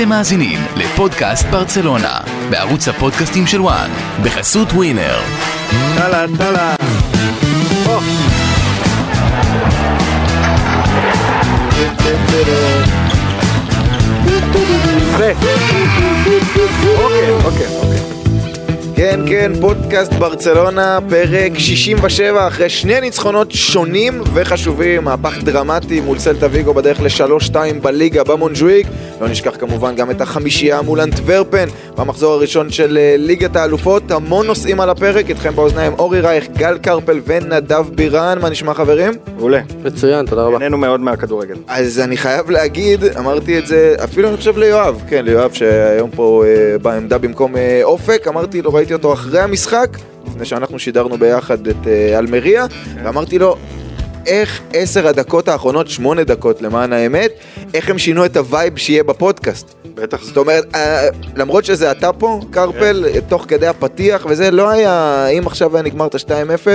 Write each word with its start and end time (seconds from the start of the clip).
אתם 0.00 0.08
מאזינים 0.08 0.58
לפודקאסט 0.76 1.46
ברצלונה, 1.46 2.20
בערוץ 2.50 2.88
הפודקאסטים 2.88 3.46
של 3.46 3.60
וואן, 3.60 3.90
בחסות 4.22 4.72
ווינר. 4.72 5.18
אהלן, 5.98 6.30
אהלן. 6.40 6.74
אוקיי, 15.14 15.34
אוקיי, 17.04 17.30
אוקיי. 17.44 17.88
כן, 18.96 19.20
כן, 19.28 19.52
פודקאסט 19.60 20.12
ברצלונה, 20.12 20.98
פרק 21.10 21.58
67, 21.58 22.48
אחרי 22.48 22.68
שני 22.68 23.00
ניצחונות 23.00 23.52
שונים 23.52 24.22
וחשובים, 24.34 25.04
מהפך 25.04 25.38
דרמטי 25.42 26.00
מול 26.00 26.18
סלטה 26.18 26.46
ויגו 26.50 26.74
בדרך 26.74 27.00
ל-3-2 27.00 27.54
בליגה 27.82 28.24
במונג'וויק. 28.24 28.86
לא 29.20 29.28
נשכח 29.28 29.56
כמובן 29.58 29.94
גם 29.96 30.10
את 30.10 30.20
החמישייה 30.20 30.82
מול 30.82 31.00
אנטוורפן 31.00 31.68
במחזור 31.96 32.32
הראשון 32.32 32.70
של 32.70 32.98
אה, 32.98 33.14
ליגת 33.18 33.56
האלופות. 33.56 34.10
המון 34.10 34.46
נושאים 34.46 34.80
על 34.80 34.90
הפרק, 34.90 35.28
איתכם 35.28 35.56
באוזניים 35.56 35.92
אורי 35.98 36.20
רייך, 36.20 36.48
גל 36.56 36.78
קרפל 36.78 37.20
ונדב 37.26 37.86
בירן. 37.94 38.38
מה 38.42 38.50
נשמע 38.50 38.74
חברים? 38.74 39.12
מעולה. 39.36 39.60
מצוין, 39.84 40.26
תודה 40.26 40.42
רבה. 40.42 40.58
נהנינו 40.58 40.78
מאוד 40.78 41.00
מהכדורגל. 41.00 41.56
אז 41.68 41.98
אני 41.98 42.16
חייב 42.16 42.50
להגיד, 42.50 43.04
אמרתי 43.04 43.58
את 43.58 43.66
זה 43.66 43.94
אפילו 44.04 44.28
אני 44.28 44.36
חושב 44.36 44.58
ליואב, 44.58 45.02
כן 45.08 45.24
ליואב 45.24 45.52
שהיום 45.52 46.10
פה 46.10 46.44
אה, 46.46 46.78
בעמדה 46.78 47.18
במקום 47.18 47.56
אה, 47.56 47.80
אופק, 47.82 48.28
אמרתי 48.28 48.62
לו, 48.62 48.74
ראיתי 48.74 48.92
אותו 48.92 49.12
אחרי 49.12 49.40
המשחק, 49.40 49.98
לפני 50.26 50.44
שאנחנו 50.44 50.78
שידרנו 50.78 51.18
ביחד 51.18 51.66
את 51.66 51.86
אה, 51.86 52.18
אלמריה, 52.18 52.66
ואמרתי 53.04 53.38
לו, 53.38 53.56
איך 54.28 54.60
עשר 54.72 55.06
הדקות 55.08 55.48
האחרונות, 55.48 55.88
שמונה 55.88 56.24
דקות 56.24 56.62
למען 56.62 56.92
האמת, 56.92 57.30
איך 57.74 57.90
הם 57.90 57.98
שינו 57.98 58.24
את 58.24 58.36
ה 58.36 58.44
vibe 58.44 58.76
שיהיה 58.76 59.04
בפודקאסט. 59.04 59.74
בטח. 59.94 60.22
זאת 60.22 60.36
אומרת, 60.36 60.74
אה, 60.74 61.08
למרות 61.36 61.64
שזה 61.64 61.90
אתה 61.90 62.12
פה, 62.12 62.40
קרפל, 62.50 63.04
כן. 63.12 63.20
תוך 63.20 63.44
כדי 63.48 63.66
הפתיח 63.66 64.26
וזה, 64.28 64.50
לא 64.50 64.70
היה, 64.70 65.26
אם 65.26 65.46
עכשיו 65.46 65.76
היה 65.76 65.82
נגמר 65.82 66.06
את 66.06 66.14
ה-2-0, 66.14 66.68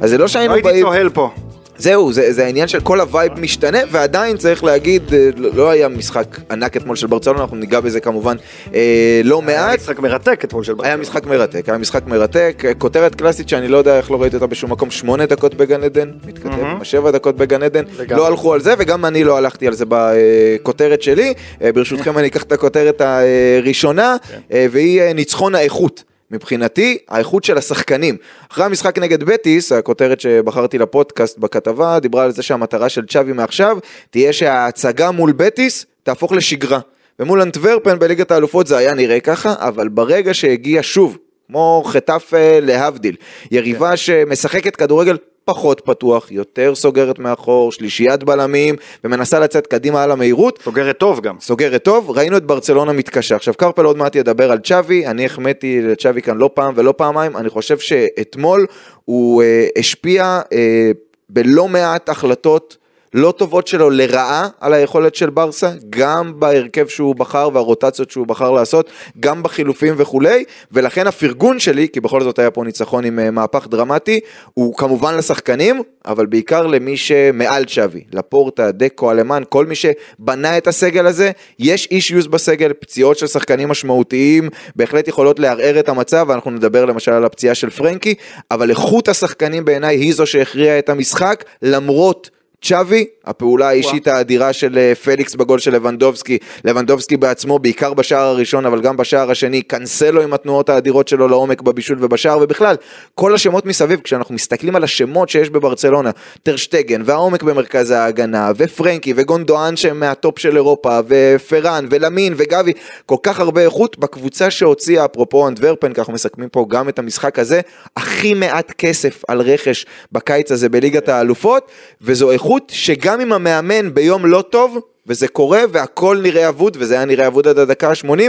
אז 0.00 0.10
זה 0.10 0.18
לא 0.18 0.28
שהיינו 0.28 0.48
לא 0.48 0.54
הייתי 0.54 0.68
באים... 0.68 0.84
צוהל 0.84 1.08
פה. 1.08 1.30
זהו, 1.78 2.12
זה, 2.12 2.32
זה 2.32 2.44
העניין 2.44 2.68
של 2.68 2.80
כל 2.80 3.00
ה 3.00 3.08
vibe 3.08 3.40
משתנה, 3.40 3.78
ועדיין 3.90 4.36
צריך 4.36 4.64
להגיד, 4.64 5.14
אה, 5.14 5.28
לא 5.36 5.50
לא 5.54 5.70
היה 5.70 5.88
משחק 5.88 6.36
ענק 6.50 6.76
אתמול 6.76 6.96
של 6.96 7.06
ברצלונה, 7.06 7.40
אנחנו 7.40 7.56
ניגע 7.56 7.80
בזה 7.80 8.00
כמובן 8.00 8.36
אה, 8.74 9.20
לא 9.24 9.42
היה 9.46 9.66
מעט. 9.66 9.78
משחק 9.78 9.98
מרתק 9.98 10.40
אתמול 10.44 10.64
של 10.64 10.72
היה 10.72 10.76
ברצלונה. 10.76 11.02
משחק 11.02 11.26
מרתק, 11.26 11.68
היה 11.68 11.78
משחק 11.78 12.06
מרתק, 12.06 12.62
אה, 12.64 12.74
כותרת 12.74 13.14
קלאסית 13.14 13.48
שאני 13.48 13.68
לא 13.68 13.76
יודע 13.76 13.96
איך 13.96 14.10
לא 14.10 14.22
ראיתי 14.22 14.36
אותה 14.36 14.46
בשום 14.46 14.72
מקום, 14.72 14.90
שמונה 14.90 15.26
דקות 15.26 15.54
בגן 15.54 15.84
עדן, 15.84 16.10
מתכתב 16.26 16.48
עם 16.48 16.80
השבע 16.80 17.10
דקות 17.10 17.36
בגן 17.36 17.62
עדן. 17.62 17.84
לא 18.10 18.26
הלכו 18.26 18.54
על 18.54 18.60
זה 18.60 18.74
וגם 18.78 19.04
אני 19.04 19.24
לא 19.24 19.36
הלכתי 19.36 19.66
על 19.66 19.74
זה 19.74 19.84
בכותרת 19.88 21.02
שלי, 21.02 21.34
אה, 21.62 21.72
ברשותכם 21.72 22.18
אני 22.18 22.26
אקח 22.28 22.42
את 22.42 22.52
הכותרת 22.52 23.00
הראשונה, 23.00 24.16
אה, 24.52 24.66
והיא 24.70 25.02
ניצחון 25.02 25.54
האיכות. 25.54 26.04
מבחינתי, 26.30 26.98
האיכות 27.08 27.44
של 27.44 27.58
השחקנים. 27.58 28.16
אחרי 28.52 28.64
המשחק 28.64 28.98
נגד 28.98 29.24
בטיס, 29.24 29.72
הכותרת 29.72 30.20
שבחרתי 30.20 30.78
לפודקאסט 30.78 31.38
בכתבה, 31.38 32.00
דיברה 32.00 32.24
על 32.24 32.32
זה 32.32 32.42
שהמטרה 32.42 32.88
של 32.88 33.06
צ'אבי 33.06 33.32
מעכשיו, 33.32 33.78
תהיה 34.10 34.32
שההצגה 34.32 35.10
מול 35.10 35.32
בטיס 35.32 35.86
תהפוך 36.02 36.32
לשגרה. 36.32 36.78
ומול 37.18 37.42
אנטוורפן 37.42 37.98
בליגת 37.98 38.30
האלופות 38.30 38.66
זה 38.66 38.76
היה 38.76 38.94
נראה 38.94 39.20
ככה, 39.20 39.54
אבל 39.58 39.88
ברגע 39.88 40.34
שהגיע 40.34 40.80
שוב, 40.82 41.18
כמו 41.50 41.82
חטף 41.86 42.32
אה, 42.36 42.58
להבדיל, 42.62 43.16
יריבה 43.50 43.96
שמשחקת 43.96 44.76
כדורגל 44.76 45.16
פחות 45.44 45.80
פתוח, 45.84 46.30
יותר 46.30 46.74
סוגרת 46.74 47.18
מאחור, 47.18 47.72
שלישיית 47.72 48.24
בלמים, 48.24 48.76
ומנסה 49.04 49.40
לצאת 49.40 49.66
קדימה 49.66 50.02
על 50.02 50.10
המהירות, 50.10 50.58
סוגרת 50.64 50.98
טוב 50.98 51.20
גם. 51.20 51.36
סוגרת 51.40 51.82
טוב, 51.84 52.10
ראינו 52.10 52.36
את 52.36 52.44
ברצלונה 52.44 52.92
מתקשה. 52.92 53.36
עכשיו 53.36 53.54
קרפל 53.54 53.84
עוד 53.84 53.96
מעט 53.96 54.16
ידבר 54.16 54.52
על 54.52 54.58
צ'אבי, 54.58 55.06
אני 55.06 55.26
החמאתי 55.26 55.82
לצ'אבי 55.82 56.22
כאן 56.22 56.36
לא 56.38 56.50
פעם 56.54 56.74
ולא 56.76 56.94
פעמיים, 56.96 57.36
אני 57.36 57.48
חושב 57.48 57.78
שאתמול 57.78 58.66
הוא 59.04 59.42
אה, 59.42 59.66
השפיע 59.78 60.40
אה, 60.52 60.90
בלא 61.30 61.68
מעט 61.68 62.08
החלטות 62.08 62.76
לא 63.14 63.32
טובות 63.32 63.66
שלו 63.66 63.90
לרעה 63.90 64.48
על 64.60 64.74
היכולת 64.74 65.14
של 65.14 65.30
ברסה, 65.30 65.70
גם 65.90 66.40
בהרכב 66.40 66.86
שהוא 66.88 67.14
בחר 67.14 67.48
והרוטציות 67.52 68.10
שהוא 68.10 68.26
בחר 68.26 68.50
לעשות, 68.50 68.90
גם 69.20 69.42
בחילופים 69.42 69.94
וכולי, 69.96 70.44
ולכן 70.72 71.06
הפרגון 71.06 71.58
שלי, 71.58 71.88
כי 71.92 72.00
בכל 72.00 72.22
זאת 72.22 72.38
היה 72.38 72.50
פה 72.50 72.64
ניצחון 72.64 73.04
עם 73.04 73.18
אה, 73.18 73.30
מהפך 73.30 73.66
דרמטי, 73.70 74.20
הוא 74.54 74.74
כמובן 74.74 75.16
לשחקנים, 75.16 75.82
אבל 76.06 76.26
בעיקר 76.26 76.66
למי 76.66 76.96
שמעל 76.96 77.64
צ'אבי, 77.64 78.04
לפורטה, 78.12 78.72
דקו, 78.72 79.10
אלמן, 79.10 79.42
כל 79.48 79.66
מי 79.66 79.74
שבנה 79.74 80.58
את 80.58 80.66
הסגל 80.66 81.06
הזה, 81.06 81.30
יש 81.58 81.88
אישיוס 81.90 82.26
בסגל, 82.26 82.72
פציעות 82.72 83.18
של 83.18 83.26
שחקנים 83.26 83.68
משמעותיים, 83.68 84.48
בהחלט 84.76 85.08
יכולות 85.08 85.38
לערער 85.38 85.80
את 85.80 85.88
המצב, 85.88 86.26
ואנחנו 86.28 86.50
נדבר 86.50 86.84
למשל 86.84 87.12
על 87.12 87.24
הפציעה 87.24 87.54
של 87.54 87.70
פרנקי, 87.70 88.14
אבל 88.50 88.70
איכות 88.70 89.08
השחקנים 89.08 89.64
בעיניי 89.64 89.96
היא 89.96 90.14
זו 90.14 90.26
שהכריעה 90.26 90.78
את 90.78 90.88
המשחק, 90.88 91.44
למרות 91.62 92.30
צ'אבי, 92.62 93.06
הפעולה 93.24 93.68
האישית 93.68 94.06
האדירה 94.08 94.52
של 94.52 94.78
אה, 94.78 94.94
פליקס 94.94 95.34
בגול 95.34 95.58
של 95.58 95.74
לבנדובסקי, 95.74 96.38
לבנדובסקי 96.64 97.16
בעצמו, 97.16 97.58
בעיקר 97.58 97.94
בשער 97.94 98.26
הראשון, 98.26 98.66
אבל 98.66 98.80
גם 98.80 98.96
בשער 98.96 99.30
השני, 99.30 99.62
קנסלו 99.62 100.22
עם 100.22 100.32
התנועות 100.32 100.68
האדירות 100.68 101.08
שלו 101.08 101.28
לעומק 101.28 101.62
בבישול 101.62 101.98
ובשער, 102.00 102.38
ובכלל, 102.42 102.76
כל 103.14 103.34
השמות 103.34 103.66
מסביב, 103.66 104.00
כשאנחנו 104.00 104.34
מסתכלים 104.34 104.76
על 104.76 104.84
השמות 104.84 105.28
שיש 105.28 105.50
בברצלונה, 105.50 106.10
טרשטגן, 106.42 107.02
והעומק 107.04 107.42
במרכז 107.42 107.90
ההגנה, 107.90 108.52
ופרנקי, 108.56 109.12
וגונדואן 109.16 109.76
שהם 109.76 110.00
מהטופ 110.00 110.38
של 110.38 110.56
אירופה, 110.56 110.98
ופרן, 111.08 111.86
ולמין, 111.90 112.34
וגבי, 112.36 112.72
כל 113.06 113.16
כך 113.22 113.40
הרבה 113.40 113.60
איכות 113.60 113.98
בקבוצה 113.98 114.50
שהוציאה, 114.50 115.04
אפרופו 115.04 115.48
אנטוורפן, 115.48 115.92
כי 115.92 116.00
אנחנו 116.00 116.12
מסכמים 116.12 116.48
פה 116.48 116.66
גם 116.68 116.88
את 116.88 116.98
המשחק 116.98 117.38
הזה, 117.38 117.60
הכי 117.96 118.34
מעט 118.34 118.72
כסף 118.78 119.22
על 119.28 119.40
רכש 119.40 119.86
בקיץ 120.12 120.52
הזה 120.52 120.68
בליגת 120.68 121.08
האלופות, 121.08 121.70
וזו 122.02 122.30
איכות 122.30 122.47
שגם 122.70 123.20
אם 123.20 123.32
המאמן 123.32 123.94
ביום 123.94 124.26
לא 124.26 124.42
טוב, 124.42 124.78
וזה 125.06 125.28
קורה, 125.28 125.60
והכל 125.72 126.18
נראה 126.22 126.48
אבוד, 126.48 126.76
וזה 126.80 126.94
היה 126.94 127.04
נראה 127.04 127.26
אבוד 127.26 127.48
עד 127.48 127.58
הדקה 127.58 127.88
ה-80, 127.88 128.20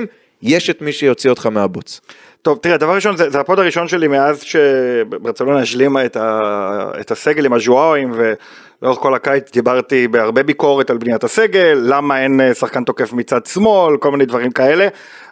יש 0.42 0.70
את 0.70 0.82
מי 0.82 0.92
שיוציא 0.92 1.30
אותך 1.30 1.46
מהבוץ. 1.46 2.02
טוב, 2.42 2.58
תראה, 2.62 2.78
דבר 2.78 2.96
ראשון, 2.96 3.18
זה, 3.18 3.30
זה 3.30 3.40
הפוד 3.40 3.60
הראשון 3.60 3.88
שלי 3.88 4.08
מאז 4.08 4.42
שברצלונה 4.42 5.60
השלימה 5.60 6.06
את, 6.06 6.18
ה, 6.18 6.92
את 7.00 7.12
הסגל 7.12 7.46
עם 7.46 7.54
הז'ואואים, 7.54 8.12
ולאורך 8.14 9.00
כל 9.00 9.14
הקיץ 9.14 9.52
דיברתי 9.52 10.08
בהרבה 10.08 10.44
ביקורת 10.44 10.90
על 10.90 10.98
בניית 10.98 11.24
הסגל, 11.24 11.82
למה 11.84 12.24
אין 12.24 12.42
אה, 12.42 12.54
שחקן 12.54 12.84
התקפה 12.84 13.14
מצד 13.14 13.46
שמאל, 13.46 13.98
כל 13.98 14.12
מיני 14.12 14.26
דברים 14.26 14.52
כאלה. 14.52 14.88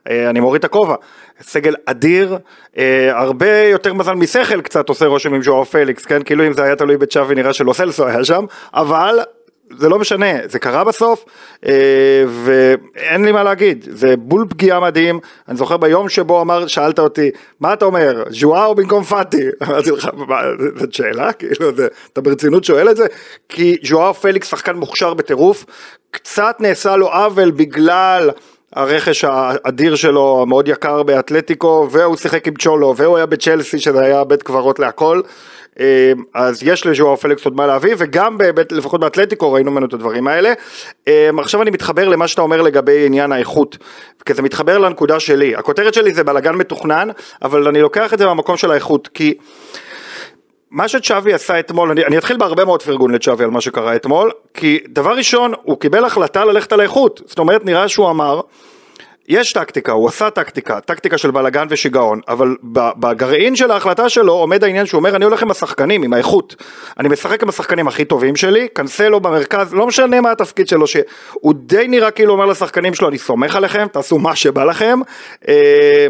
אה, 0.10 0.30
אני 0.30 0.40
מוריד 0.40 0.60
את 0.60 0.66
הכובע. 0.66 0.96
סגל 1.42 1.76
אדיר, 1.86 2.38
אה, 2.78 3.20
הרבה 3.20 3.62
יותר 3.62 3.94
מזל 3.94 4.14
משכל 4.14 4.62
קצת 4.62 4.90
עושה 4.90 5.06
רושם 5.06 5.34
עם 5.34 5.44
ז'ואאו 5.44 5.64
פליקס, 5.64 6.06
כן? 6.06 6.24
כאילו 6.24 6.48
אם 6.48 6.54
זה 6.54 6.64
היה 6.64 6.76
תלוי 6.76 6.98
בצ'אבי 6.98 7.36
נראה 7.36 7.54
שלו 7.54 7.74
סלסו 7.74 8.08
היה 8.08 8.24
שם, 8.24 8.46
אבל 8.74 9.20
זה 9.78 9.90
לא 9.90 10.00
משנה, 10.00 10.26
זה 10.46 10.60
קרה 10.60 10.84
בסוף, 10.84 11.26
אה, 11.66 12.24
ואין 12.44 13.26
לי 13.26 13.32
מה 13.32 13.44
להגיד, 13.44 13.88
זה 13.92 14.18
בול 14.18 14.46
פגיעה 14.50 14.80
מדהים, 14.80 15.20
אני 15.48 15.58
זוכר 15.58 15.78
ביום 15.78 16.10
שבו 16.10 16.42
אמר, 16.42 16.68
שאלת 16.68 17.00
אותי, 17.00 17.32
מה 17.60 17.74
אתה 17.74 17.86
אומר, 17.86 18.24
ז'ואר 18.30 18.74
במקום 18.74 19.04
פאטי? 19.04 19.44
אמרתי 19.64 19.92
לך, 19.92 20.10
מה, 20.14 20.42
זאת 20.76 20.94
שאלה? 20.94 21.34
כאילו, 21.40 21.76
זה, 21.76 21.88
אתה 22.14 22.22
ברצינות 22.22 22.64
שואל 22.64 22.90
את 22.90 22.98
זה? 22.98 23.06
כי 23.50 23.78
ז'ואר 23.84 24.14
פליקס 24.14 24.48
שחקן 24.48 24.76
מוכשר 24.76 25.14
בטירוף, 25.14 25.66
קצת 26.12 26.56
נעשה 26.60 26.96
לו 26.96 27.08
עוול 27.08 27.52
בגלל... 27.52 28.30
הרכש 28.74 29.24
האדיר 29.24 29.96
שלו, 29.96 30.42
המאוד 30.42 30.68
יקר 30.68 31.04
באתלטיקו, 31.04 31.88
והוא 31.92 32.16
שיחק 32.18 32.48
עם 32.48 32.54
צ'ולו, 32.56 32.94
והוא 32.98 33.18
היה 33.18 33.26
בצ'לסי, 33.26 33.80
שזה 33.80 34.02
היה 34.02 34.24
בית 34.24 34.44
קברות 34.44 34.80
להכל. 34.80 35.22
אה, 35.80 36.12
אז 36.34 36.64
יש 36.64 36.86
לז'ואר 36.86 37.16
פליקס 37.16 37.46
עוד 37.46 37.56
מה 37.56 37.68
להביא, 37.68 37.96
וגם 37.98 38.38
בבית, 38.38 38.72
לפחות 38.72 39.00
באתלטיקו 39.00 39.54
ראינו 39.54 39.72
ממנו 39.72 39.86
את 39.86 39.94
הדברים 39.94 40.28
האלה. 40.28 40.54
אה, 41.08 41.30
עכשיו 41.40 41.62
אני 41.62 41.72
מתחבר 41.72 42.08
למה 42.08 42.28
שאתה 42.28 42.42
אומר 42.42 42.62
לגבי 42.62 43.06
עניין 43.06 43.32
האיכות, 43.32 43.78
כי 44.26 44.34
זה 44.34 44.42
מתחבר 44.42 44.78
לנקודה 44.78 45.20
שלי. 45.20 45.56
הכותרת 45.56 45.94
שלי 45.94 46.14
זה 46.14 46.24
בלאגן 46.24 46.56
מתוכנן, 46.56 47.10
אבל 47.42 47.68
אני 47.68 47.82
לוקח 47.82 48.14
את 48.14 48.20
זה 48.20 48.26
מהמקום 48.26 48.58
של 48.58 48.72
האיכות, 48.72 49.10
כי... 49.14 49.34
מה 50.72 50.88
שצ'אבי 50.88 51.34
עשה 51.34 51.60
אתמול, 51.60 51.92
אני, 51.92 52.06
אני 52.06 52.18
אתחיל 52.18 52.38
בהרבה 52.38 52.66
מאוד 52.66 52.84
פרגון 52.84 53.12
לצ'אבי 53.12 53.44
על 53.44 53.50
מה 53.50 53.62
שקרה 53.62 53.96
אתמול, 53.96 54.32
כי 54.54 54.80
דבר 54.88 55.12
ראשון, 55.18 55.54
הוא 55.64 55.80
קיבל 55.80 56.06
החלטה 56.06 56.46
ללכת 56.46 56.72
על 56.72 56.80
האיכות, 56.80 57.22
זאת 57.26 57.40
אומרת 57.40 57.66
נראה 57.66 57.88
שהוא 57.88 58.10
אמר, 58.10 58.42
יש 59.28 59.54
טקטיקה, 59.54 59.92
הוא 59.92 60.08
עשה 60.08 60.30
טקטיקה, 60.30 60.80
טקטיקה 60.80 61.18
של 61.18 61.32
בלאגן 61.32 61.68
ושיגעון, 61.70 62.20
אבל 62.28 62.56
בגרעין 62.98 63.56
של 63.56 63.72
ההחלטה 63.72 64.10
שלו 64.10 64.34
עומד 64.34 64.64
העניין 64.64 64.86
שהוא 64.86 65.00
אומר 65.00 65.16
אני 65.16 65.26
הולך 65.26 65.44
עם 65.44 65.52
השחקנים, 65.52 66.04
עם 66.04 66.14
האיכות, 66.14 66.56
אני 67.00 67.10
משחק 67.10 67.44
עם 67.44 67.50
השחקנים 67.50 67.88
הכי 67.88 68.06
טובים 68.06 68.36
שלי, 68.36 68.68
קנסלו 68.68 69.20
במרכז, 69.20 69.74
לא 69.74 69.88
משנה 69.88 70.22
מה 70.22 70.32
התפקיד 70.32 70.68
שלו, 70.68 70.88
שהוא 70.88 71.54
די 71.56 71.88
נראה 71.88 72.12
כאילו 72.12 72.34
אומר 72.34 72.46
לשחקנים 72.46 72.94
שלו 72.94 73.08
אני 73.10 73.18
סומך 73.18 73.56
עליכם, 73.56 73.88
תעשו 73.92 74.18
מה 74.18 74.36
שבא 74.36 74.64
לכם, 74.64 75.00
אה, 75.48 76.08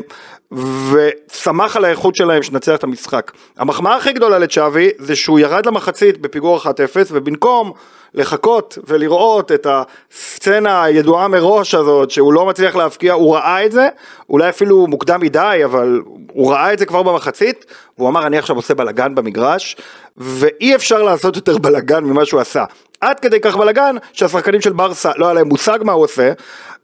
ושמח 0.91 1.77
על 1.77 1.85
האיכות 1.85 2.15
שלהם 2.15 2.43
שנצח 2.43 2.75
את 2.75 2.83
המשחק. 2.83 3.31
המחמאה 3.57 3.95
הכי 3.95 4.13
גדולה 4.13 4.39
לצ'אבי 4.39 4.89
זה 4.97 5.15
שהוא 5.15 5.39
ירד 5.39 5.65
למחצית 5.65 6.17
בפיגור 6.17 6.57
1-0 6.57 6.67
ובמקום 7.11 7.71
לחכות 8.17 8.77
ולראות 8.87 9.51
את 9.51 9.67
הסצנה 9.69 10.83
הידועה 10.83 11.27
מראש 11.27 11.75
הזאת 11.75 12.11
שהוא 12.11 12.33
לא 12.33 12.45
מצליח 12.45 12.75
להבקיע, 12.75 13.13
הוא 13.13 13.35
ראה 13.35 13.65
את 13.65 13.71
זה, 13.71 13.89
אולי 14.29 14.49
אפילו 14.49 14.87
מוקדם 14.87 15.21
מדי, 15.21 15.61
אבל 15.65 16.01
הוא 16.31 16.51
ראה 16.51 16.73
את 16.73 16.79
זה 16.79 16.85
כבר 16.85 17.03
במחצית, 17.03 17.65
והוא 17.97 18.09
אמר 18.09 18.27
אני 18.27 18.37
עכשיו 18.37 18.55
עושה 18.55 18.73
בלאגן 18.73 19.15
במגרש, 19.15 19.77
ואי 20.17 20.75
אפשר 20.75 21.03
לעשות 21.03 21.35
יותר 21.35 21.57
בלאגן 21.57 22.03
ממה 22.03 22.25
שהוא 22.25 22.41
עשה. 22.41 22.65
עד 23.01 23.19
כדי 23.19 23.39
כך 23.39 23.55
בלאגן 23.55 23.95
שהשחקנים 24.13 24.61
של 24.61 24.73
ברסה 24.73 25.11
לא 25.15 25.25
היה 25.25 25.33
להם 25.33 25.47
מושג 25.47 25.79
מה 25.81 25.91
הוא 25.91 26.03
עושה, 26.03 26.31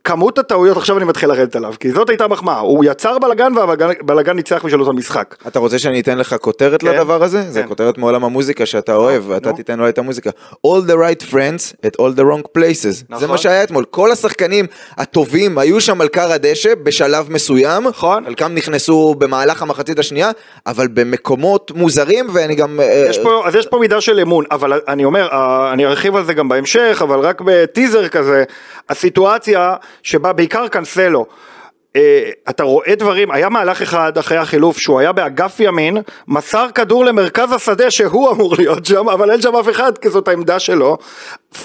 כמות 0.04 0.40
הטעויות 0.40 0.78
עכשיו 0.78 0.98
אני 0.98 1.06
מתחיל 1.06 1.30
לרדת 1.30 1.56
עליו, 1.56 1.74
כי 1.80 1.92
זאת 1.92 2.10
הייתה 2.10 2.28
מחמאה, 2.28 2.60
הוא 2.60 2.86
יצר 2.86 3.20
בלאגן 3.20 3.58
והבלאגן 3.58 4.36
ניצח 4.36 4.66
בשלוש 4.66 4.88
המשחק. 4.88 5.36
אתה 5.48 5.60
רוצה 5.60 5.80
שאני 5.80 6.00
אתן 6.00 6.18
לך 6.18 6.36
כותרת 6.42 6.82
כן, 6.82 6.88
לדבר 6.88 7.24
הזה? 7.24 7.52
זה 7.52 7.62
כן. 7.62 7.68
כותרת 7.68 7.98
מעולם 7.98 8.24
המוזיקה 8.24 8.66
שאתה 8.66 8.96
אוהב, 8.96 9.24
ואתה 9.30 9.50
נו. 9.50 9.56
תיתן 9.56 9.80
לו 9.80 9.90
את 9.90 9.98
המוזיקה. 9.98 10.30
All 10.68 10.88
the 10.88 10.94
right 10.94 11.32
friends 11.32 11.86
at 11.86 12.02
all 12.02 12.18
the 12.18 12.22
wrong 12.22 12.48
places. 12.58 12.92
זה 12.92 13.04
נכון. 13.10 13.30
מה 13.30 13.38
שהיה 13.38 13.64
אתמול. 13.64 13.86
כל 13.86 14.12
השחקנים 14.12 14.66
הטובים 14.98 15.58
היו 15.58 15.82
שם 15.82 16.02
על 16.02 16.08
כר 16.08 16.32
הדשא 16.32 16.76
בשלב 16.84 17.32
מסוים. 17.32 17.88
נכון. 17.88 18.26
חלקם 18.26 18.54
נכנסו 18.56 19.16
במהלך 19.18 19.62
המחצית 19.62 20.00
השנייה, 20.00 20.32
אבל 20.66 20.88
במקומות 20.88 21.72
מוזרים, 21.76 22.28
ואני 22.34 22.56
גם... 22.56 22.80
אה, 22.80 23.06
יש 23.10 23.20
פה, 23.20 23.44
אז 23.46 23.56
יש 23.56 23.68
פה 23.68 23.78
מידה 23.80 24.02
של 24.02 24.20
אמון, 24.20 24.46
אבל 24.52 24.82
אני 24.88 25.06
אומר, 25.06 25.28
אה, 25.32 25.74
אני 25.74 25.86
ארחיב 25.86 26.16
על 26.16 26.26
זה 26.26 26.34
גם 26.34 26.50
בהמשך, 26.50 27.02
אבל 27.04 27.20
רק 27.20 27.42
בטיזר 27.46 28.08
כזה, 28.08 28.44
הסיטואציה 28.90 29.76
שבה 30.04 30.34
בעיקר 30.34 30.68
קאנסלו, 30.68 31.26
אה, 31.96 32.30
אתה 32.50 32.64
רואה 32.64 32.96
דברים, 32.96 33.32
היה 33.32 33.50
מהלך 33.50 33.82
אחד 33.82 34.18
אחרי 34.18 34.38
החילוף 34.38 34.78
שהוא 34.78 35.00
היה 35.00 35.12
באגף 35.12 35.60
ימין, 35.60 35.98
מסר 36.28 36.66
כדור 36.76 37.06
למרכז 37.06 37.52
השדה 37.52 37.92
שהוא 37.92 38.32
אמור 38.32 38.56
להיות 38.60 38.86
שם, 38.86 39.10
אבל 39.10 39.32
אין 39.32 39.42
שם 39.42 39.56
אף 39.56 39.70
אחד 39.70 39.98
כי 39.98 40.10
זאת 40.10 40.28
העמדה 40.28 40.60
שלו. 40.60 40.98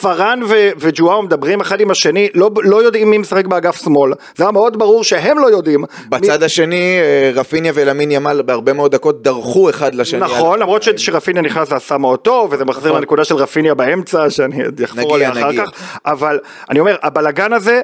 פארן 0.00 0.40
ו- 0.48 0.70
וג'ואר 0.78 1.20
מדברים 1.20 1.60
אחד 1.60 1.80
עם 1.80 1.90
השני, 1.90 2.28
לא, 2.34 2.50
לא 2.62 2.82
יודעים 2.82 3.10
מי 3.10 3.18
משחק 3.18 3.46
באגף 3.46 3.82
שמאל, 3.84 4.12
זה 4.36 4.44
היה 4.44 4.50
מאוד 4.50 4.78
ברור 4.78 5.04
שהם 5.04 5.38
לא 5.38 5.46
יודעים. 5.50 5.84
בצד 6.08 6.42
השני, 6.42 6.98
אה, 7.00 7.30
רפיניה 7.34 7.72
ולמין 7.74 8.10
ימל 8.10 8.42
בהרבה 8.42 8.72
מאוד 8.72 8.92
דקות 8.92 9.22
דרכו 9.22 9.70
אחד 9.70 9.94
לשני. 9.94 10.20
נכון, 10.20 10.52
על- 10.54 10.60
למרות 10.62 10.82
ש- 10.82 10.88
שרפיניה 10.96 11.42
נכנס 11.42 11.72
ועשה 11.72 11.98
מאוד 11.98 12.18
טוב, 12.18 12.52
וזה 12.52 12.64
מחזיר 12.64 12.88
נכון. 12.90 13.00
לנקודה 13.00 13.24
של 13.24 13.34
רפיניה 13.34 13.74
באמצע, 13.74 14.30
שאני 14.30 14.56
נגיע, 14.56 15.14
עליה 15.14 15.30
אחר 15.32 15.48
נגיע. 15.48 15.64
כך, 15.66 15.98
אבל 16.06 16.38
אני 16.70 16.80
אומר, 16.80 16.96
הבלגן 17.02 17.52
הזה, 17.52 17.80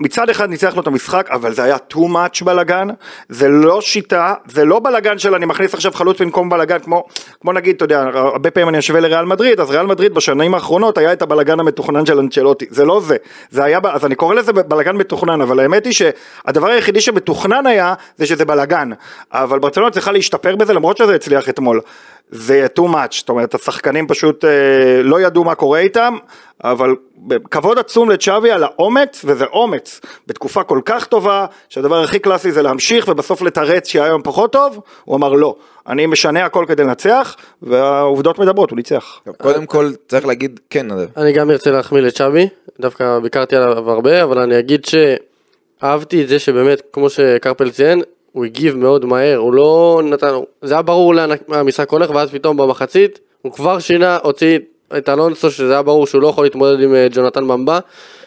מצד 0.00 0.30
אחד 0.30 0.50
ניצחנו 0.50 0.80
את 0.80 0.86
המשחק, 0.86 1.28
אבל 1.30 1.52
זה 1.52 1.62
היה 1.62 1.76
too 1.92 1.96
much 1.96 2.44
בלגן, 2.44 2.88
זה 3.28 3.48
לא 3.48 3.80
שיטה, 3.80 4.34
זה 4.46 4.64
לא 4.64 4.78
בלגן 4.78 5.18
של 5.18 5.34
אני 5.34 5.46
מכניס 5.46 5.74
עכשיו 5.74 5.92
חלוץ 5.92 6.20
במקום 6.20 6.48
בלגן, 6.48 6.78
כמו, 6.78 7.04
כמו 7.40 7.52
נגיד, 7.52 7.76
אתה 7.76 7.84
יודע, 7.84 8.02
הרבה 8.14 8.50
פעמים 8.50 8.68
אני 8.68 8.78
אשווה 8.78 9.00
לריאל 9.00 9.24
מדריד, 9.24 9.60
אז 9.60 9.70
ריאל 9.70 9.86
מדריד 9.86 10.14
בשנים 10.14 10.54
האחרונות 10.54 10.98
היה 10.98 11.12
את 11.12 11.22
הבלגן 11.22 11.60
המתוכנן 11.60 12.06
של 12.06 12.18
אנצ'לוטי, 12.18 12.66
זה 12.70 12.84
לא 12.84 13.00
זה, 13.00 13.16
זה 13.50 13.64
היה, 13.64 13.78
אז 13.92 14.04
אני 14.04 14.14
קורא 14.14 14.34
לזה 14.34 14.52
בלגן 14.52 14.96
מתוכנן, 14.96 15.40
אבל 15.40 15.60
האמת 15.60 15.84
היא 15.84 15.92
שהדבר 15.92 16.66
היחידי 16.66 17.00
שמתוכנן 17.00 17.66
היה, 17.66 17.94
זה 18.16 18.26
שזה 18.26 18.44
בלגן, 18.44 18.90
אבל 19.32 19.58
ברצלונה 19.58 19.90
צריכה 19.90 20.12
להשתפר 20.12 20.56
בזה, 20.56 20.72
למרות 20.72 20.96
שזה 20.96 21.14
הצליח 21.14 21.48
אתמול. 21.48 21.80
זה 22.30 22.66
too 22.78 22.82
much, 22.82 23.18
זאת 23.18 23.28
אומרת 23.28 23.54
השחקנים 23.54 24.06
פשוט 24.06 24.44
אה, 24.44 25.02
לא 25.02 25.20
ידעו 25.20 25.44
מה 25.44 25.54
קורה 25.54 25.78
איתם, 25.78 26.16
אבל 26.64 26.94
כבוד 27.50 27.78
עצום 27.78 28.10
לצ'אבי 28.10 28.50
על 28.50 28.64
האומץ, 28.64 29.24
וזה 29.24 29.44
אומץ, 29.44 30.00
בתקופה 30.26 30.62
כל 30.62 30.80
כך 30.84 31.06
טובה, 31.06 31.46
שהדבר 31.68 32.02
הכי 32.02 32.18
קלאסי 32.18 32.52
זה 32.52 32.62
להמשיך 32.62 33.08
ובסוף 33.08 33.42
לתרץ 33.42 33.88
שהיה 33.88 34.04
היום 34.04 34.22
פחות 34.22 34.52
טוב, 34.52 34.80
הוא 35.04 35.16
אמר 35.16 35.32
לא, 35.32 35.54
אני 35.88 36.06
משנה 36.06 36.44
הכל 36.44 36.64
כדי 36.68 36.84
לנצח, 36.84 37.36
והעובדות 37.62 38.38
מדברות, 38.38 38.70
הוא 38.70 38.76
ניצח. 38.76 39.20
קודם 39.38 39.66
כל, 39.66 39.90
צריך 40.08 40.26
להגיד, 40.26 40.60
כן. 40.70 40.86
אני 41.16 41.32
גם 41.32 41.50
ארצה 41.50 41.70
להחמיא 41.70 42.00
לצ'אבי, 42.00 42.48
דווקא 42.80 43.18
ביקרתי 43.18 43.56
עליו 43.56 43.90
הרבה, 43.90 44.22
אבל 44.22 44.38
אני 44.38 44.58
אגיד 44.58 44.84
שאהבתי 44.84 46.22
את 46.22 46.28
זה 46.28 46.38
שבאמת, 46.38 46.82
כמו 46.92 47.10
שקרפל 47.10 47.70
ציין, 47.70 48.02
הוא 48.36 48.44
הגיב 48.44 48.76
מאוד 48.76 49.04
מהר, 49.04 49.36
הוא 49.36 49.54
לא 49.54 50.00
נתן, 50.04 50.34
זה 50.62 50.74
היה 50.74 50.82
ברור 50.82 51.14
לאן 51.14 51.30
המשחק 51.48 51.90
הולך, 51.90 52.10
ואז 52.10 52.30
פתאום 52.30 52.56
במחצית, 52.56 53.18
הוא 53.42 53.52
כבר 53.52 53.78
שינה, 53.78 54.18
הוציא 54.22 54.58
את 54.98 55.08
אלונסו, 55.08 55.50
שזה 55.50 55.72
היה 55.72 55.82
ברור 55.82 56.06
שהוא 56.06 56.22
לא 56.22 56.28
יכול 56.28 56.44
להתמודד 56.44 56.82
עם 56.82 56.94
אה, 56.94 57.06
ג'ונתן 57.10 57.48
במבה. 57.48 57.78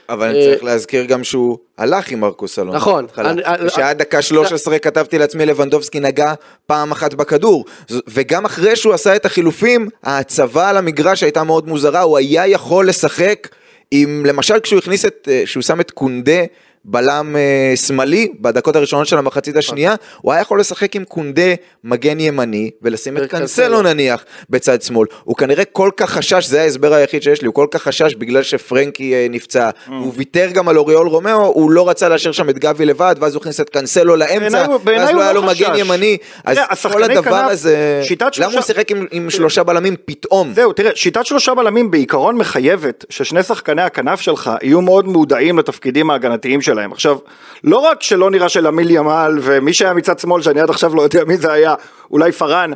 אבל 0.09 0.35
אה, 0.35 0.41
צריך 0.44 0.63
להזכיר 0.63 1.06
גם 1.06 1.23
שהוא 1.23 1.57
הלך 1.77 2.11
עם 2.11 2.19
מרקוס 2.19 2.59
אלון. 2.59 2.75
נכון. 2.75 3.06
אני- 3.17 3.45
אני- 3.45 3.65
ושעד 3.67 3.97
דקה 3.97 4.21
13 4.21 4.79
כתבתי 4.79 5.17
לעצמי 5.17 5.45
לבנדובסקי 5.45 6.00
נגע 6.00 6.33
פעם 6.67 6.91
אחת 6.91 7.13
בכדור. 7.13 7.65
וגם 8.07 8.45
אחרי 8.45 8.75
שהוא 8.75 8.94
עשה 8.94 9.15
את 9.15 9.25
החילופים, 9.25 9.89
ההצבה 10.03 10.69
על 10.69 10.77
המגרש 10.77 11.23
הייתה 11.23 11.44
מאוד 11.44 11.67
מוזרה, 11.67 12.01
הוא 12.01 12.17
היה 12.17 12.47
יכול 12.47 12.88
לשחק 12.89 13.47
עם, 13.91 14.25
למשל 14.25 14.59
כשהוא 14.59 14.77
הכניס 14.79 15.06
את, 15.06 15.27
אה, 15.31 15.41
כשהוא 15.45 15.63
שם 15.63 15.81
את 15.81 15.91
קונדה. 15.91 16.41
בלם 16.85 17.35
אה, 17.35 17.73
שמאלי 17.75 18.27
בדקות 18.41 18.75
הראשונות 18.75 19.07
של 19.07 19.17
המחצית 19.17 19.55
השנייה, 19.57 19.95
הוא 20.21 20.33
היה 20.33 20.41
יכול 20.41 20.59
לשחק 20.59 20.95
עם 20.95 21.03
קונדה 21.03 21.41
מגן 21.83 22.19
ימני 22.19 22.69
ולשים 22.81 23.17
את. 23.17 23.21
קנסלו 23.29 23.81
נניח 23.81 24.25
בצד 24.49 24.81
שמאל. 24.81 25.07
הוא 25.23 25.35
כנראה 25.35 25.65
כל 25.65 25.89
כך 25.97 26.09
חשש, 26.11 26.45
זה 26.45 26.61
ההסבר 26.61 26.93
היחיד 26.93 27.23
שיש 27.23 27.41
לי, 27.41 27.47
הוא 27.47 27.55
כל 27.55 27.67
כך 27.71 27.83
חשש 27.83 28.15
בגלל 28.15 28.43
שפרנקי 28.43 29.13
אה, 29.13 29.27
נפצע. 29.29 29.69
Mm. 29.69 29.91
הוא 29.91 30.13
ויתר 30.15 30.47
גם 30.53 30.67
על 30.69 30.77
אוריול 30.77 31.07
רומאו, 31.07 31.45
הוא 31.45 31.71
לא 31.71 31.89
רצה 31.89 32.09
להשאיר 32.09 32.31
שם 32.31 32.49
את 32.49 32.57
גבי 32.59 32.85
לבד, 32.85 33.15
ואז 33.19 33.33
הוא 33.35 33.41
הכניס 33.41 33.59
את 33.61 33.69
קנסלו 33.69 34.15
לאמצע, 34.15 34.65
ואז 34.85 35.09
לא 35.13 35.21
היה 35.21 35.33
לא 35.33 35.41
לו 35.41 35.47
מגן. 35.47 35.73
ימני. 35.77 36.17
אז 36.45 36.57
כל 36.91 37.03
הדבר 37.03 37.35
הזה, 37.35 38.01
למה 38.19 38.31
שלושה- 38.33 38.45
הוא 38.57 38.61
שיחק 38.61 38.91
עם- 38.91 39.05
עם 39.11 39.29
שלושה 39.29 39.63
בלמים 39.63 39.95
פתאום? 40.05 40.51
זהו, 40.55 40.73
תראה, 40.73 40.91
שיטת 40.95 41.25
שלושה 41.25 41.53
בלמים 41.53 41.91
בעיקרון 41.91 42.35
מחייבת 42.37 43.05
ששני 43.09 43.43
שחקני 43.43 43.81
הכנף 43.81 44.21
שלך 44.21 44.51
יהיו 44.61 44.81
מאוד 44.81 45.07
מודעים 45.07 45.59
לתפקידים 45.59 46.09
ההגנתיים 46.09 46.61
שלהם. 46.69 46.92
עכשיו, 46.92 47.18
לא 47.63 47.77
רק 47.77 48.04
שלא 48.04 48.31
נראה 48.31 48.50
שלמיל 48.50 48.92
ימל 48.92 49.39
ומי 49.42 49.74
שהיה 49.74 49.94
מצד 49.94 50.19
שמאל, 50.19 50.42
שאני 50.42 50.62
עד 50.62 50.69
עכשיו 50.69 50.95
לא 50.95 51.01
יודע 51.01 51.24
מי 51.25 51.38
זה 51.38 51.51
היה, 51.51 51.75
אולי 52.12 52.31
פארן, 52.31 52.71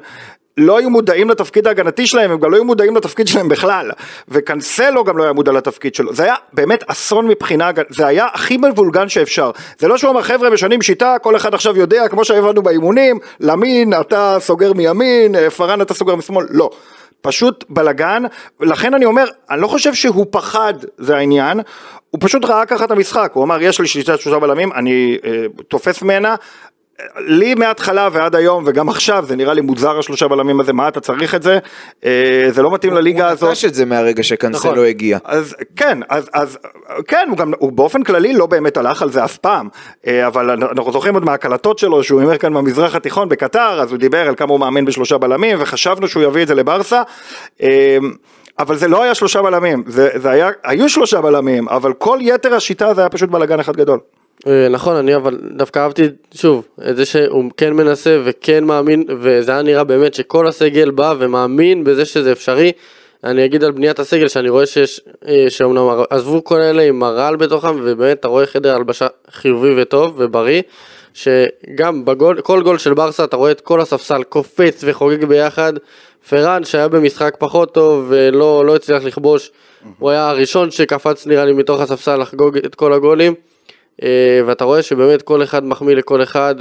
לא 0.57 0.77
היו 0.77 0.89
מודעים 0.89 1.29
לתפקיד 1.29 1.67
ההגנתי 1.67 2.07
שלהם, 2.07 2.31
הם 2.31 2.39
גם 2.39 2.51
לא 2.51 2.55
היו 2.55 2.65
מודעים 2.65 2.95
לתפקיד 2.95 3.27
שלהם 3.27 3.49
בכלל. 3.49 3.91
וקנסלו 4.29 5.03
גם 5.03 5.17
לא 5.17 5.23
היה 5.23 5.33
מודע 5.33 5.51
לתפקיד 5.51 5.95
שלו. 5.95 6.13
זה 6.13 6.23
היה 6.23 6.35
באמת 6.53 6.83
אסון 6.87 7.27
מבחינה, 7.27 7.69
זה 7.89 8.07
היה 8.07 8.27
הכי 8.33 8.57
מבולגן 8.57 9.09
שאפשר. 9.09 9.51
זה 9.79 9.87
לא 9.87 9.97
שהוא 9.97 10.11
אמר, 10.11 10.21
חבר'ה, 10.21 10.49
משנים 10.49 10.81
שיטה, 10.81 11.15
כל 11.21 11.35
אחד 11.35 11.53
עכשיו 11.53 11.77
יודע, 11.77 12.07
כמו 12.07 12.25
שהבנו 12.25 12.61
באימונים, 12.61 13.19
למין, 13.39 13.93
אתה 14.01 14.37
סוגר 14.39 14.73
מימין, 14.73 15.35
אה, 15.35 15.49
פארן 15.49 15.81
אתה 15.81 15.93
סוגר 15.93 16.15
משמאל, 16.15 16.45
לא. 16.49 16.69
פשוט 17.23 17.65
בלגן, 17.69 18.23
לכן 18.61 18.93
אני 18.93 19.05
אומר, 19.05 19.25
אני 19.49 19.61
לא 19.61 19.67
חושב 19.67 19.93
שהוא 19.93 20.25
פחד, 20.29 20.73
זה 20.97 21.17
העניין, 21.17 21.59
הוא 22.09 22.21
פשוט 22.21 22.45
ראה 22.45 22.65
ככה 22.65 22.85
את 22.85 22.91
המשחק, 22.91 23.31
הוא 23.33 23.43
אמר, 23.43 23.61
יש 23.61 23.79
לי 23.79 23.87
שליטת 23.87 24.19
שלושה 24.19 24.39
בלמים, 24.39 24.73
אני 24.73 25.17
אה, 25.25 25.45
תופס 25.67 26.01
ממנה, 26.01 26.35
לי 27.17 27.55
מההתחלה 27.55 28.09
ועד 28.11 28.35
היום 28.35 28.63
וגם 28.67 28.89
עכשיו 28.89 29.25
זה 29.27 29.35
נראה 29.35 29.53
לי 29.53 29.61
מוזר 29.61 29.99
השלושה 29.99 30.27
בלמים 30.27 30.59
הזה, 30.59 30.73
מה 30.73 30.87
אתה 30.87 30.99
צריך 30.99 31.35
את 31.35 31.43
זה, 31.43 31.59
אה, 32.05 32.47
זה 32.49 32.61
לא 32.61 32.71
מתאים 32.71 32.93
לליגה 32.93 33.23
הוא 33.23 33.31
הזאת. 33.31 33.49
נטש 33.49 33.65
את 33.65 33.73
זה 33.73 33.85
מהרגע 33.85 34.23
שקנסלו 34.23 34.71
נכון. 34.71 34.85
הגיע. 34.85 35.17
אז 35.23 35.55
כן, 35.75 35.99
אז, 36.09 36.29
אז 36.33 36.57
כן, 37.07 37.27
הוא 37.29 37.37
גם, 37.37 37.53
הוא 37.59 37.71
באופן 37.71 38.03
כללי 38.03 38.33
לא 38.33 38.45
באמת 38.45 38.77
הלך 38.77 39.01
על 39.01 39.11
זה 39.11 39.23
אף 39.23 39.37
פעם, 39.37 39.69
אה, 40.07 40.27
אבל 40.27 40.49
אנחנו 40.49 40.91
זוכרים 40.91 41.13
עוד 41.13 41.25
מהקלטות 41.25 41.79
שלו 41.79 42.03
שהוא 42.03 42.19
הימר 42.19 42.37
כאן 42.37 42.53
במזרח 42.53 42.95
התיכון 42.95 43.29
בקטר, 43.29 43.81
אז 43.81 43.91
הוא 43.91 43.99
דיבר 43.99 44.27
על 44.27 44.35
כמה 44.35 44.51
הוא 44.51 44.59
מאמין 44.59 44.85
בשלושה 44.85 45.17
בלמים, 45.17 45.57
וחשבנו 45.61 46.07
שהוא 46.07 46.23
יביא 46.23 46.43
את 46.43 46.47
זה 46.47 46.55
לברסה, 46.55 47.01
אה, 47.61 47.97
אבל 48.59 48.75
זה 48.75 48.87
לא 48.87 49.03
היה 49.03 49.15
שלושה 49.15 49.41
בלמים, 49.41 49.83
זה, 49.87 50.09
זה 50.15 50.29
היה, 50.29 50.49
היו 50.63 50.89
שלושה 50.89 51.21
בלמים, 51.21 51.69
אבל 51.69 51.93
כל 51.93 52.19
יתר 52.21 52.55
השיטה 52.55 52.93
זה 52.93 53.01
היה 53.01 53.09
פשוט 53.09 53.29
בלאגן 53.29 53.59
אחד 53.59 53.75
גדול. 53.75 53.99
אה, 54.47 54.67
נכון, 54.69 54.95
אני 54.95 55.15
אבל 55.15 55.39
דווקא 55.57 55.79
אהבתי, 55.79 56.03
שוב, 56.33 56.67
את 56.89 56.95
זה 56.95 57.05
שהוא 57.05 57.51
כן 57.57 57.73
מנסה 57.73 58.21
וכן 58.23 58.63
מאמין, 58.63 59.03
וזה 59.19 59.51
היה 59.51 59.61
נראה 59.61 59.83
באמת 59.83 60.13
שכל 60.13 60.47
הסגל 60.47 60.91
בא 60.91 61.13
ומאמין 61.19 61.83
בזה 61.83 62.05
שזה 62.05 62.31
אפשרי. 62.31 62.71
אני 63.23 63.45
אגיד 63.45 63.63
על 63.63 63.71
בניית 63.71 63.99
הסגל 63.99 64.27
שאני 64.27 64.49
רואה 64.49 64.65
שיש, 64.65 65.01
אה, 65.27 65.45
שאומנם 65.49 66.03
עזבו 66.09 66.43
כל 66.43 66.61
אלה 66.61 66.83
עם 66.83 67.03
הרעל 67.03 67.35
בתוכם, 67.35 67.79
ובאמת 67.83 68.19
אתה 68.19 68.27
רואה 68.27 68.45
חדר 68.45 68.75
הלבשה 68.75 69.07
חיובי 69.31 69.81
וטוב 69.81 70.13
ובריא, 70.17 70.61
שגם 71.13 72.05
בגול, 72.05 72.41
כל 72.41 72.63
גול 72.63 72.77
של 72.77 72.93
ברסה 72.93 73.23
אתה 73.23 73.35
רואה 73.35 73.51
את 73.51 73.61
כל 73.61 73.81
הספסל 73.81 74.23
קופץ 74.23 74.83
וחוגג 74.87 75.25
ביחד. 75.25 75.73
פרן 76.29 76.63
שהיה 76.63 76.87
במשחק 76.87 77.35
פחות 77.39 77.73
טוב 77.73 78.05
ולא 78.09 78.65
לא 78.65 78.75
הצליח 78.75 79.03
לכבוש, 79.03 79.51
הוא 79.99 80.09
היה 80.09 80.29
הראשון 80.29 80.71
שקפץ 80.71 81.27
נראה 81.27 81.45
לי 81.45 81.53
מתוך 81.53 81.81
הספסל 81.81 82.15
לחגוג 82.15 82.57
את 82.57 82.75
כל 82.75 82.93
הגולים. 82.93 83.33
אה, 84.03 84.41
ואתה 84.45 84.63
רואה 84.63 84.81
שבאמת 84.81 85.21
כל 85.21 85.43
אחד 85.43 85.65
מחמיא 85.65 85.95
לכל 85.95 86.23
אחד, 86.23 86.55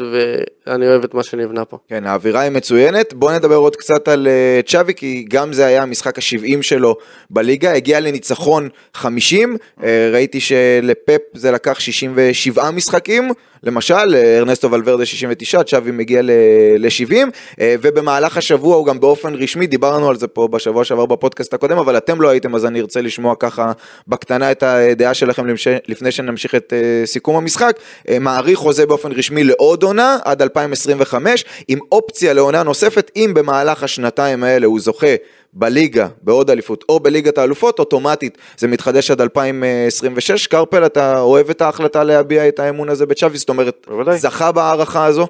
ואני 0.67 0.89
אוהב 0.89 1.05
את 1.05 1.15
מה 1.15 1.23
שנבנה 1.23 1.65
פה. 1.65 1.79
כן, 1.89 2.07
האווירה 2.07 2.41
היא 2.41 2.51
מצוינת. 2.51 3.15
בואו 3.15 3.35
נדבר 3.35 3.55
עוד 3.55 3.77
קצת 3.77 4.09
על 4.09 4.29
uh, 4.29 4.71
צ'אבי, 4.71 4.95
כי 4.95 5.27
גם 5.29 5.53
זה 5.53 5.67
היה 5.67 5.83
המשחק 5.83 6.19
ה-70 6.19 6.63
שלו 6.63 6.97
בליגה, 7.31 7.73
הגיע 7.73 8.01
לניצחון 8.01 8.69
50, 8.95 9.57
uh, 9.79 9.83
ראיתי 10.13 10.41
שלפפ 10.41 11.21
זה 11.35 11.51
לקח 11.51 11.81
67 11.81 12.71
משחקים. 12.71 13.33
למשל, 13.65 14.15
ארנסטו 14.39 14.71
ולוורדה 14.71 15.07
69, 15.07 15.63
צ'אבי 15.63 15.91
מגיע 15.91 16.21
ל-70, 16.23 17.15
ובמהלך 17.61 18.37
השבוע 18.37 18.77
הוא 18.77 18.87
גם 18.87 19.01
באופן 19.01 19.35
רשמי, 19.35 19.67
דיברנו 19.67 20.09
על 20.09 20.17
זה 20.17 20.27
פה 20.27 20.49
בשבוע 20.49 20.85
שעבר 20.85 21.07
בפודקאסט 21.07 21.55
הקודם, 21.55 21.79
אבל 21.79 21.97
אתם 21.97 22.21
לא 22.21 22.29
הייתם, 22.29 22.55
אז 22.55 22.67
אני 22.67 22.81
ארצה 22.81 23.01
לשמוע 23.01 23.35
ככה 23.39 23.73
בקטנה 24.09 24.53
את 24.53 24.63
הדעה 24.63 25.15
שלכם 25.15 25.47
לפני 25.89 26.11
שנמשיך 26.11 26.55
את 26.55 26.73
אה, 26.73 27.07
סיכום 27.23 27.37
המשחק. 27.37 27.77
אה, 28.09 28.19
מאריך 28.19 28.59
חוזה 28.59 28.87
באופן 28.87 29.13
רשמי 29.13 29.45
לעוד 29.45 29.83
עונה 29.83 30.19
עד 30.25 30.43
2025, 30.43 31.45
עם 31.69 31.79
אופציה 31.93 32.33
לעונה 32.33 32.63
נוספת, 32.63 33.11
אם 33.17 33.31
במהלך 33.35 33.83
השנתיים 33.83 34.45
האלה 34.45 34.67
הוא 34.67 34.81
זוכה 34.81 35.15
בליגה, 35.53 36.09
בעוד 36.23 36.51
אליפות, 36.51 36.85
או 36.89 37.01
בליגת 37.01 37.39
האלופות, 37.39 37.79
אוטומטית 37.79 38.39
זה 38.59 38.69
מתחדש 38.69 39.11
עד 39.11 39.21
2026. 39.21 40.47
קרפל, 40.47 40.87
אתה 40.87 41.21
אוהב 41.21 41.51
את 41.51 41.63
ההחלטה 41.63 42.05
להביע 42.05 42.49
את 42.49 42.59
האמון 42.59 42.89
הזה 42.89 43.07
בצ'אבי? 43.07 43.39
זאת 43.39 43.49
אומרת, 43.49 43.87
בוודאי. 43.89 44.19
זכה 44.19 44.53
בהערכה 44.53 45.05
הזו? 45.05 45.27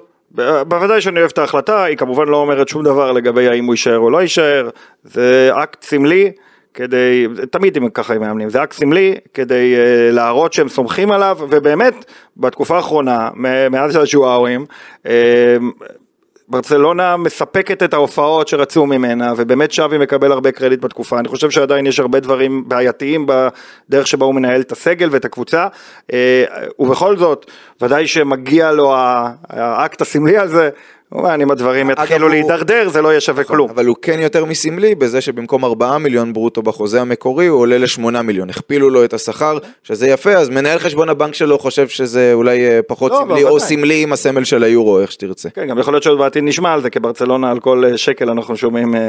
בוודאי 0.67 1.01
שאני 1.01 1.19
אוהב 1.19 1.31
את 1.33 1.37
ההחלטה, 1.37 1.83
היא 1.83 1.97
כמובן 1.97 2.27
לא 2.27 2.37
אומרת 2.37 2.67
שום 2.67 2.83
דבר 2.83 3.11
לגבי 3.11 3.47
האם 3.47 3.65
הוא 3.65 3.73
יישאר 3.73 3.97
או 3.97 4.09
לא 4.09 4.21
יישאר, 4.21 4.69
זה 5.03 5.49
אקט 5.53 5.83
סמלי. 5.83 6.31
כדי, 6.73 7.27
תמיד 7.51 7.77
הם 7.77 7.89
ככה 7.89 8.13
הם 8.13 8.21
מאמנים, 8.21 8.49
זה 8.49 8.63
אקט 8.63 8.73
סמלי 8.73 9.15
כדי 9.33 9.75
uh, 9.75 10.13
להראות 10.13 10.53
שהם 10.53 10.69
סומכים 10.69 11.11
עליו, 11.11 11.37
ובאמת 11.49 11.93
בתקופה 12.37 12.75
האחרונה, 12.75 13.29
מאז 13.71 13.95
הז'וארים, 13.95 14.65
uh, 15.03 15.09
ברצלונה 16.47 17.17
מספקת 17.17 17.83
את 17.83 17.93
ההופעות 17.93 18.47
שרצו 18.47 18.85
ממנה, 18.85 19.33
ובאמת 19.37 19.71
שווי 19.71 19.97
מקבל 19.97 20.31
הרבה 20.31 20.51
קרדיט 20.51 20.81
בתקופה. 20.81 21.19
אני 21.19 21.27
חושב 21.27 21.49
שעדיין 21.49 21.87
יש 21.87 21.99
הרבה 21.99 22.19
דברים 22.19 22.63
בעייתיים 22.67 23.25
בדרך 23.27 24.07
שבה 24.07 24.25
הוא 24.25 24.35
מנהל 24.35 24.61
את 24.61 24.71
הסגל 24.71 25.09
ואת 25.11 25.25
הקבוצה, 25.25 25.67
אה, 26.13 26.43
ובכל 26.79 27.17
זאת, 27.17 27.51
ודאי 27.81 28.07
שמגיע 28.07 28.71
לו 28.71 28.93
האקט 29.49 30.01
הסמלי 30.01 30.37
הזה, 30.37 30.69
כמובן 31.13 31.39
אם 31.41 31.51
הדברים 31.51 31.89
יתחילו 31.89 32.29
להידרדר 32.29 32.89
זה 32.89 33.01
לא 33.01 33.09
יהיה 33.09 33.21
שווה 33.21 33.43
נכון, 33.43 33.55
כלום. 33.55 33.69
אבל 33.69 33.85
הוא 33.85 33.95
כן 34.01 34.19
יותר 34.19 34.45
מסמלי 34.45 34.95
בזה 34.95 35.21
שבמקום 35.21 35.65
4 35.65 35.97
מיליון 35.97 36.33
ברוטו 36.33 36.61
בחוזה 36.61 37.01
המקורי 37.01 37.47
הוא 37.47 37.59
עולה 37.59 37.77
ל-8 37.77 38.21
מיליון, 38.21 38.49
הכפילו 38.49 38.89
לו 38.89 39.03
את 39.03 39.13
השכר, 39.13 39.57
שזה 39.83 40.07
יפה, 40.07 40.33
אז 40.33 40.49
מנהל 40.49 40.79
חשבון 40.79 41.09
הבנק 41.09 41.33
שלו 41.33 41.59
חושב 41.59 41.87
שזה 41.87 42.33
אולי 42.33 42.67
אה, 42.67 42.79
פחות 42.87 43.11
לא, 43.11 43.23
סמלי, 43.25 43.43
לא, 43.43 43.49
או. 43.49 43.59
סמלי 43.59 44.03
עם 44.03 44.13
הסמל 44.13 44.43
של 44.43 44.63
היורו, 44.63 44.99
איך 44.99 45.11
שתרצה. 45.11 45.49
כן, 45.49 45.67
גם 45.67 45.79
יכול 45.79 45.93
להיות 45.93 46.03
שעוד 46.03 46.19
בעתיד 46.19 46.43
נשמע 46.43 46.73
על 46.73 46.81
זה, 46.81 46.89
כי 46.89 46.99
ברצלונה 46.99 47.51
על 47.51 47.59
כל 47.59 47.83
אה, 47.85 47.97
שקל 47.97 48.29
אנחנו 48.29 48.57
שומעים 48.57 48.95
אה, 48.95 49.01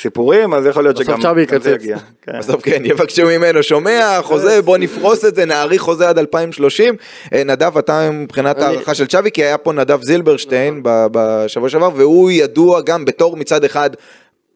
סיפורים, 0.00 0.54
אז 0.54 0.66
יכול 0.66 0.82
להיות 0.82 1.00
בסוף 1.00 1.20
שגם 1.20 1.34
זה 1.34 1.40
יקצץ. 1.40 1.66
יגיע. 1.66 1.96
כן. 2.22 2.38
בסוף 2.38 2.62
כן, 2.62 2.82
יבקשו 2.84 3.26
ממנו, 3.26 3.62
שומע, 3.62 4.18
חוזה, 4.22 4.62
בוא 4.62 4.78
נפרוס 4.78 5.24
את 5.24 5.34
זה, 5.34 5.44
נאריך 5.44 5.82
חוזה 5.82 6.08
עד 6.08 6.18
2030. 6.18 6.94
אה, 7.34 7.44
נדב, 7.44 7.78
אתה 7.78 8.10
מבחינת 8.10 8.62
הערכה 8.62 8.94
של 8.94 9.06
צ'אבי, 9.06 9.30
כי 9.30 9.44
היה 9.44 9.58
פה 9.58 9.72
נדב 9.72 10.02
זילברשטיין 10.02 10.80
ב- 10.82 11.17
בשבוע 11.18 11.68
שעבר, 11.68 11.90
והוא 11.94 12.30
ידוע 12.30 12.80
גם 12.80 13.04
בתור 13.04 13.36
מצד 13.36 13.64
אחד 13.64 13.90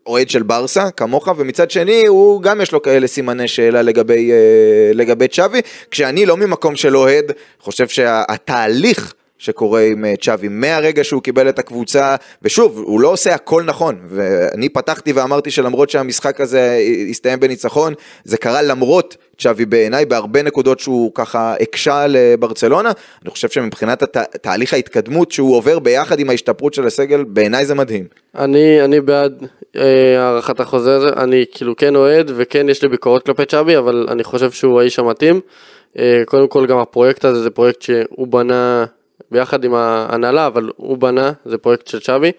אוהד 0.06 0.28
של 0.30 0.42
ברסה, 0.42 0.90
כמוך, 0.90 1.28
ומצד 1.36 1.70
שני 1.70 2.06
הוא 2.06 2.42
גם 2.42 2.60
יש 2.60 2.72
לו 2.72 2.82
כאלה 2.82 3.06
סימני 3.06 3.48
שאלה 3.48 3.82
לגבי, 3.82 4.32
אה, 4.32 4.90
לגבי 4.94 5.28
צ'אבי, 5.28 5.60
כשאני 5.90 6.26
לא 6.26 6.36
ממקום 6.36 6.76
של 6.76 6.96
אוהד, 6.96 7.32
חושב 7.60 7.88
שהתהליך... 7.88 9.14
שקורה 9.42 9.80
עם 9.80 10.04
אה, 10.04 10.14
צ'אבי 10.20 10.48
מהרגע 10.48 11.04
שהוא 11.04 11.22
קיבל 11.22 11.48
את 11.48 11.58
הקבוצה, 11.58 12.16
ושוב, 12.42 12.78
הוא 12.78 13.00
לא 13.00 13.08
עושה 13.08 13.34
הכל 13.34 13.62
נכון, 13.62 13.98
ואני 14.08 14.68
פתחתי 14.68 15.12
ואמרתי 15.12 15.50
שלמרות 15.50 15.90
שהמשחק 15.90 16.40
הזה 16.40 16.78
הסתיים 17.10 17.40
בניצחון, 17.40 17.94
זה 18.24 18.36
קרה 18.36 18.62
למרות 18.62 19.16
צ'אבי 19.38 19.64
בעיניי, 19.64 20.04
בהרבה 20.04 20.42
נקודות 20.42 20.80
שהוא 20.80 21.10
ככה 21.14 21.54
הקשה 21.60 22.06
לברצלונה, 22.08 22.90
אני 23.22 23.30
חושב 23.30 23.48
שמבחינת 23.48 24.02
הת... 24.02 24.16
תהליך 24.16 24.74
ההתקדמות 24.74 25.32
שהוא 25.32 25.56
עובר 25.56 25.78
ביחד 25.78 26.20
עם 26.20 26.30
ההשתפרות 26.30 26.74
של 26.74 26.86
הסגל, 26.86 27.24
בעיניי 27.24 27.66
זה 27.66 27.74
מדהים. 27.74 28.04
אני, 28.38 28.84
אני 28.84 29.00
בעד 29.00 29.46
אה, 29.76 30.20
הארכת 30.20 30.60
החוזה 30.60 30.96
הזה, 30.96 31.08
אני 31.16 31.44
כאילו 31.52 31.76
כן 31.76 31.96
אוהד 31.96 32.30
וכן 32.36 32.68
יש 32.68 32.82
לי 32.82 32.88
ביקורות 32.88 33.26
כלפי 33.26 33.44
צ'אבי, 33.44 33.78
אבל 33.78 34.06
אני 34.10 34.24
חושב 34.24 34.50
שהוא 34.50 34.80
האיש 34.80 34.98
המתאים. 34.98 35.40
אה, 35.98 36.22
קודם 36.26 36.48
כל 36.48 36.66
גם 36.66 36.78
הפרויקט 36.78 37.24
הזה 37.24 37.42
זה 37.42 37.50
פרויקט 37.50 37.82
שהוא 37.82 38.26
בנה 38.28 38.84
ביחד 39.32 39.64
עם 39.64 39.74
ההנהלה, 39.74 40.46
אבל 40.46 40.70
הוא 40.76 40.98
בנה, 40.98 41.32
זה 41.44 41.58
פרויקט 41.58 41.86
של 41.86 42.00
צ'אבי. 42.00 42.32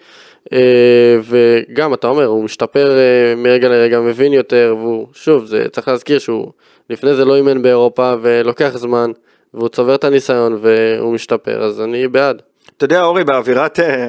אה, 0.52 1.18
וגם 1.22 1.94
אתה 1.94 2.06
אומר, 2.06 2.24
הוא 2.24 2.44
משתפר 2.44 2.96
אה, 2.98 3.34
מרגע 3.36 3.68
לרגע, 3.68 4.00
מבין 4.00 4.32
יותר, 4.32 4.76
והוא, 4.78 5.06
שוב, 5.12 5.44
זה, 5.44 5.66
צריך 5.72 5.88
להזכיר 5.88 6.18
שהוא 6.18 6.52
לפני 6.90 7.14
זה 7.14 7.24
לא 7.24 7.36
אימן 7.36 7.62
באירופה 7.62 8.14
ולוקח 8.22 8.76
זמן, 8.76 9.10
והוא 9.54 9.68
צובר 9.68 9.94
את 9.94 10.04
הניסיון 10.04 10.58
והוא 10.62 11.14
משתפר, 11.14 11.62
אז 11.62 11.80
אני 11.80 12.08
בעד. 12.08 12.42
אתה 12.76 12.84
יודע 12.84 13.02
אורי 13.02 13.24
באווירת 13.24 13.80
אה, 13.80 14.08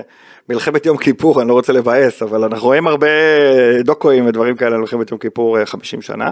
מלחמת 0.50 0.86
יום 0.86 0.98
כיפור 0.98 1.42
אני 1.42 1.50
לא 1.50 1.54
רוצה 1.54 1.74
לבאס 1.74 2.22
אבל 2.22 2.44
אנחנו 2.44 2.68
רואים 2.68 2.88
הרבה 2.88 3.08
דוקואים 3.84 4.28
ודברים 4.28 4.56
כאלה 4.56 4.76
על 4.76 4.82
מלחמת 4.82 5.12
יום 5.12 5.20
כיפור 5.20 5.60
אה, 5.60 5.66
50 5.66 6.02
שנה. 6.02 6.32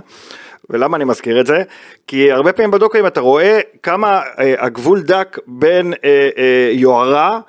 ולמה 0.70 0.98
אני 0.98 1.06
מזכיר 1.06 1.40
את 1.42 1.46
זה? 1.46 1.64
כי 2.08 2.32
הרבה 2.32 2.54
פעמים 2.54 2.72
בדוקואים 2.72 3.08
אתה 3.08 3.22
רואה 3.22 3.60
כמה 3.84 4.22
אה, 4.40 4.54
הגבול 4.66 5.02
דק 5.02 5.40
בין 5.48 5.94
אה, 5.94 6.30
אה, 6.38 6.70
יוהרה 6.72 7.40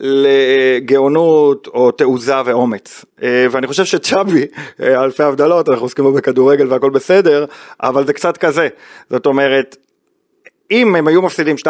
לגאונות 0.00 1.66
או 1.66 1.90
תעוזה 1.90 2.34
ואומץ. 2.44 3.04
אה, 3.22 3.46
ואני 3.50 3.66
חושב 3.66 3.84
שצ'אבי, 3.84 4.46
אה, 4.82 5.04
אלפי 5.04 5.22
הבדלות, 5.22 5.68
אנחנו 5.68 5.84
עוסקים 5.84 6.04
בו 6.04 6.12
בכדורגל 6.12 6.72
והכל 6.72 6.90
בסדר, 6.90 7.44
אבל 7.82 8.06
זה 8.06 8.12
קצת 8.12 8.36
כזה. 8.36 8.68
זאת 9.10 9.26
אומרת, 9.26 9.76
אם 10.72 10.96
הם 10.96 11.08
היו 11.08 11.22
מפסידים 11.22 11.56
2-3-0, 11.56 11.66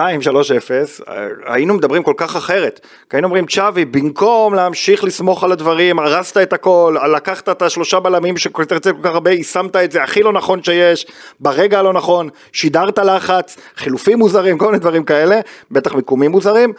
היינו 1.47 1.75
מדברים 1.75 2.03
כל 2.03 2.13
כך 2.17 2.37
אחרת. 2.37 2.81
כי 3.11 3.17
היינו 3.17 3.27
אומרים, 3.27 3.47
צ'אבי, 3.47 3.85
במקום 3.85 4.55
להמשיך 4.55 5.05
לסמוך 5.05 5.45
על 5.45 5.53
הדברים, 5.53 5.99
הרסת 5.99 6.37
את 6.37 6.53
הכל, 6.53 6.97
לקחת 7.17 7.49
את 7.49 7.63
השלושה 7.63 8.01
בלמים 8.01 8.37
שתרצה 8.37 8.93
כל 8.93 9.03
כך 9.03 9.15
הרבה, 9.15 9.31
יישמת 9.31 9.77
את 9.77 9.93
זה 9.93 10.03
הכי 10.03 10.23
לא 10.23 10.33
נכון 10.33 10.63
שיש, 10.63 11.07
ברגע 11.41 11.79
הלא 11.79 11.93
נכון, 11.93 12.29
שידרת 12.53 12.99
לחץ, 12.99 13.57
חילופים 13.77 14.19
מוזרים, 14.19 14.59
כל 14.59 14.67
מיני 14.67 14.79
דברים 14.79 15.05
כאלה, 15.05 15.41
בטח 15.71 15.95
מיקומים 15.95 16.31
מוזרים. 16.31 16.73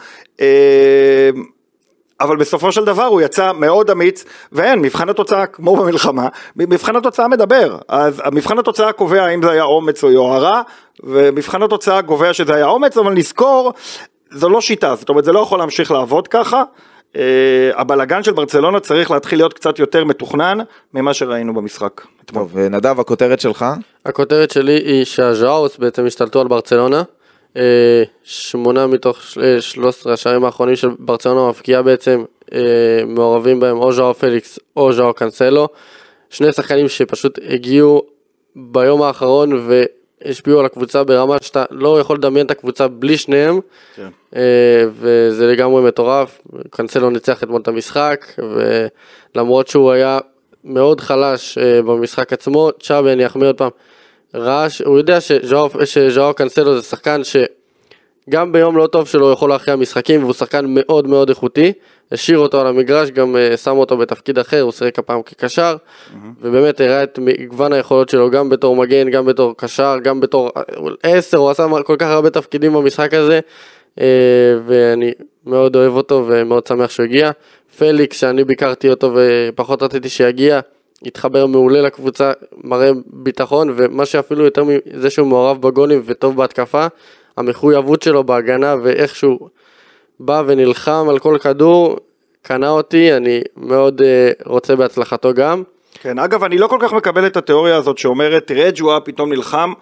אה, 2.20 2.26
אבל 2.26 2.36
בסופו 2.36 2.72
של 2.72 2.84
דבר 2.84 3.04
הוא 3.04 3.20
יצא 3.20 3.52
מאוד 3.52 3.90
אמיץ, 3.90 4.24
ואין, 4.52 4.80
מבחן 4.80 5.08
התוצאה 5.08 5.46
כמו 5.46 5.76
במלחמה, 5.76 6.28
מבחן 6.56 6.96
התוצאה 6.96 7.28
מדבר, 7.28 7.78
אז 7.88 8.22
מבחן 8.32 8.58
התוצאה 8.58 8.92
קובע 8.92 9.24
האם 9.24 9.42
זה 9.42 9.50
היה 9.50 9.64
אומץ 9.64 10.04
או 10.04 10.10
יוהרה, 10.10 10.62
ומבחן 11.02 11.62
התוצאה 11.62 12.02
קובע 12.02 12.32
שזה 12.32 12.54
היה 12.54 12.66
אומץ, 12.66 12.96
אבל 12.96 13.12
נזכור, 13.12 13.72
זו 14.30 14.48
לא 14.48 14.60
שיטה, 14.60 14.94
זאת 14.94 15.08
אומרת 15.08 15.24
זה 15.24 15.32
לא 15.32 15.40
יכול 15.40 15.58
להמשיך 15.58 15.90
לעבוד 15.90 16.28
ככה, 16.28 16.62
אה, 17.16 17.70
הבלגן 17.74 18.22
של 18.22 18.32
ברצלונה 18.32 18.80
צריך 18.80 19.10
להתחיל 19.10 19.38
להיות 19.38 19.52
קצת 19.52 19.78
יותר 19.78 20.04
מתוכנן 20.04 20.58
ממה 20.94 21.14
שראינו 21.14 21.54
במשחק. 21.54 22.00
טוב, 22.24 22.58
נדב, 22.58 23.00
הכותרת 23.00 23.40
שלך? 23.40 23.64
הכותרת 24.06 24.50
שלי 24.50 24.72
היא 24.72 25.04
שהז'אוס 25.04 25.76
בעצם 25.76 26.06
השתלטו 26.06 26.40
על 26.40 26.48
ברצלונה. 26.48 27.02
אה, 27.56 28.02
שמונה 28.24 28.86
מתוך 28.86 29.22
של- 29.22 29.60
13 29.60 30.12
השערים 30.12 30.44
האחרונים 30.44 30.76
של 30.76 30.88
ברצלונה 30.98 31.48
מבקיעה 31.48 31.82
בעצם 31.82 32.24
אה, 32.54 32.60
מעורבים 33.06 33.60
בהם 33.60 33.76
או 33.76 33.92
ז'או 33.92 34.14
פליקס 34.14 34.58
או 34.76 34.92
ז'או 34.92 35.14
קאנסלו. 35.14 35.68
שני 36.30 36.52
שחקנים 36.52 36.88
שפשוט 36.88 37.38
הגיעו 37.48 38.02
ביום 38.56 39.02
האחרון 39.02 39.68
והשפיעו 40.24 40.60
על 40.60 40.66
הקבוצה 40.66 41.04
ברמה 41.04 41.36
שאתה 41.42 41.64
לא 41.70 42.00
יכול 42.00 42.16
לדמיין 42.16 42.46
את 42.46 42.50
הקבוצה 42.50 42.88
בלי 42.88 43.16
שניהם. 43.18 43.60
כן. 43.96 44.08
אה, 44.36 44.84
וזה 45.00 45.46
לגמרי 45.46 45.82
מטורף, 45.82 46.40
קאנסלו 46.70 47.10
ניצח 47.10 47.42
אתמול 47.42 47.60
את 47.60 47.68
המשחק, 47.68 48.26
ולמרות 49.34 49.68
שהוא 49.68 49.92
היה 49.92 50.18
מאוד 50.64 51.00
חלש 51.00 51.58
אה, 51.58 51.82
במשחק 51.82 52.32
עצמו, 52.32 52.70
צ'אבי 52.82 53.12
אני 53.12 53.26
אחמיא 53.26 53.48
עוד 53.48 53.56
פעם, 53.58 53.70
ראה, 54.34 54.70
ש- 54.70 54.82
הוא 54.82 54.98
יודע 54.98 55.18
שז'או 55.84 56.34
קאנסלו 56.34 56.76
זה 56.76 56.82
שחקן 56.82 57.20
שגם 57.24 58.52
ביום 58.52 58.76
לא 58.76 58.86
טוב 58.86 59.08
שלו 59.08 59.32
יכול 59.32 59.50
להכריע 59.50 59.76
משחקים, 59.76 60.22
והוא 60.22 60.32
שחקן 60.32 60.64
מאוד 60.68 61.08
מאוד 61.08 61.28
איכותי, 61.28 61.72
השאיר 62.12 62.38
אותו 62.38 62.60
על 62.60 62.66
המגרש, 62.66 63.10
גם 63.10 63.36
אה, 63.36 63.56
שם 63.56 63.76
אותו 63.76 63.96
בתפקיד 63.96 64.38
אחר, 64.38 64.60
הוא 64.60 64.72
שיחק 64.72 64.98
הפעם 64.98 65.22
כקשר, 65.22 65.76
ובאמת 66.40 66.80
הראה 66.80 67.02
את 67.02 67.18
מגוון 67.18 67.72
היכולות 67.72 68.08
שלו, 68.08 68.30
גם 68.30 68.48
בתור 68.48 68.76
מגן, 68.76 69.10
גם 69.10 69.26
בתור 69.26 69.54
קשר, 69.56 69.96
גם 70.02 70.20
בתור 70.20 70.50
עשר, 71.02 71.38
הוא 71.38 71.50
עשה 71.50 71.66
כל 71.84 71.96
כך 71.98 72.06
הרבה 72.06 72.30
תפקידים 72.30 72.72
במשחק 72.72 73.14
הזה. 73.14 73.40
אה, 74.00 74.06
ואני 74.66 75.12
מאוד 75.46 75.76
אוהב 75.76 75.92
אותו 75.92 76.24
ומאוד 76.28 76.66
שמח 76.66 76.90
שהוא 76.90 77.04
הגיע. 77.04 77.30
פליקס, 77.78 78.20
שאני 78.20 78.44
ביקרתי 78.44 78.90
אותו 78.90 79.14
ופחות 79.14 79.82
רציתי 79.82 80.08
שיגיע, 80.08 80.60
התחבר 81.06 81.46
מעולה 81.46 81.82
לקבוצה, 81.82 82.32
מראה 82.64 82.90
ביטחון, 83.06 83.74
ומה 83.76 84.06
שאפילו 84.06 84.44
יותר 84.44 84.62
מזה 84.64 85.10
שהוא 85.10 85.28
מעורב 85.28 85.62
בגולים 85.62 86.02
וטוב 86.04 86.36
בהתקפה, 86.36 86.86
המחויבות 87.36 88.02
שלו 88.02 88.24
בהגנה 88.24 88.74
ואיך 88.82 89.16
שהוא 89.16 89.48
בא 90.20 90.42
ונלחם 90.46 91.06
על 91.10 91.18
כל 91.18 91.38
כדור, 91.40 91.96
קנה 92.42 92.70
אותי, 92.70 93.12
אני 93.12 93.40
מאוד 93.56 94.02
אה, 94.02 94.30
רוצה 94.46 94.76
בהצלחתו 94.76 95.34
גם. 95.34 95.62
כן, 96.00 96.18
אגב, 96.18 96.44
אני 96.44 96.58
לא 96.58 96.66
כל 96.66 96.78
כך 96.80 96.92
מקבל 96.92 97.26
את 97.26 97.36
התיאוריה 97.36 97.76
הזאת 97.76 97.98
שאומרת, 97.98 98.46
תראה 98.46 98.70
ג'ואה 98.74 99.00
פתאום 99.00 99.32
נלחם. 99.32 99.72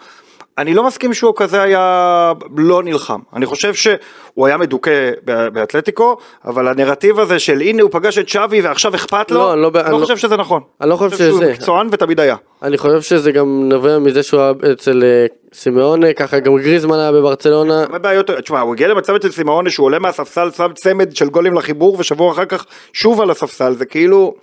אני 0.59 0.75
לא 0.75 0.87
מסכים 0.87 1.15
שהוא 1.15 1.33
כזה 1.37 1.63
היה 1.63 2.33
לא 2.57 2.83
נלחם. 2.83 3.21
אני 3.37 3.47
חושב 3.47 3.75
שהוא 3.75 4.47
היה 4.47 4.57
מדוכא 4.57 5.11
באתלטיקו, 5.25 6.17
אבל 6.45 6.69
הנרטיב 6.69 7.19
הזה 7.21 7.39
של 7.39 7.61
הנה 7.61 7.83
הוא 7.83 7.91
פגש 7.93 8.19
את 8.19 8.29
שווי 8.29 8.61
ועכשיו 8.61 8.95
אכפת 8.95 9.31
לו, 9.31 9.39
לא, 9.39 9.53
אני 9.53 9.63
לא- 9.63 9.71
לא 9.75 9.81
אני 9.81 9.93
לא- 9.93 9.99
חושב 9.99 10.17
שזה 10.17 10.37
נכון. 10.37 10.63
אני 10.81 10.91
לא 10.91 10.97
חושב 10.97 11.17
שהוא 11.17 11.31
שזה. 11.41 11.53
מקצוען 11.53 11.89
ותמיד 11.93 12.21
היה. 12.21 12.37
אני 12.63 12.79
חושב 12.79 13.01
שזה 13.01 13.33
גם 13.33 13.69
נובע 13.69 13.99
מזה 13.99 14.23
שהוא 14.23 14.41
היה 14.41 14.53
אצל 14.73 15.03
אה, 15.05 15.27
סימאונה, 15.55 16.13
ככה 16.13 16.39
גם 16.39 16.57
גריזמן 16.57 16.99
היה 16.99 17.13
בברצלונה. 17.13 17.83
הרבה 17.83 17.99
בעיות, 17.99 18.31
תשמע, 18.31 18.61
הוא 18.61 18.75
הגיע 18.75 18.89
למצב 18.89 19.15
אצל 19.15 19.31
סימאונה 19.31 19.71
שהוא 19.71 19.85
עולה 19.87 19.99
מהספסל, 19.99 20.51
שם 20.51 20.71
צמד 20.75 21.17
של 21.17 21.29
גולים 21.29 21.55
לחיבור, 21.55 21.97
ושבוע 21.99 22.33
אחר 22.33 22.45
כך 22.45 22.65
שוב 22.93 23.21
על 23.21 23.31
הספסל, 23.31 23.75
זה 23.75 23.85
כאילו, 23.85 24.35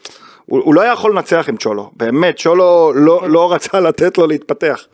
הוא, 0.46 0.62
הוא 0.64 0.74
לא 0.76 0.82
היה 0.82 0.94
יכול 0.94 1.12
לנצח 1.12 1.46
עם 1.50 1.58
צ'ולו, 1.58 1.90
באמת, 1.96 2.36
צ'ולו 2.38 2.92
לא, 2.96 3.22
לא 3.30 3.54
רצה 3.54 3.80
לתת 3.80 4.18
לו 4.18 4.28
להתפתח. 4.28 4.86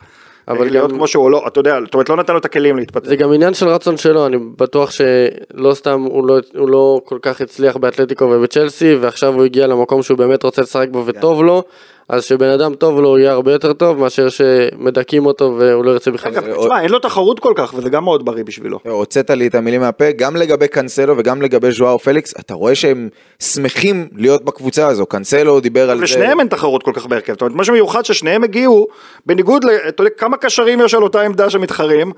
אבל 0.48 0.70
להיות 0.70 0.92
כמו 0.92 1.06
שהוא, 1.06 1.30
לא, 1.30 1.44
אתה 1.46 1.60
יודע, 1.60 1.78
זאת 1.84 1.94
אומרת, 1.94 2.08
לא 2.08 2.16
נתן 2.16 2.32
לו 2.32 2.38
את 2.38 2.44
הכלים 2.44 2.76
להתפתח. 2.76 3.08
זה 3.08 3.16
גם 3.16 3.32
עניין 3.32 3.54
של 3.54 3.68
רצון 3.68 3.96
שלו, 3.96 4.26
אני 4.26 4.36
בטוח 4.58 4.90
שלא 4.90 5.74
סתם 5.74 6.02
הוא 6.02 6.28
לא, 6.28 6.38
הוא 6.56 6.68
לא 6.68 7.00
כל 7.04 7.18
כך 7.22 7.40
הצליח 7.40 7.76
באתלטיקו 7.76 8.24
ובצ'לסי, 8.24 8.94
ועכשיו 8.94 9.34
הוא 9.34 9.44
הגיע 9.44 9.66
למקום 9.66 10.02
שהוא 10.02 10.18
באמת 10.18 10.42
רוצה 10.42 10.62
לשחק 10.62 10.88
בו 10.90 11.06
וטוב 11.06 11.42
לו, 11.42 11.62
אז 12.08 12.24
שבן 12.24 12.48
אדם 12.48 12.74
טוב 12.74 13.00
לו 13.00 13.18
יהיה 13.18 13.32
הרבה 13.32 13.52
יותר 13.52 13.72
טוב 13.72 13.98
מאשר 13.98 14.28
שמדכאים 14.28 15.26
אותו 15.26 15.56
והוא 15.58 15.84
לא 15.84 15.90
ירצה 15.90 16.10
בכלל. 16.10 16.32
אגב, 16.32 16.46
לשחק. 16.46 16.60
תשמע, 16.60 16.80
אין 16.80 16.90
לו 16.90 16.98
תחרות 16.98 17.40
כל 17.40 17.52
כך, 17.56 17.74
וזה 17.76 17.88
גם 17.88 18.04
מאוד 18.04 18.24
בריא 18.24 18.44
בשבילו. 18.44 18.78
הוצאת 18.84 19.30
לי 19.30 19.46
את 19.46 19.54
המילים 19.54 19.80
מהפה, 19.80 20.10
גם 20.10 20.36
לגבי 20.36 20.68
קאנסלו 20.68 21.14
וגם 21.18 21.42
לגבי 21.42 21.70
ז'ואר 21.70 21.98
פליקס, 21.98 22.34
אתה 22.40 22.54
רואה 22.54 22.74
שהם 22.74 23.08
שמחים 23.38 24.08
להיות 24.12 24.44
בקבוצה 24.44 24.86
הזו, 24.86 25.06
קאנסלו 25.06 25.60
דיבר 25.60 25.90
על 25.90 25.98
זה. 25.98 26.04
לשניהם 26.04 26.40
אין 26.40 26.48
תחרות 26.48 26.82
כל 26.82 26.92
כך 26.94 27.06
בהרכב, 27.06 27.32
זאת 27.32 27.40
אומרת, 27.40 27.56
מה 27.56 27.64
שמיוחד 27.64 28.04
ששניהם 28.04 28.44
הגיעו, 28.44 28.86
בניגוד 29.26 29.64
ל... 29.64 29.70
אתה 29.88 30.02
יודע 30.02 30.14
כמה 30.18 30.36
קשרים 30.36 30.80
יש 30.80 30.94
על 30.94 31.02
אותה 31.02 31.20
עמדה 31.20 31.50
שמתחרים, 31.50 32.12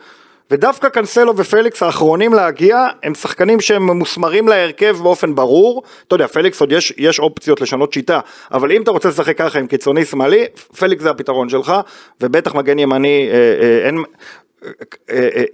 ודווקא 0.50 0.88
קנסלו 0.88 1.36
ופליקס 1.36 1.82
האחרונים 1.82 2.34
להגיע, 2.34 2.86
הם 3.02 3.14
שחקנים 3.14 3.60
שהם 3.60 3.86
ממוסמרים 3.86 4.48
להרכב 4.48 4.96
באופן 5.02 5.34
ברור, 5.34 5.82
אתה 6.06 6.14
יודע, 6.14 6.26
פליקס 6.26 6.60
עוד 6.60 6.72
יש, 6.72 6.92
יש 6.96 7.20
אופציות 7.20 7.60
לשנות 7.60 7.92
שיטה, 7.92 8.20
אבל 8.52 8.72
אם 8.72 8.82
אתה 8.82 8.90
רוצה 8.90 9.08
לשחק 9.08 9.38
ככה 9.38 9.58
עם 9.58 9.66
קיצוני 9.66 10.04
שמאלי, 10.04 10.46
פליקס 10.78 11.02
זה 11.02 11.10
הפתרון 11.10 11.48
שלך, 11.48 11.72
ובטח 12.20 12.54
מגן 12.54 12.78
ימני, 12.78 13.28
אה, 13.32 13.34
אה, 13.34 13.86
אין... 13.86 14.02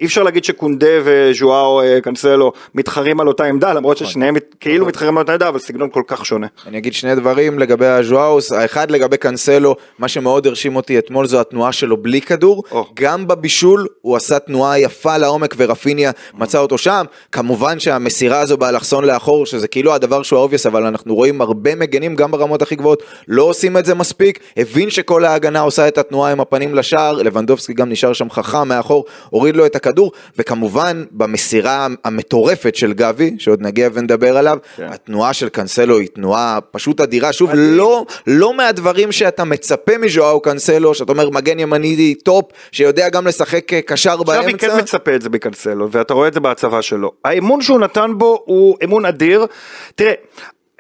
אי 0.00 0.06
אפשר 0.06 0.22
להגיד 0.22 0.44
שקונדה 0.44 0.86
וז'ואאו 1.04 1.82
אה, 1.82 2.00
קנסלו 2.00 2.52
מתחרים 2.74 3.20
על 3.20 3.28
אותה 3.28 3.44
עמדה 3.44 3.72
למרות 3.72 3.96
ששניהם 3.96 4.34
מת- 4.34 4.54
כאילו 4.60 4.86
מתחרים 4.86 5.16
על 5.16 5.22
אותה 5.22 5.32
עמדה 5.32 5.48
אבל 5.48 5.58
סגנון 5.58 5.90
כל 5.90 6.02
כך 6.06 6.26
שונה. 6.26 6.46
אני 6.66 6.78
אגיד 6.78 6.94
שני 6.94 7.14
דברים 7.14 7.58
לגבי 7.58 7.86
הז'ואאוס, 7.86 8.52
האחד 8.52 8.90
לגבי 8.90 9.16
קאנסלו, 9.16 9.76
מה 9.98 10.08
שמאוד 10.08 10.46
הרשים 10.46 10.76
אותי 10.76 10.98
אתמול 10.98 11.26
זו 11.26 11.40
התנועה 11.40 11.72
שלו 11.72 11.96
בלי 11.96 12.20
כדור. 12.20 12.62
גם 12.94 13.26
בבישול 13.26 13.86
הוא 14.00 14.16
עשה 14.16 14.38
תנועה 14.38 14.78
יפה 14.78 15.16
לעומק 15.16 15.54
ורפיניה 15.58 16.10
מצא 16.34 16.58
אותו 16.58 16.78
שם, 16.78 17.04
כמובן 17.32 17.78
שהמסירה 17.80 18.40
הזו 18.40 18.56
באלכסון 18.56 19.04
לאחור, 19.04 19.46
שזה 19.46 19.68
כאילו 19.68 19.94
הדבר 19.94 20.22
שהוא 20.22 20.38
ה 20.38 20.41
obvious, 20.41 20.66
אבל 20.66 20.86
אנחנו 20.86 21.14
רואים 21.14 21.40
הרבה 21.40 21.74
מגנים 21.74 22.16
גם 22.16 22.30
ברמות 22.30 22.62
הכי 22.62 22.76
גבוהות, 22.76 23.02
לא 23.28 23.42
עושים 23.42 23.76
את 23.76 23.84
זה 23.84 23.94
מספיק, 23.94 24.38
בזמן 24.56 24.90
שכל 24.90 25.24
ההגנה 25.24 25.60
עושה 25.60 25.88
את 25.88 25.98
התנועה 25.98 26.32
עם 26.32 26.40
הפנים 26.40 26.74
לשער, 26.74 27.12
לבנדובסקי 27.12 27.72
גם 27.74 27.88
נשאר 27.88 28.12
שם 28.12 28.30
חכם 28.30 28.68
מאחור, 28.68 28.93
הוריד 29.30 29.56
לו 29.56 29.66
את 29.66 29.76
הכדור, 29.76 30.12
וכמובן 30.38 31.04
במסירה 31.10 31.86
המטורפת 32.04 32.74
של 32.74 32.92
גבי, 32.92 33.34
שעוד 33.38 33.60
נגיע 33.62 33.88
ונדבר 33.92 34.36
עליו, 34.36 34.58
כן. 34.76 34.86
התנועה 34.88 35.32
של 35.32 35.48
קאנסלו 35.48 35.98
היא 35.98 36.08
תנועה 36.08 36.58
פשוט 36.70 37.00
אדירה, 37.00 37.32
שוב, 37.32 37.50
לא, 37.54 38.06
לא 38.26 38.54
מהדברים 38.54 39.12
שאתה 39.12 39.44
מצפה 39.44 39.98
מז'ואאו 39.98 40.40
קאנסלו, 40.40 40.94
שאתה 40.94 41.12
אומר 41.12 41.30
מגן 41.30 41.58
ימני 41.58 42.14
טופ, 42.14 42.44
שיודע 42.72 43.08
גם 43.08 43.26
לשחק 43.26 43.72
אה, 43.72 43.82
קשר 43.82 44.22
באמצע. 44.22 44.46
היא 44.46 44.56
כן 44.56 44.78
מצפה 44.78 45.14
את 45.14 45.22
זה 45.22 45.28
בקנסלו, 45.28 45.88
ואתה 45.90 46.14
רואה 46.14 46.28
את 46.28 46.34
זה 46.34 46.40
בהצבה 46.40 46.82
שלו. 46.82 47.12
האמון 47.24 47.62
שהוא 47.62 47.80
נתן 47.80 48.10
בו 48.16 48.42
הוא 48.44 48.76
אמון 48.84 49.06
אדיר. 49.06 49.46
תראה, 49.94 50.12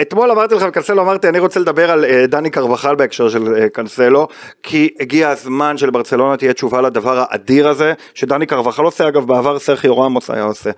אתמול 0.02 0.30
אמרתי 0.30 0.54
לך 0.54 0.62
בקנסלו, 0.62 1.02
אמרתי 1.02 1.28
אני 1.28 1.38
רוצה 1.38 1.60
לדבר 1.60 1.90
על 1.90 2.04
אה, 2.04 2.26
דני 2.26 2.50
קרבחל 2.50 2.94
בהקשר 2.94 3.28
של 3.28 3.54
אה, 3.54 3.68
קנסלו, 3.68 4.28
כי 4.62 4.94
הגיע 5.00 5.28
הזמן 5.28 5.76
שלברצלונה 5.76 6.36
תהיה 6.36 6.52
תשובה 6.52 6.80
לדבר 6.80 7.24
האדיר 7.28 7.68
הזה, 7.68 7.92
שדני 8.14 8.46
קרבחל 8.46 8.82
עושה, 8.82 9.08
אגב 9.08 9.26
בעבר 9.26 9.58
סרחיו 9.58 9.98
רמוס 9.98 10.30
היה 10.30 10.44
עושה. 10.44 10.70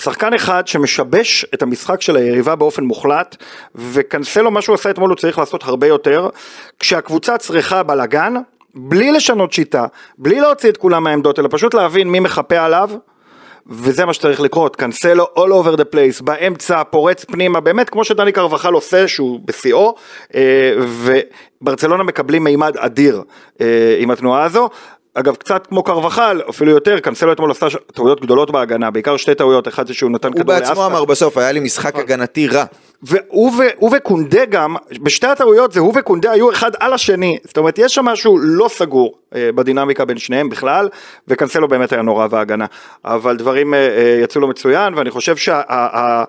שחקן 0.00 0.34
אחד 0.34 0.66
שמשבש 0.66 1.46
את 1.54 1.62
המשחק 1.62 2.00
של 2.00 2.16
היריבה 2.16 2.56
באופן 2.56 2.84
מוחלט, 2.84 3.36
וקנסלו 3.74 4.50
מה 4.50 4.62
שהוא 4.62 4.74
עשה 4.74 4.90
אתמול 4.90 5.10
הוא 5.10 5.16
צריך 5.16 5.38
לעשות 5.38 5.64
הרבה 5.64 5.86
יותר, 5.86 6.28
כשהקבוצה 6.78 7.38
צריכה 7.38 7.82
בלאגן, 7.82 8.34
בלי 8.74 9.12
לשנות 9.12 9.52
שיטה, 9.52 9.86
בלי 10.18 10.40
להוציא 10.40 10.70
את 10.70 10.76
כולם 10.76 11.04
מהעמדות, 11.04 11.38
אלא 11.38 11.48
פשוט 11.50 11.74
להבין 11.74 12.08
מי 12.08 12.20
מחפה 12.20 12.58
עליו, 12.58 12.90
וזה 13.66 14.04
מה 14.04 14.12
שצריך 14.14 14.40
לקרות, 14.40 14.76
קנסלו 14.76 15.24
all 15.36 15.64
over 15.64 15.76
the 15.76 15.94
place, 15.94 16.22
באמצע, 16.24 16.82
פורץ 16.84 17.24
פנימה, 17.24 17.60
באמת 17.60 17.90
כמו 17.90 18.04
שדני 18.04 18.32
קרבחל 18.32 18.72
עושה, 18.72 19.08
שהוא 19.08 19.40
בשיאו, 19.44 19.94
אה, 20.34 20.72
וברצלונה 21.60 22.02
מקבלים 22.02 22.44
מימד 22.44 22.76
אדיר 22.76 23.22
אה, 23.60 23.96
עם 23.98 24.10
התנועה 24.10 24.44
הזו. 24.44 24.68
אגב, 25.14 25.36
קצת 25.36 25.66
כמו 25.66 25.82
קרבחל, 25.82 26.40
אפילו 26.50 26.70
יותר, 26.70 27.00
קנסלו 27.00 27.32
אתמול 27.32 27.50
עשה 27.50 27.66
טעויות 27.94 28.20
גדולות 28.20 28.50
בהגנה, 28.50 28.90
בעיקר 28.90 29.16
שתי 29.16 29.34
טעויות, 29.34 29.68
אחד 29.68 29.86
זה 29.86 29.94
שהוא 29.94 30.10
נתן 30.10 30.28
הוא 30.28 30.34
כדור 30.34 30.46
בעצמו 30.46 30.68
לאספן. 30.68 30.84
אמר 30.84 31.04
בסוף, 31.04 31.38
היה 31.38 31.52
לי 31.52 31.60
משחק 31.60 31.96
הגנתי 31.96 32.48
רע. 32.48 32.64
והוא 33.02 33.52
הוא 33.76 33.96
וקונדה 33.96 34.44
גם, 34.44 34.76
בשתי 35.02 35.26
הטעויות 35.26 35.72
זה 35.72 35.80
הוא 35.80 35.92
וקונדה 35.98 36.30
היו 36.30 36.50
אחד 36.52 36.70
על 36.80 36.92
השני, 36.92 37.38
זאת 37.44 37.58
אומרת 37.58 37.78
יש 37.78 37.94
שם 37.94 38.04
משהו 38.04 38.38
לא 38.38 38.68
סגור 38.68 39.14
אה, 39.34 39.50
בדינמיקה 39.54 40.04
בין 40.04 40.18
שניהם 40.18 40.48
בכלל, 40.48 40.88
וקנסלו 41.28 41.68
באמת 41.68 41.92
היה 41.92 42.02
נורא 42.02 42.26
בהגנה, 42.26 42.66
אבל 43.04 43.36
דברים 43.36 43.74
אה, 43.74 43.78
אה, 43.78 44.18
יצאו 44.22 44.40
לו 44.40 44.48
מצוין, 44.48 44.94
ואני 44.94 45.10
חושב 45.10 45.36
שה... 45.36 46.24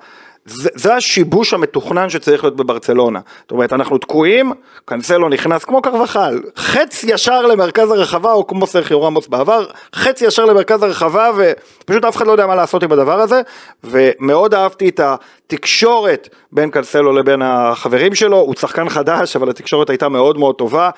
זה, 0.45 0.69
זה 0.75 0.95
השיבוש 0.95 1.53
המתוכנן 1.53 2.09
שצריך 2.09 2.43
להיות 2.43 2.55
בברצלונה. 2.55 3.19
זאת 3.41 3.51
אומרת, 3.51 3.73
אנחנו 3.73 3.97
תקועים, 3.97 4.53
קנסלו 4.85 5.29
נכנס 5.29 5.63
כמו 5.63 5.81
קרבחל, 5.81 6.39
חץ 6.55 7.03
ישר 7.03 7.41
למרכז 7.41 7.91
הרחבה, 7.91 8.31
או 8.31 8.47
כמו 8.47 8.67
סרחיו 8.67 9.03
רמוס 9.03 9.27
בעבר, 9.27 9.65
חץ 9.95 10.21
ישר 10.21 10.45
למרכז 10.45 10.83
הרחבה, 10.83 11.29
ופשוט 11.37 12.05
אף 12.05 12.17
אחד 12.17 12.27
לא 12.27 12.31
יודע 12.31 12.47
מה 12.47 12.55
לעשות 12.55 12.83
עם 12.83 12.91
הדבר 12.91 13.19
הזה, 13.21 13.41
ומאוד 13.83 14.53
אהבתי 14.53 14.89
את 14.89 14.99
התקשורת 14.99 16.29
בין 16.51 16.71
קנסלו 16.71 17.13
לבין 17.13 17.41
החברים 17.41 18.15
שלו, 18.15 18.37
הוא 18.37 18.55
שחקן 18.59 18.89
חדש, 18.89 19.35
אבל 19.35 19.49
התקשורת 19.49 19.89
הייתה 19.89 20.09
מאוד 20.09 20.37
מאוד 20.37 20.55
טובה, 20.55 20.89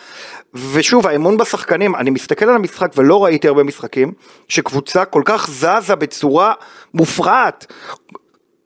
ושוב, 0.74 1.08
האמון 1.08 1.38
בשחקנים, 1.38 1.96
אני 1.96 2.10
מסתכל 2.10 2.46
על 2.46 2.56
המשחק 2.56 2.92
ולא 2.96 3.26
ראיתי 3.26 3.48
הרבה 3.48 3.64
משחקים, 3.64 4.12
שקבוצה 4.48 5.06
כל 5.06 5.22
כך 5.26 5.50
זזה 5.50 5.96
בצורה 5.96 6.54
מופרעת. 6.94 7.66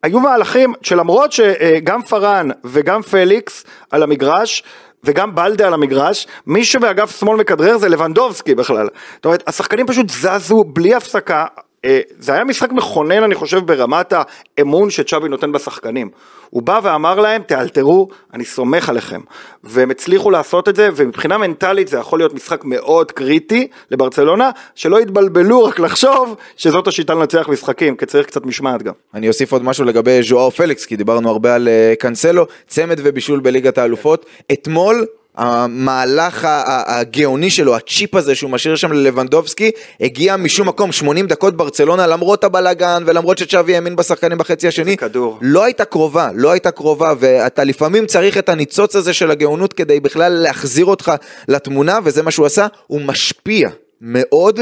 היו 0.04 0.20
מהלכים 0.20 0.74
שלמרות 0.82 1.32
שגם 1.32 2.02
פארן 2.02 2.50
וגם 2.64 3.02
פליקס 3.02 3.64
על 3.92 4.04
המגרש, 4.04 4.64
וגם 5.04 5.36
בלדה 5.36 5.68
על 5.68 5.74
המגרש, 5.74 6.28
מי 6.48 6.66
שבאגף 6.66 7.20
שמאל 7.20 7.40
מכדרר 7.40 7.78
זה 7.78 7.90
לבנדובסקי 7.90 8.56
בכלל. 8.56 8.88
זאת 9.16 9.26
אומרת, 9.26 9.44
השחקנים 9.48 9.88
פשוט 9.88 10.10
זזו 10.10 10.64
בלי 10.64 10.96
הפסקה. 10.96 11.46
אה, 11.86 12.00
זה 12.20 12.34
היה 12.34 12.44
משחק 12.44 12.72
מכונן 12.72 13.24
אני 13.24 13.36
חושב 13.36 13.60
ברמת 13.66 14.14
האמון 14.58 14.90
שצ'אבי 14.90 15.30
נותן 15.30 15.52
בשחקנים. 15.52 16.10
הוא 16.50 16.62
בא 16.62 16.80
ואמר 16.84 17.20
להם 17.20 17.42
תאלתרו, 17.42 18.08
אני 18.34 18.46
סומך 18.46 18.90
עליכם. 18.90 19.22
והם 19.64 19.92
הצליחו 19.92 20.32
לעשות 20.32 20.70
את 20.70 20.76
זה 20.76 20.90
ומבחינה 20.96 21.38
מנטלית 21.38 21.88
זה 21.88 21.98
יכול 21.98 22.20
להיות 22.20 22.34
משחק 22.34 22.66
מאוד 22.66 23.12
קריטי 23.12 23.68
לברצלונה, 23.92 24.50
שלא 24.76 25.02
יתבלבלו 25.02 25.64
רק 25.64 25.80
לחשוב 25.80 26.36
שזאת 26.58 26.88
השיטה 26.88 27.14
לנצח 27.14 27.50
משחקים, 27.50 27.96
כי 27.96 28.06
צריך 28.06 28.28
קצת 28.28 28.46
משמעת 28.46 28.84
גם. 28.84 28.94
אני 29.14 29.28
אוסיף 29.28 29.52
עוד 29.52 29.64
משהו 29.64 29.86
לגבי 29.86 30.24
ז'ואר 30.24 30.50
פליקס, 30.50 30.86
כי 30.86 30.96
דיברנו 30.96 31.30
הרבה 31.30 31.56
על 31.56 31.68
אה, 31.68 31.94
קאנסלו, 32.00 32.46
צמד 32.68 33.00
ובישול 33.04 33.40
בליגת 33.40 33.78
האלופות. 33.78 34.26
אתמול 34.52 35.06
המהלך 35.38 36.48
הגאוני 36.88 37.50
שלו, 37.50 37.76
הצ'יפ 37.76 38.16
הזה 38.16 38.36
שהוא 38.36 38.52
משאיר 38.52 38.76
שם 38.76 38.92
ללבנדובסקי, 38.92 39.72
הגיע 40.02 40.38
משום 40.38 40.68
מקום, 40.68 40.92
80 40.92 41.28
דקות 41.28 41.58
ברצלונה, 41.58 42.08
למרות 42.08 42.44
הבלאגן 42.44 43.04
ולמרות 43.06 43.38
שצ'אבי 43.38 43.76
האמין 43.76 43.96
בשחקנים 43.96 44.38
בחצי 44.38 44.68
השני, 44.68 44.98
כדור. 44.98 45.38
לא 45.42 45.64
הייתה 45.64 45.86
קרובה, 45.86 46.30
לא 46.36 46.52
הייתה 46.52 46.72
קרובה, 46.72 47.14
ואתה 47.20 47.64
לפעמים 47.64 48.06
צריך 48.06 48.38
את 48.38 48.50
הניצוץ 48.50 48.96
הזה 48.96 49.14
של 49.14 49.32
הגאונות 49.32 49.74
כדי 49.74 50.00
בכלל 50.00 50.34
להחזיר 50.34 50.86
אותך 50.86 51.12
לתמונה, 51.48 52.00
וזה 52.04 52.24
מה 52.24 52.32
שהוא 52.32 52.46
עשה, 52.46 52.68
הוא 52.88 53.02
משפיע 53.02 53.70
מאוד 54.02 54.60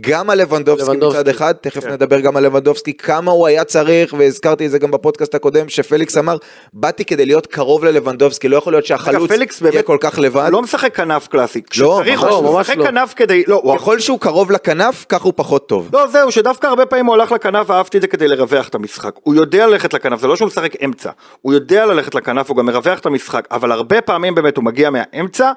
גם 0.00 0.30
על 0.30 0.38
לבנדובסקי. 0.38 0.96
מצד 0.96 1.28
אחד, 1.28 1.52
תכף 1.52 1.84
כן. 1.84 1.92
נדבר 1.92 2.20
גם 2.20 2.36
על 2.36 2.44
לבנדובסקי, 2.44 2.92
כמה 2.92 3.32
הוא 3.32 3.46
היה 3.46 3.64
צריך, 3.64 4.14
והזכרתי 4.18 4.66
את 4.66 4.70
זה 4.70 4.78
גם 4.78 4.90
בפודקאסט 4.90 5.34
הקודם, 5.34 5.68
שפליקס 5.68 6.16
אמר, 6.16 6.36
באתי 6.72 7.04
כדי 7.04 7.26
להיות 7.26 7.46
קרוב 7.46 7.84
ללבנדובסקי, 7.84 8.48
לא 8.48 8.56
יכול 8.56 8.72
להיות 8.72 8.86
שהחלוץ 8.86 9.30
יהיה 9.72 9.82
כל 9.82 9.96
כך 10.00 10.18
לבד. 10.18 10.42
הוא 10.42 10.52
לא 10.52 10.62
משחק 10.62 10.96
כנף 10.96 11.28
קלאסי. 11.28 11.62
לא, 11.78 12.02
ממש 12.06 12.22
לא, 12.22 12.42
ממש 12.42 12.66
משחק 12.66 12.76
לא. 12.76 12.84
כנף 12.84 13.14
כדי, 13.16 13.44
לא, 13.46 13.60
הוא 13.64 13.78
ככל 13.78 13.98
שהוא 14.00 14.20
קרוב 14.20 14.50
לכנף, 14.50 15.06
כך 15.08 15.22
הוא 15.22 15.32
פחות 15.36 15.68
טוב. 15.68 15.90
לא, 15.92 16.06
זהו, 16.06 16.32
שדווקא 16.32 16.66
הרבה 16.66 16.86
פעמים 16.86 17.06
הוא 17.06 17.14
הלך 17.14 17.32
לכנף 17.32 17.70
ואהבתי 17.70 17.96
את 17.96 18.02
זה 18.02 18.08
כדי 18.08 18.28
לרווח 18.28 18.68
את 18.68 18.74
המשחק. 18.74 19.14
הוא 19.22 19.34
יודע 19.34 19.66
ללכת 19.66 19.94
לכנף, 19.94 20.20
זה 20.20 20.26
לא 20.26 20.36
שהוא 20.36 20.46
משחק 20.46 20.82
אמצע. 20.84 21.10
הוא 21.42 21.52
יודע 21.52 21.86
ללכת 21.86 22.14
לכנף, 22.14 22.48
הוא 22.48 22.56
גם 22.56 22.66
מרווח 22.66 22.98
את 22.98 23.06
המשחק, 23.06 23.48
אבל 23.50 23.72
הרבה 23.72 24.00
פעמים 24.00 24.34
באמת 24.34 24.56
הוא 24.56 24.64
מגיע 24.64 24.90
מהאמצע, 24.90 25.52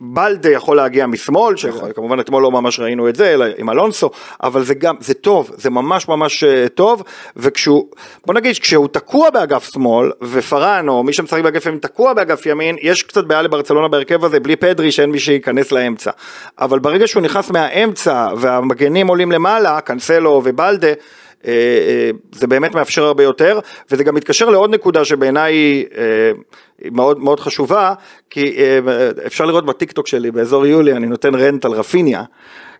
ובלדה 0.00 0.50
יכול 0.50 0.76
להגיע 0.76 1.06
משמאל, 1.06 1.56
שכמובן 1.56 2.20
אתמול 2.20 2.42
לא 2.42 2.50
ממש 2.50 2.80
ראינו 2.80 3.08
את 3.08 3.16
זה, 3.16 3.34
אלא 3.34 3.44
עם 3.58 3.70
אלונסו, 3.70 4.10
אבל 4.42 4.64
זה 4.64 4.74
גם, 4.74 4.94
זה 5.00 5.14
טוב, 5.14 5.50
זה 5.56 5.70
ממש 5.70 6.08
ממש 6.08 6.44
אה, 6.44 6.68
טוב, 6.68 7.02
וכשהוא, 7.36 7.86
בוא 8.26 8.34
נגיד, 8.34 8.58
כשהוא 8.58 8.88
תקוע 8.88 9.30
באגף 9.30 9.72
שמאל, 9.72 10.10
ופארן, 10.22 10.88
או 10.88 11.02
מי 11.02 11.12
שמשחק 11.12 11.42
באגף 11.42 11.66
ימין 11.66 11.78
תקוע 11.78 12.12
באגף 12.12 12.46
ימין, 12.46 12.76
יש 12.82 13.02
קצת 13.02 13.24
בעיה 13.24 13.42
לברצלונה 13.42 13.88
בהרכב 13.88 14.24
הזה, 14.24 14.40
בלי 14.40 14.56
פדרי, 14.56 14.92
שאין 14.92 15.10
מי 15.10 15.18
שייכנס 15.18 15.72
לאמצע. 15.72 16.10
אבל 16.58 16.78
ברגע 16.78 17.06
שהוא 17.06 17.22
נכנס 17.22 17.50
מהאמצע, 17.50 18.28
והמגנים 18.36 19.08
עולים 19.08 19.32
למעלה, 19.32 19.80
קנסלו 19.80 20.42
ובלדה, 20.44 20.92
זה 22.32 22.46
באמת 22.46 22.74
מאפשר 22.74 23.04
הרבה 23.04 23.22
יותר, 23.22 23.58
וזה 23.90 24.04
גם 24.04 24.14
מתקשר 24.14 24.50
לעוד 24.50 24.74
נקודה 24.74 25.04
שבעיניי 25.04 25.54
היא 25.54 25.86
אה, 25.96 26.30
מאוד 26.90 27.18
מאוד 27.18 27.40
חשובה, 27.40 27.94
כי 28.30 28.56
אה, 28.58 28.78
אפשר 29.26 29.44
לראות 29.44 29.66
בטיקטוק 29.66 30.06
שלי 30.06 30.30
באזור 30.30 30.66
יולי, 30.66 30.92
אני 30.92 31.06
נותן 31.06 31.34
רנט 31.34 31.64
על 31.64 31.72
רפיניה. 31.72 32.22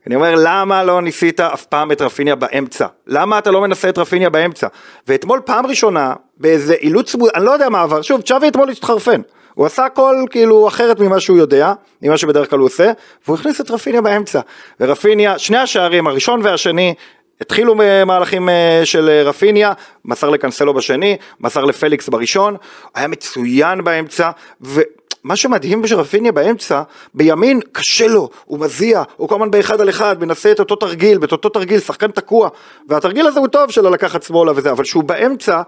אני 0.07 0.15
אומר, 0.15 0.35
למה 0.39 0.85
לא 0.85 1.03
ניסית 1.03 1.41
אף 1.41 1.65
פעם 1.65 1.93
את 1.93 2.01
רפיניה 2.03 2.35
באמצע? 2.35 2.87
למה 3.07 3.39
אתה 3.39 3.51
לא 3.51 3.61
מנסה 3.61 3.89
את 3.89 3.99
רפיניה 3.99 4.31
באמצע? 4.31 4.67
ואתמול 5.09 5.41
פעם 5.45 5.67
ראשונה, 5.67 6.15
באיזה 6.37 6.75
אילוץ, 6.75 7.17
אני 7.35 7.45
לא 7.45 7.51
יודע 7.51 7.69
מה 7.69 7.83
עבר, 7.83 8.03
שוב, 8.03 8.21
צ'אבי 8.21 8.49
אתמול 8.49 8.71
התחרפן. 8.71 9.21
הוא 9.55 9.67
עשה 9.67 9.85
הכל 9.85 10.17
כאילו 10.31 10.69
אחרת 10.69 11.01
ממה 11.01 11.21
שהוא 11.21 11.39
יודע, 11.39 11.73
ממה 12.03 12.17
שבדרך 12.17 12.51
כלל 12.51 12.59
הוא 12.59 12.67
עושה, 12.67 12.93
והוא 13.27 13.37
הכניס 13.37 13.61
את 13.61 13.71
רפיניה 13.71 14.01
באמצע. 14.01 14.41
ורפיניה, 14.81 15.39
שני 15.39 15.57
השערים, 15.57 16.07
הראשון 16.07 16.41
והשני, 16.43 16.95
התחילו 17.41 17.75
מהלכים 18.07 18.49
אה, 18.49 18.81
של 18.85 19.09
אה, 19.09 19.23
רפיניה, 19.23 19.73
מסר 20.05 20.31
לקנסלו 20.31 20.75
בשני, 20.75 21.17
מסר 21.41 21.65
לפליקס 21.65 22.09
בראשון, 22.09 22.57
היה 22.95 23.09
מצוין 23.09 23.85
באמצע, 23.85 24.31
ומה 24.61 25.37
שמדהים 25.37 25.83
ברפיניה 25.83 26.33
באמצע, 26.33 26.83
בימין 27.15 27.61
קשה 27.73 28.07
לו, 28.07 28.29
הוא 28.45 28.61
מזיע, 28.61 29.03
הוא 29.17 29.29
כל 29.29 29.35
הזמן 29.35 29.51
באחד 29.51 29.81
על 29.81 29.89
אחד, 29.89 30.21
מנסה 30.21 30.53
את 30.53 30.61
אותו 30.61 30.77
תרגיל, 30.77 31.19
ואת 31.21 31.33
אותו 31.33 31.49
תרגיל, 31.49 31.81
שחקן 31.81 32.11
תקוע, 32.11 32.49
והתרגיל 32.89 33.27
הזה 33.27 33.41
הוא 33.41 33.49
טוב 33.49 33.71
שלו 33.71 33.91
לקחת 33.91 34.23
שמאלה 34.23 34.53
וזה, 34.57 34.71
אבל 34.71 34.85
שהוא 34.85 35.05
באמצע, 35.05 35.63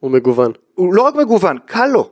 הוא 0.00 0.10
מגוון. 0.10 0.52
הוא 0.74 0.94
לא 0.94 1.02
רק 1.02 1.14
מגוון, 1.14 1.58
קל 1.66 1.86
לו. 1.86 2.10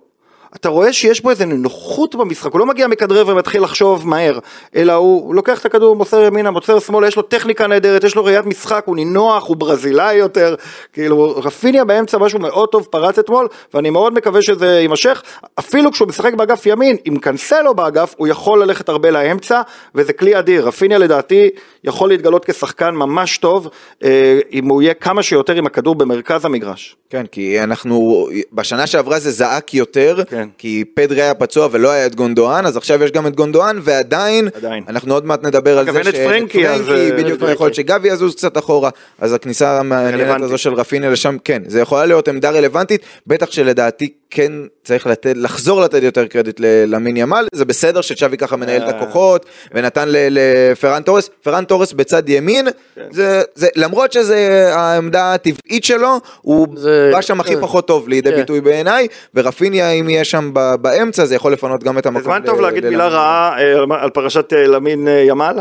אתה 0.57 0.69
רואה 0.69 0.93
שיש 0.93 1.21
בו 1.21 1.31
איזה 1.31 1.47
נינוחות 1.47 2.15
במשחק, 2.15 2.53
הוא 2.53 2.61
לא 2.61 2.67
מגיע 2.67 2.87
מכדרר 2.87 3.29
ומתחיל 3.29 3.62
לחשוב 3.62 4.09
מהר, 4.09 4.38
אלא 4.77 4.93
הוא, 4.93 5.35
לוקח 5.35 5.61
את 5.61 5.67
הכדור, 5.67 5.97
מוסר 5.97 6.25
ימינה, 6.25 6.51
מוסר 6.51 6.79
שמאלה, 6.79 7.09
יש 7.09 7.17
לו 7.17 7.23
טכניקה 7.23 7.67
נהדרת, 7.67 8.05
יש 8.05 8.15
לו 8.15 8.25
ראיית 8.25 8.47
משחק, 8.47 8.83
הוא 8.87 8.97
נינוח, 8.97 9.49
הוא 9.49 9.57
ברזילאי 9.57 10.15
יותר, 10.15 10.55
כאילו 10.93 11.35
רפיניה 11.37 11.85
באמצע 11.85 12.19
משהו 12.19 12.38
מאוד 12.38 12.69
טוב 12.69 12.87
פרץ 12.91 13.19
אתמול, 13.19 13.49
ואני 13.75 13.91
מאוד 13.91 14.15
מקווה 14.15 14.43
שזה 14.43 14.67
יימשך, 14.67 15.23
אפילו 15.59 15.93
כשהוא 15.93 16.09
משחק 16.09 16.35
באגף 16.35 16.67
ימין, 16.67 16.97
עם 17.05 17.17
קנסלו 17.17 17.75
באגף, 17.75 18.15
הוא 18.17 18.29
יכול 18.29 18.62
ללכת 18.62 18.88
הרבה 18.88 19.11
לאמצע, 19.11 19.62
וזה 19.95 20.12
כלי 20.12 20.38
אדיר, 20.38 20.67
רפיניה 20.67 20.99
לדעתי 20.99 21.51
יכול 21.85 22.09
להתגלות 22.09 22.45
כשחקן 22.45 22.95
ממש 22.95 23.38
טוב, 23.38 23.68
אה, 24.05 24.40
אם 24.53 24.68
הוא 24.68 24.83
יהיה 24.83 24.95
כמה 24.95 25.23
שיותר 25.23 25.55
עם 25.55 25.66
הכדור 25.66 25.95
במרכז 25.95 26.45
המגרש. 26.45 26.97
כן, 27.11 27.27
כי 27.27 27.61
אנחנו, 27.61 28.29
בשנה 28.53 28.87
שעברה 28.87 29.18
זה 29.18 29.31
זעק 29.31 29.75
יותר, 29.75 30.16
כן. 30.29 30.49
כי 30.59 30.85
פדרי 30.95 31.23
היה 31.23 31.35
פצוע 31.35 31.68
ולא 31.71 31.90
היה 31.90 32.07
את 32.07 32.14
גונדואן, 32.14 32.66
אז 32.66 32.77
עכשיו 32.77 33.03
יש 33.03 33.11
גם 33.11 33.27
את 33.27 33.37
גונדואן, 33.37 33.79
ועדיין, 33.83 34.49
עדיין. 34.55 34.85
אנחנו 34.88 35.14
עוד 35.14 35.27
מעט 35.27 35.45
נדבר 35.45 35.79
על 35.79 35.92
זה 35.92 35.99
אין 35.99 36.09
את 36.09 36.14
פרנקי, 36.14 36.68
אז, 36.68 36.90
אה, 36.90 37.11
בדיוק. 37.18 37.42
יכול 37.53 37.66
להיות 37.66 37.75
שגבי 37.75 38.09
יזוז 38.09 38.35
קצת 38.35 38.59
אחורה, 38.59 38.90
אז 39.18 39.33
הכניסה 39.33 39.81
המעניינת. 39.81 40.40
הזו 40.40 40.59
של 40.59 40.75
רפיניה 40.75 41.11
לשם, 41.11 41.37
כן, 41.45 41.62
זה 41.66 41.81
יכולה 41.81 42.07
להיות 42.07 42.29
עמדה 42.29 42.51
רלוונטית, 42.51 43.03
בטח 43.27 43.51
שלדעתי 43.51 44.12
כן 44.35 44.53
צריך 44.85 45.07
לתת, 45.07 45.33
לחזור 45.37 45.81
לתת 45.81 46.03
יותר 46.03 46.27
קרדיט 46.27 46.61
ל- 46.61 46.85
למין 46.87 47.16
ימל, 47.16 47.47
זה 47.55 47.64
בסדר 47.64 48.01
שצ'אבי 48.01 48.37
ככה 48.37 48.57
מנהל 48.57 48.83
את 48.83 48.95
אה. 48.95 49.01
הכוחות, 49.01 49.47
ונתן 49.75 50.09
ל- 50.09 50.29
לפרן 50.31 51.03
תורס, 51.03 51.31
פרן 51.42 51.64
תורס 51.64 51.92
בצד 51.92 52.29
ימין, 52.29 52.68
כן. 52.95 53.03
זה, 53.11 53.42
זה, 53.55 53.68
למרות 53.77 54.12
שזה 54.12 54.71
העמדה 54.75 55.35
הטבעית 55.35 55.85
שלו, 55.85 56.09
הוא 56.40 56.66
זה- 56.77 57.11
בא 57.12 57.21
שם 57.21 57.40
הכי 57.40 57.55
כן. 57.55 57.61
פחות 57.61 57.87
טוב 57.87 58.09
לידי 58.09 58.31
כן. 58.31 58.37
ביטוי 58.37 58.61
בעיניי, 58.61 59.07
ורפיניה 59.35 59.90
אם 59.90 60.09
יהיה 60.09 60.25
שם 60.25 60.51
ב- 60.53 60.75
באמצע 60.81 61.25
זה 61.25 61.35
יכול 61.35 61.53
לפנות 61.53 61.85
גם 61.85 61.99
את 61.99 62.03
זה 62.05 62.09
המקום. 62.09 62.23
זמן 62.25 62.42
טוב 62.47 62.61
להגיד 62.61 62.87
מילה 62.88 63.09
רעה 63.09 63.59
אה, 63.59 64.03
על 64.03 64.11
פרשת 64.11 64.53
אה, 64.53 64.66
למין 64.66 65.09
ימל? 65.27 65.57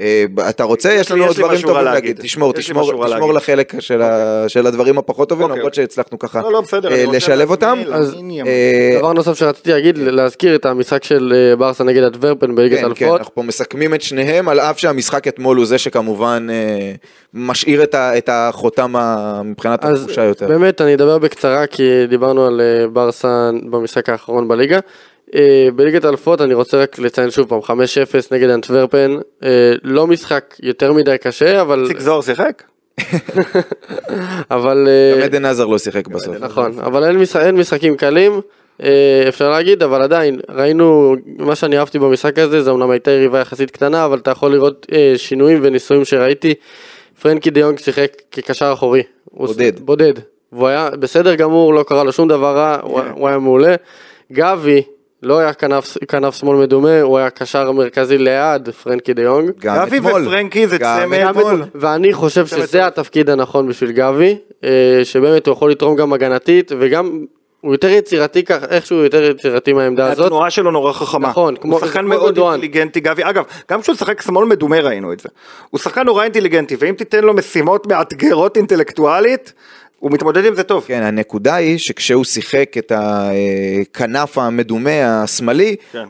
אה, 0.00 0.24
אתה 0.48 0.64
רוצה? 0.64 0.92
יש 0.92 1.10
לנו 1.10 1.24
עוד 1.24 1.36
דברים 1.36 1.60
טובים 1.60 1.84
להגיד. 1.84 2.20
תשמור, 2.22 2.52
תשמור. 2.52 3.32
לחלק 3.34 3.74
של 3.80 4.02
ה- 4.02 4.44
של 4.48 4.66
הדברים 4.66 4.98
הפחות 4.98 5.28
טובים, 5.28 5.44
אוקיי, 5.44 5.56
למרות 5.56 5.72
אוקיי. 5.72 5.82
שהצלחנו 5.84 6.18
ככה 6.18 6.40
לא, 6.40 6.52
לא, 6.52 6.60
בסדר, 6.60 6.92
אה, 6.92 7.04
לשלב 7.12 7.50
אותם. 7.50 7.78
אה, 8.46 8.96
דבר 8.98 9.12
נוסף 9.12 9.34
שרציתי 9.38 9.70
להגיד, 9.70 9.98
להזכיר 9.98 10.54
את 10.54 10.66
המשחק 10.66 11.04
של 11.04 11.54
ברסה 11.58 11.84
נגד 11.84 12.02
אדוורפן 12.02 12.54
בליגת 12.54 12.76
כן, 12.78 12.82
כן, 12.82 12.88
אלפות. 13.06 13.18
אנחנו 13.18 13.34
פה 13.34 13.42
מסכמים 13.42 13.94
את 13.94 14.02
שניהם, 14.02 14.48
על 14.48 14.60
אף 14.60 14.78
שהמשחק 14.78 15.28
אתמול 15.28 15.56
הוא 15.56 15.66
זה 15.66 15.78
שכמובן 15.78 16.46
משאיר 17.34 17.82
את 17.94 18.28
החותם 18.32 18.94
מבחינת 19.44 19.84
התחושה 19.84 20.24
יותר. 20.24 20.48
באמת 20.48 20.80
אני 20.80 20.94
אדבר 20.94 21.18
בקצרה 21.18 21.66
כי 21.66 22.06
דיברנו 22.06 22.46
על 22.46 22.60
ברסה 22.92 23.50
במשחק 23.70 24.08
האחרון 24.08 24.48
בליגה. 24.48 24.78
אה, 25.34 25.68
בליגת 25.76 26.04
אלפות 26.04 26.40
אני 26.40 26.54
רוצה 26.54 26.82
רק 26.82 26.98
לציין 26.98 27.30
שוב 27.30 27.48
פעם 27.48 27.60
5-0 27.60 27.70
נגד 28.30 28.48
אנטוורפן, 28.50 29.16
אה, 29.44 29.72
לא 29.82 30.06
משחק 30.06 30.56
יותר 30.62 30.92
מדי 30.92 31.16
קשה 31.20 31.60
אבל, 31.60 31.82
איציק 31.82 32.00
זוהר 32.00 32.20
שיחק? 32.20 32.62
אבל 34.50 34.88
אה, 34.88 35.16
גם 35.16 35.22
עדן 35.22 35.44
עזר 35.44 35.66
לא 35.66 35.78
שיחק 35.78 36.08
בסוף. 36.08 36.36
נכון, 36.40 36.78
אבל 36.78 37.04
אין, 37.04 37.18
משחק, 37.18 37.40
אין 37.40 37.56
משחקים 37.56 37.96
קלים, 37.96 38.40
אפשר 39.28 39.50
להגיד, 39.50 39.82
אבל 39.82 40.02
עדיין, 40.02 40.40
ראינו, 40.48 41.14
מה 41.38 41.54
שאני 41.54 41.78
אהבתי 41.78 41.98
במשחק 41.98 42.38
הזה, 42.38 42.62
זה 42.62 42.70
אמנם 42.70 42.90
הייתה 42.90 43.10
יריבה 43.10 43.40
יחסית 43.40 43.70
קטנה, 43.70 44.04
אבל 44.04 44.18
אתה 44.18 44.30
יכול 44.30 44.52
לראות 44.52 44.86
אה, 44.92 45.12
שינויים 45.16 45.60
וניסויים 45.62 46.04
שראיתי. 46.04 46.54
פרנקי 47.22 47.50
דה 47.50 47.60
יונג 47.60 47.78
שיחק 47.78 48.12
כקשר 48.30 48.72
אחורי. 48.72 49.02
בודד. 49.32 49.80
בודד. 49.80 50.12
והוא 50.52 50.68
היה 50.68 50.90
בסדר 50.90 51.34
גמור, 51.34 51.74
לא 51.74 51.82
קרה 51.82 52.04
לו 52.04 52.12
שום 52.12 52.28
דבר 52.28 52.56
רע, 52.56 52.78
הוא, 52.82 53.00
הוא 53.14 53.28
היה 53.28 53.38
מעולה. 53.38 53.74
גבי, 54.32 54.82
לא 55.22 55.38
היה 55.38 55.52
כנף, 55.52 55.96
כנף 56.08 56.34
שמאל 56.34 56.56
מדומה, 56.56 57.00
הוא 57.00 57.18
היה 57.18 57.30
קשר 57.30 57.72
מרכזי 57.72 58.18
ליד 58.18 58.68
פרנקי 58.70 59.14
דה 59.14 59.22
יונג. 59.22 59.50
גם 59.60 59.76
גבי 59.86 59.96
אתמול. 59.98 60.22
ופרנקי 60.26 60.66
זה 60.66 60.78
צמד. 60.78 61.18
אתמול. 61.30 61.62
ואני 61.74 62.12
חושב 62.12 62.46
שזה 62.46 62.86
התפקיד 62.86 63.30
הנכון 63.30 63.68
בשביל 63.68 63.92
גבי, 63.92 64.36
אה, 64.64 65.00
שבאמת 65.04 65.46
הוא 65.46 65.52
יכול 65.52 65.70
לתרום 65.70 65.96
גם 65.96 66.12
הגנתית 66.12 66.72
וגם 66.78 67.24
הוא 67.60 67.74
יותר 67.74 67.88
יצירתי 67.88 68.44
ככה, 68.44 68.66
איכשהו 68.70 68.96
הוא 68.96 69.04
יותר 69.04 69.22
יצירתי 69.30 69.72
מהעמדה 69.72 70.12
הזאת. 70.12 70.26
התנועה 70.26 70.50
שלו 70.50 70.70
נורא 70.70 70.92
חכמה. 70.92 71.28
נכון, 71.28 71.56
כמו- 71.56 71.78
הוא 71.78 71.86
שחקן 71.86 72.04
מאוד 72.04 72.22
גונדואן. 72.22 72.52
אינטליגנטי, 72.52 73.00
גבי. 73.00 73.22
אגב, 73.24 73.44
גם 73.70 73.80
כשהוא 73.80 73.94
משחק 73.94 74.20
שמאל 74.22 74.46
מדומה 74.48 74.80
ראינו 74.80 75.12
את 75.12 75.20
זה. 75.20 75.28
הוא 75.70 75.78
שחקן 75.80 76.02
נורא 76.06 76.24
אינטליגנטי, 76.24 76.76
ואם 76.78 76.94
תיתן 76.94 77.24
לו 77.24 77.34
משימות 77.34 77.86
מאתגרות 77.86 78.56
אינטלקטואלית, 78.56 79.52
הוא 80.00 80.10
מתמודד 80.12 80.44
עם 80.44 80.54
זה 80.54 80.62
טוב. 80.62 80.84
כן, 80.86 81.02
הנקודה 81.02 81.54
היא 81.54 81.78
שכשהוא 81.78 82.24
שיחק 82.24 82.78
את 82.78 82.92
הכנף 82.94 84.38
המדומה 84.38 85.22
השמאלי, 85.22 85.76
כן. 85.92 86.04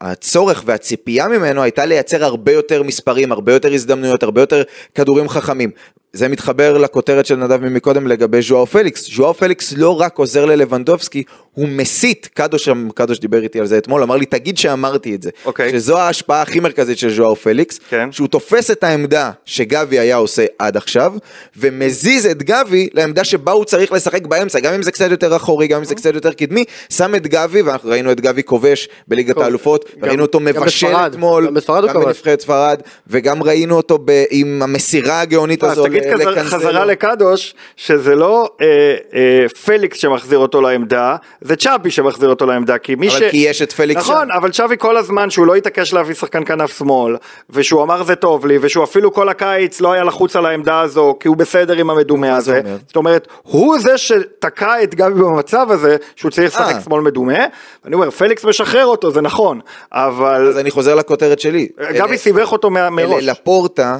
הצורך 0.00 0.62
והציפייה 0.66 1.28
ממנו 1.28 1.62
הייתה 1.62 1.86
לייצר 1.86 2.24
הרבה 2.24 2.52
יותר 2.52 2.82
מספרים, 2.82 3.32
הרבה 3.32 3.52
יותר 3.52 3.72
הזדמנויות, 3.72 4.22
הרבה 4.22 4.40
יותר 4.40 4.62
כדורים 4.94 5.28
חכמים. 5.28 5.70
זה 6.12 6.28
מתחבר 6.28 6.78
לכותרת 6.78 7.26
של 7.26 7.36
נדב 7.36 7.64
מקודם 7.64 8.06
לגבי 8.06 8.42
ז'ואאו 8.42 8.64
פליקס. 8.64 9.10
ז'ואאו 9.14 9.32
פליקס 9.32 9.74
לא 9.76 10.00
רק 10.00 10.18
עוזר 10.18 10.44
ללבנדובסקי, 10.44 11.22
הוא 11.54 11.68
מסיט, 11.68 12.28
קדוש, 12.34 12.68
קדוש 12.94 13.18
דיבר 13.18 13.42
איתי 13.42 13.60
על 13.60 13.66
זה 13.66 13.78
אתמול, 13.78 14.02
אמר 14.02 14.16
לי 14.16 14.26
תגיד 14.26 14.58
שאמרתי 14.58 15.14
את 15.14 15.22
זה. 15.22 15.30
אוקיי. 15.44 15.70
שזו 15.72 15.98
ההשפעה 15.98 16.42
הכי 16.42 16.60
מרכזית 16.60 16.98
של 16.98 17.10
ז'ואאו 17.14 17.34
פליקס, 17.34 17.80
כן. 17.88 18.12
שהוא 18.12 18.28
תופס 18.28 18.70
את 18.70 18.84
העמדה 18.84 19.30
שגבי 19.44 19.98
היה 19.98 20.16
עושה 20.16 20.44
עד 20.58 20.76
עכשיו, 20.76 21.12
ומזיז 21.56 22.26
את 22.26 22.42
גבי 22.42 22.88
לעמדה 22.94 23.24
שבה 23.24 23.52
הוא 23.52 23.64
צריך 23.64 23.92
לשחק 23.92 24.26
באמצע, 24.26 24.60
גם 24.60 24.74
אם 24.74 24.82
זה 24.82 24.92
קצת 24.92 25.10
יותר 25.10 25.36
אחורי, 25.36 25.66
גם 25.66 25.78
אם 25.78 25.84
זה 25.84 25.94
קצת 25.94 26.14
יותר 26.14 26.32
קדמי, 26.32 26.64
שם 26.90 27.14
את 27.14 27.26
גבי, 27.26 27.62
ואנחנו 27.62 27.90
ראינו 27.90 28.12
את 28.12 28.20
גבי 28.20 28.42
כובש 28.42 28.88
בליגת. 29.08 29.36
האלופות, 29.38 29.84
ראינו 30.02 30.22
אותו 30.22 30.40
מבשל 30.40 30.96
אתמול, 31.06 31.50
גם. 31.92 32.00
בנבחרת 32.04 32.40
ספרד, 32.40 32.80
וגם 33.06 33.42
ראינו 33.42 33.76
אותו 33.76 33.98
עם 34.30 34.62
המסירה 34.62 35.20
הגאונית 35.20 35.64
אז 35.64 35.78
כזה- 36.12 36.30
לקנסלו. 36.30 36.58
חזרה 36.58 36.84
לקדוש, 36.84 37.54
שזה 37.76 38.14
לא 38.14 38.50
אה, 38.60 38.66
אה, 39.14 39.48
פליקס 39.64 39.98
שמחזיר 39.98 40.38
אותו 40.38 40.60
לעמדה, 40.60 41.16
זה 41.40 41.56
צ'אבי 41.56 41.90
שמחזיר 41.90 42.28
אותו 42.28 42.46
לעמדה, 42.46 42.78
כי 42.78 42.94
מי 42.94 43.10
ש... 43.10 43.16
אבל 43.16 43.30
כי 43.30 43.36
יש 43.36 43.62
את 43.62 43.72
פליקס 43.72 44.00
נכון, 44.00 44.28
שם. 44.28 44.36
אבל 44.36 44.50
צ'אבי 44.50 44.74
כל 44.78 44.96
הזמן 44.96 45.30
שהוא 45.30 45.46
לא 45.46 45.54
התעקש 45.54 45.92
להביא 45.92 46.14
שחקן 46.14 46.44
כנף 46.44 46.78
שמאל, 46.78 47.16
ושהוא 47.50 47.82
אמר 47.82 48.02
זה 48.02 48.14
טוב 48.14 48.46
לי, 48.46 48.58
ושהוא 48.60 48.84
אפילו 48.84 49.12
כל 49.12 49.28
הקיץ 49.28 49.80
לא 49.80 49.92
היה 49.92 50.04
לחוץ 50.04 50.36
על 50.36 50.46
העמדה 50.46 50.80
הזו, 50.80 51.16
כי 51.20 51.28
הוא 51.28 51.36
בסדר 51.36 51.76
עם 51.76 51.90
המדומה 51.90 52.40
זה 52.40 52.52
הזה. 52.58 52.60
זאת 52.86 52.96
אומרת, 52.96 53.28
הוא 53.42 53.78
זה 53.78 53.98
שתקע 53.98 54.82
את 54.82 54.94
גבי 54.94 55.14
במצב 55.22 55.66
הזה, 55.70 55.96
שהוא 56.16 56.30
צריך 56.30 56.54
לשחק 56.54 56.74
אה. 56.74 56.80
שמאל 56.80 57.00
מדומה, 57.00 57.38
ואני 57.84 57.94
אומר, 57.94 58.10
פליקס 58.10 58.44
משחרר 58.44 58.86
אותו, 58.86 59.10
זה 59.10 59.20
נכון, 59.20 59.60
אבל 59.92 60.48
אז 60.48 60.58
אני 60.58 60.70
חוזר 60.70 60.94
לכותרת 60.94 61.40
שלי. 61.40 61.68
גבי 61.92 61.98
אלה- 62.10 62.16
סיבך 62.16 62.52
אותו 62.52 62.70
מראש. 62.70 63.24
לאפורטה 63.24 63.96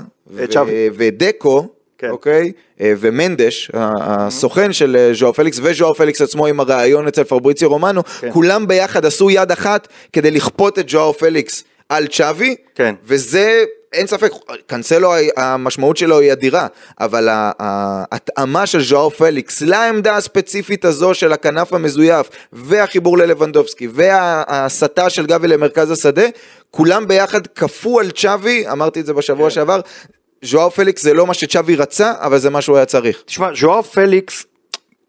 צ'אבי. 0.50 0.90
ודקו, 0.94 1.68
כן. 2.00 2.10
אוקיי? 2.10 2.52
אה, 2.80 2.92
ומנדש, 3.00 3.70
ה- 3.74 4.26
הסוכן 4.26 4.72
של 4.72 4.96
אה, 4.96 5.14
ז'ואאו 5.14 5.32
פליקס 5.32 5.58
וז'ואאו 5.62 5.94
פליקס 5.94 6.20
עצמו 6.22 6.46
עם 6.46 6.60
הרעיון 6.60 7.06
אצל 7.08 7.24
פבריציו 7.24 7.68
רומנו, 7.68 8.02
כן. 8.20 8.30
כולם 8.32 8.66
ביחד 8.66 9.06
עשו 9.06 9.30
יד 9.30 9.50
אחת 9.50 9.88
כדי 10.12 10.30
לכפות 10.30 10.78
את 10.78 10.88
ז'ואאו 10.88 11.12
פליקס 11.12 11.64
על 11.88 12.06
צ'אבי, 12.06 12.54
כן. 12.74 12.94
וזה... 13.04 13.64
אין 13.92 14.06
ספק, 14.06 14.30
קנסלו 14.66 15.12
המשמעות 15.36 15.96
שלו 15.96 16.18
היא 16.18 16.32
אדירה, 16.32 16.66
אבל 17.00 17.28
ההתאמה 17.30 18.66
של 18.66 18.82
ז'ואאו 18.82 19.10
פליקס 19.10 19.62
לעמדה 19.62 20.16
הספציפית 20.16 20.84
הזו 20.84 21.14
של 21.14 21.32
הכנף 21.32 21.72
המזויף 21.72 22.28
והחיבור 22.52 23.18
ללבנדובסקי 23.18 23.88
וההסטה 23.92 25.10
של 25.10 25.26
גבי 25.26 25.48
למרכז 25.48 25.90
השדה, 25.90 26.26
כולם 26.70 27.08
ביחד 27.08 27.46
כפו 27.46 28.00
על 28.00 28.10
צ'אבי, 28.10 28.64
אמרתי 28.72 29.00
את 29.00 29.06
זה 29.06 29.12
בשבוע 29.12 29.48
כן. 29.48 29.54
שעבר, 29.54 29.80
ז'ואאו 30.44 30.70
פליקס 30.70 31.02
זה 31.02 31.14
לא 31.14 31.26
מה 31.26 31.34
שצ'אבי 31.34 31.76
רצה, 31.76 32.12
אבל 32.20 32.38
זה 32.38 32.50
מה 32.50 32.60
שהוא 32.62 32.76
היה 32.76 32.86
צריך. 32.86 33.22
תשמע, 33.26 33.48
ז'ואאו 33.60 33.82
פליקס 33.82 34.46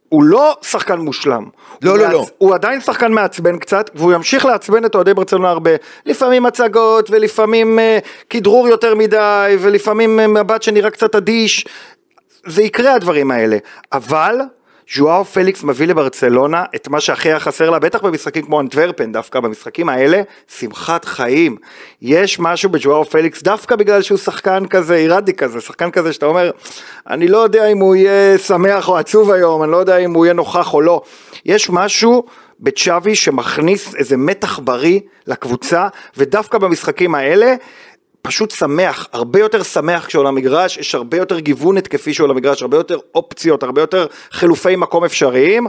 הוא 0.10 0.24
לא 0.24 0.58
שחקן 0.62 1.00
מושלם. 1.00 1.46
לא, 1.82 1.98
לא, 1.98 2.06
מעצ- 2.08 2.12
לא. 2.12 2.26
הוא 2.38 2.56
עדיין 2.56 2.82
שחקן 2.82 3.12
מעצבן 3.12 3.58
קצת, 3.60 3.89
והוא 3.96 4.13
ימשיך 4.13 4.46
לעצבן 4.46 4.86
את 4.86 4.96
אוהדי 4.96 5.13
ברצלונה 5.13 5.50
הרבה. 5.50 5.72
לפעמים 6.06 6.46
הצגות, 6.46 7.10
ולפעמים 7.12 7.80
אה, 7.80 8.00
כדרור 8.30 8.67
יותר 8.67 8.96
מדי, 8.96 9.56
ולפעמים 9.60 10.20
אה, 10.20 10.28
מבט 10.28 10.62
שנראה 10.62 10.89
קצת 10.89 11.15
אדיש. 11.15 11.65
זה 12.48 12.63
יקרה 12.63 12.94
הדברים 12.94 13.32
האלה. 13.32 13.58
אבל... 13.94 14.36
ז'ואר 14.95 15.23
פליקס 15.23 15.63
מביא 15.63 15.88
לברצלונה 15.88 16.63
את 16.75 16.88
מה 16.88 16.99
שהכי 16.99 17.30
היה 17.30 17.39
חסר 17.39 17.69
לה, 17.69 17.80
בטח 17.80 18.01
במשחקים 18.01 18.45
כמו 18.45 18.60
אנטוורפן, 18.60 19.12
דווקא 19.12 19.39
במשחקים 19.39 19.89
האלה, 19.89 20.21
שמחת 20.58 21.06
חיים. 21.06 21.58
יש 22.01 22.39
משהו 22.39 22.69
בז'ואר 22.69 23.04
פליקס, 23.04 23.43
דווקא 23.43 23.75
בגלל 23.75 24.01
שהוא 24.01 24.17
שחקן 24.17 24.65
כזה 24.65 24.95
אירדי 24.95 25.34
כזה, 25.34 25.62
שחקן 25.62 25.91
כזה 25.91 26.13
שאתה 26.13 26.25
אומר, 26.25 26.51
אני 27.10 27.27
לא 27.27 27.38
יודע 27.38 27.67
אם 27.67 27.77
הוא 27.77 27.95
יהיה 27.95 28.38
שמח 28.38 28.88
או 28.89 28.97
עצוב 28.97 29.32
היום, 29.32 29.63
אני 29.63 29.71
לא 29.71 29.77
יודע 29.77 29.97
אם 29.97 30.13
הוא 30.13 30.25
יהיה 30.25 30.34
נוכח 30.34 30.73
או 30.73 30.82
לא. 30.82 31.01
יש 31.45 31.69
משהו 31.69 32.23
בצ'אבי 32.60 33.15
שמכניס 33.15 33.95
איזה 33.95 34.17
מתח 34.17 34.60
בריא 34.60 34.99
לקבוצה, 35.27 35.88
ודווקא 36.17 36.58
במשחקים 36.58 37.15
האלה, 37.15 37.56
פשוט 38.21 38.51
שמח, 38.51 39.07
הרבה 39.13 39.39
יותר 39.39 39.63
שמח 39.63 40.05
כשהוא 40.05 40.21
על 40.21 40.27
המגרש, 40.27 40.77
יש 40.77 40.95
הרבה 40.95 41.17
יותר 41.17 41.39
גיוון 41.39 41.77
התקפי 41.77 42.13
שהוא 42.13 42.25
על 42.25 42.31
המגרש, 42.31 42.62
הרבה 42.62 42.77
יותר 42.77 42.97
אופציות, 43.15 43.63
הרבה 43.63 43.81
יותר 43.81 44.05
חילופי 44.31 44.75
מקום 44.75 45.03
אפשריים, 45.05 45.67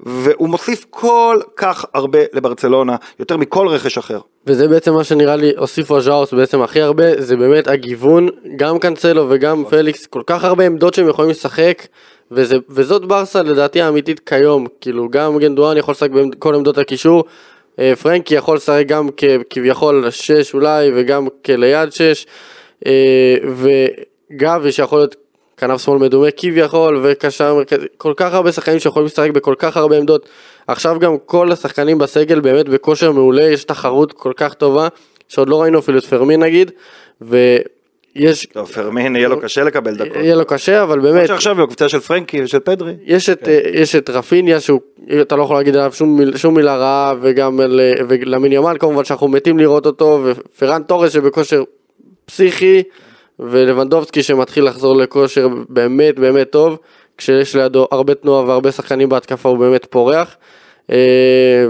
והוא 0.00 0.48
מוסיף 0.48 0.86
כל 0.90 1.40
כך 1.56 1.84
הרבה 1.94 2.18
לברצלונה, 2.32 2.96
יותר 3.18 3.36
מכל 3.36 3.68
רכש 3.68 3.98
אחר. 3.98 4.20
וזה 4.46 4.68
בעצם 4.68 4.94
מה 4.94 5.04
שנראה 5.04 5.36
לי 5.36 5.52
הוסיפו 5.56 5.96
הז'אוס 5.96 6.34
בעצם 6.34 6.62
הכי 6.62 6.80
הרבה, 6.80 7.22
זה 7.22 7.36
באמת 7.36 7.68
הגיוון, 7.68 8.28
גם 8.56 8.78
קאנסלו 8.78 9.26
וגם 9.28 9.64
פליקס, 9.70 10.06
כל 10.06 10.22
כך 10.26 10.44
הרבה 10.44 10.66
עמדות 10.66 10.94
שהם 10.94 11.08
יכולים 11.08 11.30
לשחק, 11.30 11.86
וזה, 12.30 12.56
וזאת 12.68 13.04
ברסה 13.04 13.42
לדעתי 13.42 13.80
האמיתית 13.80 14.20
כיום, 14.20 14.66
כאילו 14.80 15.08
גם 15.08 15.38
גנדואן 15.38 15.76
יכול 15.76 15.92
לשחק 15.92 16.10
בכל 16.10 16.54
עמדות 16.54 16.78
הקישור, 16.78 17.24
פרנקי 18.02 18.34
יכול 18.34 18.56
לשחק 18.56 18.84
גם 18.86 19.08
כביכול 19.50 20.10
שש 20.10 20.54
אולי, 20.54 20.90
וגם 20.94 21.28
כליד 21.44 21.92
שש, 21.92 22.26
אה, 22.86 23.36
וגבי 23.54 24.72
שיכול 24.72 24.98
להיות 24.98 25.16
כנף 25.56 25.84
שמאל 25.84 25.98
מדומה 25.98 26.30
כביכול, 26.30 27.00
וקשר 27.02 27.54
מרכזי, 27.54 27.86
כל 27.96 28.12
כך 28.16 28.34
הרבה 28.34 28.52
שחקנים 28.52 28.80
שיכולים 28.80 29.06
לשחק 29.06 29.30
בכל 29.30 29.54
כך 29.58 29.76
הרבה 29.76 29.96
עמדות. 29.96 30.28
עכשיו 30.66 30.98
גם 30.98 31.16
כל 31.26 31.52
השחקנים 31.52 31.98
בסגל 31.98 32.40
באמת 32.40 32.68
בכושר 32.68 33.12
מעולה, 33.12 33.42
יש 33.42 33.64
תחרות 33.64 34.12
כל 34.12 34.32
כך 34.36 34.54
טובה, 34.54 34.88
שעוד 35.28 35.48
לא 35.48 35.62
ראינו 35.62 35.78
אפילו 35.78 35.98
את 35.98 36.04
פרמין 36.04 36.42
נגיד, 36.42 36.70
ויש, 38.16 38.46
טוב, 38.46 38.68
פרמין 38.68 39.16
יהיה 39.16 39.28
לו 39.28 39.40
קשה 39.40 39.64
לקבל 39.64 39.94
דקות. 39.96 40.16
יהיה 40.16 40.34
לו 40.34 40.44
קשה, 40.44 40.82
אבל 40.82 41.00
באמת, 41.00 41.26
שעכשיו 41.26 41.56
הוא 41.58 41.64
בקבוצה 41.64 41.88
של 41.88 42.00
פרנקי 42.00 42.42
ושל 42.42 42.58
פדרי. 42.60 42.92
יש 43.04 43.30
את, 43.30 43.48
אה, 43.48 43.60
יש 43.72 43.96
את 43.96 44.10
רפיניה 44.10 44.60
שהוא, 44.60 44.80
אתה 45.20 45.36
לא 45.36 45.42
יכול 45.42 45.56
להגיד 45.56 45.76
עליו 45.76 45.92
שום, 45.92 46.18
מיל, 46.18 46.36
שום 46.36 46.54
מילה 46.54 46.76
רעה, 46.76 47.14
וגם 47.20 47.60
על- 47.60 47.80
ולמין 48.08 48.52
ימל 48.52 48.76
כמובן 48.80 49.04
שאנחנו 49.04 49.28
מתים 49.28 49.58
לראות 49.58 49.86
אותו, 49.86 50.24
ופרן 50.24 50.82
תורס 50.82 51.12
שבכושר 51.12 51.62
פסיכי, 52.24 52.82
ולבנדובסקי 53.38 54.22
שמתחיל 54.22 54.64
לחזור 54.64 54.96
לכושר 54.96 55.48
באמת 55.68 56.18
באמת 56.18 56.50
טוב, 56.50 56.76
כשיש 57.18 57.56
לידו 57.56 57.88
הרבה 57.90 58.14
תנועה 58.14 58.44
והרבה 58.44 58.72
שחקנים 58.72 59.08
בהתקפה 59.08 59.48
הוא 59.48 59.58
באמת 59.58 59.86
פורח. 59.90 60.36
אה, 60.92 60.96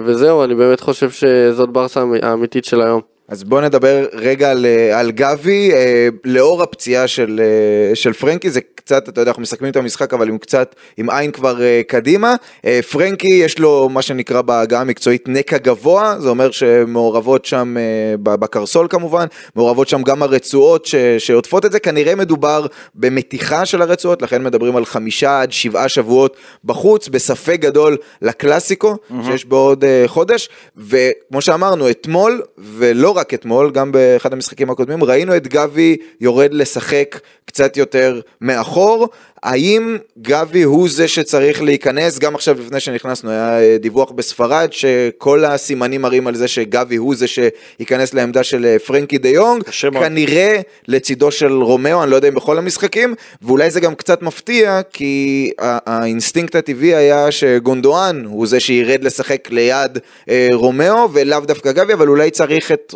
וזהו, 0.04 0.44
אני 0.44 0.54
באמת 0.54 0.80
חושב 0.80 1.10
שזאת 1.10 1.68
ברסה 1.68 2.02
האמיתית 2.22 2.64
של 2.64 2.80
היום. 2.82 3.00
אז 3.28 3.44
בואו 3.44 3.60
נדבר 3.60 4.06
רגע 4.12 4.50
על, 4.50 4.66
אה, 4.66 4.98
על 4.98 5.10
גבי, 5.10 5.72
אה, 5.72 6.08
לאור 6.24 6.62
הפציעה 6.62 7.06
של, 7.06 7.40
אה, 7.42 7.94
של 7.94 8.12
פרנקי, 8.12 8.50
זה 8.50 8.60
קצת, 8.84 9.08
אתה 9.08 9.20
יודע, 9.20 9.30
אנחנו 9.30 9.42
מסכמים 9.42 9.70
את 9.70 9.76
המשחק, 9.76 10.14
אבל 10.14 10.28
עם 10.28 10.38
קצת, 10.38 10.74
עם 10.96 11.10
עין 11.10 11.30
כבר 11.30 11.62
אה, 11.62 11.80
קדימה. 11.86 12.34
אה, 12.64 12.80
פרנקי, 12.90 13.28
יש 13.28 13.58
לו 13.58 13.88
מה 13.88 14.02
שנקרא 14.02 14.40
בהגעה 14.40 14.80
המקצועית 14.80 15.28
נקע 15.28 15.58
גבוה, 15.58 16.16
זה 16.18 16.28
אומר 16.28 16.50
שמעורבות 16.50 17.44
שם, 17.44 17.76
אה, 17.78 18.16
בקרסול 18.16 18.86
כמובן, 18.90 19.26
מעורבות 19.56 19.88
שם 19.88 20.02
גם 20.02 20.22
הרצועות 20.22 20.86
ש, 20.86 20.94
שעוטפות 21.18 21.64
את 21.64 21.72
זה, 21.72 21.80
כנראה 21.80 22.14
מדובר 22.14 22.66
במתיחה 22.94 23.66
של 23.66 23.82
הרצועות, 23.82 24.22
לכן 24.22 24.44
מדברים 24.44 24.76
על 24.76 24.84
חמישה 24.84 25.40
עד 25.40 25.52
שבעה 25.52 25.88
שבועות 25.88 26.36
בחוץ, 26.64 27.08
בספק 27.08 27.56
גדול 27.60 27.96
לקלאסיקו, 28.22 28.96
שיש 29.24 29.44
בעוד 29.44 29.84
אה, 29.84 30.04
חודש, 30.06 30.48
וכמו 30.76 31.40
שאמרנו, 31.40 31.90
אתמול, 31.90 32.42
ולא 32.58 33.10
רק 33.10 33.21
אתמול, 33.34 33.70
גם 33.70 33.92
באחד 33.92 34.32
המשחקים 34.32 34.70
הקודמים, 34.70 35.04
ראינו 35.04 35.36
את 35.36 35.48
גבי 35.48 35.96
יורד 36.20 36.54
לשחק 36.54 37.18
קצת 37.44 37.76
יותר 37.76 38.20
מאחור. 38.40 39.08
האם 39.42 39.96
גבי 40.22 40.62
הוא 40.62 40.88
זה 40.88 41.08
שצריך 41.08 41.62
להיכנס? 41.62 42.18
גם 42.18 42.34
עכשיו 42.34 42.56
לפני 42.60 42.80
שנכנסנו 42.80 43.30
היה 43.30 43.60
אה, 43.60 43.76
דיווח 43.80 44.10
בספרד 44.10 44.68
שכל 44.72 45.44
הסימנים 45.44 46.02
מראים 46.02 46.26
על 46.26 46.34
זה 46.34 46.48
שגבי 46.48 46.96
הוא 46.96 47.14
זה 47.14 47.26
שייכנס 47.26 48.14
לעמדה 48.14 48.42
של 48.42 48.66
אה, 48.66 48.78
פרנקי 48.78 49.18
דה 49.18 49.28
יונג. 49.28 49.62
כנראה 49.92 50.60
לצידו 50.88 51.30
של 51.30 51.52
רומאו, 51.52 52.02
אני 52.02 52.10
לא 52.10 52.16
יודע 52.16 52.28
אם 52.28 52.34
בכל 52.34 52.58
המשחקים, 52.58 53.14
ואולי 53.42 53.70
זה 53.70 53.80
גם 53.80 53.94
קצת 53.94 54.22
מפתיע, 54.22 54.80
כי 54.92 55.50
האינסטינקט 55.58 56.54
הטבעי 56.54 56.94
היה 56.94 57.30
שגונדואן 57.30 58.24
הוא 58.24 58.46
זה 58.46 58.60
שירד 58.60 59.04
לשחק 59.04 59.48
ליד 59.50 59.98
אה, 60.28 60.48
רומאו, 60.52 61.12
ולאו 61.12 61.40
דווקא 61.40 61.72
גבי, 61.72 61.92
אבל 61.92 62.08
אולי 62.08 62.30
צריך 62.30 62.72
את... 62.72 62.94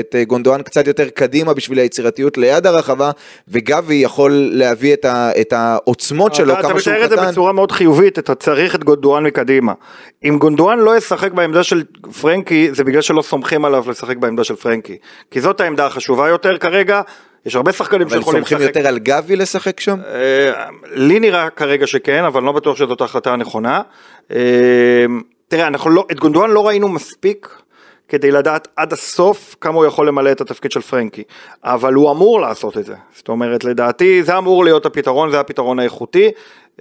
את 0.00 0.14
אה, 0.14 0.24
גונדואן 0.24 0.62
קצת 0.62 0.86
יותר 0.86 1.08
קדימה 1.08 1.54
בשביל 1.54 1.78
היצירתיות 1.78 2.38
ליד 2.38 2.66
הרחבה, 2.66 3.10
וגבי 3.48 3.94
יכול 3.94 4.48
להביא 4.52 4.94
את, 4.94 5.04
ה, 5.04 5.30
את 5.40 5.52
העוצמות 5.52 6.34
שלו 6.34 6.52
אתה, 6.52 6.60
אתה 6.60 6.68
כמה 6.68 6.80
שהוא 6.80 6.94
מתאר 6.94 7.04
את 7.04 7.10
זה 7.10 7.16
קטן. 7.16 7.30
בצורה 7.30 7.52
מאוד 7.52 7.72
חיובית, 7.72 8.18
אתה 8.18 8.34
צריך 8.34 8.74
את 8.74 8.84
גונדואן 8.84 9.24
מקדימה. 9.24 9.72
אם 10.24 10.38
גונדואן 10.38 10.78
לא 10.78 10.96
ישחק 10.96 11.32
בעמדה 11.32 11.62
של 11.62 11.82
פרנקי, 12.20 12.68
זה 12.72 12.84
בגלל 12.84 13.02
שלא 13.02 13.22
סומכים 13.22 13.64
עליו 13.64 13.90
לשחק 13.90 14.16
בעמדה 14.16 14.44
של 14.44 14.56
פרנקי. 14.56 14.98
כי 15.30 15.40
זאת 15.40 15.60
העמדה 15.60 15.86
החשובה 15.86 16.28
יותר 16.28 16.58
כרגע, 16.58 17.00
יש 17.46 17.56
הרבה 17.56 17.72
שחקנים 17.72 18.06
אבל 18.06 18.16
שיכולים 18.16 18.40
סומכים 18.40 18.58
לשחק. 18.58 18.76
יותר 18.76 18.88
על 18.88 18.98
גבי 18.98 19.36
לשחק 19.36 19.80
שם? 19.80 19.98
אה, 20.06 20.64
לי 20.94 21.20
נראה 21.20 21.50
כרגע 21.50 21.86
שכן, 21.86 22.24
אבל 22.24 22.42
לא 22.42 22.52
בטוח 22.52 22.76
שזאת 22.76 23.00
ההחלטה 23.00 23.32
הנכונה. 23.32 23.82
אה, 24.32 25.06
תראה, 25.48 25.66
אנחנו 25.66 25.90
לא, 25.90 26.06
את 26.12 26.20
גונדואן 26.20 26.50
לא 26.50 26.66
ראינו 26.66 26.88
מספיק 26.88 27.48
כדי 28.08 28.30
לדעת 28.30 28.68
עד 28.76 28.92
הסוף 28.92 29.56
כמה 29.60 29.74
הוא 29.74 29.84
יכול 29.84 30.08
למלא 30.08 30.32
את 30.32 30.40
התפקיד 30.40 30.72
של 30.72 30.80
פרנקי, 30.80 31.22
אבל 31.64 31.94
הוא 31.94 32.10
אמור 32.10 32.40
לעשות 32.40 32.78
את 32.78 32.84
זה. 32.84 32.94
זאת 33.16 33.28
אומרת, 33.28 33.64
לדעתי 33.64 34.22
זה 34.22 34.38
אמור 34.38 34.64
להיות 34.64 34.86
הפתרון, 34.86 35.30
זה 35.30 35.40
הפתרון 35.40 35.78
האיכותי. 35.78 36.30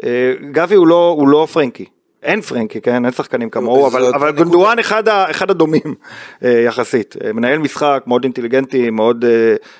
אה, 0.03 0.33
גבי 0.51 0.75
הוא 0.75 0.87
לא, 0.87 1.15
הוא 1.17 1.27
לא 1.27 1.47
פרנקי. 1.53 1.85
אין 2.23 2.41
פרנקי, 2.41 2.81
כן? 2.81 3.05
אין 3.05 3.13
שחקנים 3.13 3.49
כמוהו, 3.49 3.87
אבל, 3.87 4.01
זאת 4.01 4.15
אבל 4.15 4.27
הנקודה. 4.27 4.43
גונדואן 4.43 4.79
אחד, 4.79 5.07
אחד 5.07 5.51
הדומים 5.51 5.95
אה, 6.43 6.63
יחסית. 6.65 7.15
אה, 7.23 7.33
מנהל 7.33 7.59
משחק 7.59 8.03
מאוד 8.07 8.23
אינטליגנטי, 8.23 8.89
מאוד 8.89 9.25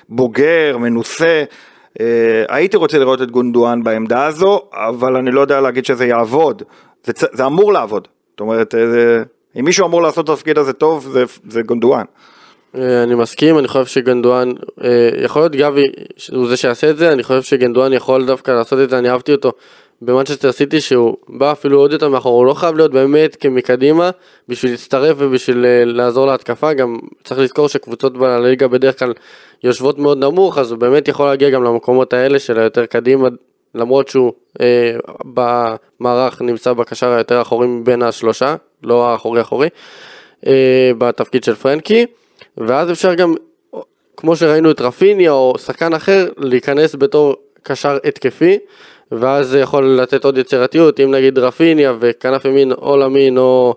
בוגר, 0.08 0.76
מנוסה. 0.78 1.44
הייתי 2.48 2.76
רוצה 2.76 2.98
לראות 2.98 3.22
את 3.22 3.30
גונדואן 3.30 3.82
בעמדה 3.82 4.26
הזו, 4.26 4.60
אבל 4.72 5.16
אני 5.16 5.30
לא 5.30 5.40
יודע 5.40 5.60
להגיד 5.60 5.84
שזה 5.84 6.06
יעבוד. 6.06 6.62
זה, 7.04 7.12
זה 7.32 7.46
אמור 7.46 7.72
לעבוד. 7.72 8.08
זאת 8.30 8.40
אומרת, 8.40 8.74
זה, 8.78 9.22
אם 9.60 9.64
מישהו 9.64 9.86
אמור 9.86 10.02
לעשות 10.02 10.24
את 10.24 10.30
התפקיד 10.30 10.58
הזה 10.58 10.72
טוב, 10.72 11.08
זה, 11.12 11.24
זה 11.48 11.62
גונדואן. 11.62 12.04
אה, 12.76 13.02
אני 13.02 13.14
מסכים, 13.14 13.58
אני 13.58 13.68
חושב 13.68 13.86
שגנדואן, 13.86 14.52
אה, 14.84 15.08
יכול 15.24 15.42
להיות 15.42 15.56
גבי 15.56 15.82
הוא 16.32 16.48
זה 16.48 16.56
שיעשה 16.56 16.90
את 16.90 16.96
זה, 16.96 17.12
אני 17.12 17.22
חושב 17.22 17.42
שגנדואן 17.42 17.92
יכול 17.92 18.26
דווקא 18.26 18.50
לעשות 18.50 18.78
את 18.80 18.90
זה, 18.90 18.98
אני 18.98 19.10
אהבתי 19.10 19.32
אותו 19.32 19.52
במנצ'סטר 20.02 20.52
סיטי 20.52 20.80
שהוא 20.80 21.16
בא 21.28 21.52
אפילו 21.52 21.78
עוד 21.78 21.92
יותר 21.92 22.08
מאחור, 22.08 22.38
הוא 22.38 22.46
לא 22.46 22.54
חייב 22.54 22.76
להיות 22.76 22.92
באמת 22.92 23.36
כמקדימה 23.36 24.10
בשביל 24.48 24.70
להצטרף 24.70 25.16
ובשביל 25.18 25.66
אה, 25.66 25.84
לעזור 25.84 26.26
להתקפה, 26.26 26.72
גם 26.72 26.98
צריך 27.24 27.40
לזכור 27.40 27.68
שקבוצות 27.68 28.18
בליגה 28.18 28.68
בדרך 28.68 28.98
כלל 28.98 29.12
יושבות 29.64 29.98
מאוד 29.98 30.18
נמוך, 30.18 30.58
אז 30.58 30.70
הוא 30.70 30.78
באמת 30.78 31.08
יכול 31.08 31.26
להגיע 31.26 31.50
גם 31.50 31.64
למקומות 31.64 32.12
האלה 32.12 32.38
של 32.38 32.58
היותר 32.58 32.86
קדימה, 32.86 33.28
למרות 33.74 34.08
שהוא 34.08 34.32
אה, 34.60 34.96
במערך 35.24 36.42
נמצא 36.42 36.72
בקשר 36.72 37.12
היותר 37.12 37.42
אחורי 37.42 37.66
מבין 37.66 38.02
השלושה, 38.02 38.56
לא 38.82 39.08
האחורי 39.08 39.40
אחורי, 39.40 39.68
אה, 40.46 40.90
בתפקיד 40.98 41.44
של 41.44 41.54
פרנקי, 41.54 42.06
ואז 42.56 42.90
אפשר 42.90 43.14
גם, 43.14 43.34
כמו 44.16 44.36
שראינו 44.36 44.70
את 44.70 44.80
רפיניה 44.80 45.32
או 45.32 45.54
שחקן 45.58 45.94
אחר, 45.94 46.28
להיכנס 46.36 46.94
בתור 46.94 47.34
קשר 47.62 47.98
התקפי, 48.04 48.58
ואז 49.12 49.48
זה 49.48 49.60
יכול 49.60 49.86
לתת 49.86 50.24
עוד 50.24 50.38
יצירתיות, 50.38 51.00
אם 51.00 51.10
נגיד 51.10 51.38
רפיניה 51.38 51.92
וכנף 52.00 52.44
ימין 52.44 52.72
או 52.72 52.96
למין 52.96 53.38
או 53.38 53.74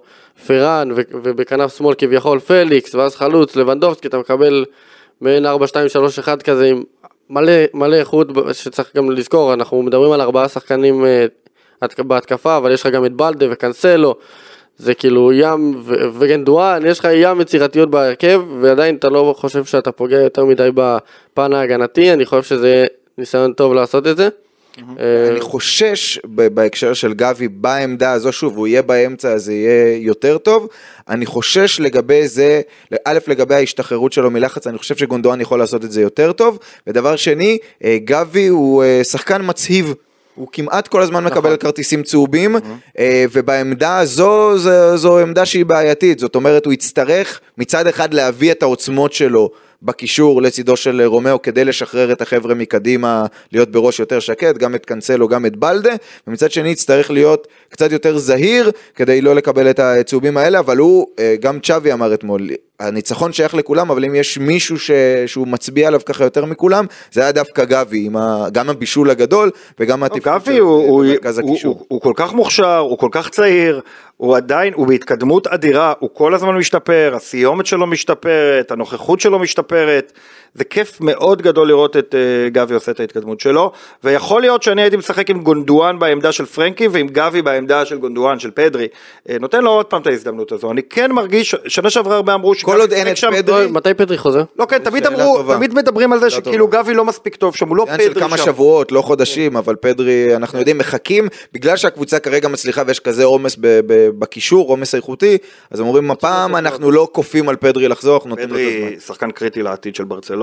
פראן 0.47 0.89
ובכנף 0.93 1.77
שמאל 1.77 1.95
כביכול 1.97 2.39
פליקס, 2.39 2.95
ואז 2.95 3.15
חלוץ 3.15 3.55
לבנדובסקי, 3.55 4.07
אתה 4.07 4.17
מקבל 4.17 4.65
מעין 5.21 5.45
4, 5.45 5.67
2, 5.67 5.89
3, 5.89 6.19
1 6.19 6.41
כזה 6.41 6.65
עם 6.65 6.83
מלא, 7.29 7.51
מלא 7.73 7.95
איכות 7.95 8.27
שצריך 8.53 8.91
גם 8.95 9.11
לזכור, 9.11 9.53
אנחנו 9.53 9.81
מדברים 9.83 10.11
על 10.11 10.21
ארבעה 10.21 10.47
שחקנים 10.49 11.05
אה, 11.05 11.25
התק- 11.81 11.99
בהתקפה, 11.99 12.57
אבל 12.57 12.71
יש 12.71 12.81
לך 12.81 12.93
גם 12.93 13.05
את 13.05 13.13
בלדה 13.13 13.45
וקנסלו, 13.51 14.15
זה 14.77 14.93
כאילו 14.93 15.33
ים 15.33 15.83
וגנדואן, 16.19 16.85
יש 16.85 16.99
לך 16.99 17.07
ים 17.13 17.41
יצירתיות 17.41 17.89
בהרכב, 17.89 18.41
ועדיין 18.61 18.95
אתה 18.95 19.09
לא 19.09 19.35
חושב 19.37 19.65
שאתה 19.65 19.91
פוגע 19.91 20.21
יותר 20.21 20.45
מדי 20.45 20.69
בפן 20.73 21.53
ההגנתי, 21.53 22.13
אני 22.13 22.25
חושב 22.25 22.43
שזה 22.43 22.85
ניסיון 23.17 23.53
טוב 23.53 23.73
לעשות 23.73 24.07
את 24.07 24.17
זה. 24.17 24.29
אה, 24.99 25.27
אני 25.31 25.41
חושש 25.41 26.19
בהקשר 26.25 26.93
של 26.93 27.13
גבי 27.13 27.47
בעמדה 27.47 28.11
הזו, 28.11 28.31
שוב, 28.31 28.57
הוא 28.57 28.67
יהיה 28.67 28.81
באמצע 28.81 29.29
אז 29.29 29.43
זה 29.43 29.53
יהיה 29.53 29.97
יותר 29.97 30.37
טוב. 30.37 30.67
אני 31.09 31.25
חושש 31.25 31.79
לגבי 31.79 32.27
זה, 32.27 32.61
א', 33.05 33.19
לגבי 33.27 33.55
ההשתחררות 33.55 34.13
שלו 34.13 34.31
מלחץ, 34.31 34.67
אני 34.67 34.77
חושב 34.77 34.95
שגונדואן 34.95 35.41
יכול 35.41 35.59
לעשות 35.59 35.85
את 35.85 35.91
זה 35.91 36.01
יותר 36.01 36.31
טוב. 36.31 36.59
ודבר 36.87 37.15
שני, 37.15 37.57
אה, 37.83 37.97
גבי 38.03 38.47
הוא 38.47 38.83
אה, 38.83 39.03
שחקן 39.03 39.41
מצהיב. 39.45 39.93
הוא 40.35 40.47
כמעט 40.51 40.87
כל 40.87 41.01
הזמן 41.01 41.23
מקבל 41.23 41.57
כרטיסים 41.57 42.03
צהובים, 42.03 42.55
אה, 42.99 43.25
ובעמדה 43.31 43.97
הזו, 43.97 44.57
זו, 44.57 44.97
זו 44.97 45.19
עמדה 45.19 45.45
שהיא 45.45 45.65
בעייתית. 45.65 46.19
זאת 46.19 46.35
אומרת, 46.35 46.65
הוא 46.65 46.73
יצטרך 46.73 47.39
מצד 47.57 47.87
אחד 47.87 48.13
להביא 48.13 48.51
את 48.51 48.63
העוצמות 48.63 49.13
שלו 49.13 49.49
בקישור 49.81 50.41
לצידו 50.41 50.77
של 50.77 51.01
רומאו 51.01 51.41
כדי 51.41 51.65
לשחרר 51.65 52.11
את 52.11 52.21
החבר'ה 52.21 52.53
מקדימה, 52.55 53.25
להיות 53.51 53.71
בראש 53.71 53.99
יותר 53.99 54.19
שקט, 54.19 54.57
גם 54.57 54.75
את 54.75 54.85
קאנסלו, 54.85 55.27
גם 55.27 55.45
את 55.45 55.55
בלדה, 55.55 55.93
ומצד 56.27 56.51
שני 56.51 56.69
יצטרך 56.69 57.11
להיות 57.11 57.47
קצת 57.69 57.91
יותר 57.91 58.17
זהיר 58.17 58.71
כדי 58.95 59.21
לא 59.21 59.35
לקבל 59.35 59.69
את 59.69 59.79
הצהובים 59.79 60.37
האלה, 60.37 60.59
אבל 60.59 60.77
הוא, 60.77 61.07
אה, 61.19 61.35
גם 61.39 61.59
צ'אבי 61.59 61.93
אמר 61.93 62.13
אתמול, 62.13 62.49
הניצחון 62.79 63.33
שייך 63.33 63.53
לכולם, 63.53 63.91
אבל 63.91 64.05
אם 64.05 64.15
יש 64.15 64.37
מישהו 64.37 64.79
ש... 64.79 64.91
שהוא 65.25 65.47
מצביע 65.47 65.87
עליו 65.87 65.99
ככה 66.05 66.23
יותר 66.23 66.45
מכולם, 66.45 66.85
זה 67.11 67.21
היה 67.21 67.31
דווקא 67.31 67.65
גבי, 67.65 68.09
ה... 68.19 68.49
גם 68.51 68.69
הבישול 68.69 69.09
הגדול 69.09 69.51
וגם 69.79 70.03
לא, 70.03 70.09
גבי 70.23 70.57
הוא, 70.57 70.69
הוא, 70.69 71.05
הוא, 71.05 71.05
הקישור. 71.23 71.73
הוא, 71.73 71.85
הוא 71.87 72.01
כל 72.01 72.13
כך 72.15 72.33
מוכשר, 72.33 72.77
הוא 72.77 72.97
כל 72.97 73.09
כך 73.11 73.29
צעיר, 73.29 73.81
הוא 74.17 74.37
עדיין, 74.37 74.73
הוא 74.73 74.87
בהתקדמות 74.87 75.47
אדירה, 75.47 75.93
הוא 75.99 76.09
כל 76.13 76.33
הזמן 76.33 76.55
משתפר, 76.55 77.13
הסיומת 77.15 77.65
שלו 77.65 77.87
משתפרת, 77.87 78.71
הנוכחות 78.71 79.19
שלו 79.19 79.39
משתפרת, 79.39 80.13
זה 80.53 80.63
כיף 80.63 81.01
מאוד 81.01 81.41
גדול 81.41 81.67
לראות 81.67 81.97
את 81.97 82.15
uh, 82.15 82.49
גבי 82.49 82.73
עושה 82.73 82.91
את 82.91 82.99
ההתקדמות 82.99 83.39
שלו, 83.39 83.71
ויכול 84.03 84.41
להיות 84.41 84.63
שאני 84.63 84.81
הייתי 84.81 84.97
משחק 84.97 85.29
עם 85.29 85.43
גונדואן 85.43 85.99
בעמדה 85.99 86.31
של 86.31 86.45
פרנקי 86.45 86.87
ועם 86.87 87.07
גבי 87.07 87.41
בעמדה 87.41 87.85
של 87.85 87.97
גונדואן, 87.97 88.39
של 88.39 88.51
פדרי, 88.51 88.87
uh, 89.27 89.31
נותן 89.39 89.63
לו 89.63 89.71
עוד 89.71 89.85
פעם 89.85 90.01
את 90.01 90.07
ההזדמנות 90.07 90.51
הזו, 90.51 90.71
אני 90.71 90.83
כן 90.83 91.11
מרגיש, 91.11 91.55
שנה 91.67 91.89
שעברה 91.89 92.15
הרבה 92.15 92.33
אמרו 92.33 92.53
כל 92.61 92.81
עוד 92.81 92.93
אין 92.93 93.07
את 93.07 93.17
פדרי, 93.31 93.67
מתי 93.71 93.93
פדרי 93.93 94.17
חוזר? 94.17 94.43
לא 94.59 94.65
כן, 94.65 94.77
תמיד 94.77 95.05
אמרו, 95.05 95.37
טובה. 95.37 95.55
תמיד 95.55 95.73
מדברים 95.73 96.13
על 96.13 96.19
זה 96.19 96.29
שכאילו 96.29 96.65
טובה. 96.65 96.77
גבי 96.77 96.93
לא 96.93 97.05
מספיק 97.05 97.35
טוב 97.35 97.55
שם, 97.55 97.69
הוא 97.69 97.77
לא 97.77 97.83
עניין 97.83 97.99
של 97.99 98.09
פדרי 98.09 98.23
כמה 98.23 98.37
שם. 98.37 98.45
שבועות, 98.45 98.91
לא 98.91 99.01
חודשים, 99.01 99.57
אבל 99.57 99.75
פדרי, 99.75 100.35
אנחנו 100.35 100.59
יודעים, 100.59 100.77
מחכים, 100.77 101.27
בגלל 101.53 101.77
שהקבוצה 101.77 102.19
כרגע 102.19 102.47
מצליחה 102.47 102.83
ויש 102.87 102.99
כזה 102.99 103.23
עומס 103.23 103.55
ב- 103.55 103.79
ב- 103.87 104.09
בקישור, 104.19 104.69
עומס 104.69 104.95
איכותי, 104.95 105.37
אז 105.71 105.79
אומרים, 105.79 106.11
הפעם 106.11 106.55
אנחנו 106.55 106.91
לא 106.91 107.07
כופים 107.11 107.49
על 107.49 107.55
פדרי 107.55 107.87
לחזור, 107.87 108.15
אנחנו 108.15 108.29
נותנים 108.29 108.49
לו 108.49 108.55
את 108.55 108.61
הזמן. 108.61 108.87
פדרי 108.87 108.99
שחקן 108.99 109.31
קריטי 109.31 109.63
לעתיד 109.63 109.95
של 109.95 110.03
ברצלונה, 110.03 110.36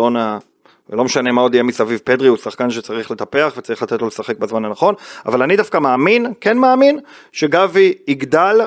ולא 0.91 1.05
משנה 1.05 1.33
מה 1.33 1.41
עוד 1.41 1.55
יהיה 1.55 1.63
מסביב 1.63 2.01
פדרי, 2.05 2.29
הוא 2.29 2.37
שחקן 2.37 2.71
שצריך 2.71 3.11
לטפח 3.11 3.53
וצריך 3.57 3.83
לתת 3.83 4.01
לו 4.01 4.07
לשחק 4.07 4.39
בזמן 4.39 4.65
הנכון, 4.65 4.95
אבל 5.27 5.43
אני 5.43 5.57
דווקא 5.57 5.79
מאמין, 5.79 6.33
כן 6.41 6.59
מאמין, 6.59 7.01
שגבי 7.33 7.95
יגדל 8.09 8.61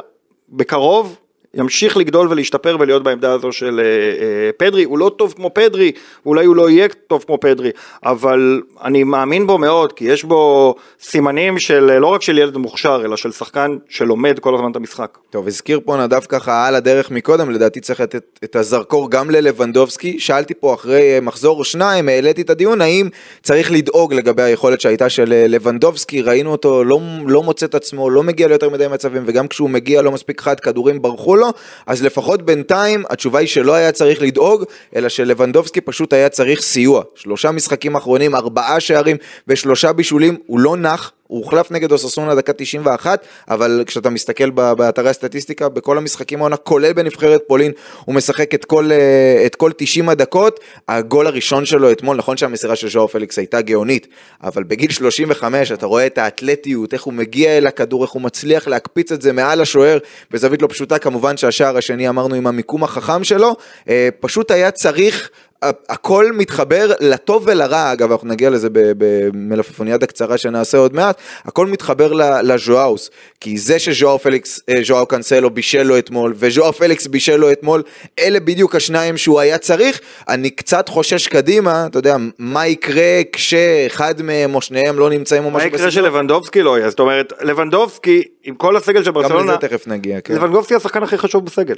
בקרוב. 0.50 1.18
ימשיך 1.58 1.98
לגדול 1.98 2.28
ולהשתפר 2.30 2.78
ולהיות 2.80 3.04
בעמדה 3.04 3.32
הזו 3.32 3.52
של 3.52 3.80
אה, 3.80 3.86
אה, 3.86 4.50
פדרי, 4.58 4.84
הוא 4.84 4.98
לא 4.98 5.12
טוב 5.18 5.34
כמו 5.38 5.54
פדרי, 5.54 5.92
אולי 6.26 6.46
הוא 6.46 6.56
לא 6.56 6.70
יהיה 6.70 6.88
טוב 7.08 7.24
כמו 7.28 7.40
פדרי, 7.40 7.72
אבל 8.06 8.62
אני 8.84 9.04
מאמין 9.04 9.48
בו 9.48 9.58
מאוד, 9.58 9.94
כי 9.94 10.06
יש 10.06 10.24
בו 10.24 10.76
סימנים 11.02 11.60
של 11.60 11.90
אה, 11.90 12.00
לא 12.00 12.08
רק 12.08 12.22
של 12.22 12.38
ילד 12.38 12.58
מוכשר, 12.58 13.02
אלא 13.06 13.16
של 13.16 13.32
שחקן 13.32 13.78
שלומד 13.90 14.40
כל 14.40 14.56
הזמן 14.56 14.72
את 14.72 14.76
המשחק. 14.76 15.18
טוב, 15.30 15.48
הזכיר 15.48 15.80
פה 15.86 15.98
נדב 15.98 16.20
ככה 16.20 16.68
על 16.68 16.76
הדרך 16.76 17.12
מקודם, 17.12 17.52
לדעתי 17.52 17.80
צריך 17.80 18.02
לתת 18.02 18.40
את 18.44 18.56
הזרקור 18.56 19.12
גם 19.12 19.32
ללבנדובסקי. 19.32 20.20
שאלתי 20.20 20.54
פה 20.54 20.74
אחרי 20.74 21.20
מחזור 21.22 21.60
או 21.60 21.64
שניים, 21.64 22.10
העליתי 22.10 22.42
את 22.42 22.50
הדיון, 22.50 22.82
האם 22.82 23.10
צריך 23.44 23.72
לדאוג 23.72 24.14
לגבי 24.14 24.44
היכולת 24.44 24.82
שהייתה 24.82 25.10
של 25.10 25.46
לבנדובסקי, 25.48 26.22
ראינו 26.22 26.52
אותו 26.52 26.84
לא, 26.84 27.00
לא 27.28 27.44
מוצא 27.44 27.66
את 27.66 27.76
עצמו, 27.76 28.10
לא 28.10 28.24
מגיע 28.24 28.48
ליותר 28.48 28.70
מדי 28.70 28.88
מצבים, 28.88 29.24
וגם 29.26 29.48
כשהוא 29.48 29.70
מגיע 29.70 30.02
לא 30.02 30.12
מספיק 30.12 30.42
חד, 30.42 30.60
כדורים 30.60 31.02
ברחו 31.02 31.36
לו, 31.36 31.47
אז 31.86 32.04
לפחות 32.04 32.42
בינתיים 32.42 33.04
התשובה 33.10 33.40
היא 33.40 33.48
שלא 33.48 33.74
היה 33.74 33.92
צריך 33.92 34.22
לדאוג, 34.22 34.64
אלא 34.96 35.10
שלבנדובסקי 35.10 35.82
פשוט 35.82 36.14
היה 36.14 36.30
צריך 36.30 36.62
סיוע. 36.62 37.04
שלושה 37.16 37.52
משחקים 37.52 37.96
אחרונים, 37.96 38.36
ארבעה 38.36 38.80
שערים 38.80 39.18
ושלושה 39.48 39.94
בישולים, 39.94 40.38
הוא 40.46 40.60
לא 40.60 40.78
נח. 40.78 41.12
הוא 41.28 41.44
הוחלף 41.44 41.72
נגד 41.72 41.92
אוססונה 41.92 42.36
דקה 42.36 42.54
91, 42.54 43.26
אבל 43.50 43.84
כשאתה 43.88 44.10
מסתכל 44.10 44.50
באתרי 44.50 45.10
הסטטיסטיקה, 45.10 45.70
בכל 45.70 45.98
המשחקים 45.98 46.40
העונה, 46.40 46.58
כולל 46.58 46.94
בנבחרת 46.94 47.42
פולין, 47.48 47.72
הוא 48.06 48.16
משחק 48.16 48.54
את 48.54 48.66
כל, 48.66 48.92
אה, 48.92 49.44
את 49.46 49.56
כל 49.56 49.72
90 49.78 50.10
הדקות. 50.10 50.60
הגול 50.88 51.28
הראשון 51.28 51.66
שלו 51.66 51.92
אתמול, 51.92 52.18
נכון 52.18 52.38
שהמסירה 52.38 52.76
של 52.76 52.90
ז'או 52.90 53.08
פליקס 53.08 53.38
הייתה 53.38 53.62
גאונית, 53.62 54.08
אבל 54.44 54.64
בגיל 54.64 54.92
35 54.92 55.72
אתה 55.72 55.86
רואה 55.86 56.06
את 56.06 56.18
האתלטיות, 56.18 56.94
איך 56.94 57.04
הוא 57.04 57.14
מגיע 57.14 57.58
אל 57.58 57.68
הכדור, 57.68 58.04
איך 58.04 58.12
הוא 58.12 58.22
מצליח 58.22 58.68
להקפיץ 58.68 59.12
את 59.12 59.22
זה 59.22 59.34
מעל 59.34 59.62
השוער, 59.62 59.98
בזווית 60.32 60.62
לא 60.62 60.68
פשוטה, 60.68 61.00
כמובן 61.00 61.38
שהשער 61.38 61.78
השני 61.78 62.10
אמרנו 62.10 62.36
עם 62.36 62.48
המיקום 62.48 62.84
החכם 62.84 63.24
שלו, 63.24 63.56
אה, 63.90 64.10
פשוט 64.20 64.52
היה 64.52 64.72
צריך... 64.72 65.30
הכל 65.64 66.32
מתחבר 66.34 66.92
לטוב 67.00 67.44
ולרע, 67.48 67.92
אגב 67.94 68.12
אנחנו 68.12 68.28
נגיע 68.28 68.50
לזה 68.50 68.70
ב- 68.72 68.92
במלפפוניאדה 68.98 70.06
קצרה 70.06 70.38
שנעשה 70.38 70.78
עוד 70.78 70.96
מעט, 70.96 71.18
הכל 71.46 71.68
מתחבר 71.68 72.14
ל- 72.14 72.54
לז'ואוס, 72.54 73.10
כי 73.42 73.58
זה 73.58 73.80
שז'ואו 73.80 74.20
פליקס, 74.20 74.60
אה, 74.70 74.76
ז'ואו 74.84 75.06
קאנסלו 75.06 75.50
בישל 75.50 75.84
לו 75.84 75.98
אתמול, 75.98 76.34
וז'ואו 76.36 76.74
פליקס 76.74 77.08
בישל 77.08 77.36
לו 77.36 77.52
אתמול, 77.52 77.84
אלה 78.20 78.40
בדיוק 78.40 78.76
השניים 78.76 79.18
שהוא 79.18 79.40
היה 79.40 79.58
צריך, 79.58 80.00
אני 80.30 80.50
קצת 80.50 80.90
חושש 80.90 81.28
קדימה, 81.28 81.86
אתה 81.86 81.98
יודע, 82.00 82.16
מה 82.40 82.68
יקרה 82.68 83.22
כשאחד 83.34 84.22
מהם 84.22 84.56
או 84.56 84.62
שניהם 84.62 85.00
לא 85.00 85.10
נמצאים 85.10 85.46
או 85.46 85.52
מה 85.52 85.58
משהו 85.58 85.70
יקרה 85.70 85.92
שלבנדובסקי 85.92 86.62
לא 86.62 86.78
יהיה? 86.78 86.90
זאת 86.90 87.00
אומרת, 87.00 87.34
לבנדובסקי, 87.42 88.24
עם 88.44 88.56
כל 88.56 88.78
הסגל 88.78 89.04
של 89.04 89.08
גם 89.08 89.14
ברצלונה, 89.14 89.52
לזה 89.52 89.68
תכף 89.68 89.88
נגיע, 89.88 90.22
כן. 90.22 90.36
לבנדובסקי 90.36 90.76
השחקן 90.76 91.04
הכי 91.04 91.18
חשוב 91.18 91.46
בסגל. 91.46 91.76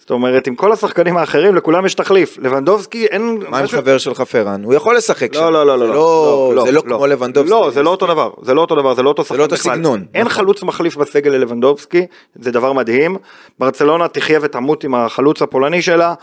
זאת 0.00 0.10
אומרת, 0.10 0.46
עם 0.46 0.54
כל 0.54 0.72
השחקנים 0.72 1.16
האחרים, 1.16 1.54
לכולם 1.54 1.86
יש 1.86 1.94
תחליף. 1.94 2.38
לבנדובסקי 2.38 3.06
אין... 3.06 3.38
מה 3.48 3.58
עם 3.58 3.66
חבר 3.66 3.98
שלך 3.98 4.20
פרן? 4.20 4.64
הוא 4.64 4.74
יכול 4.74 4.96
לשחק 4.96 5.34
שם. 5.34 5.40
לא, 5.40 5.52
לא, 5.52 5.66
לא, 5.66 5.78
זה 5.78 5.86
לא, 5.86 6.52
לא, 6.56 6.64
זה 6.64 6.72
לא 6.72 6.80
כמו 6.80 7.06
לבנדובסקי. 7.06 7.50
לא, 7.50 7.70
זה 7.70 7.82
לא 7.82 7.90
אותו 7.90 8.06
דבר, 8.06 8.30
זה 8.42 8.54
לא 8.54 8.60
אותו 8.60 8.74
דבר, 8.74 8.94
זה 8.94 9.02
לא 9.02 9.08
אותו 9.08 9.24
שחקן 9.24 9.38
לא 9.38 9.42
אותו 9.42 9.54
בכלל. 9.56 9.74
סגנון, 9.74 10.04
אין 10.14 10.26
נכון. 10.26 10.36
חלוץ 10.36 10.62
מחליף 10.62 10.96
בסגל 10.96 11.30
ללבנדובסקי, 11.30 12.06
זה 12.34 12.50
דבר 12.50 12.72
מדהים. 12.72 13.16
ברצלונה 13.58 14.08
תחיה 14.08 14.38
ותמות 14.42 14.84
עם 14.84 14.94
החלוץ 14.94 15.42
הפולני 15.42 15.82
שלה. 15.82 16.14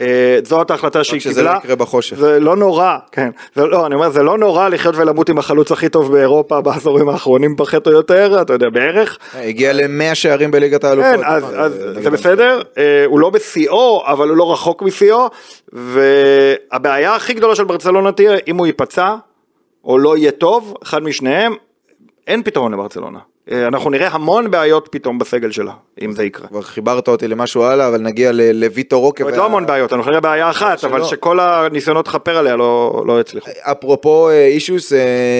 אה, 0.00 0.38
זאת 0.44 0.70
ההחלטה 0.70 1.04
שהיא 1.04 1.20
קיבלה. 1.20 1.34
שזה 1.34 1.42
לא 1.42 1.50
יקרה 1.50 1.76
בחושך. 1.76 2.16
זה 2.16 2.40
לא 2.40 2.56
נורא, 2.56 2.96
כן. 3.12 3.30
זה 3.54 3.66
לא, 3.66 3.86
אני 3.86 3.94
אומר, 3.94 4.10
זה 4.10 4.22
לא 4.22 4.38
נורא 4.38 4.68
לחיות 4.68 4.96
ולמות 4.96 5.28
עם 5.28 5.38
החלוץ 5.38 5.72
הכי 5.72 5.88
טוב 5.88 6.12
באירופה 6.12 6.60
בעשורים 6.60 7.08
האחרונים 7.08 7.56
פחות 7.56 7.86
או 7.86 7.92
יותר, 7.92 8.38
אתה 8.42 8.52
יודע, 8.52 8.68
בערך. 8.70 9.18
הגיע 9.34 9.72
ל-100 9.72 10.14
שערים 10.14 10.50
בליגת 10.50 10.84
האלופות. 10.84 11.20
כן, 11.20 11.24
אז, 11.24 11.42
נכון, 11.42 11.54
אז 11.56 11.72
זה 12.02 12.10
בסדר, 12.10 12.62
אה, 12.78 13.04
הוא 13.06 13.20
לא 13.20 13.30
בשיאו, 13.30 14.02
אבל 14.06 14.28
הוא 14.28 14.36
לא 14.36 14.52
רחוק 14.52 14.82
משיאו, 14.82 15.28
והבעיה 15.72 17.14
הכי 17.14 17.34
גדולה 17.34 17.54
של 17.54 17.64
ברצלונה 17.64 18.12
תהיה, 18.12 18.36
אם 18.48 18.56
הוא 18.56 18.66
ייפצע, 18.66 19.14
או 19.84 19.98
לא 19.98 20.16
יהיה 20.16 20.30
טוב, 20.30 20.74
אחד 20.82 21.02
משניהם, 21.02 21.54
אין 22.26 22.42
פתרון 22.42 22.72
לברצלונה. 22.72 23.18
אה, 23.50 23.66
אנחנו 23.66 23.90
נראה 23.90 24.08
המון 24.08 24.50
בעיות 24.50 24.88
פתאום 24.92 25.18
בסגל 25.18 25.50
שלה. 25.50 25.72
אם 26.02 26.12
זה 26.12 26.24
יקרה. 26.24 26.48
כבר 26.48 26.62
חיברת 26.62 27.08
אותי 27.08 27.28
למשהו 27.28 27.62
הלאה, 27.62 27.88
אבל 27.88 28.00
נגיע 28.00 28.30
לויטו 28.34 29.00
רוקה. 29.00 29.24
וה- 29.24 29.36
לא 29.36 29.44
המון 29.44 29.66
בעיות, 29.66 29.92
אנחנו 29.92 30.10
נראה 30.10 30.20
בעיה 30.20 30.50
אחת, 30.50 30.78
שלא. 30.78 30.90
אבל 30.90 31.04
שכל 31.04 31.40
הניסיונות 31.40 32.08
לכפר 32.08 32.36
עליה 32.38 32.56
לא 32.56 33.02
לא 33.06 33.20
הצליחו. 33.20 33.50
אפרופו 33.62 34.28
אה, 34.28 34.46
אישוס, 34.46 34.92
אה, 34.92 34.98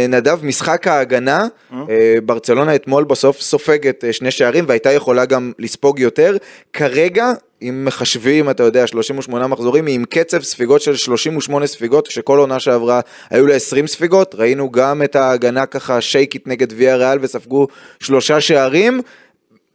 נדב, 0.08 0.38
משחק 0.44 0.86
ההגנה, 0.86 1.46
אה, 1.72 2.14
ברצלונה 2.24 2.74
אתמול 2.74 3.04
בסוף 3.04 3.40
סופגת 3.40 4.04
אה, 4.04 4.12
שני 4.12 4.30
שערים 4.30 4.64
והייתה 4.68 4.92
יכולה 4.92 5.24
גם 5.24 5.52
לספוג 5.58 5.98
יותר. 5.98 6.36
כרגע, 6.72 7.32
אם 7.68 7.84
מחשבים, 7.84 8.50
אתה 8.50 8.62
יודע, 8.62 8.86
38 8.86 9.46
מחזורים, 9.46 9.86
היא 9.86 9.94
עם 9.94 10.04
קצב 10.04 10.42
ספיגות 10.42 10.80
של 10.80 10.96
38 10.96 11.66
ספיגות, 11.66 12.08
כשכל 12.08 12.38
עונה 12.38 12.60
שעברה 12.60 13.00
היו 13.30 13.46
לה 13.46 13.54
20 13.54 13.86
ספיגות. 13.86 14.34
ראינו 14.34 14.70
גם 14.70 15.02
את 15.02 15.16
ההגנה 15.16 15.66
ככה 15.66 16.00
שייקית 16.00 16.48
נגד 16.48 16.66
ויה 16.76 16.96
ריאל 16.96 17.18
וספגו 17.20 17.66
שלושה 18.00 18.40
שערים. 18.40 19.00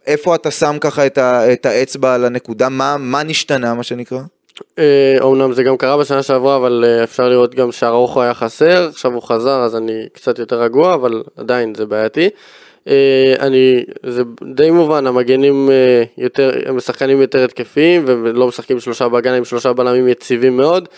איפה 0.07 0.35
אתה 0.35 0.51
שם 0.51 0.77
ככה 0.81 1.05
את, 1.05 1.17
ה, 1.17 1.53
את 1.53 1.65
האצבע 1.65 2.13
על 2.13 2.25
הנקודה? 2.25 2.69
מה, 2.69 2.95
מה 2.99 3.23
נשתנה, 3.23 3.73
מה 3.73 3.83
שנקרא? 3.83 4.19
אה, 4.79 5.17
אומנם 5.21 5.53
זה 5.53 5.63
גם 5.63 5.77
קרה 5.77 5.97
בשנה 5.97 6.23
שעברה, 6.23 6.55
אבל 6.55 6.83
אה, 6.87 7.03
אפשר 7.03 7.29
לראות 7.29 7.55
גם 7.55 7.71
שהראוכו 7.71 8.21
היה 8.21 8.33
חסר, 8.33 8.87
עכשיו 8.87 9.13
הוא 9.13 9.21
חזר 9.21 9.59
אז 9.59 9.75
אני 9.75 10.05
קצת 10.13 10.39
יותר 10.39 10.61
רגוע, 10.61 10.93
אבל 10.93 11.23
עדיין 11.37 11.75
זה 11.75 11.85
בעייתי. 11.85 12.29
אה, 12.87 13.35
אני, 13.39 13.83
זה 14.03 14.23
די 14.55 14.71
מובן, 14.71 15.07
המגנים 15.07 15.69
אה, 15.71 16.03
יותר, 16.17 16.51
הם 16.65 16.79
שחקנים 16.79 17.21
יותר 17.21 17.43
התקפיים, 17.43 18.03
ולא 18.05 18.47
משחקים 18.47 18.79
שלושה 18.79 19.09
בהגנה 19.09 19.35
עם 19.35 19.45
שלושה 19.45 19.73
בלמים 19.73 20.07
יציבים 20.07 20.57
מאוד. 20.57 20.89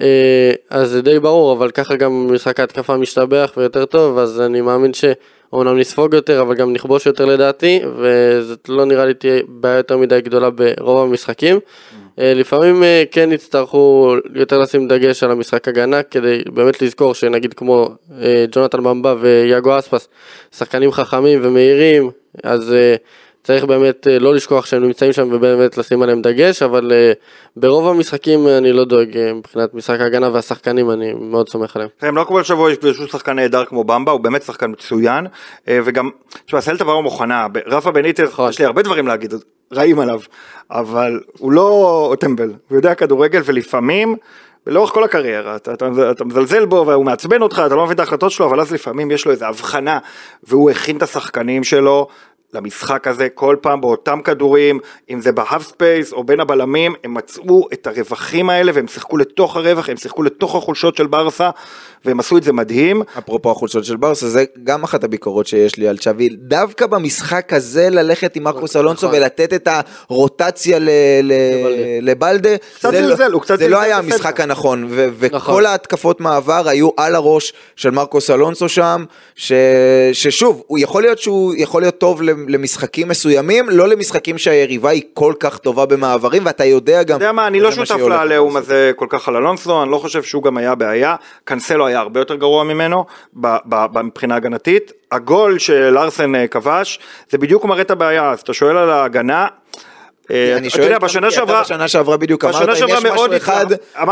אה, 0.00 0.52
אז 0.70 0.90
זה 0.90 1.02
די 1.02 1.20
ברור, 1.20 1.52
אבל 1.52 1.70
ככה 1.70 1.96
גם 1.96 2.34
משחק 2.34 2.60
ההתקפה 2.60 2.96
משתבח 2.96 3.52
ויותר 3.56 3.84
טוב, 3.84 4.18
אז 4.18 4.40
אני 4.40 4.60
מאמין 4.60 4.92
שאומנם 4.94 5.78
נספוג 5.78 6.14
יותר, 6.14 6.40
אבל 6.40 6.54
גם 6.54 6.72
נכבוש 6.72 7.06
יותר 7.06 7.24
לדעתי, 7.24 7.80
וזאת 7.96 8.68
לא 8.68 8.84
נראה 8.84 9.04
לי 9.04 9.14
תהיה 9.14 9.42
בעיה 9.48 9.76
יותר 9.76 9.96
מדי 9.96 10.20
גדולה 10.20 10.50
ברוב 10.50 11.08
המשחקים. 11.08 11.56
אה, 11.56 12.03
לפעמים 12.18 12.82
אה, 12.82 13.02
כן 13.10 13.32
יצטרכו 13.32 14.14
יותר 14.34 14.58
לשים 14.58 14.88
דגש 14.88 15.22
על 15.22 15.30
המשחק 15.30 15.68
הגנה, 15.68 16.02
כדי 16.02 16.38
באמת 16.46 16.82
לזכור 16.82 17.14
שנגיד 17.14 17.54
כמו 17.54 17.88
אה, 18.20 18.44
ג'ונתן 18.52 18.78
במבה 18.78 19.14
ויאגו 19.20 19.78
אספס, 19.78 20.08
שחקנים 20.56 20.92
חכמים 20.92 21.40
ומהירים, 21.42 22.10
אז 22.42 22.72
אה, 22.72 22.96
צריך 23.44 23.64
באמת 23.64 24.06
אה, 24.06 24.18
לא 24.18 24.34
לשכוח 24.34 24.66
שהם 24.66 24.82
נמצאים 24.82 25.12
שם 25.12 25.28
ובאמת 25.32 25.78
לשים 25.78 26.02
עליהם 26.02 26.22
דגש, 26.22 26.62
אבל 26.62 26.92
אה, 26.92 27.12
ברוב 27.56 27.88
המשחקים 27.88 28.48
אני 28.48 28.72
לא 28.72 28.84
דואג 28.84 29.16
אה, 29.16 29.34
מבחינת 29.34 29.74
משחק 29.74 30.00
ההגנה 30.00 30.30
והשחקנים, 30.32 30.90
אני 30.90 31.12
מאוד 31.12 31.48
סומך 31.48 31.76
עליהם. 31.76 31.90
הם 32.02 32.16
לא 32.16 32.24
כל 32.24 32.42
שבוע 32.42 32.72
יש 32.72 32.78
איזשהו 32.84 33.06
שחקן 33.08 33.32
נהדר 33.32 33.64
כמו 33.64 33.84
במבה, 33.84 34.12
הוא 34.12 34.20
באמת 34.20 34.42
שחקן 34.42 34.70
מצוין, 34.70 35.26
וגם, 35.68 36.10
תשמע, 36.46 36.60
סלטה 36.60 36.84
ברור 36.84 37.02
מוכנה, 37.02 37.46
רפה 37.66 37.90
בניטס, 37.90 38.20
נכון. 38.20 38.50
יש 38.50 38.58
לי 38.58 38.64
הרבה 38.64 38.82
דברים 38.82 39.06
להגיד 39.06 39.34
רעים 39.72 40.00
עליו, 40.00 40.20
אבל 40.70 41.20
הוא 41.38 41.52
לא 41.52 42.14
טמבל, 42.20 42.52
הוא 42.68 42.76
יודע 42.78 42.94
כדורגל 42.94 43.40
ולפעמים, 43.44 44.16
ולאורך 44.66 44.90
כל 44.90 45.04
הקריירה, 45.04 45.56
אתה, 45.56 45.72
אתה, 45.72 45.88
אתה 46.10 46.24
מזלזל 46.24 46.64
בו 46.64 46.84
והוא 46.86 47.04
מעצבן 47.04 47.42
אותך, 47.42 47.62
אתה 47.66 47.74
לא 47.74 47.84
מבין 47.84 47.94
את 47.94 48.00
ההחלטות 48.00 48.30
שלו, 48.30 48.46
אבל 48.46 48.60
אז 48.60 48.72
לפעמים 48.72 49.10
יש 49.10 49.26
לו 49.26 49.32
איזו 49.32 49.46
הבחנה, 49.46 49.98
והוא 50.42 50.70
הכין 50.70 50.96
את 50.96 51.02
השחקנים 51.02 51.64
שלו. 51.64 52.08
למשחק 52.54 53.06
הזה 53.08 53.28
כל 53.34 53.56
פעם 53.60 53.80
באותם 53.80 54.20
כדורים, 54.24 54.78
אם 55.10 55.20
זה 55.20 55.32
ב 55.32 55.62
half 55.62 55.84
space 55.84 56.12
או 56.12 56.24
בין 56.24 56.40
הבלמים, 56.40 56.94
הם 57.04 57.14
מצאו 57.14 57.68
את 57.72 57.86
הרווחים 57.86 58.50
האלה 58.50 58.72
והם 58.74 58.88
שיחקו 58.88 59.16
לתוך 59.16 59.56
הרווח, 59.56 59.88
הם 59.88 59.96
שיחקו 59.96 60.22
לתוך 60.22 60.54
החולשות 60.54 60.96
של 60.96 61.06
ברסה 61.06 61.50
והם 62.04 62.20
עשו 62.20 62.36
את 62.36 62.42
זה 62.42 62.52
מדהים. 62.52 63.02
אפרופו 63.18 63.50
החולשות 63.50 63.84
של 63.84 63.96
ברסה, 63.96 64.28
זה 64.28 64.44
גם 64.64 64.82
אחת 64.84 65.04
הביקורות 65.04 65.46
שיש 65.46 65.76
לי 65.76 65.88
על 65.88 65.98
צ'אבי, 65.98 66.28
דווקא 66.28 66.86
במשחק 66.86 67.52
הזה 67.52 67.90
ללכת 67.90 68.36
עם 68.36 68.42
מרקוס 68.42 68.76
אלונסו 68.76 69.06
נכון. 69.06 69.18
ולתת 69.18 69.52
את 69.52 69.68
הרוטציה 70.08 70.78
ל- 70.78 70.88
ל- 71.22 71.32
לבלדה, 72.02 72.50
זה 73.58 73.68
לא- 73.68 73.68
לא 73.68 73.80
היה. 73.80 73.98
המשחק 73.98 74.40
הנכון, 74.40 74.86
ו- 74.90 75.06
נכון. 75.32 75.54
וכל 75.54 75.66
ההתקפות 75.66 76.20
מעבר 76.20 76.68
היו 76.68 76.88
על 76.96 77.14
הראש 77.14 77.52
של 77.76 77.90
מרקוס 77.90 78.30
אלונסו 78.30 78.68
שם, 78.68 79.04
ש- 79.34 79.52
ששוב, 80.12 80.62
הוא 80.66 80.78
יכול 80.78 81.02
להיות 81.02 81.18
שהוא 81.18 81.54
יכול 81.56 81.82
להיות 81.82 81.98
טוב 81.98 82.20
למשחקים 82.48 83.08
מסוימים, 83.08 83.68
לא 83.68 83.88
למשחקים 83.88 84.38
שהיריבה 84.38 84.90
היא 84.90 85.02
כל 85.14 85.34
כך 85.40 85.58
טובה 85.58 85.86
במעברים, 85.86 86.46
ואתה 86.46 86.64
יודע 86.64 87.02
גם, 87.02 87.16
אתה 87.16 87.24
יודע 87.24 87.32
מה, 87.32 87.46
אני 87.46 87.60
לא 87.60 87.72
שותף 87.72 88.00
לעליהום. 88.00 88.56
הזה 88.56 88.92
כל 88.96 89.06
כך 89.08 89.28
על 89.28 89.36
אלונסו, 89.36 89.82
אני 89.82 89.90
לא 89.90 89.98
חושב 89.98 90.22
שהוא 90.22 90.42
גם 90.42 90.56
היה 90.56 90.74
בעיה, 90.74 91.16
קנסלו 91.44 91.86
היה 91.86 91.98
הרבה 91.98 92.20
יותר 92.20 92.34
גרוע 92.34 92.64
ממנו 92.64 93.04
מבחינה 94.02 94.36
הגנתית, 94.36 94.92
הגול 95.12 95.58
של 95.58 95.98
ארסן 95.98 96.34
אה, 96.34 96.46
כבש, 96.46 96.98
זה 97.30 97.38
בדיוק 97.38 97.64
מראה 97.64 97.82
את 97.82 97.90
הבעיה, 97.90 98.30
אז 98.30 98.40
אתה 98.40 98.52
שואל 98.52 98.76
על 98.76 98.90
ההגנה, 98.90 99.46
אה, 100.30 100.56
אני 100.56 100.68
אתה 100.68 100.70
שואל, 100.70 100.84
יודע, 100.84 100.94
גם 100.94 101.00
בשנה 101.04 101.28
אתה 101.28 101.36
שעברה, 101.36 101.62
בשנה 101.62 101.88
שעברה 101.88 102.16
בדיוק 102.16 102.44
אמרת, 102.44 102.68
אם 102.68 102.88
יש 102.88 103.04
משהו 103.04 103.36
אחד, 103.36 103.66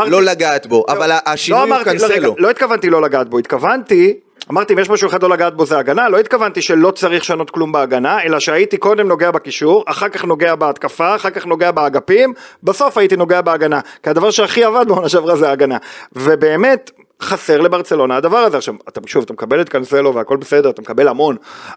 לא 0.07 0.23
לגעת 0.23 0.67
בו, 0.67 0.85
אבל 0.89 1.11
השינוי 1.25 1.61
הוא 1.61 1.69
לא, 1.69 1.75
רגע, 1.75 1.83
קנסלו. 1.83 2.35
לא 2.37 2.49
התכוונתי 2.49 2.89
לא 2.89 3.01
לגעת 3.01 3.29
בו, 3.29 3.39
התכוונתי, 3.39 4.13
אמרתי 4.51 4.73
אם 4.73 4.79
יש 4.79 4.89
משהו 4.89 5.09
אחד 5.09 5.23
לא 5.23 5.29
לגעת 5.29 5.55
בו 5.55 5.65
זה 5.65 5.77
הגנה, 5.77 6.09
לא 6.09 6.19
התכוונתי 6.19 6.61
שלא 6.61 6.91
צריך 6.91 7.23
לשנות 7.23 7.49
כלום 7.49 7.71
בהגנה, 7.71 8.23
אלא 8.23 8.39
שהייתי 8.39 8.77
קודם 8.77 9.07
נוגע 9.07 9.31
בקישור, 9.31 9.83
אחר 9.87 10.09
כך 10.09 10.25
נוגע 10.25 10.55
בהתקפה, 10.55 11.15
אחר 11.15 11.29
כך 11.29 11.45
נוגע 11.45 11.71
באגפים, 11.71 12.33
בסוף 12.63 12.97
הייתי 12.97 13.15
נוגע 13.15 13.41
בהגנה, 13.41 13.79
כי 14.03 14.09
הדבר 14.09 14.31
שהכי 14.31 14.63
עבד 14.63 14.85
בעונה 14.87 15.09
שעברה 15.09 15.35
זה 15.35 15.49
ההגנה, 15.49 15.77
ובאמת, 16.13 16.91
חסר 17.23 17.61
לברצלונה 17.61 18.17
הדבר 18.17 18.37
הזה, 18.37 18.57
עכשיו, 18.57 18.73
אתה, 18.87 19.01
שוב, 19.05 19.23
אתה 19.23 19.33
מקבל 19.33 19.61
את 19.61 19.69
קנסלו 19.69 20.15
והכל 20.15 20.37
בסדר, 20.37 20.69
אתה 20.69 20.81
מקבל 20.81 21.07
המון, 21.07 21.35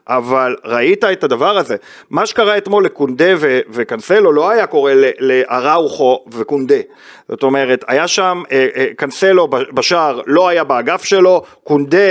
אבל 0.08 0.56
ראית 0.64 1.04
את 1.04 1.24
הדבר 1.24 1.58
הזה, 1.58 1.76
מה 2.10 2.26
שקרה 2.26 2.56
אתמול 2.56 2.84
לקונדה 2.84 3.34
ו- 3.36 3.60
וקנסלו 3.70 4.32
לא 4.32 4.50
היה 4.50 4.66
קורה 4.66 4.92
לאראוכו 5.18 6.24
וקונדה, 6.32 6.80
זאת 7.28 7.42
אומרת, 7.42 7.84
היה 7.88 8.08
שם 8.08 8.42
אה, 8.52 8.66
אה, 8.76 8.86
קנסלו 8.96 9.48
בשער, 9.48 10.20
לא 10.26 10.48
היה 10.48 10.64
באגף 10.64 11.04
שלו, 11.04 11.42
קונדה, 11.64 12.08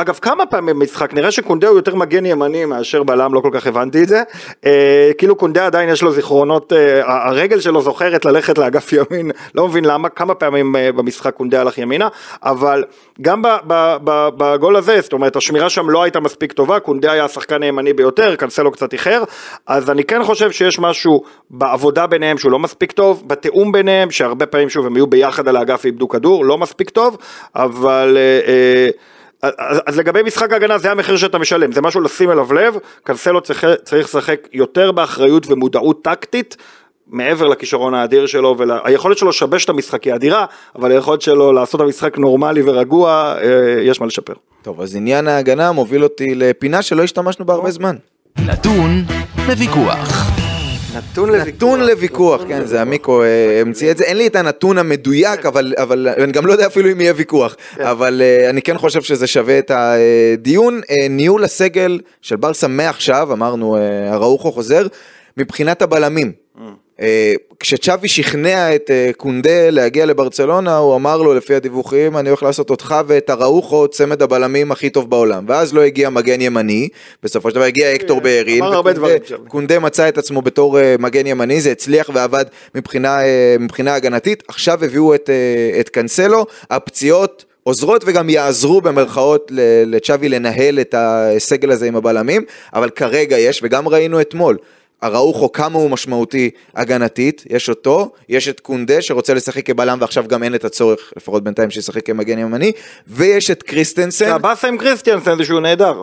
אגב, 0.00 0.18
כמה 0.22 0.46
פעמים 0.46 0.78
במשחק, 0.78 1.14
נראה 1.14 1.30
שקונדה 1.30 1.68
הוא 1.68 1.76
יותר 1.76 1.94
מגן 1.94 2.26
ימני 2.26 2.64
מאשר 2.64 3.02
בלם, 3.02 3.34
לא 3.34 3.40
כל 3.40 3.50
כך 3.52 3.66
הבנתי 3.66 4.02
את 4.02 4.08
זה. 4.08 4.22
אה, 4.66 5.10
כאילו 5.18 5.36
קונדה 5.36 5.66
עדיין 5.66 5.88
יש 5.88 6.02
לו 6.02 6.12
זיכרונות, 6.12 6.72
אה, 6.72 7.28
הרגל 7.28 7.60
שלו 7.60 7.80
זוכרת 7.80 8.24
ללכת 8.24 8.58
לאגף 8.58 8.92
ימין, 8.92 9.30
לא 9.54 9.68
מבין 9.68 9.84
למה, 9.84 10.08
כמה 10.08 10.34
פעמים 10.34 10.76
אה, 10.76 10.92
במשחק 10.92 11.34
קונדה 11.34 11.60
הלך 11.60 11.78
ימינה, 11.78 12.08
אבל 12.42 12.84
גם 13.22 13.42
בגול 14.36 14.76
הזה, 14.76 15.00
זאת 15.00 15.12
אומרת, 15.12 15.36
השמירה 15.36 15.70
שם 15.70 15.90
לא 15.90 16.02
הייתה 16.02 16.20
מספיק 16.20 16.52
טובה, 16.52 16.80
קונדה 16.80 17.12
היה 17.12 17.24
השחקן 17.24 17.62
הימני 17.62 17.92
ביותר, 17.92 18.36
קנסלו 18.36 18.72
קצת 18.72 18.92
איחר, 18.92 19.24
אז 19.66 19.90
אני 19.90 20.04
כן 20.04 20.24
חושב 20.24 20.50
שיש 20.50 20.78
משהו 20.78 21.22
בעבודה 21.50 22.06
ביניהם 22.06 22.38
שהוא 22.38 22.52
לא 22.52 22.58
מספיק 22.58 22.92
טוב, 22.92 23.22
בתיאום 23.26 23.72
ביניהם, 23.72 24.10
שהרבה 24.10 24.46
פעמים 24.46 24.70
שוב 24.70 24.86
הם 24.86 24.94
היו 24.94 25.06
ביחד 25.06 25.48
על 25.48 25.56
האגף 25.56 25.80
ואיבדו 25.84 26.08
כדור, 26.08 26.44
לא 26.44 26.58
מספיק 26.58 26.90
טוב, 26.90 27.16
אבל... 27.54 28.16
אה, 28.16 28.40
אה, 28.48 28.90
אז, 29.42 29.80
אז 29.86 29.98
לגבי 29.98 30.22
משחק 30.22 30.52
ההגנה 30.52 30.78
זה 30.78 30.90
המחיר 30.90 31.16
שאתה 31.16 31.38
משלם, 31.38 31.72
זה 31.72 31.80
משהו 31.80 32.00
לשים 32.00 32.30
אליו 32.30 32.52
לב, 32.52 32.76
קנסלו 33.04 33.40
צריך, 33.40 33.66
צריך 33.84 34.06
לשחק 34.06 34.48
יותר 34.52 34.92
באחריות 34.92 35.46
ומודעות 35.50 36.04
טקטית, 36.04 36.56
מעבר 37.06 37.46
לכישרון 37.46 37.94
האדיר 37.94 38.26
שלו, 38.26 38.56
והיכולת 38.58 39.18
שלו 39.18 39.28
לשבש 39.28 39.64
את 39.64 39.68
המשחק 39.68 40.04
היא 40.04 40.14
אדירה, 40.14 40.44
אבל 40.76 40.92
היכולת 40.92 41.22
שלו 41.22 41.52
לעשות 41.52 41.80
את 41.80 41.86
המשחק 41.86 42.18
נורמלי 42.18 42.62
ורגוע, 42.62 43.34
אה, 43.42 43.80
יש 43.82 44.00
מה 44.00 44.06
לשפר. 44.06 44.34
טוב, 44.62 44.80
אז 44.80 44.96
עניין 44.96 45.28
ההגנה 45.28 45.72
מוביל 45.72 46.04
אותי 46.04 46.34
לפינה 46.34 46.82
שלא 46.82 47.02
השתמשנו 47.02 47.44
בה 47.44 47.54
הרבה 47.54 47.70
זמן. 47.70 47.96
נתון 48.38 49.04
לוויכוח. 49.48 50.37
נתון 50.98 51.30
נתון 51.30 51.80
לוויכוח, 51.80 52.42
כן, 52.48 52.66
זה 52.66 52.80
עמיקו 52.80 53.22
אה, 53.22 53.60
המציא 53.60 53.90
את 53.90 53.96
זה, 53.96 54.04
אין 54.04 54.16
לי 54.16 54.26
את 54.26 54.36
הנתון 54.36 54.78
המדויק, 54.78 55.46
אבל 55.46 56.08
אני 56.08 56.32
גם 56.32 56.46
לא 56.46 56.52
יודע 56.52 56.66
אפילו 56.66 56.92
אם 56.92 57.00
יהיה 57.00 57.12
ויכוח, 57.16 57.56
אבל 57.80 58.22
אה, 58.24 58.50
אני 58.50 58.62
כן 58.62 58.78
חושב 58.78 59.02
שזה 59.02 59.26
שווה 59.26 59.58
את 59.58 59.70
הדיון. 59.74 60.80
אה, 60.90 61.08
ניהול 61.10 61.44
הסגל 61.44 62.00
של 62.22 62.36
ברסה 62.36 62.68
מעכשיו, 62.68 63.32
אמרנו, 63.32 63.76
אראוחו 64.12 64.52
חוזר, 64.52 64.86
מבחינת 65.36 65.82
הבלמים. 65.82 66.32
אה, 67.00 67.34
כשצ'אבי 67.60 68.08
שכנע 68.08 68.74
את 68.74 68.90
אה, 68.90 69.10
קונדה 69.16 69.70
להגיע 69.70 70.06
לברצלונה, 70.06 70.76
הוא 70.76 70.96
אמר 70.96 71.22
לו 71.22 71.34
לפי 71.34 71.54
הדיווחים, 71.54 72.16
אני 72.16 72.28
הולך 72.28 72.42
לעשות 72.42 72.70
אותך 72.70 72.94
ואת 73.06 73.30
אראוחו 73.30 73.88
צמד 73.88 74.22
הבלמים 74.22 74.72
הכי 74.72 74.90
טוב 74.90 75.10
בעולם. 75.10 75.44
ואז 75.48 75.74
לא 75.74 75.80
הגיע 75.82 76.10
מגן 76.10 76.40
ימני, 76.40 76.88
בסופו 77.22 77.50
של 77.50 77.54
דבר 77.54 77.64
הגיע 77.64 77.94
אקטור 77.94 78.20
בארין, 78.20 78.62
אמר 78.62 78.74
הרבה 78.74 78.90
וקונדה- 78.90 78.98
דברים 78.98 79.18
שם. 79.24 79.36
קונדה 79.48 79.78
מצא 79.78 80.08
את 80.08 80.18
עצמו 80.18 80.42
בתור 80.42 80.80
אה, 80.80 80.94
מגן 80.98 81.26
ימני, 81.26 81.60
זה 81.60 81.72
הצליח 81.72 82.10
ועבד 82.14 82.44
מבחינה, 82.74 83.18
מבחינה 83.60 83.94
הגנתית, 83.94 84.42
עכשיו 84.48 84.84
הביאו 84.84 85.14
את, 85.14 85.30
את 85.80 85.88
קנסלו, 85.88 86.46
הפציעות 86.70 87.44
עוזרות 87.62 88.04
וגם 88.06 88.30
יעזרו 88.30 88.80
במרכאות 88.80 89.52
לצ'אבי 89.86 90.28
לנהל 90.28 90.80
את 90.80 90.94
הסגל 90.98 91.70
הזה 91.70 91.86
עם 91.86 91.96
הבלמים, 91.96 92.44
אבל 92.74 92.90
כרגע 92.90 93.38
יש, 93.38 93.60
וגם 93.62 93.88
ראינו 93.88 94.20
אתמול. 94.20 94.56
אראוחו 95.04 95.52
כמה 95.52 95.78
הוא 95.78 95.90
משמעותי 95.90 96.50
הגנתית, 96.74 97.44
יש 97.50 97.68
אותו, 97.68 98.10
יש 98.28 98.48
את 98.48 98.60
קונדה 98.60 99.02
שרוצה 99.02 99.34
לשחק 99.34 99.66
כבלם 99.66 99.98
ועכשיו 100.00 100.24
גם 100.28 100.42
אין 100.42 100.54
את 100.54 100.64
הצורך, 100.64 101.12
לפחות 101.16 101.44
בינתיים 101.44 101.70
שישחק 101.70 102.06
כמגן 102.06 102.38
ימני, 102.38 102.72
ויש 103.06 103.50
את 103.50 103.62
קריסטנסן, 103.62 104.28
הבאסה 104.30 104.68
עם 104.68 104.78
קריסטיאנסן 104.78 105.36
זה 105.38 105.44
שהוא 105.44 105.60
נהדר. 105.60 106.02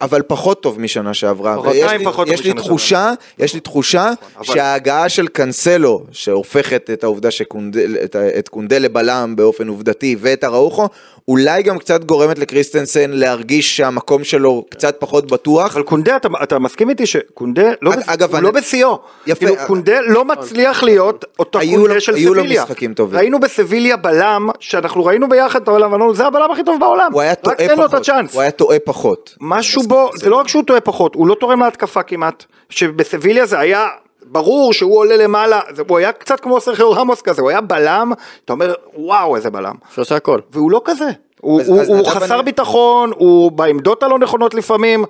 אבל 0.00 0.22
פחות 0.26 0.62
טוב 0.62 0.80
משנה 0.80 1.14
שעברה. 1.14 1.60
ויש 1.60 1.92
לי- 1.92 2.04
פחות 2.04 2.28
יש 2.28 2.44
לי 2.44 2.52
תחושה, 2.52 3.12
יש 3.38 3.54
לי 3.54 3.60
תחושה 3.60 4.12
אבל- 4.36 4.44
שההגעה 4.44 5.08
של 5.08 5.28
קאנסלו, 5.28 6.02
שהופכת 6.12 6.90
את 6.92 7.04
העובדה 7.04 7.30
שקונדה, 7.30 7.80
את, 8.04 8.16
את 8.16 8.48
קונדה 8.48 8.78
לבלם 8.78 9.34
באופן 9.36 9.68
עובדתי 9.68 10.16
ואת 10.20 10.44
אראוחו, 10.44 10.88
אולי 11.28 11.62
גם 11.62 11.78
קצת 11.78 12.04
גורמת 12.04 12.38
לקריסטנסן 12.38 13.10
להרגיש 13.10 13.76
שהמקום 13.76 14.24
שלו 14.24 14.64
קצת 14.70 14.96
פחות 14.98 15.26
בטוח. 15.30 15.74
אבל 15.76 15.82
קונדה, 15.84 16.16
אתה, 16.16 16.28
אתה 16.42 16.58
מסכים 16.58 16.90
איתי 16.90 17.06
שקונדה 17.06 17.62
לא, 17.82 17.92
אג- 17.92 17.96
בס- 17.98 18.08
אגב, 18.08 18.30
הוא 18.30 18.36
אני- 18.38 18.44
לא 18.44 18.50
בשיאו. 18.50 18.98
יפה. 19.26 19.46
כאילו, 19.46 19.54
קונדה 19.66 20.00
לא 20.00 20.24
מצליח 20.24 20.82
להיות 20.82 21.24
אותו 21.38 21.58
היו 21.58 21.78
קונדה 21.80 21.94
לו- 21.94 22.00
של 22.00 22.14
היו 22.14 22.34
לו 22.34 22.40
סביליה. 22.42 22.62
משחקים 22.64 22.94
טובים. 22.94 23.18
ראינו 23.18 23.40
בסביליה 23.40 23.96
בלם, 23.96 24.48
שאנחנו 24.60 25.04
ראינו 25.04 25.28
ביחד 25.28 25.62
את 25.62 25.68
העולם, 25.68 25.92
ואמרנו, 25.92 26.14
זה 26.14 26.26
הבלם 26.26 26.50
הכי 26.50 26.64
טוב 26.64 26.80
בעולם. 26.80 27.10
הוא 27.12 27.20
היה 27.20 27.34
טועה 27.34 27.56
לו 27.76 27.88
פחות. 27.88 28.08
הוא 28.32 28.42
היה 28.42 28.50
טועה 28.50 28.78
פחות. 28.78 29.34
משהו 29.40 29.82
בו, 29.82 30.10
זה 30.14 30.30
לא 30.30 30.36
רק 30.36 30.48
שהוא 30.48 30.62
טועה 30.64 30.80
פחות, 30.80 31.14
הוא 31.14 31.26
לא 31.26 31.36
תורם 31.40 31.62
להתקפה 31.62 32.02
כמעט. 32.02 32.44
שבסביליה 32.70 33.46
זה 33.46 33.58
היה 33.58 33.86
ברור 34.26 34.72
שהוא 34.72 34.98
עולה 34.98 35.16
למעלה, 35.16 35.60
זה- 35.74 35.82
הוא 35.88 35.98
היה 35.98 36.12
קצת 36.12 36.40
כמו 36.40 36.60
סרחיו 36.60 36.90
רמוס 36.92 37.20
כזה, 37.22 37.42
הוא 37.42 37.50
היה 37.50 37.60
בלם, 37.60 38.12
אתה 38.44 38.52
אומר, 38.52 38.74
וואו, 38.96 39.36
איזה 39.36 39.50
בלם. 39.50 39.74
שעושה 39.94 40.16
הכל. 40.16 40.38
והוא 40.52 40.70
לא 40.70 40.80
כזה. 40.84 41.08
הוא, 41.40 41.60
אז- 41.60 41.68
הוא, 41.68 41.80
אז 41.80 41.88
הוא 41.88 42.06
חסר 42.06 42.34
אני- 42.34 42.42
ביטחון, 42.42 43.12
הוא 43.16 43.52
בעמדות 43.52 44.02
הלא 44.02 44.18
נכונות 44.18 44.54
לפעמים. 44.54 45.04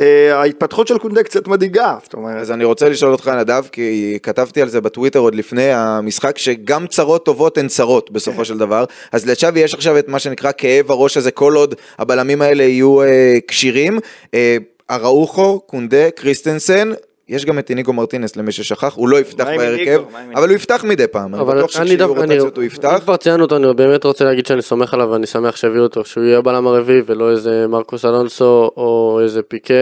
אה, 0.00 0.36
ההתפתחות 0.40 0.86
של 0.86 0.98
קונדה 0.98 1.22
קצת 1.22 1.48
מדאיגה, 1.48 1.94
זאת 2.02 2.14
אומרת. 2.14 2.40
אז 2.40 2.50
אני 2.50 2.64
רוצה 2.64 2.88
לשאול 2.88 3.12
אותך 3.12 3.28
נדב, 3.28 3.64
כי 3.72 4.18
כתבתי 4.22 4.62
על 4.62 4.68
זה 4.68 4.80
בטוויטר 4.80 5.18
עוד 5.18 5.34
לפני 5.34 5.72
המשחק, 5.72 6.38
שגם 6.38 6.86
צרות 6.86 7.24
טובות 7.24 7.58
הן 7.58 7.68
צרות 7.68 8.10
בסופו 8.10 8.44
של 8.44 8.58
דבר. 8.58 8.84
אז 9.12 9.26
לצ'אבי 9.26 9.60
יש 9.60 9.74
עכשיו 9.74 9.98
את 9.98 10.08
מה 10.08 10.18
שנקרא 10.18 10.50
כאב 10.58 10.90
הראש 10.90 11.16
הזה, 11.16 11.30
כל 11.30 11.54
עוד 11.54 11.74
הבלמים 11.98 12.42
האלה 12.42 12.62
יהיו 12.62 13.02
אה, 13.02 13.06
כשירים. 13.48 13.98
אה, 14.34 14.56
אראוחו, 14.90 15.60
קונדה, 15.60 16.10
קריסטנסן. 16.10 16.92
יש 17.28 17.44
גם 17.44 17.58
את 17.58 17.70
איניגו 17.70 17.92
מרטינס 17.92 18.36
למי 18.36 18.52
ששכח, 18.52 18.94
הוא 18.94 19.08
לא 19.08 19.20
יפתח 19.20 19.44
בהרכב, 19.44 20.02
אבל 20.34 20.48
הוא 20.48 20.56
יפתח 20.56 20.84
מדי 20.84 21.06
פעם, 21.06 21.34
אני 21.34 21.44
בטוח 21.44 21.56
אני 21.56 21.68
שכשיהיו 21.68 22.14
רוטציות 22.14 22.56
הוא 22.56 22.62
אם 22.62 22.66
יפתח. 22.66 22.98
כבר 23.02 23.16
ציינו 23.16 23.42
אותו, 23.42 23.56
אני 23.56 23.74
באמת 23.74 24.04
רוצה 24.04 24.24
להגיד 24.24 24.46
שאני 24.46 24.62
סומך 24.62 24.94
עליו 24.94 25.08
ואני 25.10 25.26
שמח 25.26 25.56
שהביאו 25.56 25.82
אותו, 25.82 26.04
שהוא 26.04 26.24
יהיה 26.24 26.38
הבלם 26.38 26.66
הרביעי 26.66 27.02
ולא 27.06 27.30
איזה 27.30 27.66
מרקוס 27.68 28.04
אלונסו 28.04 28.70
או 28.76 29.20
איזה 29.22 29.42
פיקה 29.42 29.74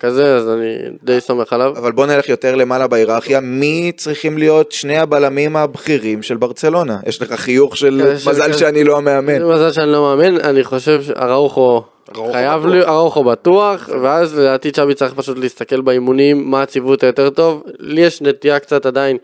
כזה, 0.00 0.36
אז 0.36 0.48
אני 0.48 0.76
די 1.02 1.20
סומך 1.20 1.52
עליו. 1.52 1.72
אבל 1.76 1.92
בוא 1.92 2.06
נלך 2.06 2.28
יותר 2.28 2.54
למעלה 2.54 2.86
בהיררכיה, 2.86 3.40
מי 3.40 3.92
צריכים 3.96 4.38
להיות 4.38 4.72
שני 4.72 4.98
הבלמים 4.98 5.56
הבכירים 5.56 6.22
של 6.22 6.36
ברצלונה? 6.36 6.96
יש 7.06 7.22
לך 7.22 7.32
חיוך 7.32 7.76
של 7.76 8.00
כן, 8.04 8.30
מזל 8.30 8.52
כן. 8.52 8.58
שאני 8.58 8.84
לא 8.84 8.96
המאמן. 8.96 9.42
מזל 9.42 9.72
שאני 9.72 9.92
לא 9.92 10.02
מאמין, 10.02 10.40
אני 10.40 10.64
חושב 10.64 11.02
שאראוחו 11.02 11.82
אראוחו 12.16 12.32
חייב 12.32 12.66
אראוחו 12.66 13.24
בטוח, 13.24 13.88
ואז 14.02 14.38
לדעתי 14.38 14.70
צ'אבי 14.70 14.94
צריך 14.94 15.14
פשוט 15.14 15.38
להסתכל 15.38 15.80
באימונים 15.80 16.50
מה 16.50 16.62
הציוות 16.62 17.02
היותר 17.02 17.30
טוב. 17.30 17.62
לי 17.78 18.00
יש 18.00 18.22
נטייה 18.22 18.58
קצת 18.58 18.86
עדיין, 18.86 19.16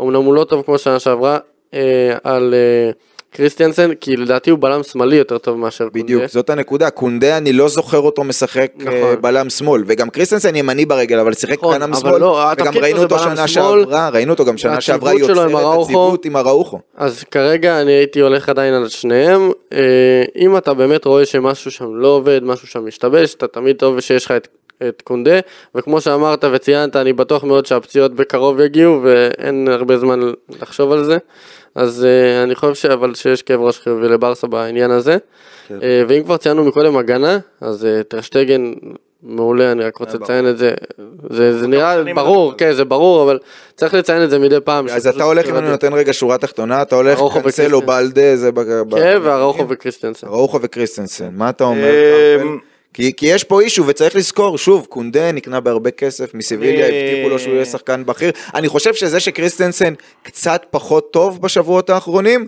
אמנם 0.00 0.22
הוא 0.22 0.34
לא 0.34 0.44
טוב 0.44 0.62
כמו 0.62 0.78
שנה 0.78 0.98
שעברה, 0.98 1.38
אה, 1.74 2.16
על 2.24 2.54
אה, 2.54 2.90
קריסטיאנסן, 3.36 3.94
כי 3.94 4.16
לדעתי 4.16 4.50
הוא 4.50 4.58
בלם 4.58 4.82
שמאלי 4.82 5.16
יותר 5.16 5.38
טוב 5.38 5.58
מאשר 5.58 5.88
בדיוק, 5.88 6.20
קונדה. 6.20 6.26
זאת 6.26 6.50
הנקודה, 6.50 6.90
קונדה 6.90 7.36
אני 7.36 7.52
לא 7.52 7.68
זוכר 7.68 7.98
אותו 7.98 8.24
משחק 8.24 8.72
נכון. 8.76 8.92
אה, 8.92 9.16
בלם 9.16 9.50
שמאל, 9.50 9.84
וגם 9.86 10.10
קריסטנסן 10.10 10.56
ימני 10.56 10.86
ברגל, 10.86 11.18
אבל 11.18 11.34
שיחק 11.34 11.58
נכון, 11.58 11.78
בלם 11.78 11.92
אבל 11.92 12.00
שמאל, 12.00 12.20
לא, 12.20 12.42
וגם 12.58 12.74
ראינו 12.76 13.02
אותו 13.02 13.18
שנה 13.18 13.48
שעברה, 13.48 14.08
ראינו 14.08 14.32
אותו 14.32 14.44
גם 14.44 14.58
שנה 14.58 14.80
שעברה 14.80 15.12
יוצר 15.12 15.46
את. 15.46 15.52
הציוות 15.82 16.24
עם 16.24 16.36
אראוחו. 16.36 16.78
אז 16.96 17.24
כרגע 17.24 17.80
אני 17.80 17.92
הייתי 17.92 18.20
הולך 18.20 18.48
עדיין 18.48 18.74
על 18.74 18.88
שניהם. 18.88 19.50
אה, 19.72 20.24
אם 20.36 20.56
אתה 20.56 20.74
באמת 20.74 21.04
רואה 21.04 21.26
שמשהו 21.26 21.70
שם 21.70 21.94
לא 21.94 22.08
עובד, 22.08 22.40
משהו 22.44 22.68
שם 22.68 22.86
משתבש, 22.86 23.34
אתה 23.34 23.46
תמיד 23.46 23.76
טוב 23.76 24.00
שיש 24.00 24.24
לך 24.24 24.30
את, 24.30 24.48
את 24.88 25.02
קונדה, 25.02 25.40
וכמו 25.74 26.00
שאמרת 26.00 26.44
וציינת, 26.52 26.96
אני 26.96 27.12
בטוח 27.12 27.44
מאוד 27.44 27.66
שהפציעות 27.66 28.14
בקרוב 28.14 28.60
יגיעו, 28.60 29.00
ואין 29.02 29.68
הרבה 29.68 29.98
זמן 29.98 30.20
לחשוב 30.60 30.92
על 30.92 31.04
זה. 31.04 31.18
אז 31.76 32.04
אה, 32.04 32.42
אני 32.42 32.54
חושב 32.54 32.90
אבל 32.90 33.14
שיש 33.14 33.42
כאב 33.42 33.60
ראש 33.60 33.78
חיובי 33.78 34.08
לברסה 34.08 34.46
בעניין 34.46 34.90
הזה. 34.90 35.16
אה, 35.70 36.02
ואם 36.08 36.22
כבר 36.22 36.36
ציינו 36.36 36.64
מקודם 36.64 36.96
הגנה, 36.96 37.38
אז 37.60 37.84
אה, 37.84 38.02
טר 38.02 38.22
שטגן 38.22 38.72
מעולה, 39.22 39.72
אני 39.72 39.84
רק 39.84 39.96
רוצה 39.96 40.18
לציין 40.18 40.48
את 40.48 40.58
זה. 40.58 40.74
זה, 41.30 41.58
זה 41.58 41.66
נראה 41.66 42.14
ברור, 42.14 42.54
כן, 42.58 42.72
זה 42.72 42.84
ברור, 42.84 43.22
אבל 43.22 43.38
צריך 43.76 43.94
לציין 43.94 44.24
את 44.24 44.30
זה 44.30 44.38
מדי 44.38 44.60
פעם. 44.64 44.88
אז 44.88 45.06
אתה 45.06 45.24
הולך, 45.24 45.48
אם. 45.48 45.56
אני 45.56 45.70
נותן 45.70 45.92
רגע 45.92 46.12
שורה 46.12 46.38
תחתונה, 46.38 46.82
אתה 46.82 46.96
הולך 46.96 47.20
קנסלו. 47.34 47.82
בלדה, 47.82 48.36
זה 48.36 48.50
כן, 48.90 49.18
ואראוחו 49.22 49.68
וקריסטנסן. 49.68 50.26
אראוחו 50.26 50.58
וקריסטנסן, 50.62 51.28
מה 51.32 51.50
אתה 51.50 51.64
אומר? 51.64 51.90
כי, 52.96 53.12
כי 53.16 53.26
יש 53.26 53.44
פה 53.44 53.60
issue 53.60 53.86
וצריך 53.86 54.16
לזכור, 54.16 54.58
שוב, 54.58 54.86
קונדה 54.88 55.32
נקנה 55.32 55.60
בהרבה 55.60 55.90
כסף, 55.90 56.34
מסביליה 56.34 56.86
אני- 56.88 57.10
הבטיחו 57.10 57.28
לו 57.28 57.38
שהוא 57.38 57.54
יהיה 57.54 57.64
שחקן 57.64 58.06
בכיר. 58.06 58.30
אני 58.54 58.68
חושב 58.68 58.94
שזה 58.94 59.20
שקריסטנסן 59.20 59.94
קצת 60.22 60.62
פחות 60.70 61.12
טוב 61.12 61.42
בשבועות 61.42 61.90
האחרונים, 61.90 62.46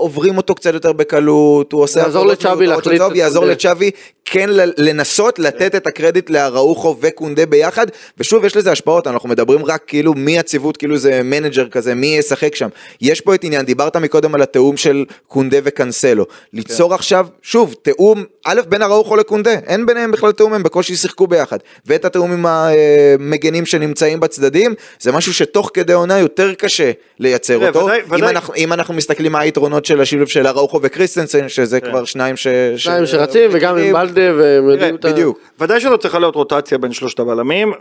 עוברים 0.00 0.36
אותו 0.36 0.54
קצת 0.54 0.74
יותר 0.74 0.92
בקלות, 0.92 1.72
הוא 1.72 1.82
עושה... 1.82 2.00
יעזור 2.00 2.26
לצ'אבי 2.26 2.66
להחליט 2.66 2.98
צהוב, 2.98 3.14
יעזור. 3.16 3.44
לצ'אבי 3.44 3.90
כן 4.24 4.50
לנסות 4.78 5.38
לתת 5.38 5.74
את 5.74 5.86
הקרדיט 5.86 6.30
לאראוחו 6.30 6.96
וקונדה 7.00 7.46
ביחד, 7.46 7.86
ושוב 8.18 8.44
יש 8.44 8.56
לזה 8.56 8.72
השפעות, 8.72 9.06
אנחנו 9.06 9.28
מדברים 9.28 9.64
רק 9.64 9.82
כאילו 9.86 10.14
מי 10.14 10.38
הציוות, 10.38 10.76
כאילו 10.76 10.96
זה 10.96 11.20
מנג'ר 11.24 11.68
כזה, 11.68 11.94
מי 11.94 12.06
ישחק 12.06 12.54
שם. 12.54 12.68
יש 13.00 13.20
פה 13.20 13.34
את 13.34 13.44
עניין, 13.44 13.66
דיברת 13.66 13.96
מקודם 13.96 14.34
על 14.34 14.42
התיאום 14.42 14.76
של 14.76 15.04
קונדה 15.28 15.56
וקנסלו. 15.64 16.26
ליצור 16.52 16.94
עכשיו, 16.94 17.26
שוב, 17.42 17.74
תיאום, 17.82 18.24
א', 18.44 18.60
בין 18.68 18.82
אראוחו 18.82 19.16
לקונדה, 19.16 19.50
אין 19.66 19.86
ביניהם 19.86 20.10
בכלל 20.10 20.32
תיאום, 20.32 20.52
הם 20.54 20.62
בקושי 20.62 20.96
שיחקו 20.96 21.26
ביחד. 21.26 21.58
ואת 21.86 22.04
התיאום 22.04 22.32
עם 22.32 22.46
המגנים 22.46 23.66
שנמצאים 23.66 24.20
בצדדים, 24.20 24.74
זה 25.00 25.12
משהו 25.12 25.34
שתוך 25.34 25.70
כדי 25.74 25.92
עונה 25.92 26.18
יותר 26.18 26.54
קשה 26.54 26.90
לייצר 27.18 27.66
אותו. 27.66 27.84
ודאי- 27.84 28.00
אם 28.00 28.12
ודאי. 28.12 28.30
אנחנו- 28.30 28.54
אם 28.54 28.72
אנחנו 28.72 28.94
מסתכלים 28.94 29.32
מה 29.32 29.40
היתרונות 29.40 29.84
של 29.90 30.00
השילוב 30.00 30.28
של 30.28 30.46
אראוחו 30.46 30.80
וקריסטנסן, 30.82 31.48
שזה 31.48 31.80
כבר 31.80 32.04
שניים 32.04 32.36
ש... 32.36 32.46
שניים 32.76 33.06
ש- 33.06 33.10
שרצים 33.10 33.50
וגם 33.52 33.76
עם. 33.78 33.92
בלדה 33.92 34.34
והם 34.38 34.68
יודעים 34.70 34.94
את 34.94 35.04
ה... 35.04 35.08
בדיוק. 35.12 35.38
ודאי 35.60 35.80
שלא 35.80 35.96
צריכה 35.96 36.18
להיות 36.18 36.34
רוטציה 36.34 36.78
בין 36.78 36.92
שלושת 36.92 37.20
הבלמים, 37.20 37.72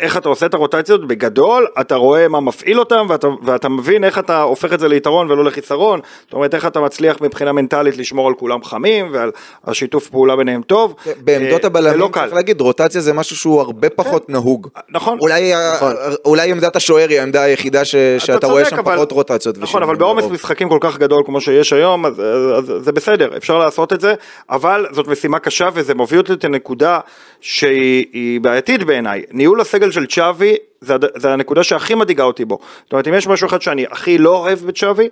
ואיך 0.00 0.16
אתה 0.16 0.28
עושה 0.28 0.46
את 0.46 0.54
הרוטציות? 0.54 1.06
בגדול, 1.08 1.66
אתה 1.80 1.94
רואה 1.94 2.28
מה 2.28 2.40
מפעיל 2.40 2.78
אותם, 2.80 3.06
ואתה, 3.08 3.28
ואתה 3.44 3.68
מבין 3.68 4.04
איך 4.04 4.18
אתה 4.18 4.42
הופך 4.42 4.72
את 4.72 4.80
זה 4.80 4.88
ליתרון 4.88 5.30
ולא 5.30 5.44
לחיסרון, 5.44 6.00
זאת 6.24 6.32
אומרת 6.32 6.54
איך 6.54 6.66
אתה 6.66 6.80
מצליח 6.80 7.16
מבחינה 7.20 7.52
מנטלית 7.52 7.96
לשמור 7.96 8.28
על 8.28 8.34
כולם 8.34 8.64
חמים, 8.64 9.08
ועל 9.12 9.30
השיתוף 9.64 10.08
פעולה 10.08 10.36
ביניהם 10.36 10.62
טוב. 10.62 10.94
בעמדות 11.20 11.52
אה, 11.64 11.70
לא 11.70 11.78
הבלמים 11.78 12.08
קל. 12.08 12.20
צריך 12.20 12.34
להגיד 12.34 12.60
רוטציה 12.60 13.00
זה 13.00 13.12
משהו 13.12 13.36
שהוא 13.36 13.60
הרבה 13.60 13.90
פחות 13.90 14.30
נהוג. 14.30 14.68
נכון. 14.90 15.18
אולי 15.20 15.52
נכון. 15.74 15.92
אולי 16.24 16.50
עמדת 16.50 16.76
השוער 16.76 17.08
היא 17.08 17.20
העמדה 17.20 17.42
היחידה 17.42 17.84
ש- 17.84 17.94
שאתה 18.18 18.36
אתה 18.38 18.46
רואה 18.46 18.64
שם 18.64 18.78
אבל- 18.78 18.94
פחות 18.94 19.12
רוטציות. 19.12 19.58
נכון, 19.58 19.82
אבל 19.82 19.96
בעומס. 19.96 20.24
משחקים 20.32 20.68
כל 20.68 20.78
כך 20.80 20.98
גדול 20.98 21.22
כמו 21.26 21.40
שיש 21.40 21.72
היום, 21.72 22.06
אז, 22.06 22.20
אז, 22.20 22.70
אז 22.70 22.84
זה 22.84 22.92
בסדר, 22.92 23.36
אפשר 23.36 23.58
לעשות 23.58 23.92
את 23.92 24.00
זה, 24.00 24.14
אבל 24.50 24.86
זאת 24.90 25.08
משימה 25.08 25.38
קשה 25.38 25.68
וזה 25.74 25.94
מוביל 25.94 26.18
אותי 26.18 26.46
לנקודה 26.46 27.00
שהיא 27.40 28.06
היא 28.12 28.40
בעייתית 28.40 28.82
בעיניי. 28.82 29.22
ניהול 29.30 29.60
הסגל 29.60 29.90
של 29.90 30.06
צ'אבי 30.06 30.56
זה, 30.82 30.94
זה 31.16 31.32
הנקודה 31.32 31.64
שהכי 31.64 31.94
מדאיגה 31.94 32.24
אותי 32.24 32.44
בו. 32.44 32.58
זאת 32.84 32.92
אומרת, 32.92 33.08
אם 33.08 33.14
יש 33.14 33.26
משהו 33.26 33.46
אחד 33.46 33.62
שאני 33.62 33.84
הכי 33.90 34.18
לא 34.18 34.36
אוהב 34.36 34.58
בצ'אבי, 34.58 35.08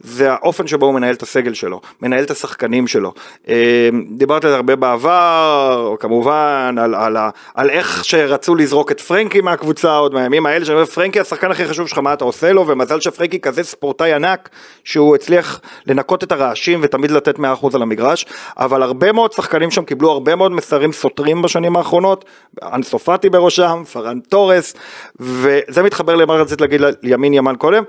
זה 0.00 0.32
האופן 0.32 0.66
שבו 0.66 0.86
הוא 0.86 0.94
מנהל 0.94 1.14
את 1.14 1.22
הסגל 1.22 1.54
שלו, 1.54 1.80
מנהל 2.02 2.24
את 2.24 2.30
השחקנים 2.30 2.86
שלו. 2.86 3.12
אה, 3.48 3.88
דיברתי 4.10 4.46
על 4.46 4.52
זה 4.52 4.56
הרבה 4.56 4.76
בעבר, 4.76 5.94
כמובן, 6.00 6.76
על, 6.80 6.94
על, 6.94 7.16
ה- 7.16 7.30
על 7.54 7.70
איך 7.70 8.04
שרצו 8.04 8.54
לזרוק 8.54 8.90
את 8.90 9.00
פרנקי 9.00 9.40
מהקבוצה 9.40 9.96
עוד 9.96 10.14
מהימים 10.14 10.46
האלה, 10.46 10.64
שאני 10.64 10.74
אומר, 10.74 10.86
פרנקי 10.86 11.20
השחקן 11.20 11.50
הכי 11.50 11.66
חשוב 11.66 11.88
שלך, 11.88 11.98
מה 11.98 12.12
אתה 12.12 12.24
עושה 12.24 12.52
לו, 12.52 12.66
ומזל 12.66 13.00
שפרנקי 13.00 13.40
כזה 13.40 13.62
ספורטאי 13.62 14.12
ענק, 14.12 14.48
שהוא 14.84 15.14
הצליח 15.14 15.60
לנקות 15.86 16.24
את 16.24 16.32
הרעשים 16.32 16.80
ותמיד 16.82 17.10
לתת 17.10 17.38
100% 17.38 17.40
על 17.74 17.82
המגרש, 17.82 18.26
אבל 18.58 18.82
הרבה 18.82 19.12
מאוד 19.12 19.32
שחקנים 19.32 19.70
שם 19.70 19.84
קיבלו 19.84 20.10
הרבה 20.10 20.34
מאוד 20.34 20.52
מסרים 20.52 20.92
סותרים 20.92 21.42
בשנים 21.42 21.76
האחרונות, 21.76 22.24
אנסופטי 22.62 23.30
בראשם, 23.30 23.82
פרן 23.92 24.20
תורס, 24.20 24.74
וזה 25.20 25.82
מתחבר 25.82 26.14
למה 26.14 26.34
רצית 26.34 26.60
להגיד 26.60 26.80
לימין 27.02 27.34
ימן 27.34 27.54
קודם. 27.58 27.82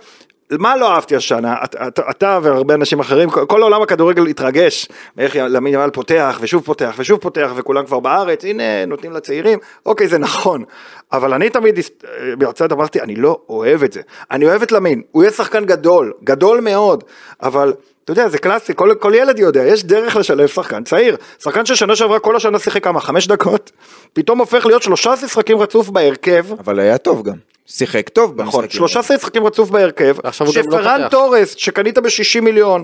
מה 0.51 0.75
לא 0.77 0.91
אהבתי 0.91 1.15
השנה? 1.15 1.55
אתה, 1.63 1.87
אתה, 1.87 2.01
אתה 2.09 2.39
והרבה 2.43 2.73
אנשים 2.73 2.99
אחרים, 2.99 3.29
כל, 3.29 3.45
כל 3.45 3.61
עולם 3.61 3.81
הכדורגל 3.81 4.25
התרגש 4.27 4.87
מאיך 5.17 5.35
למין 5.35 5.73
ימל 5.73 5.89
פותח 5.93 6.37
ושוב 6.41 6.63
פותח 6.65 6.95
ושוב 6.97 7.19
פותח 7.19 7.51
וכולם 7.55 7.85
כבר 7.85 7.99
בארץ, 7.99 8.45
הנה 8.45 8.85
נותנים 8.85 9.11
לצעירים, 9.11 9.59
אוקיי 9.85 10.07
זה 10.07 10.17
נכון, 10.17 10.63
אבל 11.11 11.33
אני 11.33 11.49
תמיד 11.49 11.77
הסת- 11.77 12.03
מהצד 12.39 12.71
אמרתי 12.71 13.01
אני 13.01 13.15
לא 13.15 13.39
אוהב 13.49 13.83
את 13.83 13.93
זה, 13.93 14.01
אני 14.31 14.45
אוהב 14.45 14.61
את 14.61 14.71
למין, 14.71 15.01
הוא 15.11 15.23
יהיה 15.23 15.31
שחקן 15.31 15.65
גדול, 15.65 16.13
גדול 16.23 16.61
מאוד, 16.61 17.03
אבל 17.43 17.73
אתה 18.05 18.11
יודע 18.11 18.29
זה 18.29 18.37
קלאסי, 18.37 18.73
כל, 18.75 18.93
כל 18.99 19.13
ילד 19.15 19.39
יודע, 19.39 19.63
יש 19.63 19.83
דרך 19.83 20.15
לשלב 20.15 20.47
שחקן 20.47 20.83
צעיר, 20.83 21.15
שחקן 21.43 21.65
ששנה 21.65 21.95
שעברה 21.95 22.19
כל 22.19 22.35
השנה 22.35 22.59
שיחק 22.59 22.83
כמה, 22.83 23.01
חמש 23.01 23.27
דקות, 23.27 23.71
פתאום 24.13 24.39
הופך 24.39 24.65
להיות 24.65 24.83
שלושה 24.83 25.13
משחקים 25.23 25.57
רצוף 25.57 25.89
בהרכב, 25.89 26.45
אבל 26.59 26.79
היה 26.79 26.97
טוב 26.97 27.23
גם. 27.23 27.35
שיחק 27.65 28.09
טוב 28.09 28.41
נכון, 28.41 28.45
במשחקים. 28.45 28.69
שלושה 28.77 28.99
משחקים 29.15 29.45
רצוף 29.45 29.69
בהרכב, 29.69 30.15
ועכשיו 30.23 30.47
הוא 30.47 30.55
גם 30.55 31.01
לא. 31.01 31.07
תורס 31.07 31.55
שקנית 31.57 31.97
ב-60 31.97 32.41
מיליון, 32.41 32.83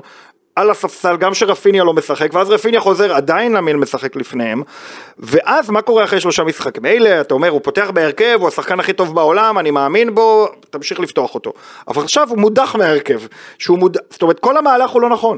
על 0.61 0.69
הספסל, 0.69 1.17
גם 1.17 1.33
שרפיניה 1.33 1.83
לא 1.83 1.93
משחק, 1.93 2.33
ואז 2.33 2.49
רפיניה 2.49 2.79
חוזר, 2.79 3.13
עדיין 3.13 3.53
למיל 3.53 3.75
משחק 3.75 4.15
לפניהם, 4.15 4.63
ואז 5.19 5.69
מה 5.69 5.81
קורה 5.81 6.03
אחרי 6.03 6.19
שלושה 6.19 6.43
משחקים? 6.43 6.83
מילא, 6.83 7.21
אתה 7.21 7.33
אומר, 7.33 7.49
הוא 7.49 7.61
פותח 7.63 7.89
בהרכב, 7.93 8.37
הוא 8.39 8.47
השחקן 8.47 8.79
הכי 8.79 8.93
טוב 8.93 9.15
בעולם, 9.15 9.59
אני 9.59 9.71
מאמין 9.71 10.15
בו, 10.15 10.47
תמשיך 10.69 10.99
לפתוח 10.99 11.35
אותו. 11.35 11.53
אבל 11.87 12.03
עכשיו 12.03 12.29
הוא 12.29 12.37
מודח 12.37 12.75
מההרכב, 12.75 13.21
שהוא 13.59 13.79
מודח, 13.79 13.99
זאת 14.09 14.21
אומרת, 14.21 14.39
כל 14.39 14.57
המהלך 14.57 14.89
הוא 14.89 15.01
לא 15.01 15.09
נכון. 15.09 15.37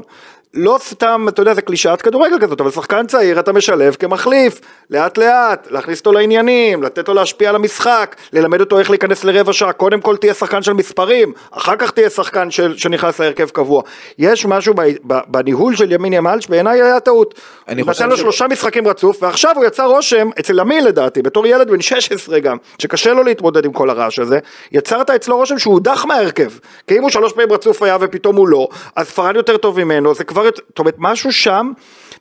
לא 0.56 0.78
סתם, 0.80 1.26
אתה 1.28 1.42
יודע, 1.42 1.54
זה 1.54 1.62
קלישאת 1.62 2.02
כדורגל 2.02 2.38
כזאת, 2.40 2.60
אבל 2.60 2.70
שחקן 2.70 3.06
צעיר 3.06 3.40
אתה 3.40 3.52
משלב 3.52 3.94
כמחליף, 3.94 4.60
לאט 4.90 5.18
לאט, 5.18 5.68
להכניס 5.70 5.98
אותו 5.98 6.12
לעניינים, 6.12 6.82
לתת 6.82 7.08
לו 7.08 7.14
להשפיע 7.14 7.48
על 7.48 7.54
המשחק, 7.56 8.16
ללמד 8.32 8.60
אותו 8.60 8.78
איך 8.78 8.90
להיכנס 8.90 9.24
לרבע 9.24 9.52
שעה, 9.52 9.72
קודם 9.72 10.00
כל 10.00 10.16
תהיה 10.16 10.34
שחקן 10.34 10.62
של 10.62 10.72
מספרים, 10.72 11.32
אחר 11.50 11.76
כך 11.76 11.90
תהיה 11.90 12.10
שחקן 12.10 12.50
של, 12.50 12.76
שנכנס 12.76 13.20
להרכב 13.20 13.48
קבוע. 13.48 13.82
יש 14.18 14.46
משהו 14.46 14.74
ב, 14.74 14.82
ב, 15.06 15.18
בניהול 15.28 15.76
של 15.76 15.92
ימין 15.92 16.12
ימל 16.12 16.40
שבעיניי 16.40 16.82
היה 16.82 17.00
טעות. 17.00 17.34
אני 17.68 17.82
חושב 17.82 18.02
נתן 18.02 18.10
לו 18.10 18.16
ש- 18.16 18.20
שלושה 18.20 18.48
משחקים 18.48 18.88
רצוף, 18.88 19.22
ועכשיו 19.22 19.52
הוא 19.56 19.64
יצר 19.64 19.86
רושם, 19.86 20.30
אצל 20.40 20.60
עמי 20.60 20.80
לדעתי, 20.80 21.22
בתור 21.22 21.46
ילד 21.46 21.70
בן 21.70 21.80
16 21.80 22.40
גם, 22.40 22.56
שקשה 22.78 23.12
לו 23.12 23.22
להתמודד 23.22 23.64
עם 23.64 23.72
כל 23.72 23.90
הרעש 23.90 24.18
הזה, 24.18 24.38
יצרת 24.72 25.10
אצלו 25.10 25.36
רושם 25.36 25.58
שהוא 25.58 25.74
הודח 25.74 26.04
מההרכב. 26.04 26.50
כי 26.86 26.98
אם 26.98 27.02
הוא 27.02 27.10
שלוש 27.10 27.32
פעמים 27.32 27.52
רצוף 27.52 27.82
היה 27.82 27.96
ופתאום 28.00 28.36
הוא 28.36 28.48
לא, 28.48 28.68
אז 28.96 29.10
פארן 29.10 29.36
יותר 29.36 29.56
טוב 29.56 29.84
ממנו, 29.84 30.14
זה 30.14 30.24
כבר, 30.24 30.43
יותר- 30.44 30.62
זאת 30.68 30.78
אומרת, 30.78 30.94
משהו 30.98 31.32
שם, 31.32 31.72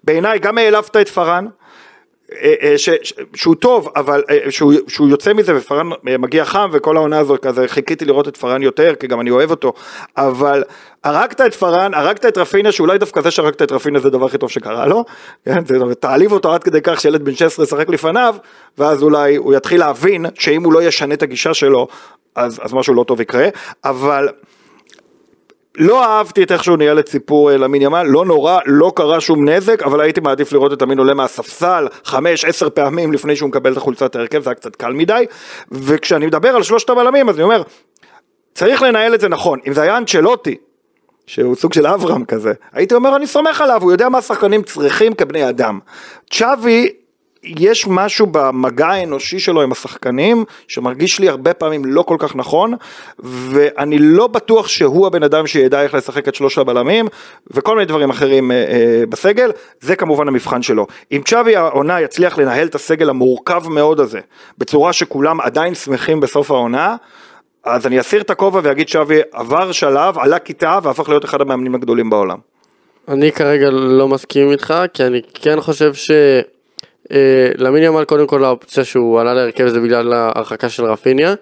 בעיניי 0.03 0.39
גם 0.39 0.57
העלבת 0.57 0.95
את 0.95 1.09
פארן, 1.09 1.45
אה, 2.41 2.53
אה, 2.61 2.76
שהוא 3.34 3.55
טוב, 3.55 3.89
אבל 3.95 4.24
אה, 4.30 4.51
שהוא, 4.51 4.74
שהוא 4.88 5.09
יוצא 5.09 5.34
מזה 5.34 5.57
ופארן 5.57 5.89
מגיע 6.03 6.45
חם 6.45 6.69
וכל 6.74 6.97
העונה 6.97 7.19
הזאת 7.19 7.43
כזה 7.43 7.67
חיכיתי 7.67 8.05
לראות 8.05 8.28
את 8.28 8.38
פארן 8.38 8.63
יותר 8.63 8.95
כי 8.95 9.07
גם 9.07 9.21
אני 9.21 9.32
אוהב 9.32 9.51
אותו, 9.51 9.74
אבל 10.17 10.63
הרגת 11.03 11.41
את 11.41 11.53
פארן, 11.53 11.93
הרגת 11.93 12.26
את 12.26 12.38
רפיניה 12.38 12.71
שאולי 12.71 12.97
דווקא 12.97 13.21
זה 13.21 13.32
שהרגת 13.32 13.61
את 13.61 13.71
רפיניה 13.71 14.01
זה 14.01 14.07
הדבר 14.07 14.26
הכי 14.26 14.38
טוב 14.38 14.49
שקרה 14.49 14.88
לו, 14.88 15.05
כן, 15.45 15.65
זה, 15.65 15.95
תעליב 15.95 16.32
אותו 16.32 16.53
עד 16.53 16.63
כדי 16.63 16.80
כך 16.84 17.01
שילד 17.01 17.26
בן 17.26 17.36
16 17.36 17.65
ישחק 17.65 17.89
לפניו 17.89 18.36
ואז 18.78 19.03
אולי 19.03 19.36
הוא 19.36 19.53
יתחיל 19.53 19.80
להבין 19.80 20.26
שאם 20.36 20.63
הוא 20.63 20.74
לא 20.74 20.84
ישנה 20.84 21.13
את 21.13 21.24
הגישה 21.24 21.53
שלו 21.53 21.88
אז, 22.36 22.59
אז 22.63 22.74
משהו 22.74 22.93
לא 22.93 23.03
טוב 23.03 23.21
יקרה, 23.21 23.47
אבל 23.86 24.30
לא 25.78 26.03
אהבתי 26.03 26.43
את 26.43 26.51
איך 26.51 26.63
שהוא 26.63 26.78
ניהל 26.78 26.99
את 26.99 27.09
סיפור 27.09 27.51
אה, 27.51 27.57
למין 27.57 27.82
ימל, 27.82 28.03
לא 28.03 28.26
נורא, 28.26 28.59
לא 28.65 28.91
קרה 28.95 29.21
שום 29.21 29.49
נזק, 29.49 29.84
אבל 29.84 30.01
הייתי 30.01 30.21
מעדיף 30.21 30.53
לראות 30.53 30.74
את 30.74 30.82
המין 30.82 30.97
עולה 30.97 31.13
מהספסל 31.13 31.88
חמש, 32.05 32.45
עשר 32.45 32.69
פעמים 32.69 33.13
לפני 33.13 33.36
שהוא 33.36 33.49
מקבל 33.49 33.71
את 33.71 33.78
החולצת 33.78 34.15
ההרכב, 34.15 34.43
זה 34.43 34.49
היה 34.49 34.55
קצת 34.55 34.76
קל 34.76 34.93
מדי, 34.93 35.26
וכשאני 35.71 36.26
מדבר 36.26 36.49
על 36.49 36.63
שלושת 36.63 36.89
הבלמים, 36.89 37.30
אז 37.30 37.36
אני 37.36 37.43
אומר, 37.43 37.63
צריך 38.55 38.82
לנהל 38.82 39.15
את 39.15 39.19
זה 39.19 39.30
נכון, 39.30 39.59
אם 39.67 39.74
זה 39.74 39.82
היה 39.82 39.97
אנצ'לוטי, 39.97 40.55
שהוא 41.26 41.55
סוג 41.55 41.74
של 41.74 41.88
אברהם 41.88 42.26
כזה, 42.26 42.53
הייתי 42.74 42.95
אומר 42.95 43.15
אני 43.15 43.28
סומך 43.28 43.61
עליו, 43.61 43.82
הוא 43.84 43.91
יודע 43.91 44.09
מה 44.09 44.17
השחקנים 44.17 44.63
צריכים 44.63 45.13
כבני 45.13 45.49
אדם. 45.49 45.80
צ'אבי, 46.32 46.89
יש 47.43 47.87
משהו 47.87 48.27
במגע 48.31 48.87
האנושי 48.87 49.39
שלו 49.39 49.61
עם 49.61 49.71
השחקנים, 49.71 50.45
שמרגיש 50.67 51.19
לי 51.19 51.29
הרבה 51.29 51.53
פעמים 51.53 51.85
לא 51.85 52.01
כל 52.01 52.15
כך 52.19 52.35
נכון, 52.35 52.73
ואני 53.19 53.97
לא 53.99 54.27
בטוח 54.27 54.67
שהוא 54.67 55.07
הבן 55.07 55.23
אדם 55.23 55.47
שידע 55.47 55.81
איך 55.81 55.93
לשחק 55.93 56.27
את 56.27 56.35
שלוש 56.35 56.57
הבלמים, 56.57 57.07
וכל 57.51 57.75
מיני 57.75 57.85
דברים 57.85 58.09
אחרים 58.09 58.51
אה, 58.51 58.55
אה, 58.55 59.03
בסגל, 59.09 59.51
זה 59.81 59.95
כמובן 59.95 60.27
המבחן 60.27 60.61
שלו. 60.61 60.87
אם 61.11 61.21
צ'אבי 61.25 61.55
העונה 61.55 62.01
יצליח 62.01 62.37
לנהל 62.37 62.67
את 62.67 62.75
הסגל 62.75 63.09
המורכב 63.09 63.63
מאוד 63.69 63.99
הזה, 63.99 64.19
בצורה 64.57 64.93
שכולם 64.93 65.41
עדיין 65.41 65.75
שמחים 65.75 66.19
בסוף 66.19 66.51
העונה, 66.51 66.95
אז 67.63 67.87
אני 67.87 67.99
אסיר 67.99 68.21
את 68.21 68.29
הכובע 68.29 68.59
ואגיד 68.63 68.87
שווי 68.87 69.19
עבר 69.31 69.71
שלב, 69.71 70.17
עלה 70.17 70.39
כיתה 70.39 70.79
והפך 70.83 71.09
להיות 71.09 71.25
אחד 71.25 71.41
המאמנים 71.41 71.75
הגדולים 71.75 72.09
בעולם. 72.09 72.37
אני 73.07 73.31
כרגע 73.31 73.69
לא 73.69 74.07
מסכים 74.07 74.51
איתך, 74.51 74.73
כי 74.93 75.03
אני 75.03 75.21
כן 75.33 75.61
חושב 75.61 75.93
ש... 75.93 76.11
אה, 77.12 77.51
למין 77.58 77.84
ימל 77.84 78.04
קודם 78.04 78.28
כל 78.28 78.43
האופציה 78.43 78.84
שהוא 78.84 79.22
עלה 79.22 79.34
להרכב 79.34 79.68
זה 79.68 79.80
בגלל 79.80 80.14
ההרחקה 80.14 80.70
של 80.70 80.86
רפיניה. 80.86 81.34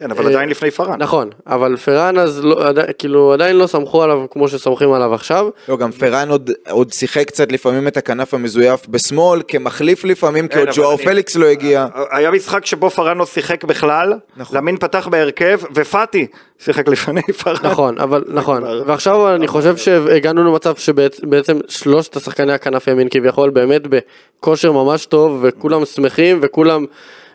כן, 0.00 0.10
אבל 0.10 0.24
אה, 0.24 0.30
עדיין 0.30 0.48
לפני 0.48 0.70
פראן. 0.70 1.02
נכון, 1.02 1.30
אבל 1.46 1.76
פראן 1.76 2.18
אז 2.18 2.44
לא, 2.44 2.56
כאילו 2.98 3.32
עדיין 3.32 3.56
לא 3.56 3.66
סמכו 3.66 4.02
עליו 4.02 4.26
כמו 4.30 4.48
שסומכים 4.48 4.92
עליו 4.92 5.14
עכשיו. 5.14 5.48
לא, 5.68 5.76
גם 5.76 5.92
פראן 5.92 6.30
עוד, 6.30 6.50
עוד 6.70 6.92
שיחק 6.92 7.26
קצת 7.26 7.52
לפעמים 7.52 7.88
את 7.88 7.96
הכנף 7.96 8.34
המזויף 8.34 8.86
בשמאל, 8.88 9.42
כמחליף 9.48 10.04
לפעמים, 10.04 10.48
כי 10.48 10.54
כן, 10.54 10.60
עוד 10.60 10.68
ז'ואאו 10.76 10.96
פליקס 10.96 11.36
לא 11.36 11.46
הגיע. 11.46 11.86
היה 12.10 12.30
משחק 12.30 12.66
שבו 12.66 12.90
פראן 12.90 13.18
לא 13.18 13.26
שיחק 13.26 13.64
בכלל, 13.64 14.14
נכון. 14.36 14.56
לאמין 14.56 14.76
פתח 14.76 15.08
בהרכב, 15.10 15.60
ופאטי 15.74 16.26
שיחק 16.58 16.88
לפני 16.88 17.22
פראן. 17.42 17.56
נכון, 17.62 17.98
אבל 17.98 18.24
נכון, 18.40 18.62
ועכשיו 18.86 19.34
אני 19.34 19.48
חושב 19.48 19.76
שהגענו 19.76 20.44
למצב 20.44 20.76
שבעצם 20.76 21.58
שלושת 21.68 22.16
השחקני 22.16 22.52
הכנף 22.52 22.86
ימין 22.86 23.08
כביכול 23.10 23.50
באמת 23.50 23.82
בכושר 23.86 24.72
ממש 24.72 25.06
טוב 25.06 25.40
וכולם 25.42 25.84
שמחים 25.84 26.38
וכולם 26.42 26.84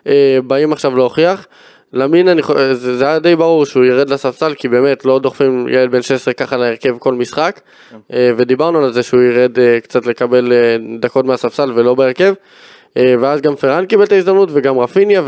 אה, 0.08 0.38
באים 0.48 0.74
עכשיו 0.74 0.96
להוכיח. 0.96 1.48
למין 1.96 2.28
אני 2.28 2.42
חושב, 2.42 2.74
זה, 2.74 2.98
זה 2.98 3.06
היה 3.06 3.20
די 3.20 3.36
ברור 3.36 3.66
שהוא 3.66 3.86
ירד 3.86 4.10
לספסל 4.10 4.54
כי 4.54 4.68
באמת 4.68 5.06
לא 5.06 5.20
דוחפים 5.20 5.68
ילד 5.68 5.92
בן 5.92 6.02
16 6.02 6.34
ככה 6.34 6.58
להרכב 6.58 6.98
כל 6.98 7.14
משחק 7.14 7.60
אה, 8.14 8.32
ודיברנו 8.38 8.84
על 8.84 8.94
זה 8.94 9.04
שהוא 9.04 9.22
ירד 9.22 9.60
אה, 9.60 9.80
קצת 9.82 10.06
לקבל 10.06 10.54
אה, 10.54 10.78
דקות 11.00 11.26
מהספסל 11.26 11.72
ולא 11.76 11.96
בהרכב. 11.96 12.34
ואז 13.20 13.42
גם 13.42 13.56
פרן 13.56 13.86
קיבל 13.86 14.04
את 14.04 14.12
ההזדמנות 14.12 14.50
וגם 14.54 14.80
רפיניה 14.80 15.22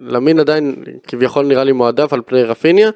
ולמין 0.00 0.40
עדיין 0.40 0.74
כביכול 1.08 1.46
נראה 1.46 1.64
לי 1.64 1.72
מועדף 1.72 2.12
על 2.12 2.20
פני 2.26 2.42
רפיניה 2.42 2.90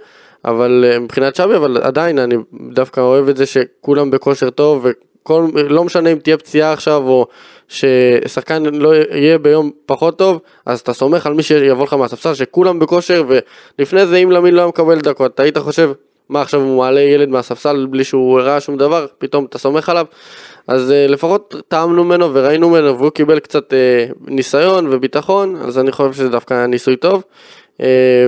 אבל 0.44 0.84
מבחינת 1.00 1.36
שווי 1.36 1.56
אבל 1.56 1.82
עדיין 1.82 2.18
אני 2.18 2.34
דווקא 2.72 3.00
אוהב 3.00 3.28
את 3.28 3.36
זה 3.36 3.46
שכולם 3.46 4.10
בכושר 4.10 4.50
טוב 4.50 4.86
וכל 4.86 5.48
לא 5.68 5.84
משנה 5.84 6.12
אם 6.12 6.18
תהיה 6.18 6.36
פציעה 6.36 6.72
עכשיו 6.72 7.02
או 7.02 7.26
ששחקן 7.68 8.64
לא 8.64 8.94
יהיה 8.94 9.38
ביום 9.38 9.70
פחות 9.86 10.18
טוב 10.18 10.40
אז 10.66 10.80
אתה 10.80 10.92
סומך 10.92 11.26
על 11.26 11.34
מי 11.34 11.42
שיבוא 11.42 11.84
לך 11.84 11.92
מהספסל 11.92 12.34
שכולם 12.34 12.78
בכושר 12.78 13.24
ולפני 13.78 14.06
זה 14.06 14.16
אם 14.16 14.30
למין 14.30 14.54
לא 14.54 14.60
היה 14.60 14.68
מקבל 14.68 15.00
דקות 15.00 15.34
אתה 15.34 15.42
היית 15.42 15.58
חושב 15.58 15.92
מה 16.28 16.40
עכשיו 16.40 16.60
הוא 16.60 16.78
מעלה 16.78 17.00
ילד 17.00 17.28
מהספסל 17.28 17.86
בלי 17.86 18.04
שהוא 18.04 18.40
הראה 18.40 18.60
שום 18.60 18.76
דבר? 18.76 19.06
פתאום 19.18 19.44
אתה 19.44 19.58
סומך 19.58 19.88
עליו. 19.88 20.06
אז 20.68 20.90
uh, 20.90 21.10
לפחות 21.10 21.54
טעמנו 21.68 22.04
ממנו 22.04 22.34
וראינו 22.34 22.70
ממנו 22.70 22.98
והוא 22.98 23.10
קיבל 23.10 23.38
קצת 23.38 23.72
uh, 23.72 24.14
ניסיון 24.26 24.86
וביטחון 24.90 25.56
אז 25.56 25.78
אני 25.78 25.92
חושב 25.92 26.12
שזה 26.12 26.28
דווקא 26.28 26.66
ניסוי 26.66 26.96
טוב 26.96 27.22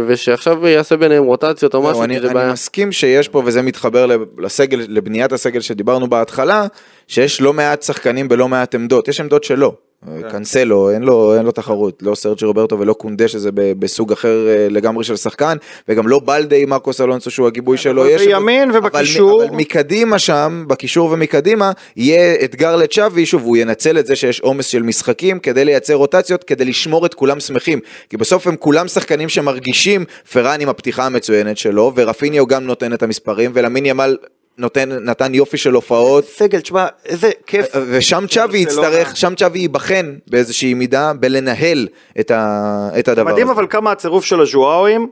ושעכשיו 0.07 0.67
יעשה 0.67 0.97
ביניהם 0.97 1.25
רוטציות 1.25 1.75
או 1.75 1.83
משהו 1.83 2.03
אני, 2.03 2.15
כי 2.15 2.21
זה 2.21 2.27
אני 2.27 2.35
בעיה. 2.35 2.53
מסכים 2.53 2.93
שיש 2.93 3.29
פה, 3.29 3.43
וזה 3.45 3.63
מתחבר 3.63 4.07
לסגל, 4.39 4.85
לבניית 4.89 5.33
הסגל 5.33 5.61
שדיברנו 5.61 6.11
בהתחלה, 6.11 6.67
שיש 7.09 7.41
לא 7.41 7.53
מעט 7.53 7.83
שחקנים 7.83 8.29
בלא 8.29 8.49
מעט 8.49 8.75
עמדות, 8.75 9.09
יש 9.09 9.21
עמדות 9.21 9.45
שלא. 9.45 9.73
כן. 10.05 10.31
קנסלו, 10.31 10.91
אין 10.91 11.03
לו, 11.03 11.35
אין 11.37 11.45
לו 11.45 11.53
תחרות, 11.53 12.03
לא 12.03 12.15
סרג'י 12.15 12.45
רוברטו 12.45 12.79
ולא 12.79 12.93
קונדה 12.93 13.29
שזה 13.29 13.53
ב- 13.55 13.73
בסוג 13.73 14.13
אחר 14.13 14.49
אה, 14.49 14.67
לגמרי 14.71 15.05
של 15.05 15.17
שחקן, 15.17 15.57
וגם 15.89 16.09
לא 16.09 16.21
בלדה 16.25 16.57
עם 16.57 16.69
מרקוס 16.71 17.01
אלונסו 17.01 17.31
שהוא 17.31 17.47
הגיבוי 17.47 17.77
שלו. 17.77 18.03
אבל 18.03 18.11
יש 18.11 18.23
בימין 18.27 18.71
ובקישור- 18.75 19.43
אבל, 19.43 19.49
אבל 19.49 19.57
מקדימה 19.57 20.19
שם, 20.19 20.65
בקישור 20.67 21.11
ומקדימה, 21.13 21.73
יהיה 21.97 22.35
אתגר 22.45 22.77
לצ'אבי, 22.77 23.27
שוב, 23.27 23.43
הוא 23.43 23.57
ינצל 23.57 23.99
את 23.99 24.07
זה 24.07 24.17
שיש 24.17 24.41
עומס 24.41 24.67
של 24.67 24.83
משחקים 24.83 25.39
כדי 25.39 25.65
לייצר 25.65 25.95
רוטציות, 25.95 26.45
כדי 26.45 26.65
לשמור 26.65 27.07
את 27.07 27.15
כולם 27.15 27.41
שמחים. 27.41 27.81
כי 28.11 28.17
בסוף 28.17 28.47
הם 28.47 28.57
כולם 28.57 28.89
שחקנים 28.89 29.29
שמרגישים 29.29 30.05
פרן 30.33 30.61
עם 30.61 30.69
הפתיחה 30.69 31.07
המצוינת 31.07 31.59
שלו, 31.59 31.93
ורפיניו 31.97 32.47
גם 32.47 32.65
נותן 32.65 32.93
את 32.93 33.03
המספרים, 33.03 33.51
ולמין 33.55 33.87
ימל 33.87 34.17
נותן, 34.59 34.93
נתן 34.93 35.35
יופי 35.35 35.57
של 35.57 35.75
הופעות. 35.75 36.25
סגל, 36.25 36.61
תשמע, 36.61 36.87
איזה 37.07 37.31
כיף. 37.47 37.67
ושם 37.91 38.25
צ'אבי 38.31 38.65
ברצלונה. 38.65 38.89
יצטרך, 38.89 39.17
שם 39.17 39.35
צ'אבי 39.35 39.59
ייבחן 39.59 40.15
באיזושהי 40.27 40.75
מידה 40.75 41.13
בלנהל 41.13 41.89
את, 42.21 42.31
ה, 42.31 42.89
את 42.99 43.09
הדבר 43.09 43.33
מדהים 43.33 43.47
הזה. 43.47 43.53
אבל 43.53 43.67
כמה 43.71 43.93
הצירוף 43.93 44.25
של 44.25 44.41
הז'וארים, 44.41 45.03
אה, 45.03 45.09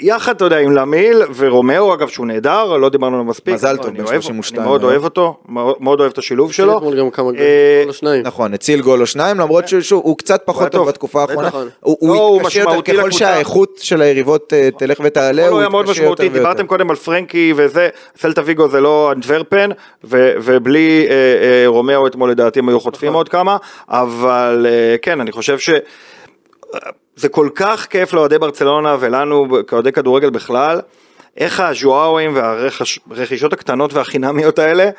יחד, 0.00 0.34
אתה 0.34 0.44
יודע, 0.44 0.58
עם 0.58 0.72
למיל 0.72 1.22
ורומאו, 1.36 1.94
אגב, 1.94 2.08
שהוא 2.08 2.26
נהדר, 2.26 2.76
לא 2.76 2.88
דיברנו 2.88 3.14
עליו 3.16 3.24
מספיק. 3.24 3.54
מזל 3.54 3.76
טוב, 3.76 3.86
בן 3.90 4.00
אוהב- 4.04 4.20
32 4.20 4.60
אני 4.60 4.68
מאוד 4.68 4.80
היום. 4.80 4.90
אוהב 4.92 5.04
אותו, 5.04 5.36
מאוד 5.80 6.00
אוהב 6.00 6.12
את 6.12 6.18
השילוב 6.18 6.52
שלו. 6.52 6.78
אתמול 6.78 6.98
גם 6.98 7.10
כמה 7.10 7.30
אה, 7.38 7.84
לא. 8.02 8.16
נכון, 8.22 8.54
הציל 8.54 8.80
גול 8.82 9.00
או 9.00 9.06
שניים, 9.06 9.40
למרות 9.40 9.64
שהוא 9.68 10.02
הוא 10.04 10.18
קצת 10.18 10.42
פחות 10.44 10.72
טוב. 10.72 10.88
בתקופה 10.88 11.22
האחרונה. 11.22 11.48
בטח. 11.48 11.58
הוא 11.80 12.14
לא, 12.16 12.22
הוא 12.22 12.40
יתקשה 12.40 12.60
יותר, 12.60 12.82
ככל. 12.82 13.10
שהאיכות 13.10 13.78
של 13.82 14.02
היריבות 14.02 14.52
אה, 14.52 14.68
תלך 14.78 15.00
ותעלה, 15.04 15.42
הוא 15.42 15.50
הוא 15.50 15.60
היה 15.60 15.68
מאוד 15.68 15.84
יתקשה 15.84 16.02
יותר 16.02 16.12
משמעותי, 16.12 16.22
ויותר. 16.22 16.38
דיברתם 16.38 16.66
קודם 16.66 16.90
על 16.90 16.96
פרנקי 16.96 17.52
וזה, 17.56 17.88
סלטה 18.16 18.42
ויגו 18.44 18.68
זה 18.68 18.80
לא 18.80 19.12
אנטוורפן, 19.12 19.70
ו- 20.04 20.32
ובלי 20.42 21.06
אה, 21.10 21.14
אה, 21.14 21.64
רומאו 21.66 22.06
אתמול 22.06 22.30
לדעתי 22.30 22.58
הם 22.58 22.68
היו 22.68 22.80
חוטפים 22.80 23.12
עוד 23.12 23.28
כמה, 23.28 23.56
אבל 23.88 24.66
אה, 24.68 24.96
כן, 25.02 25.20
אני 25.20 25.32
חושב 25.32 25.58
ש... 25.58 25.70
זה 27.16 27.28
כל 27.28 27.48
כך 27.54 27.86
כיף 27.90 28.12
לאוהדי 28.12 28.38
ברצלונה 28.38 28.96
ולנו 29.00 29.46
כאוהדי 29.66 29.92
כדורגל 29.92 30.30
בכלל, 30.30 30.80
איך 31.36 31.60
הז'ואואים 31.60 32.36
והרכישות 33.06 33.52
הקטנות 33.52 33.92
והחינמיות 33.92 34.58
האלה, 34.58 34.90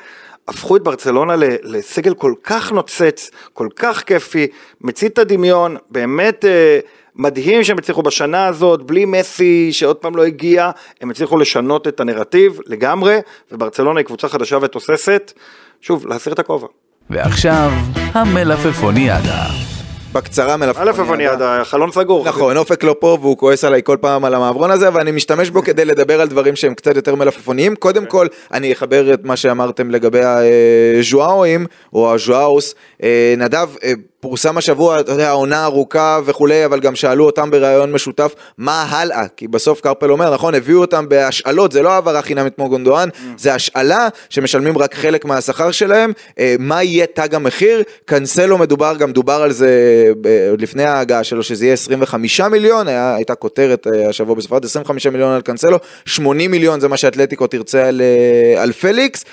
הפכו 0.48 0.76
את 0.76 0.84
ברצלונה 0.84 1.34
לסגל 1.64 2.14
כל 2.14 2.34
כך 2.44 2.72
נוצץ, 2.72 3.32
כל 3.54 3.68
כך 3.76 4.04
כיפי, 4.04 4.48
מצית 4.82 5.14
את 5.14 5.18
הדמיון, 5.18 5.76
באמת 5.92 6.46
אה, 6.46 6.80
מדהים 7.16 7.64
שהם 7.64 7.78
הצליחו 7.78 8.04
בשנה 8.04 8.48
הזאת, 8.48 8.84
בלי 8.84 9.06
מסי 9.06 9.74
שעוד 9.74 9.96
פעם 9.96 10.16
לא 10.16 10.24
הגיע, 10.24 10.72
הם 11.02 11.10
הצליחו 11.10 11.38
לשנות 11.38 11.88
את 11.88 12.00
הנרטיב 12.00 12.60
לגמרי, 12.66 13.18
וברצלונה 13.52 14.00
היא 14.00 14.06
קבוצה 14.06 14.30
חדשה 14.30 14.58
ותוססת. 14.62 15.34
שוב, 15.82 16.08
להסיר 16.08 16.34
את 16.34 16.40
הכובע. 16.40 16.68
ועכשיו, 17.10 17.72
המלפפוניאדה. 18.14 19.77
בקצרה 20.18 20.58
מלפפוניאדה. 20.58 21.56
א' 21.56 21.60
איפה 21.60 21.70
חלון 21.70 21.92
סגור. 21.92 22.26
נכון, 22.28 22.58
אופק 22.58 22.84
לא 22.84 22.96
פה 23.00 23.18
והוא 23.22 23.38
כועס 23.38 23.64
עליי 23.64 23.82
כל 23.84 23.98
פעם 24.02 24.26
על 24.26 24.36
המעברון 24.36 24.72
הזה, 24.72 24.94
ואני 24.94 25.12
משתמש 25.12 25.50
בו 25.50 25.64
כדי 25.64 25.86
לדבר 25.86 26.22
על 26.22 26.28
דברים 26.28 26.56
שהם 26.56 26.74
קצת 26.74 26.96
יותר 26.96 27.16
מלפפוניים. 27.16 27.76
קודם 27.76 28.06
כל, 28.06 28.28
אני 28.54 28.74
אחבר 28.74 29.14
את 29.14 29.24
מה 29.24 29.36
שאמרתם 29.36 29.92
לגבי 29.92 30.22
הז'ואואים, 30.24 31.66
או 31.94 32.14
הז'ואוס. 32.14 32.76
אה, 33.04 33.34
נדב, 33.38 33.68
אה, 33.84 33.94
פורסם 34.20 34.58
השבוע, 34.58 35.00
אתה 35.00 35.12
יודע, 35.12 35.30
העונה 35.30 35.64
ארוכה 35.64 36.20
וכולי, 36.26 36.66
אבל 36.66 36.80
גם 36.80 36.96
שאלו 36.96 37.26
אותם 37.26 37.52
בריאיון 37.52 37.92
משותף, 37.92 38.34
מה 38.58 38.86
הלאה? 38.90 39.28
כי 39.38 39.48
בסוף 39.48 39.82
קרפל 39.82 40.12
אומר, 40.12 40.34
נכון, 40.34 40.56
הביאו 40.56 40.82
אותם 40.82 41.10
בהשאלות, 41.10 41.72
זה 41.72 41.82
לא 41.82 41.90
העברה 41.90 42.22
חינמית 42.22 42.56
כמו 42.56 42.70
גונדואן, 42.70 43.10
זה 43.38 43.54
השאלה 43.54 44.08
שמשלמים 44.30 44.78
רק 44.78 44.96
חלק 44.96 45.26
מהשכר 45.26 45.72
שלהם, 45.72 46.12
אה, 46.40 46.56
מה 46.60 46.84
יהיה 46.84 47.06
תג 47.06 47.36
המחיר? 47.36 47.84
קנסלו 48.06 48.58
מדובר, 48.58 48.96
גם 48.98 49.12
דובר 49.12 49.34
על 49.34 49.52
זה 49.52 50.04
אה, 50.26 50.54
לפני 50.60 50.84
ההגעה 50.84 51.24
שלו, 51.24 51.44
שזה 51.44 51.66
יהיה 51.66 51.74
25 51.74 52.42
מיליון, 52.42 52.88
היה, 52.88 53.16
הייתה 53.16 53.36
כותרת 53.36 53.88
אה, 53.88 54.10
השבוע 54.10 54.36
בספרד, 54.36 54.66
25 54.66 55.08
מיליון 55.08 55.34
על 55.34 55.42
קנסלו, 55.42 55.78
80 56.06 56.52
מיליון 56.52 56.80
זה 56.80 56.88
מה 56.88 56.98
שאתלטיקו 56.98 57.48
תרצה 57.48 57.88
על, 57.88 58.02
על 58.58 58.72
פליקס. 58.72 59.26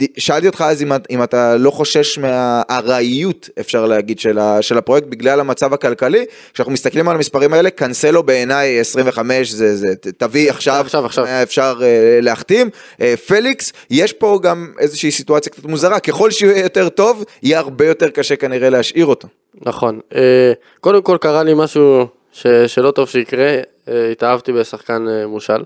אה, 0.00 0.06
שאלתי 0.18 0.46
אותך 0.46 0.64
אז 0.68 0.82
אם, 0.82 0.92
אם 1.10 1.22
אתה 1.22 1.56
לא 1.56 1.70
חושש 1.70 2.18
מהארעיות, 2.18 3.50
אפשר 3.60 3.86
להגיד, 3.86 4.18
של, 4.18 4.38
ה, 4.38 4.62
של 4.62 4.78
הפרויקט 4.78 5.06
בגלל 5.06 5.40
המצב 5.40 5.74
הכלכלי. 5.74 6.24
כשאנחנו 6.54 6.72
מסתכלים 6.72 7.08
על 7.08 7.16
המספרים 7.16 7.52
האלה, 7.52 7.70
קנסלו 7.70 8.22
בעיניי 8.22 8.80
25 8.80 9.50
זה, 9.50 9.76
זה 9.76 9.94
תביא 10.18 10.50
עכשיו, 10.50 10.80
עכשיו, 10.80 11.06
עכשיו. 11.06 11.24
היה 11.24 11.42
אפשר 11.42 11.78
אה, 11.82 12.18
להחתים. 12.22 12.70
אה, 13.00 13.14
פליקס, 13.26 13.72
יש 13.90 14.12
פה 14.12 14.38
גם 14.42 14.72
איזושהי 14.78 15.10
סיטואציה 15.10 15.52
קצת 15.52 15.64
מוזרה, 15.64 16.00
ככל 16.00 16.30
שהוא 16.30 16.50
יהיה 16.50 16.62
יותר 16.62 16.88
טוב, 16.88 17.24
יהיה 17.42 17.58
הרבה 17.58 17.86
יותר 17.86 18.08
קשה 18.08 18.36
כנראה 18.36 18.70
להשאיר 18.70 19.06
אותו. 19.06 19.28
נכון. 19.62 20.00
אה, 20.14 20.52
קודם 20.80 21.02
כל 21.02 21.16
קרה 21.20 21.42
לי 21.42 21.52
משהו 21.56 22.06
ש, 22.32 22.46
שלא 22.66 22.90
טוב 22.90 23.08
שיקרה, 23.08 23.56
אה, 23.88 24.10
התאהבתי 24.12 24.52
בשחקן 24.52 25.08
אה, 25.08 25.26
מושל. 25.26 25.62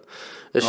יש- 0.55 0.67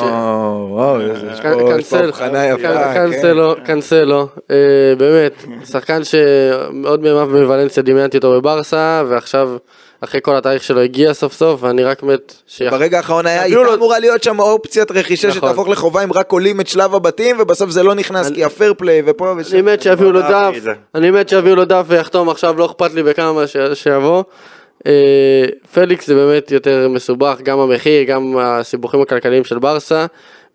קנ- 2.61 2.63
קנסלו, 2.93 3.55
קנסלו, 3.65 4.27
אה, 4.51 4.55
באמת, 4.97 5.31
שחקן 5.65 6.01
שמאוד 6.03 7.01
מאוהב 7.03 7.29
בוולנסיה, 7.29 7.83
דמיינתי 7.83 8.17
אותו 8.17 8.31
בברסה, 8.31 9.03
ועכשיו, 9.07 9.49
אחרי 10.01 10.19
כל 10.23 10.35
התאריך 10.35 10.63
שלו 10.63 10.81
הגיע 10.81 11.13
סוף 11.13 11.33
סוף, 11.33 11.63
ואני 11.63 11.83
רק 11.83 12.03
מת 12.03 12.33
שיח- 12.47 12.73
ברגע 12.73 12.97
האחרון 12.97 13.25
היה, 13.25 13.41
הייתה 13.41 13.59
לו- 13.61 13.73
אמורה 13.73 13.99
להיות 13.99 14.23
שם 14.23 14.39
אופציית 14.39 14.91
רכישה 14.91 15.27
נכון. 15.27 15.39
שתהפוך 15.39 15.67
לחובה 15.69 16.03
אם 16.03 16.13
רק 16.13 16.31
עולים 16.31 16.61
את 16.61 16.67
שלב 16.67 16.95
הבתים 16.95 17.37
ובסוף 17.39 17.69
זה 17.69 17.83
לא 17.83 17.93
נכנס 17.95 18.27
אני- 18.27 18.35
כי 18.35 18.43
הפייר 18.43 18.73
פליי 18.77 19.01
ופה 19.05 19.33
ושם. 19.37 19.53
אני 19.53 19.61
מת 19.61 19.81
שיביאו 19.81 20.11
לו 20.11 20.21
דף. 20.21 20.51
אני 20.95 21.11
מת 21.11 21.29
שיביאו 21.29 21.55
לו 21.55 21.65
דף 21.65 21.83
ויחתום 21.87 22.29
עכשיו, 22.29 22.57
לא 22.57 22.65
אכפת 22.65 22.93
לי 22.93 23.03
בכמה 23.03 23.47
ש- 23.47 23.57
שיבוא. 23.73 24.23
אה, 24.87 25.45
פליקס 25.73 26.07
זה 26.07 26.15
באמת 26.15 26.51
יותר 26.51 26.89
מסובך, 26.89 27.37
גם 27.43 27.59
המחיר, 27.59 28.03
גם 28.03 28.37
הסיבוכים 28.39 29.01
הכלכליים 29.01 29.43
של 29.43 29.59
ברסה, 29.59 30.05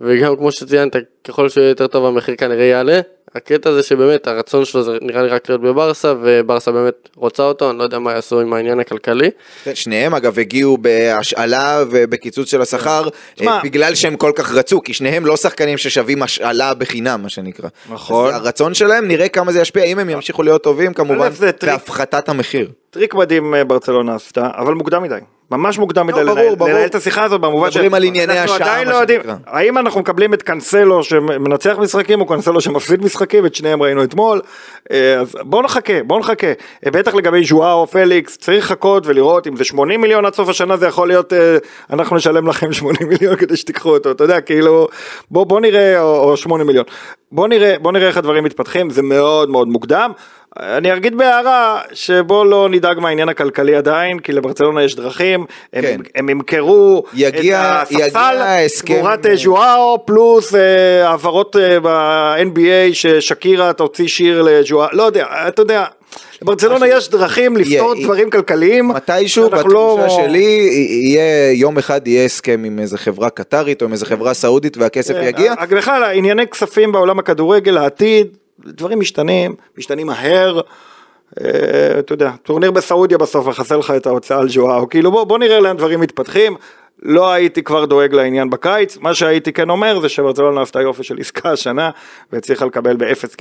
וגם 0.01 0.37
כמו 0.37 0.53
שציינת, 0.53 0.97
ככל 1.25 1.49
שהוא 1.49 1.61
יהיה 1.63 1.71
יותר 1.71 1.87
טוב 1.87 2.05
המחיר 2.07 2.35
כנראה 2.37 2.65
יעלה. 2.65 3.01
הקטע 3.35 3.73
זה 3.73 3.83
שבאמת 3.83 4.27
הרצון 4.27 4.65
שלו 4.65 4.83
זה 4.83 4.93
נראה 5.03 5.23
לי 5.23 5.29
רק 5.29 5.49
להיות 5.49 5.61
בברסה, 5.63 6.15
וברסה 6.23 6.73
באמת 6.73 7.09
רוצה 7.17 7.43
אותו, 7.43 7.71
אני 7.71 7.79
לא 7.79 7.83
יודע 7.85 7.99
מה 7.99 8.13
יעשו 8.13 8.41
עם 8.41 8.53
העניין 8.53 8.81
הכלכלי. 8.81 9.31
שניהם 9.75 10.15
אגב 10.15 10.39
הגיעו 10.39 10.79
בהשאלה 10.79 11.85
ובקיצוץ 11.91 12.51
של 12.51 12.63
השכר 12.63 13.09
תשמע- 13.35 13.51
אה, 13.53 13.61
בגלל 13.65 13.95
שהם 13.95 14.17
כל 14.17 14.33
כך 14.35 14.53
רצו, 14.53 14.83
כי 14.83 14.93
שניהם 14.95 15.27
לא 15.27 15.37
שחקנים 15.37 15.79
ששווים 15.79 16.23
השאלה 16.23 16.75
בחינם 16.75 17.21
מה 17.23 17.29
שנקרא. 17.29 17.69
נכון. 17.91 18.35
הרצון 18.35 18.75
שלהם 18.75 19.09
נראה 19.09 19.29
כמה 19.29 19.53
זה 19.53 19.61
ישפיע, 19.61 19.85
אם 19.85 19.99
הם 19.99 20.11
ימשיכו 20.11 20.43
להיות 20.43 20.63
טובים 20.63 20.95
כמובן. 20.95 21.29
בהפחתת 21.63 22.29
המחיר. 22.29 22.69
טריק 22.97 23.15
מדהים 23.15 23.55
אה, 23.55 23.65
ברצלונה 23.65 24.15
עשתה, 24.15 24.49
אבל 24.57 24.75
מוקדם 24.75 25.03
מדי. 25.03 25.19
ממש 25.51 25.79
מוקדם 25.79 26.07
מדי 26.07 26.25
לא, 26.25 26.25
ברור, 26.25 26.39
לנהל, 26.39 26.55
ברור. 26.55 26.71
לנהל 26.71 26.87
את 26.87 26.95
השיחה 26.95 27.25
הזאת 27.25 27.41
במובן 27.41 27.69
מדברים 27.69 27.95
על 27.95 28.05
ענייני 28.05 28.39
השעה, 28.39 28.85
מה 28.85 28.91
לא 28.91 29.07
שנקרא. 29.09 29.35
האם 29.47 29.79
אנחנו 29.79 30.01
מקבלים 30.01 30.35
את 30.35 30.43
קנסלו 30.43 31.05
שמנצח 31.05 31.77
משחקים 31.79 32.21
או 32.21 32.27
קנסלו 32.27 32.61
שמפסיד 32.61 33.05
משחקים, 33.05 33.47
את 33.47 33.55
שניהם 33.55 33.83
ראינו 33.83 34.05
אתמול, 34.05 34.41
אה, 34.91 35.21
אז 35.21 35.37
בואו 35.41 35.63
נחכה, 35.63 36.03
בואו 36.07 36.19
נחכה, 36.19 36.47
אה, 36.87 36.91
בטח 36.91 37.15
לגבי 37.15 37.45
ז'ואאו, 37.45 37.87
פליקס, 37.87 38.37
צריך 38.37 38.65
לחכות 38.65 39.07
ולראות 39.07 39.47
אם 39.47 39.57
זה 39.57 39.65
80 39.65 40.01
מיליון 40.01 40.27
עד 40.27 40.35
סוף 40.35 40.49
השנה 40.49 40.77
זה 40.77 40.87
יכול 40.87 41.09
להיות, 41.09 41.33
אנחנו 41.91 42.17
נשלם 42.17 42.49
לכם 42.49 42.73
80 42.87 43.09
מיליון 43.09 43.37
כדי 43.37 43.57
שתיקחו 43.57 43.91
אותו, 43.91 44.11
אתה 44.11 44.25
יודע, 44.25 44.41
כאילו, 44.41 44.89
בואו 45.31 45.45
בוא 45.45 45.61
נראה, 45.61 46.01
או, 46.01 46.31
או 46.31 46.37
8 46.37 46.65
מיליון, 46.65 46.85
בואו 47.33 47.47
נראה, 47.47 47.75
בוא 47.79 47.93
נראה 47.93 48.09
איך 48.09 48.17
הדברים 48.17 48.45
מתפתחים, 48.45 48.91
זה 48.91 49.03
מאוד 49.03 49.51
מאוד 49.51 49.69
מוקדם. 49.69 50.13
אני 50.61 50.97
אגיד 50.97 51.17
בהערה 51.17 51.81
שבוא 51.93 52.47
לא 52.47 52.69
נדאג 52.71 52.99
מהעניין 52.99 53.29
הכלכלי 53.29 53.77
עדיין, 53.77 54.19
כי 54.19 54.33
לברצלונה 54.33 54.83
יש 54.83 54.95
דרכים, 54.97 55.45
הם, 55.73 55.83
כן. 55.83 56.01
הם 56.15 56.29
ימכרו 56.29 57.05
יגיע- 57.15 57.83
את 57.83 57.89
הספסל. 57.93 58.87
תמורת 58.87 59.27
אה, 59.27 59.37
ז'ואאו 59.37 60.07
פלוס 60.07 60.55
אה, 60.55 60.61
העברות 61.09 61.57
אה, 61.57 61.79
ב-NBA 61.83 62.93
ששקירה 62.95 63.73
תוציא 63.73 64.09
שיר 64.09 64.43
לג'ואאו, 64.43 64.89
לא 64.93 65.03
יודע, 65.03 65.27
אתה 65.49 65.63
יודע, 65.63 65.85
לברצלונה 66.43 66.87
יש 66.89 67.11
דרכים 67.11 67.57
לפתור 67.57 67.95
יהיה- 67.95 68.05
דברים 68.07 68.31
כלכליים, 68.31 68.89
מתישהו 68.89 69.49
אנחנו 69.53 69.69
לא- 69.71 69.99
בתחושה 70.03 70.23
שלי 70.23 70.69
יהיה 71.03 71.53
יום 71.53 71.79
אחד 71.79 72.09
יהיה 72.09 72.25
הסכם 72.25 72.63
עם 72.67 72.79
איזה 72.79 72.99
חברה 72.99 73.31
קטרית 73.31 73.83
או 73.83 73.87
עם 73.87 73.93
איזה 73.93 74.07
חברה 74.07 74.35
סעודית 74.35 74.77
והכסף 74.77 75.15
אה, 75.15 75.25
יגיע. 75.25 75.55
אה, 75.61 75.67
בכלל, 75.67 76.03
ענייני 76.15 76.47
כספים 76.47 76.93
בעולם 76.93 77.19
הכדורגל, 77.19 77.79
העתיד, 77.79 78.27
דברים 78.65 79.01
משתנים, 79.01 79.55
משתנים 79.79 80.07
מהר. 80.07 80.61
אה, 81.41 81.99
אתה 81.99 82.13
יודע, 82.13 82.31
טורניר 82.43 82.71
בסעודיה 82.71 83.19
בסוף 83.19 83.47
מכסה 83.47 83.77
לך 83.77 83.93
את 83.97 84.07
ההוצאה 84.07 84.39
על 84.39 84.49
ז'ואאו, 84.49 84.89
כאילו 84.89 85.11
בוא, 85.11 85.25
בוא 85.25 85.39
נראה 85.39 85.61
לאן 85.61 85.77
דברים 85.77 86.01
מתפתחים. 86.01 86.57
לא 87.03 87.33
הייתי 87.33 87.63
כבר 87.63 87.85
דואג 87.85 88.15
לעניין 88.15 88.51
בקיץ, 88.51 88.97
מה 88.97 89.15
שהייתי 89.15 89.53
כן 89.53 89.71
אומר 89.71 90.01
זה 90.01 90.09
שברצלונה 90.09 90.63
עשתה 90.63 90.81
יופי 90.81 91.03
של 91.03 91.19
עסקה 91.21 91.51
השנה 91.51 91.91
והצליחה 92.33 92.65
לקבל 92.65 92.97
באפס 92.97 93.37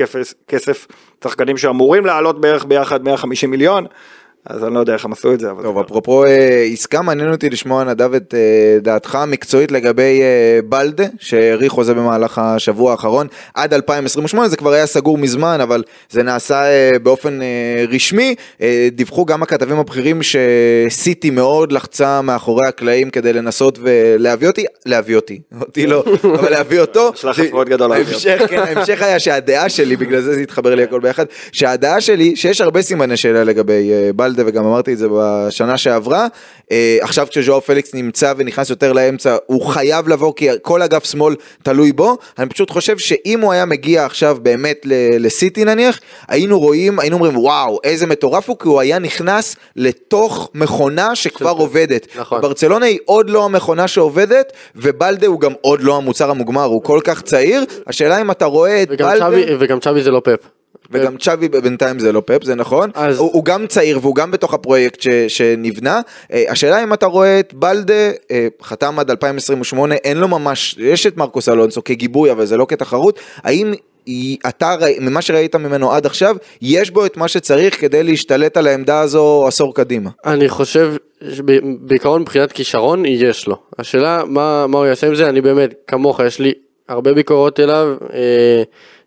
כסף 0.47 0.87
שחקנים 1.23 1.57
שאמורים 1.57 2.05
לעלות 2.05 2.41
בערך 2.41 2.65
ביחד 2.65 3.03
150 3.03 3.51
מיליון, 3.51 3.85
אז 4.49 4.63
אני 4.63 4.73
לא 4.73 4.79
יודע 4.79 4.93
איך 4.93 5.05
הם 5.05 5.11
עשו 5.11 5.33
את 5.33 5.39
זה. 5.39 5.47
טוב, 5.61 5.79
אפרופו 5.79 6.25
אה, 6.25 6.67
עסקה, 6.73 7.01
מעניין 7.01 7.31
אותי 7.31 7.49
לשמוע 7.49 7.83
נדב 7.83 8.13
את 8.13 8.33
אה, 8.33 8.79
דעתך 8.81 9.15
המקצועית 9.15 9.71
לגבי 9.71 10.21
אה, 10.21 10.59
בלדה, 10.65 11.05
שהאריך 11.19 11.71
חוזה 11.71 11.93
במהלך 11.93 12.37
השבוע 12.37 12.91
האחרון 12.91 13.27
עד 13.53 13.73
2028, 13.73 14.49
זה 14.49 14.57
כבר 14.57 14.73
היה 14.73 14.85
סגור 14.85 15.17
מזמן, 15.17 15.61
אבל 15.61 15.83
זה 16.09 16.23
נעשה 16.23 16.63
באופן 17.03 17.39
רשמי. 17.89 18.35
דיווחו 18.91 19.25
גם 19.25 19.43
הכתבים 19.43 19.79
הבכירים 19.79 20.19
שסיטי 20.23 21.29
מאוד 21.29 21.71
לחצה 21.71 22.21
מאחורי 22.21 22.67
הקלעים 22.67 23.09
כדי 23.09 23.33
לנסות 23.33 23.79
ולהביא 23.81 24.47
אותי, 24.47 24.65
להביא 24.85 25.15
אותי, 25.15 25.39
אותי 25.61 25.87
לא, 25.87 26.03
אבל 26.23 26.49
להביא 26.49 26.79
אותו. 26.79 27.11
לחץ 27.23 27.51
מאוד 27.51 27.69
גדול 27.69 27.89
להביא 27.89 28.15
אותו. 28.15 28.29
ההמשך, 28.29 28.49
כן, 28.49 28.59
ההמשך 28.59 29.01
היה 29.01 29.19
שהדעה 29.19 29.69
שלי, 29.69 29.95
בגלל 29.95 30.21
זה 30.21 30.35
זה 30.35 30.41
התחבר 30.41 30.75
לי 30.75 30.83
הכל 30.83 30.99
ביחד, 30.99 31.25
שהדעה 31.51 32.01
שלי, 32.01 32.35
שיש 32.35 32.61
הרבה 32.61 32.81
סימני 32.81 33.17
שאלה 33.17 33.43
לגבי 33.43 33.91
אה, 33.91 34.09
בלדה, 34.35 34.49
וגם 34.49 34.65
אמרתי 34.65 34.93
את 34.93 34.97
זה 34.97 35.07
בשנה 35.11 35.77
שעברה, 35.77 36.27
אה, 36.71 36.97
עכשיו 37.01 37.27
כשז'ואר 37.29 37.59
פליקס 37.59 37.93
נמצא 37.93 38.33
ונכנס 38.37 38.69
יותר 38.69 38.93
לאמצע, 38.93 39.35
הוא 39.45 39.65
חייב 39.65 40.07
לבוא, 40.07 40.33
כי 40.35 40.47
כל 40.61 40.81
אגף 40.81 41.03
שמאל 41.11 41.35
תלוי 41.63 41.91
בו, 41.91 42.17
אני 42.39 42.49
פשוט 42.49 42.71
חושב 42.71 42.97
שאם 42.97 43.39
הוא 43.41 43.51
היה 43.51 43.65
מגיע 43.65 44.05
עכשיו 44.05 44.37
באמת 44.41 44.81
לסיטי 45.19 45.65
נניח, 45.65 45.99
היינו 46.27 46.59
רואים, 46.59 46.99
היינו 46.99 47.15
אומרים 47.15 47.37
וואו, 47.37 47.79
איזה 47.83 48.07
מטורף 48.07 48.49
הוא, 48.49 48.57
כי 48.59 48.67
הוא 48.67 48.79
היה 48.79 48.99
נכנס 48.99 49.55
לתוך 49.75 50.49
מכונה 50.53 51.15
שכבר 51.15 51.49
עובדת. 51.49 52.07
נכון. 52.15 52.41
ברצלונה 52.41 52.85
היא 52.85 52.99
עוד 53.05 53.29
לא 53.29 53.45
המכונה 53.45 53.87
שעובדת, 53.87 54.53
ובלדה 54.75 55.27
הוא 55.27 55.39
גם 55.39 55.53
עוד 55.61 55.81
לא 55.81 55.97
המוצר 55.97 56.29
המוגמר, 56.29 56.63
הוא 56.63 56.83
כל 56.83 56.99
כך 57.03 57.21
צעיר, 57.21 57.65
השאלה 57.87 58.21
אם 58.21 58.31
אתה 58.31 58.45
רואה 58.45 58.83
את 58.83 58.87
וגם 58.91 59.09
בלדה, 59.09 59.25
צ'אבי- 59.29 59.45
וגם 59.59 59.79
צ'אבי 59.79 60.03
זה 60.03 60.11
לא 60.11 60.21
פפ. 60.23 60.54
וגם 60.91 61.17
צ'אבי 61.17 61.47
בינתיים 61.49 61.99
זה 61.99 62.11
לא 62.11 62.21
פפ, 62.25 62.43
זה 62.43 62.55
נכון, 62.55 62.89
אז- 62.93 63.17
הוא, 63.19 63.29
הוא 63.33 63.45
גם 63.45 63.67
צעיר 63.67 63.99
והוא 64.01 64.15
גם 64.15 64.31
בתוך 64.31 64.53
הפרויקט 64.53 65.01
ש, 65.01 65.07
שנבנה, 65.27 66.01
אה, 66.33 66.43
השאלה 66.49 66.83
אם 66.83 66.93
אתה 66.93 67.05
רואה 67.05 67.39
את 67.39 67.53
בלדה, 67.53 67.93
אה, 68.31 68.47
חתם 68.63 68.99
עד 68.99 69.09
2028, 69.09 69.95
אין 69.95 70.17
לו 70.17 70.27
ממש, 70.27 70.75
יש 70.79 71.05
את 71.07 71.17
מרקוס 71.17 71.49
אלונסו 71.49 71.83
כגיבוי, 71.83 72.31
אבל 72.31 72.45
זה 72.45 72.57
לא 72.57 72.65
כתחרות, 72.69 73.19
האם... 73.37 73.73
היא- 74.05 74.37
אתה, 74.47 74.75
ממה 75.01 75.21
שראית 75.21 75.55
ממנו 75.55 75.91
עד 75.91 76.05
עכשיו, 76.05 76.35
יש 76.61 76.91
בו 76.91 77.05
את 77.05 77.17
מה 77.17 77.27
שצריך 77.27 77.81
כדי 77.81 78.03
להשתלט 78.03 78.57
על 78.57 78.67
העמדה 78.67 78.99
הזו 78.99 79.43
עשור 79.47 79.75
קדימה. 79.75 80.09
אני 80.25 80.49
חושב, 80.49 80.93
שב- 81.31 81.43
בעיקרון 81.79 82.21
מבחינת 82.21 82.51
כישרון 82.51 83.05
יש 83.05 83.47
לו. 83.47 83.55
השאלה 83.79 84.23
מה, 84.27 84.67
מה 84.67 84.77
הוא 84.77 84.85
יעשה 84.85 85.07
עם 85.07 85.15
זה, 85.15 85.29
אני 85.29 85.41
באמת, 85.41 85.73
כמוך, 85.87 86.19
יש 86.19 86.39
לי 86.39 86.51
הרבה 86.89 87.13
ביקורות 87.13 87.59
אליו. 87.59 87.95
אה, 88.13 88.63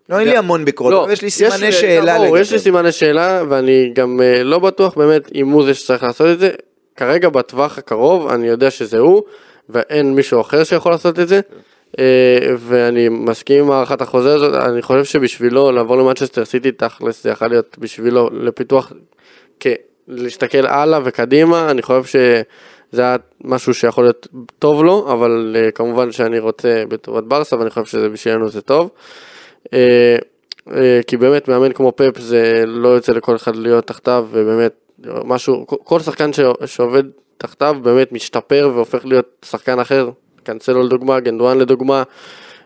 לא, 0.09 0.19
אין 0.19 0.27
לי 0.27 0.37
המון 0.37 0.65
ביקורת, 0.65 0.93
אבל 1.03 1.11
יש 1.11 1.21
לי 1.21 1.29
סימני 1.29 1.71
שאלה 1.71 2.13
ברור, 2.13 2.25
לגבי. 2.27 2.39
יש 2.39 2.51
לי 2.51 2.59
סימני 2.59 2.91
שאלה, 2.91 3.43
ואני 3.49 3.91
גם 3.93 4.21
אה, 4.21 4.43
לא 4.43 4.59
בטוח 4.59 4.93
באמת 4.97 5.29
אם 5.35 5.49
הוא 5.49 5.63
זה 5.65 5.73
שצריך 5.73 6.03
לעשות 6.03 6.27
את 6.29 6.39
זה. 6.39 6.49
כרגע 6.95 7.29
בטווח 7.29 7.77
הקרוב 7.77 8.27
אני 8.27 8.47
יודע 8.47 8.71
שזה 8.71 8.97
הוא, 8.97 9.21
ואין 9.69 10.15
מישהו 10.15 10.41
אחר 10.41 10.63
שיכול 10.63 10.91
לעשות 10.91 11.19
את 11.19 11.27
זה. 11.27 11.39
אה, 11.99 12.03
ואני 12.57 13.09
מסכים 13.09 13.63
עם 13.63 13.71
הערכת 13.71 14.01
החוזה 14.01 14.35
הזאת, 14.35 14.53
אני 14.53 14.81
חושב 14.81 15.03
שבשבילו 15.03 15.71
לעבור 15.71 15.97
למנצ'סטר 15.97 16.45
סיטי 16.45 16.71
תכלס 16.71 17.23
זה 17.23 17.29
יכול 17.29 17.47
להיות 17.47 17.77
בשבילו 17.79 18.29
לפיתוח, 18.33 18.91
כ- 19.59 19.67
להסתכל 20.07 20.67
הלאה 20.67 20.99
וקדימה, 21.03 21.71
אני 21.71 21.81
חושב 21.81 22.03
שזה 22.03 23.01
היה 23.01 23.15
משהו 23.43 23.73
שיכול 23.73 24.03
להיות 24.03 24.27
טוב 24.59 24.83
לו, 24.83 25.13
אבל 25.13 25.55
אה, 25.59 25.71
כמובן 25.71 26.11
שאני 26.11 26.39
רוצה 26.39 26.83
בטובת 26.87 27.23
ברסה 27.23 27.57
ואני 27.57 27.69
חושב 27.69 27.85
שזה 27.85 28.09
בשבילנו 28.09 28.49
זה 28.49 28.61
טוב. 28.61 28.89
אה, 29.73 30.15
אה, 30.71 30.99
כי 31.07 31.17
באמת 31.17 31.47
מאמן 31.47 31.73
כמו 31.73 31.91
פפ 31.95 32.19
זה 32.19 32.63
לא 32.67 32.89
יוצא 32.89 33.11
לכל 33.11 33.35
אחד 33.35 33.55
להיות 33.55 33.87
תחתיו 33.87 34.27
ובאמת 34.31 34.73
משהו, 35.25 35.65
כל- 35.67 35.99
שחקן 35.99 36.29
שעובד 36.65 37.03
תחתיו 37.37 37.77
באמת 37.83 38.11
משתפר 38.11 38.71
והופך 38.75 39.05
להיות 39.05 39.45
שחקן 39.45 39.79
אחר, 39.79 40.09
קנסלו 40.43 40.83
לדוגמה, 40.83 41.19
גונדואן 41.19 41.57
לדוגמה, 41.57 42.03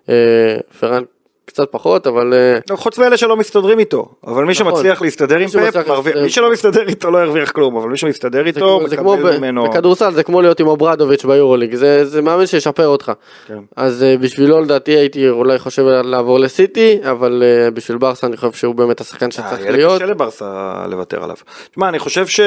אה, 0.09 0.57
פראן 0.79 1.03
קצת 1.45 1.67
פחות 1.71 2.07
אבל 2.07 2.33
אה, 2.33 2.59
לא, 2.69 2.75
חוץ 2.75 2.97
מאלה 2.97 3.17
שלא 3.17 3.37
מסתדרים 3.37 3.79
איתו, 3.79 4.05
אבל 4.27 4.43
מי 4.43 4.53
נכון. 4.53 4.53
שמצליח 4.53 5.01
להסתדר 5.01 5.37
עם 5.37 5.47
מרוויח- 5.53 5.75
להסתדר. 5.75 6.23
מי 6.23 6.29
שלא 6.29 6.51
מסתדר 6.51 6.87
איתו 6.87 7.11
לא 7.11 7.17
ירוויח 7.23 7.51
כלום, 7.51 7.77
אבל 7.77 7.89
מי 7.89 7.97
שמסתדר 7.97 8.45
איתו, 8.45 8.81
זה 8.87 8.97
כמו 8.97 9.17
ממנו... 9.17 9.69
בכדורסל 9.69 10.11
זה 10.13 10.23
כמו 10.23 10.41
להיות 10.41 10.59
עם 10.59 10.67
אוברדוביץ' 10.67 11.25
ביורוליג 11.25 11.75
זה 11.75 12.05
זה 12.05 12.21
מאמן 12.21 12.45
שישפר 12.45 12.87
אותך 12.87 13.11
כן. 13.47 13.57
אז 13.75 14.03
אה, 14.03 14.17
בשבילו 14.17 14.61
לדעתי 14.61 14.91
הייתי 14.91 15.29
אולי 15.29 15.59
חושב 15.59 15.83
לעבור 15.83 16.39
לסיטי 16.39 16.99
אבל 17.11 17.43
אה, 17.45 17.71
בשביל 17.71 17.97
ברסה 17.97 18.27
אני 18.27 18.37
חושב 18.37 18.51
שהוא 18.51 18.75
באמת 18.75 19.01
השחקן 19.01 19.31
שצריך 19.31 19.61
להיות 19.69 19.95
קשה 19.95 20.05
לברסה 20.05 20.73
לוותר 20.89 21.23
עליו. 21.23 21.35
תשמע, 21.71 21.89
אני 21.89 21.99
חושב 21.99 22.27
ש... 22.27 22.39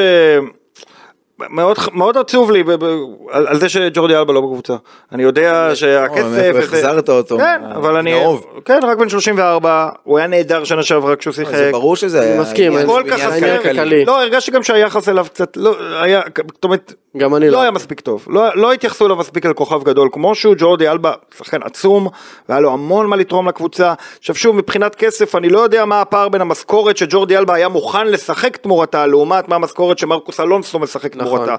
מאוד, 1.38 1.76
מאוד 1.92 2.16
עצוב 2.16 2.50
לי 2.50 2.62
ב- 2.62 2.84
ב- 2.84 2.86
על, 3.30 3.46
על 3.46 3.60
זה 3.60 3.68
שג'ורדי 3.68 4.16
אלבה 4.16 4.32
לא 4.32 4.40
בקבוצה. 4.40 4.74
אני 5.12 5.22
יודע 5.22 5.70
שהכסף... 5.74 6.24
מאיפה 6.24 6.58
וזה- 6.58 6.76
החזרת 6.78 7.08
אותו? 7.08 7.38
כן, 7.38 7.60
מה- 7.62 7.74
אבל 7.76 7.96
אני... 7.96 8.14
מהאוב. 8.14 8.46
כן, 8.64 8.80
רק 8.82 8.98
בן 8.98 9.08
34, 9.08 9.88
הוא 10.04 10.18
היה 10.18 10.26
נהדר 10.26 10.64
שנה 10.64 10.82
שעברה 10.82 11.16
כשהוא 11.16 11.34
שיחק. 11.34 11.54
זה 11.56 11.70
ברור 11.72 11.96
שזה 11.96 12.20
היה 12.20 12.40
מסכים, 12.40 12.72
כל 12.86 13.02
כך 13.10 13.20
עניין 13.20 13.58
חסר. 13.58 13.62
כלכלי. 13.62 14.04
לא, 14.04 14.20
הרגשתי 14.22 14.50
גם 14.50 14.62
שהיחס 14.62 15.08
אליו 15.08 15.26
קצת, 15.34 15.56
לא, 15.56 15.76
היה, 16.02 16.20
זאת 16.54 16.64
אומרת, 16.64 16.94
גם 17.16 17.34
אני 17.34 17.46
לא 17.46 17.52
לא 17.52 17.62
היה 17.62 17.70
מספיק 17.70 18.00
טוב, 18.00 18.24
לא, 18.28 18.42
לא 18.54 18.72
התייחסו 18.72 19.06
אליו 19.06 19.16
מספיק 19.16 19.46
אל 19.46 19.52
כוכב 19.52 19.82
גדול 19.82 20.08
כמו 20.12 20.34
שהוא, 20.34 20.54
ג'ורדי 20.58 20.88
אלבה 20.88 21.12
שחקן 21.38 21.62
עצום, 21.62 22.08
והיה 22.48 22.60
לו 22.60 22.72
המון 22.72 23.06
מה 23.06 23.16
לתרום 23.16 23.48
לקבוצה. 23.48 23.94
עכשיו 24.18 24.34
שוב, 24.34 24.56
מבחינת 24.56 24.94
כסף, 24.94 25.34
אני 25.36 25.48
לא 25.48 25.60
יודע 25.60 25.84
מה 25.84 26.00
הפער 26.00 26.28
בין 26.28 26.40
המשכורת 26.40 26.96
שג'ורדי 26.96 27.36
אלבה 27.36 27.54
היה 27.54 27.68
מוכן 27.68 28.06
לשחק 28.06 28.56
תמורתה, 28.56 29.06
לעומת 29.06 29.48
מה 29.48 29.56
המשכורת 29.56 29.98
שמרקוס 29.98 30.40
אלונסו 30.40 30.78
משחק 30.78 31.16
נכון. 31.16 31.25
תמורתה. 31.28 31.54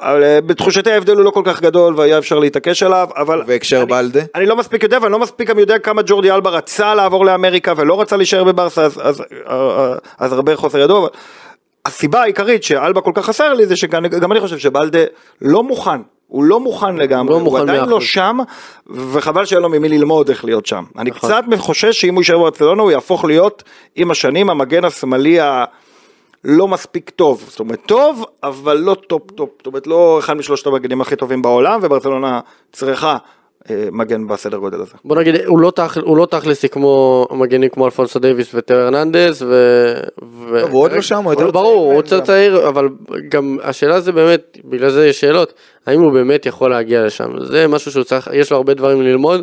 אבל 0.00 0.22
אה, 0.22 0.40
בתחושתי 0.40 0.90
ההבדל 0.90 1.16
הוא 1.16 1.24
לא 1.24 1.30
כל 1.30 1.42
כך 1.44 1.60
גדול 1.60 1.94
והיה 1.96 2.18
אפשר 2.18 2.38
להתעקש 2.38 2.82
עליו, 2.82 3.08
אבל... 3.16 3.42
בהקשר 3.46 3.76
אני- 3.76 3.86
בלדה? 3.86 4.20
אני 4.34 4.46
לא 4.46 4.56
מספיק 4.56 4.82
יודע 4.82 4.98
ואני 5.02 5.12
לא 5.12 5.18
מספיק 5.18 5.48
גם 5.48 5.58
יודע 5.58 5.78
כמה 5.78 6.02
ג'ורדי 6.06 6.30
אלבה 6.30 6.50
רצה 6.50 6.94
לעבור 6.94 7.26
לאמריקה 7.26 7.72
ולא 7.76 8.00
רצה 8.00 8.16
להישאר 8.16 8.44
בברסה 8.44 8.82
אז, 8.82 9.00
אז, 9.02 9.22
אז, 9.46 9.98
אז 10.18 10.32
הרבה 10.32 10.56
חוסר 10.56 10.78
ידוע. 10.78 10.98
אבל 10.98 11.08
הסיבה 11.86 12.22
העיקרית 12.22 12.62
שאלבה 12.62 13.00
כל 13.00 13.12
כך 13.14 13.24
חסר 13.24 13.54
לי 13.54 13.66
זה 13.66 13.76
שגם 13.76 14.06
גם 14.06 14.32
אני 14.32 14.40
חושב 14.40 14.58
שבלדה 14.58 14.98
לא 15.42 15.62
מוכן. 15.62 16.00
הוא 16.26 16.44
לא 16.44 16.60
מוכן 16.60 16.96
לגמרי, 16.96 17.34
לא 17.34 17.40
מוכן 17.40 17.56
הוא 17.56 17.62
עדיין 17.62 17.80
מאה 17.80 17.90
לא. 17.90 18.00
שם, 18.00 18.38
וחבל 18.86 19.44
שאין 19.44 19.62
לו 19.62 19.68
ממי 19.68 19.88
ללמוד 19.88 20.28
איך 20.28 20.44
להיות 20.44 20.66
שם. 20.66 20.84
אני 20.98 21.10
נכון. 21.10 21.30
קצת 21.30 21.44
חושש 21.58 22.00
שאם 22.00 22.14
הוא 22.14 22.20
יישאר 22.20 22.38
ברצלונה 22.38 22.82
הוא 22.82 22.90
יהפוך 22.90 23.24
להיות 23.24 23.62
עם 23.96 24.10
השנים 24.10 24.50
המגן 24.50 24.84
השמאלי 24.84 25.38
הלא 26.48 26.68
מספיק 26.68 27.10
טוב. 27.10 27.44
זאת 27.48 27.60
אומרת, 27.60 27.78
טוב, 27.86 28.24
אבל 28.42 28.76
לא 28.76 28.96
טופ 29.06 29.30
טופ. 29.30 29.50
זאת 29.58 29.66
אומרת, 29.66 29.86
לא 29.86 30.18
אחד 30.18 30.34
משלושת 30.34 30.66
המגנים 30.66 31.00
הכי 31.00 31.16
טובים 31.16 31.42
בעולם, 31.42 31.80
וברצלונה 31.82 32.40
צריכה 32.72 33.16
אה, 33.70 33.88
מגן 33.92 34.26
בסדר 34.26 34.58
גודל 34.58 34.80
הזה. 34.80 34.92
בוא 35.04 35.16
נגיד 35.16 35.34
הוא 35.46 35.58
לא, 35.58 35.70
תכ... 35.70 35.98
הוא 36.02 36.16
לא 36.16 36.26
תכלסי 36.26 36.68
כמו 36.68 37.26
מגנים 37.30 37.68
כמו 37.70 37.84
אלפונסו 37.86 38.18
דייוויס 38.18 38.54
ותיאו 38.54 38.80
הרננדז 38.80 39.42
ו... 39.42 39.46
ו... 40.22 40.60
טוב, 40.60 40.70
הוא 40.70 40.82
עוד 40.82 40.92
לא 40.92 41.02
שם, 41.02 41.24
הוא 41.24 41.32
יותר 41.32 41.42
צעיר 41.42 41.50
ברור, 41.50 41.84
הוא 41.86 41.94
יותר. 41.94 42.20
צעיר 42.20 42.68
אבל 42.68 42.88
גם 43.28 43.58
השאלה 43.62 44.00
זה 44.00 44.12
באמת 44.12 44.58
בגלל 44.64 44.90
זה 44.90 45.06
יש 45.06 45.20
שאלות 45.20 45.54
האם 45.86 46.00
הוא 46.00 46.12
באמת 46.12 46.46
יכול 46.46 46.70
להגיע 46.70 47.06
לשם 47.06 47.44
זה 47.44 47.66
משהו 47.68 47.92
שהוא 47.92 48.04
צריך 48.04 48.30
יש 48.32 48.50
לו 48.50 48.56
הרבה 48.56 48.74
דברים 48.74 49.02
ללמוד. 49.02 49.42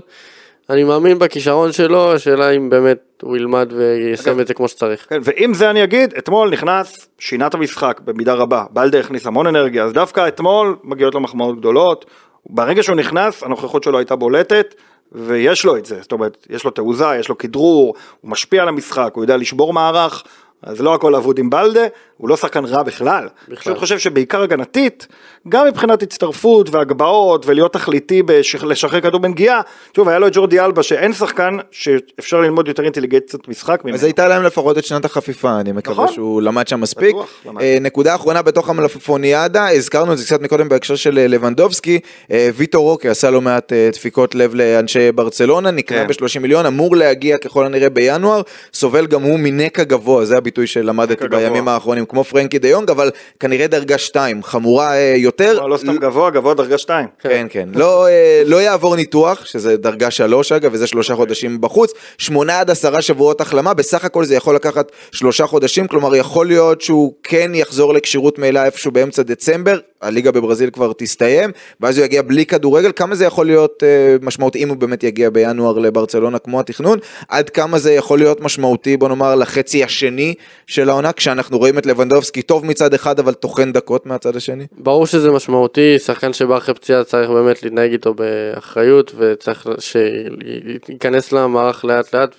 אני 0.70 0.84
מאמין 0.84 1.20
בכישרון 1.20 1.72
שלו 1.72 2.14
השאלה 2.14 2.50
אם 2.50 2.70
באמת 2.70 2.98
הוא 3.22 3.38
ילמד 3.38 3.74
ויישם 3.74 4.40
את 4.40 4.48
זה 4.48 4.54
כמו 4.54 4.68
שצריך. 4.68 5.06
כן, 5.10 5.20
ועם 5.24 5.54
זה 5.54 5.70
אני 5.70 5.84
אגיד, 5.84 6.14
אתמול 6.18 6.50
נכנס, 6.50 7.08
שינה 7.20 7.48
את 7.48 7.54
המשחק 7.54 8.02
במידה 8.06 8.34
רבה, 8.34 8.64
בלדה 8.72 9.00
הכניס 9.00 9.28
המון 9.28 9.48
אנרגיה, 9.48 9.84
אז 9.84 9.94
דווקא 9.94 10.28
אתמול 10.28 10.76
מגיעות 10.84 11.16
לו 11.16 11.22
מחמאות 11.22 11.60
גדולות, 11.60 12.06
ברגע 12.50 12.84
שהוא 12.84 12.96
נכנס, 12.96 13.44
הנוכחות 13.44 13.84
שלו 13.84 13.98
הייתה 13.98 14.16
בולטת, 14.16 14.76
ויש 15.12 15.66
לו 15.66 15.78
את 15.78 15.86
זה, 15.86 16.02
זאת 16.02 16.12
אומרת, 16.12 16.48
יש 16.50 16.64
לו 16.64 16.72
תעוזה, 16.72 17.16
יש 17.20 17.30
לו 17.30 17.38
כדרור, 17.38 17.96
הוא 18.22 18.32
משפיע 18.32 18.62
על 18.62 18.68
המשחק, 18.68 19.12
הוא 19.14 19.24
יודע 19.24 19.38
לשבור 19.38 19.74
מערך, 19.74 20.24
אז 20.62 20.82
לא 20.82 20.96
הכל 20.96 21.16
אבוד 21.16 21.40
עם 21.40 21.50
בלדה, 21.50 21.86
הוא 22.18 22.30
לא 22.30 22.38
שחקן 22.38 22.66
רע 22.66 22.84
בכלל. 22.84 23.28
אני 23.48 23.56
פשוט 23.56 23.78
חושב 23.78 24.00
שבעיקר 24.00 24.42
הגנתית, 24.42 25.08
גם 25.50 25.68
מבחינת 25.68 26.04
הצטרפות 26.04 26.70
והגבהות 26.70 27.46
ולהיות 27.46 27.74
תכליתי 27.74 28.24
בלשחרר 28.24 29.02
כדור 29.02 29.20
בנגיעה, 29.20 29.62
שוב, 29.96 30.10
היה 30.10 30.20
לו 30.20 30.28
את 30.28 30.32
ג'ורדי 30.36 30.60
אלבה 30.60 30.84
שאין 30.84 31.14
שחקן 31.14 31.58
שאפשר 31.72 32.42
ללמוד 32.42 32.68
יותר 32.68 32.84
אינטליגנציית 32.84 33.48
משחק 33.48 33.82
ממנו. 33.84 33.96
אז 33.96 34.04
הייתה 34.04 34.28
להם 34.28 34.44
לפחות 34.44 34.78
את 34.78 34.86
שנת 34.86 35.06
החפיפה, 35.06 35.60
אני 35.60 35.72
מקווה 35.72 36.04
נכון. 36.04 36.16
שהוא 36.16 36.42
למד 36.42 36.68
שם 36.68 36.82
מספיק. 36.82 37.16
בטוח, 37.16 37.30
למד. 37.46 37.62
אה, 37.62 37.78
נקודה 37.82 38.16
אחרונה 38.16 38.42
בתוך 38.42 38.70
המלפפוניאדה, 38.70 39.70
הזכרנו 39.70 40.14
את 40.14 40.18
זה 40.18 40.26
קצת 40.26 40.42
מקודם 40.42 40.70
בהקשר 40.70 40.96
של 40.96 41.18
אה, 41.18 41.28
לבנדובסקי, 41.28 42.00
אה, 42.32 42.50
ויטור 42.56 42.90
רוקי 42.90 43.10
עשה 43.10 43.32
לא 43.32 43.42
מעט 43.42 43.74
דפיקות 43.94 44.36
לב 44.36 44.56
לאנשי 44.56 45.12
ברצלונה, 45.12 45.72
נקנה 45.72 45.98
כן. 45.98 46.08
ב-30 46.08 46.40
מיליון, 46.40 46.66
אמור 46.66 46.96
להגיע 46.96 47.38
ככל 47.38 47.66
הנראה 47.66 47.90
בינואר, 47.90 48.42
סובל 48.74 49.08
גם 49.08 49.22
הוא 49.22 49.40
מנקע 49.40 49.84
גבוה, 49.84 50.26
זה 50.26 50.38
הביטוי 50.38 50.68
שלמדתי. 50.68 51.28
בימים 51.28 51.68
האחרונים, 51.68 52.05
כמו 52.10 52.24
פרנקי 52.24 52.60
דה 52.60 52.68
יונג, 52.68 52.90
אבל 52.90 53.12
כנראה 53.40 53.68
דרגה 53.68 53.98
2, 53.98 54.44
חמורה 54.44 54.94
אה, 54.94 55.14
יותר. 55.18 55.66
לא, 55.68 55.78
סתם 55.78 55.98
גבוה, 55.98 56.30
גבוה 56.30 56.54
דרגה 56.54 56.78
2. 56.78 57.08
כן, 57.20 57.48
כן. 57.50 57.70
לא, 57.76 58.08
אה, 58.08 58.44
לא 58.46 58.62
יעבור 58.62 58.96
ניתוח, 58.96 59.46
שזה 59.46 59.78
דרגה 59.78 60.12
שלוש 60.12 60.52
אגב, 60.52 60.70
וזה 60.74 60.88
שלושה 60.88 61.16
חודשים 61.16 61.62
בחוץ. 61.62 61.94
שמונה 62.18 62.60
עד 62.60 62.70
עשרה 62.70 63.02
שבועות 63.02 63.42
החלמה, 63.42 63.74
בסך 63.74 64.06
הכל 64.06 64.26
זה 64.26 64.36
יכול 64.36 64.56
לקחת 64.56 64.92
שלושה 65.12 65.48
חודשים, 65.48 65.88
כלומר 65.88 66.16
יכול 66.16 66.48
להיות 66.48 66.82
שהוא 66.82 67.14
כן 67.24 67.52
יחזור 67.54 67.94
לכשירות 67.94 68.40
מלאה 68.40 68.66
איפשהו 68.66 68.92
באמצע 68.92 69.24
דצמבר, 69.24 69.80
הליגה 70.02 70.32
בברזיל 70.32 70.70
כבר 70.70 70.92
תסתיים, 70.98 71.52
ואז 71.82 71.98
הוא 71.98 72.06
יגיע 72.06 72.22
בלי 72.22 72.46
כדורגל, 72.46 72.92
כמה 72.96 73.16
זה 73.16 73.26
יכול 73.26 73.46
להיות 73.46 73.84
אה, 73.84 74.16
משמעותי 74.22 74.64
אם 74.64 74.70
הוא 74.70 74.78
באמת 74.78 75.04
יגיע 75.04 75.30
בינואר 75.30 75.80
לברצלונה 75.80 76.40
כמו 76.40 76.60
התכנון, 76.60 77.00
עד 77.30 77.50
כמה 77.50 77.80
זה 77.80 77.94
יכול 77.94 78.20
להיות 78.20 78.42
משמעותי, 78.42 78.98
בוא 78.98 79.08
נאמר, 79.08 79.36
לחצי 79.36 79.84
השני 79.84 80.34
של 80.68 80.90
העונה, 80.90 81.12
כשאנחנו 81.12 81.58
רואים 81.58 81.78
את 81.78 81.86
לבנדובסקי 81.96 82.42
טוב 82.42 82.66
מצד 82.66 82.94
אחד, 82.94 83.20
אבל 83.20 83.34
טוחן 83.34 83.72
דקות 83.72 84.06
מהצד 84.06 84.36
השני. 84.36 84.66
ברור 84.78 85.08
שזה 85.08 85.32
משמעותי, 85.32 86.00
שחקן 86.00 86.34
שבא 86.34 86.58
אחרי 86.58 86.76
פציעה 86.76 87.04
צריך 87.04 87.30
באמת 87.30 87.64
להתנהג 87.64 87.92
איתו 87.92 88.14
באחריות 88.14 89.12
וצריך 89.18 89.68
שייכנס 89.80 91.32
למערך 91.32 91.86
לאט 91.86 92.16
לאט 92.16 92.36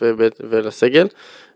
ולסגל, 0.51 1.07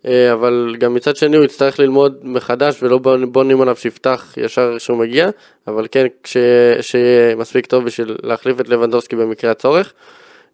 אה, 0.06 0.32
אבל 0.32 0.76
גם 0.78 0.94
מצד 0.94 1.16
שני 1.16 1.36
הוא 1.36 1.44
יצטרך 1.44 1.78
ללמוד 1.78 2.18
מחדש 2.22 2.82
ולא 2.82 2.98
בונ- 2.98 3.26
בונים 3.26 3.60
עליו 3.60 3.76
שיפתח 3.76 4.34
ישר 4.36 4.74
כשהוא 4.78 4.98
מגיע, 4.98 5.30
אבל 5.68 5.86
כן 5.90 6.06
שיהיה 6.80 7.36
מספיק 7.36 7.66
טוב 7.66 7.84
בשביל 7.84 8.16
להחליף 8.22 8.60
את 8.60 8.68
לבנדובסקי 8.68 9.16
במקרה 9.16 9.50
הצורך. 9.50 9.92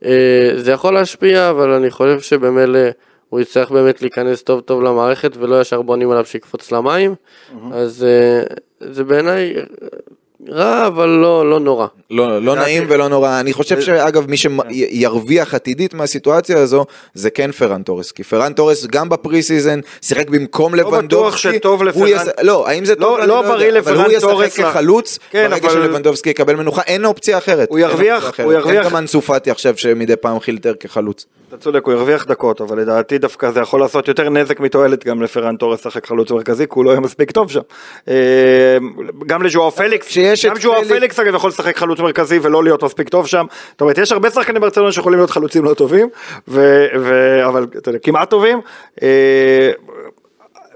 אה, 0.04 0.50
זה 0.56 0.72
יכול 0.72 0.94
להשפיע, 0.94 1.50
אבל 1.50 1.70
אני 1.72 1.90
חושב 1.90 2.20
שבמילא 2.20 2.78
הוא 3.28 3.40
יצטרך 3.40 3.70
באמת 3.70 4.02
להיכנס 4.02 4.42
טוב 4.42 4.60
טוב 4.60 4.82
למערכת 4.82 5.36
ולא 5.36 5.60
ישר 5.60 5.82
בונים 5.82 6.10
עליו 6.10 6.24
שיקפוץ 6.24 6.72
למים, 6.72 7.14
אז 7.72 8.04
אה, 8.08 8.42
זה 8.92 9.04
בעיניי 9.04 9.54
רע 10.48 10.86
אבל 10.86 11.08
לא, 11.08 11.50
לא 11.50 11.60
נורא. 11.60 11.86
לא, 12.10 12.42
לא 12.42 12.54
נעים 12.56 12.84
ולא 12.88 13.08
נורא, 13.08 13.40
אני 13.40 13.52
חושב 13.52 13.80
שאגב 13.80 14.30
מי 14.30 14.36
שירוויח 14.36 15.54
עתידית 15.54 15.94
מהסיטואציה 15.94 16.58
הזו 16.58 16.84
זה 17.14 17.30
כן 17.30 17.52
פרן 17.52 17.82
תורס, 17.82 18.12
כי 18.12 18.22
פרן 18.24 18.52
תורס 18.52 18.86
גם 18.86 19.08
ב 19.08 19.42
pre-season 19.42 19.80
שיחק 20.02 20.30
במקום 20.30 20.72
בטוח 20.72 20.92
לבנדובסקי, 20.94 21.52
שטוב 21.56 21.80
הוא 21.82 21.88
לפרן- 21.88 22.06
יס- 22.08 22.28
לא, 22.42 22.68
האם 22.68 22.84
זה 22.84 22.94
לא- 22.94 23.00
טוב? 23.06 23.18
אני 23.18 23.28
לא 23.28 23.42
בריא 23.42 23.66
יודע, 23.66 23.80
אבל 23.80 23.92
לפרן 23.92 24.04
הוא 24.04 24.12
ישחק 24.12 24.20
תורס 24.30 24.58
ל- 24.58 24.62
כחלוץ, 24.62 25.18
כן, 25.30 25.46
ברגע 25.50 25.68
אבל- 25.68 25.74
שלבנדובסקי 25.74 26.30
יקבל 26.30 26.54
מנוחה, 26.56 26.82
אין 26.82 27.04
אופציה 27.04 27.38
אחרת. 27.38 27.68
הוא 27.70 27.78
אין 27.78 27.86
ירוויח- 27.90 27.96
אופציה 28.24 28.28
אחרת. 28.30 28.46
הוא 28.46 28.52
ירוויח- 28.52 28.82
אין 28.84 28.90
גם 28.90 28.96
אנסו 28.96 29.22
פאטי 29.22 29.50
עכשיו 29.50 29.76
שמדי 29.78 30.16
פעם 30.16 30.40
חילטר 30.40 30.74
כחלוץ. 30.80 31.26
אתה 31.56 31.64
צודק, 31.64 31.84
הוא 31.84 31.94
הרוויח 31.94 32.24
דקות, 32.26 32.60
אבל 32.60 32.78
לדעתי 32.80 33.18
דווקא 33.18 33.50
זה 33.50 33.60
יכול 33.60 33.80
לעשות 33.80 34.08
יותר 34.08 34.30
נזק 34.30 34.60
מתועלת 34.60 35.04
גם 35.06 35.22
לפרן 35.22 35.56
תורס 35.56 35.86
לשחק 35.86 36.06
חלוץ 36.06 36.30
מרכזי, 36.30 36.64
כי 36.66 36.72
הוא 36.74 36.84
לא 36.84 36.90
יהיה 36.90 37.00
מספיק 37.00 37.30
טוב 37.30 37.50
שם. 37.50 37.60
אה, 38.08 38.14
גם 39.26 39.42
לז'ואאו 39.42 39.70
פליקס, 39.70 40.06
גם 40.48 40.56
ז'ואאו 40.60 40.84
פליקס- 40.84 41.20
אגב 41.20 41.34
יכול 41.34 41.50
לשחק 41.50 41.76
חלוץ 41.76 42.00
מרכזי 42.00 42.38
ולא 42.42 42.64
להיות 42.64 42.84
מספיק 42.84 43.08
טוב 43.08 43.26
שם. 43.26 43.46
זאת 43.70 43.80
אומרת, 43.80 43.98
יש 43.98 44.12
הרבה 44.12 44.30
שחקנים 44.30 44.60
ברצלונה 44.62 44.92
שיכולים 44.92 45.18
להיות 45.18 45.30
חלוצים 45.30 45.64
לא 45.64 45.74
טובים, 45.74 46.08
ו- 46.48 46.86
ו- 47.00 47.46
אבל 47.46 47.66
כמעט 48.02 48.30
טובים. 48.30 48.60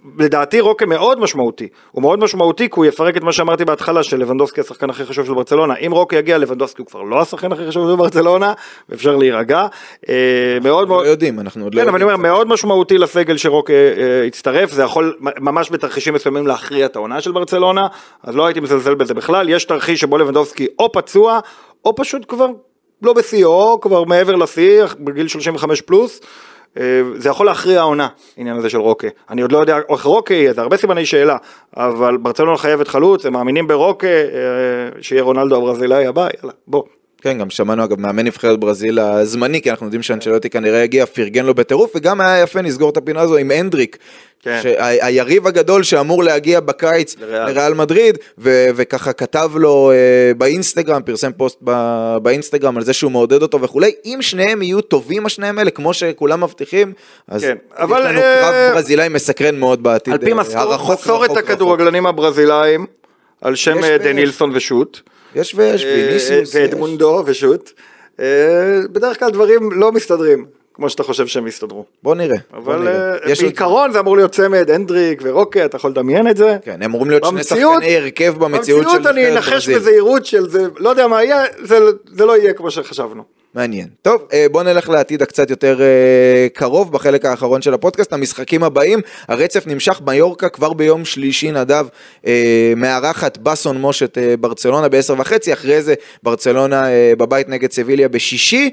אה, 0.05 0.25
לדעתי 0.25 0.61
רוקה 0.61 0.87
מאוד 0.87 1.21
משמעותי, 1.21 1.69
הוא 1.91 2.03
מאוד 2.03 2.19
משמעותי 2.19 2.69
כי 2.69 2.75
הוא 2.77 2.85
יפרק 2.85 3.17
את 3.17 3.23
מה 3.23 3.33
שאמרתי 3.33 3.65
בהתחלה 3.65 4.03
שלבנדובסקי 4.03 4.61
השחקן 4.61 4.91
הכי 4.91 5.05
חשוב 5.05 5.27
של 5.27 5.35
ברצלונה, 5.35 5.75
אם 5.87 5.93
רוקה 5.93 6.17
יגיע 6.17 6.39
לבנדובסקי 6.39 6.83
הוא 6.83 6.87
כבר 6.87 7.03
לא 7.03 7.21
השחקן 7.21 7.53
הכי 7.53 7.67
חשוב 7.69 7.91
של 7.91 7.97
ברצלונה, 7.97 8.53
ואפשר 8.89 9.17
להירגע, 9.17 9.67
אה, 10.09 10.15
מאוד 10.63 10.89
לא 10.89 10.95
מאוד, 10.95 11.07
יודעים, 11.07 11.41
אנחנו 11.41 11.65
עוד 11.65 11.75
לא 11.75 11.83
כן 11.83 11.89
אבל 11.89 11.97
אני 11.97 12.03
יודעים. 12.03 12.21
אומר 12.21 12.33
מאוד 12.33 12.49
משמעותי 12.49 12.99
לסגל 12.99 13.37
שרוקה 13.37 13.73
אה, 13.73 14.25
יצטרף, 14.27 14.73
זה 14.73 14.83
יכול 14.83 15.17
ממש 15.21 15.71
בתרחישים 15.73 16.15
מסוימים 16.15 16.47
להכריע 16.47 16.87
את 16.87 16.97
העונה 16.97 17.21
של 17.21 17.33
ברצלונה, 17.33 17.87
אז 18.23 18.37
לא 18.37 18.47
הייתי 18.47 18.61
מזלזל 18.61 18.95
בזה 18.95 19.15
בכלל, 19.15 19.49
יש 19.49 19.65
תרחיש 19.65 20.01
שבו 20.01 20.19
לבנדובסקי 20.19 20.67
או 20.79 20.93
פצוע, 20.93 21.41
או 21.85 21.95
פשוט 21.95 22.25
כבר 22.29 22.47
לא 23.03 23.13
בשיאו, 23.13 23.81
כבר 23.81 24.05
מעבר 24.05 24.37
לשיא, 24.37 24.85
בגיל 25.01 25.29
35 25.29 25.81
פלוס. 25.81 26.21
אה, 26.79 27.03
זה 27.17 27.29
יכול 27.29 27.47
להכריע 27.47 27.81
העונה, 27.81 28.09
העניין 28.37 28.57
הזה 28.57 28.71
של 28.71 28.79
רוקה. 28.79 29.09
אני 29.31 29.43
עוד 29.43 29.53
לא 29.53 29.59
יודע 29.59 29.79
איך 29.89 30.05
רוקה 30.05 30.35
יהיה, 30.35 30.53
זה 30.53 30.61
הרבה 30.61 30.77
סימני 30.77 31.07
שאלה, 31.07 31.37
אבל 31.77 32.17
ברצלונה 32.17 32.57
חייבת 32.57 32.89
חלוץ, 32.89 33.27
הם 33.27 33.33
מאמינים 33.33 33.67
ברוקה, 33.67 34.07
אה, 34.07 35.03
שיהיה 35.03 35.23
רונלדו 35.23 35.57
הברזילאי 35.57 36.07
הבא, 36.07 36.29
יאללה, 36.43 36.53
בוא. 36.67 36.83
כן, 37.21 37.39
גם 37.39 37.51
שמענו 37.51 37.85
אגב 37.85 38.01
מאמן 38.01 38.27
נבחרת 38.27 38.61
ברזיל 38.61 38.99
הזמני, 38.99 39.63
כי 39.63 39.71
אנחנו 39.71 39.87
יודעים 39.87 40.03
שאנצ'לוטי 40.03 40.51
כנראה 40.51 40.79
יגיע, 40.79 41.07
פרגן 41.07 41.47
לו 41.47 41.55
בטירוף, 41.55 41.93
וגם 41.95 42.21
היה 42.21 42.43
יפה 42.43 42.63
נסגור 42.63 42.91
את 42.91 42.97
הפינה 42.97 43.21
הזו 43.21 43.37
עם 43.37 43.51
הנדריק, 43.51 43.99
כן. 44.43 44.61
שהיריב 44.63 45.47
הגדול 45.47 45.83
שאמור 45.83 46.25
להגיע 46.25 46.61
בקיץ 46.61 47.17
לריאל. 47.21 47.47
לריאל 47.47 47.75
מדריד, 47.75 48.19
ו- 48.39 48.69
וככה 48.77 49.13
כתב 49.13 49.51
לו 49.55 49.91
אה, 49.91 50.35
באינסטגרם, 50.35 51.03
פרסם 51.03 51.33
פוסט 51.33 51.59
ב- 51.65 52.17
באינסטגרם 52.23 52.77
על 52.77 52.85
זה 52.85 52.93
שהוא 52.93 53.13
מעודד 53.13 53.43
אותו 53.43 53.61
וכולי, 53.61 53.93
אם 54.05 54.19
שניהם 54.21 54.63
יהיו 54.63 54.81
טובים 54.81 55.27
השניהם 55.27 55.59
האלה, 55.59 55.71
כמו 55.71 55.95
שכולם 55.95 56.45
מבטיחים, 56.45 56.93
אז 57.29 57.43
כן, 57.43 57.57
יש 57.75 57.75
אבל, 57.77 58.09
לנו 58.09 58.21
אה, 58.21 58.41
קרב 58.43 58.75
ברזילאי 58.75 59.09
מסקרן 59.09 59.59
מאוד 59.59 59.83
בעתיד, 59.83 60.13
על 60.13 60.19
פי 60.19 60.33
אה, 60.33 60.37
מסורת, 60.95 61.37
הכדורגלנים 61.37 62.07
הברזילאים, 62.07 62.87
על 63.41 63.55
שם 63.55 63.97
דנילסון 63.97 64.51
ושות. 64.55 65.01
יש 65.35 65.55
ויש, 65.57 65.85
אה, 65.85 65.95
ויניסיוס, 65.95 66.49
יש. 66.49 66.55
ואדמונדו 66.55 67.23
ושות. 67.27 67.73
אה, 68.21 68.27
בדרך 68.93 69.19
כלל 69.19 69.31
דברים 69.31 69.73
לא 69.73 69.93
מסתדרים, 69.93 70.45
כמו 70.75 70.91
שאתה 70.91 71.03
חושב 71.03 71.27
שהם 71.27 71.47
יסתדרו. 71.47 71.85
בוא 72.03 72.15
נראה. 72.15 72.37
בוא 72.51 72.59
אבל 72.59 72.79
נראה. 72.83 73.13
אה, 73.13 73.17
יש 73.31 73.39
עוד- 73.39 73.47
בעיקרון 73.47 73.93
זה 73.93 74.01
אמור 74.01 74.17
להיות 74.17 74.33
צמד, 74.33 74.71
הנדריק 74.71 75.21
ורוקה, 75.25 75.65
אתה 75.65 75.77
יכול 75.77 75.91
לדמיין 75.91 76.29
את 76.31 76.37
זה. 76.37 76.57
כן, 76.63 76.73
הם 76.75 76.83
אמורים 76.83 77.11
להיות 77.11 77.25
שני 77.25 77.43
שחקני 77.45 77.97
הרכב 77.97 78.35
במציאות 78.39 78.83
של 78.91 78.97
במציאות 78.99 79.07
אני 79.17 79.33
אנחש. 79.33 79.69
בזהירות 79.69 80.27
של 80.27 80.49
זה, 80.51 80.67
לא 80.79 80.91
יודע 80.91 81.07
מה 81.07 81.25
יהיה, 81.25 81.45
זה- 81.63 81.79
זה 82.13 82.27
לא 82.27 82.37
יהיה 82.37 82.53
כמו 82.53 82.71
שחשבנו. 82.71 83.23
מעניין. 83.55 83.89
טוב, 84.03 84.23
אה, 84.33 84.47
בוא 84.51 84.63
נלך 84.63 84.89
לעתיד 84.89 85.23
הקצת 85.23 85.51
יותר 85.51 85.81
אה, 85.81 86.47
קרוב 86.55 86.93
בחלק 86.93 87.25
האחרון 87.25 87.63
של 87.63 87.75
הפודקאסט, 87.75 88.13
המשחקים 88.13 88.65
הבאים. 88.65 89.01
הרצף 89.29 89.67
נמשך 89.67 90.01
ביורקה 90.05 90.49
כבר 90.49 90.73
ביום 90.73 91.05
שלישי 91.05 91.51
נדב, 91.51 91.87
אה, 92.27 92.73
מארחת 92.77 93.39
בסון 93.39 93.81
מוש 93.81 94.03
את 94.03 94.19
ברצלונה 94.41 94.89
בעשר 94.89 95.15
וחצי, 95.19 95.53
אחרי 95.53 95.83
זה 95.83 95.95
ברצלונה 96.23 96.85
בבית 97.19 97.49
נגד 97.49 97.73
סביליה 97.73 98.09
בשישי. 98.09 98.71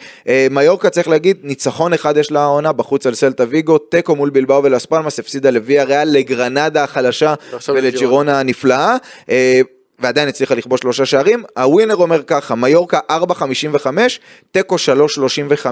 מיורקה 0.51 0.89
צריך 0.89 1.07
להגיד, 1.07 1.37
ניצחון 1.43 1.93
אחד 1.93 2.17
יש 2.17 2.31
לה 2.31 2.41
העונה 2.41 2.71
בחוץ 2.71 3.07
על 3.07 3.15
סלטה 3.15 3.43
ויגו, 3.49 3.77
תיקו 3.77 4.15
מול 4.15 4.29
בלבאו 4.29 4.63
ולס 4.63 4.85
פלמאס, 4.85 5.19
הפסידה 5.19 5.49
לוויה 5.49 5.83
ריאל, 5.83 6.09
לגרנדה 6.11 6.83
החלשה 6.83 7.33
ולג'ירונה 7.67 8.39
הנפלאה. 8.39 8.97
אה, 9.99 10.05
ועדיין 10.05 10.27
הצליחה 10.27 10.55
לכבוש 10.55 10.81
שלושה 10.81 11.05
שערים. 11.05 11.43
הווינר 11.57 11.95
אומר 11.95 12.23
ככה, 12.23 12.55
מיורקה 12.55 12.99
4.55, 13.11 13.87
תיקו 14.51 14.75
3.75 14.75 15.65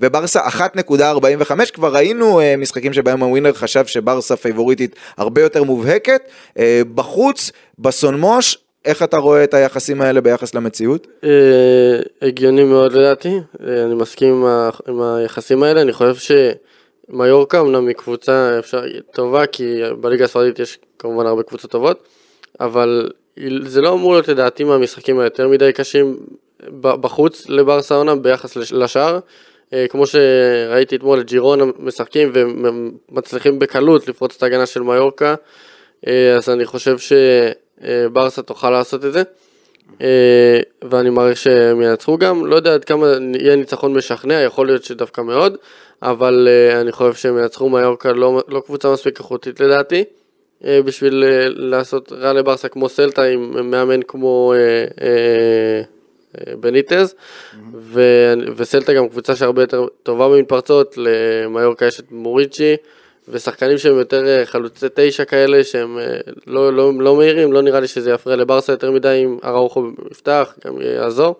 וברסה 0.00 0.40
1.45. 0.40 1.70
כבר 1.72 1.94
ראינו 1.94 2.40
אה, 2.40 2.54
משחקים 2.56 2.92
שבהם 2.92 3.22
הווינר 3.22 3.52
חשב 3.52 3.86
שברסה 3.86 4.36
פייבוריטית 4.36 4.96
הרבה 5.16 5.42
יותר 5.42 5.62
מובהקת. 5.62 6.20
אה, 6.58 6.82
בחוץ, 6.94 7.50
בסונמוש, 7.78 8.58
איך 8.84 9.02
אתה 9.02 9.16
רואה 9.16 9.44
את 9.44 9.54
היחסים 9.54 10.00
האלה 10.00 10.20
ביחס 10.20 10.54
למציאות? 10.54 11.06
אה, 11.24 12.00
הגיוני 12.22 12.64
מאוד 12.64 12.92
לדעתי, 12.92 13.40
אה, 13.66 13.84
אני 13.84 13.94
מסכים 13.94 14.44
עם, 14.88 15.02
היחסים 15.02 15.62
האלה, 15.62 15.82
אני 15.82 15.92
חושב 15.92 16.14
שמיורקה 17.10 17.60
אמנם 17.60 17.86
היא 17.86 17.94
קבוצה 17.96 18.58
אפשר 18.58 18.82
טובה, 19.12 19.46
כי 19.46 19.80
בליגה 20.00 20.24
הספרדית 20.24 20.58
יש 20.58 20.78
כמובן 20.98 21.26
הרבה 21.26 21.42
קבוצות 21.42 21.70
טובות, 21.70 22.02
אבל 22.60 23.10
זה 23.62 23.80
לא 23.80 23.92
אמור 23.92 24.12
להיות 24.12 24.28
לדעתי 24.28 24.64
מהמשחקים 24.64 25.18
היותר 25.18 25.48
מדי 25.48 25.72
קשים 25.72 26.16
בחוץ 26.80 27.48
לברסה 27.48 27.94
עונה 27.94 28.14
ביחס 28.16 28.56
לש- 28.56 28.72
לשאר. 28.72 29.18
אה, 29.72 29.86
כמו 29.88 30.04
שראיתי 30.06 30.96
אתמול 30.96 31.20
את 31.20 31.26
ג'ירונה 31.26 31.64
משחקים 31.78 32.32
ומצליחים 32.34 33.58
בקלות 33.58 34.08
לפרוץ 34.08 34.36
את 34.36 34.42
ההגנה 34.42 34.66
של 34.66 34.82
מיורקה, 34.82 35.34
אה, 36.06 36.36
אז 36.36 36.48
אני 36.48 36.64
חושב 36.66 36.96
שברסה 36.98 38.42
תוכל 38.42 38.70
לעשות 38.70 39.04
את 39.04 39.12
זה. 39.12 39.22
אה, 40.00 40.60
ואני 40.90 41.10
מעריך 41.10 41.38
שהם 41.38 41.82
ינצחו 41.82 42.18
גם, 42.18 42.46
לא 42.46 42.56
יודע 42.56 42.74
עד 42.74 42.84
כמה 42.84 43.06
יהיה 43.40 43.56
ניצחון 43.56 43.94
משכנע, 43.94 44.34
יכול 44.34 44.66
להיות 44.66 44.84
שדווקא 44.84 45.20
מאוד, 45.20 45.56
אבל 46.02 46.48
אה, 46.50 46.80
אני 46.80 46.92
חושב 46.92 47.14
שהם 47.14 47.38
ינצחו. 47.38 47.68
מיורקה 47.68 48.12
לא, 48.12 48.42
לא 48.48 48.60
קבוצה 48.60 48.92
מספיק 48.92 49.18
איכותית 49.18 49.60
לדעתי, 49.60 50.04
אה, 50.64 50.80
בשביל 50.84 51.24
לעשות 51.48 52.12
רע 52.12 52.32
לברסה 52.32 52.68
כמו 52.68 52.88
סלטה 52.88 53.22
עם 53.22 53.70
מאמן 53.70 54.02
כמו 54.02 54.54
בניטז, 56.60 57.14
וסלטה 58.56 58.92
גם 58.92 59.08
קבוצה 59.08 59.36
שהרבה 59.36 59.62
יותר 59.62 59.86
טובה 60.02 60.28
במתפרצות, 60.28 60.94
למיורקה 60.98 61.86
יש 61.86 62.00
את 62.00 62.12
מוריצ'י. 62.12 62.76
ושחקנים 63.30 63.78
שהם 63.78 63.98
יותר 63.98 64.26
אה, 64.26 64.46
חלוצי 64.46 64.86
תשע 64.94 65.24
כאלה 65.24 65.64
שהם 65.64 65.98
אה, 65.98 66.16
לא, 66.46 66.72
לא, 66.72 66.92
לא 66.98 67.16
מהירים, 67.16 67.52
לא 67.52 67.62
נראה 67.62 67.80
לי 67.80 67.88
שזה 67.88 68.10
יפריע 68.10 68.36
לברסה 68.36 68.72
יותר 68.72 68.90
מדי 68.90 69.22
אם 69.24 69.38
אראוחו 69.44 69.86
יפתח, 70.10 70.54
גם 70.66 70.80
יעזור. 70.80 71.36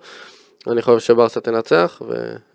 אני 0.66 0.82
חושב 0.82 0.98
שברסה 0.98 1.40
תנצח 1.40 2.02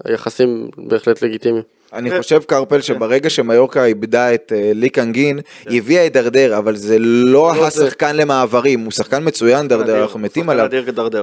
והיחסים 0.06 0.70
בהחלט 0.78 1.22
לגיטימיים. 1.22 1.64
אני 1.94 2.18
חושב 2.18 2.44
קרפל 2.44 2.82
שברגע 2.82 3.30
שמיורקה 3.30 3.86
איבדה 3.86 4.34
את 4.34 4.54
אה, 4.56 4.72
ליקן 4.74 5.12
גין, 5.12 5.40
היא 5.66 5.78
הביאה 5.82 6.06
את 6.06 6.14
דרדר, 6.14 6.58
אבל 6.58 6.76
זה 6.76 7.00
לא 7.00 7.54
לא 7.56 7.70
זה. 7.70 7.86
השחקן 7.86 8.16
למעברים, 8.16 8.80
הוא 8.80 8.92
שחקן 8.92 9.28
מצוין 9.28 9.68
דרדר, 9.68 10.02
אנחנו 10.02 10.20
מתים 10.20 10.50
עליו. 10.50 10.68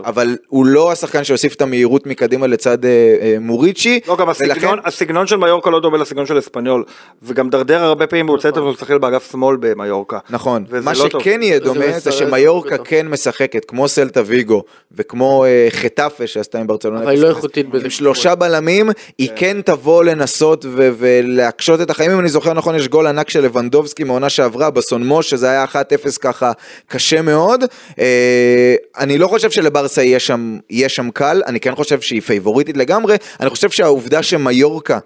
אבל 0.05 0.37
הוא 0.49 0.67
לא 0.67 0.93
השחקן 0.93 1.25
שיוסיף 1.25 1.55
את 1.55 1.63
המהירות 1.63 2.07
מקדימה 2.07 2.47
לצד 2.47 2.85
אה, 2.85 2.91
אה, 3.21 3.37
מוריצ'י, 3.41 4.01
לא, 4.09 4.17
גם 4.17 4.29
הסגנון, 4.29 4.79
הסגנון 4.85 5.27
של 5.27 5.37
מיורקה 5.37 5.71
לא 5.71 5.81
דומה 5.81 5.99
לסגנון 5.99 6.27
של 6.27 6.39
אספניול, 6.39 6.85
וגם 7.23 7.51
דרדר 7.51 7.85
הרבה 7.85 8.07
פעמים 8.07 8.27
מוצא 8.27 8.49
את 8.49 8.57
עצמו 8.57 8.73
משחק 8.73 8.91
באגף 9.01 9.31
שמאל 9.33 9.57
במיורקה. 9.61 10.19
נכון, 10.31 10.65
מה 10.83 10.93
לא 10.93 11.09
טוב. 11.09 11.23
שכן 11.23 11.43
יהיה 11.43 11.59
זה 11.59 11.65
דומה 11.65 11.81
זה 11.81 11.97
מסרס 11.97 12.15
שמיורקה. 12.15 12.79
כן 12.79 13.09
משחקת 13.09 13.65
כמו 13.65 13.89
סלטה 13.89 14.23
ויגו 14.27 14.63
וכמו 14.93 15.45
חטאפה 15.71 16.27
שעשתה 16.27 16.59
עם 16.59 16.67
ברצלונה, 16.67 17.03
אבל 17.03 17.11
היא 17.11 17.23
לא 17.23 17.31
0-0, 17.31 17.37
איכותית 17.37 17.69
בזה. 17.69 17.85
עם 17.85 17.91
שלושה 17.91 18.35
בלמים, 18.35 18.91
היא 19.19 19.31
כן 19.37 19.61
תבוא 19.65 20.05
לנסות 20.05 20.60
ו- 20.69 20.91
ולהקשות 20.99 21.81
את 21.81 21.91
החיים, 21.91 22.11
אם 22.11 22.21
אני 22.21 22.29
זוכר 22.29 22.53
נכון 22.53 22.75
יש 22.75 22.89
גול 22.89 23.07
ענק 23.07 23.31
של 23.31 23.45
לבנדובסקי 23.45 24.05
מעונה 24.05 24.31
שעברה 24.31 24.71
בסונמו 24.71 25.23
שזה 25.23 25.51
היה 25.51 25.65
1-0 25.65 25.77
ככה 26.21 26.53
קשה 26.89 27.23
מאוד, 27.23 27.65
אה, 27.99 28.75
אני 28.99 29.19
לא 29.19 29.29
חושב 29.29 29.51
שלברסה 29.51 30.03
יהיה 30.03 30.19
שם, 30.19 30.59
יהיה 30.71 30.89
שם 30.89 31.11
קל, 31.11 31.43
אני 31.47 31.61
כן 31.61 31.75
חושב 31.75 32.01
שהיא 32.01 32.23
פייבוריטית 32.23 32.77
לגמרי, 32.77 33.17
אני 33.41 33.51
חושב 33.51 33.71
שהעובדה 33.71 34.23
שמיורקה 34.23 34.99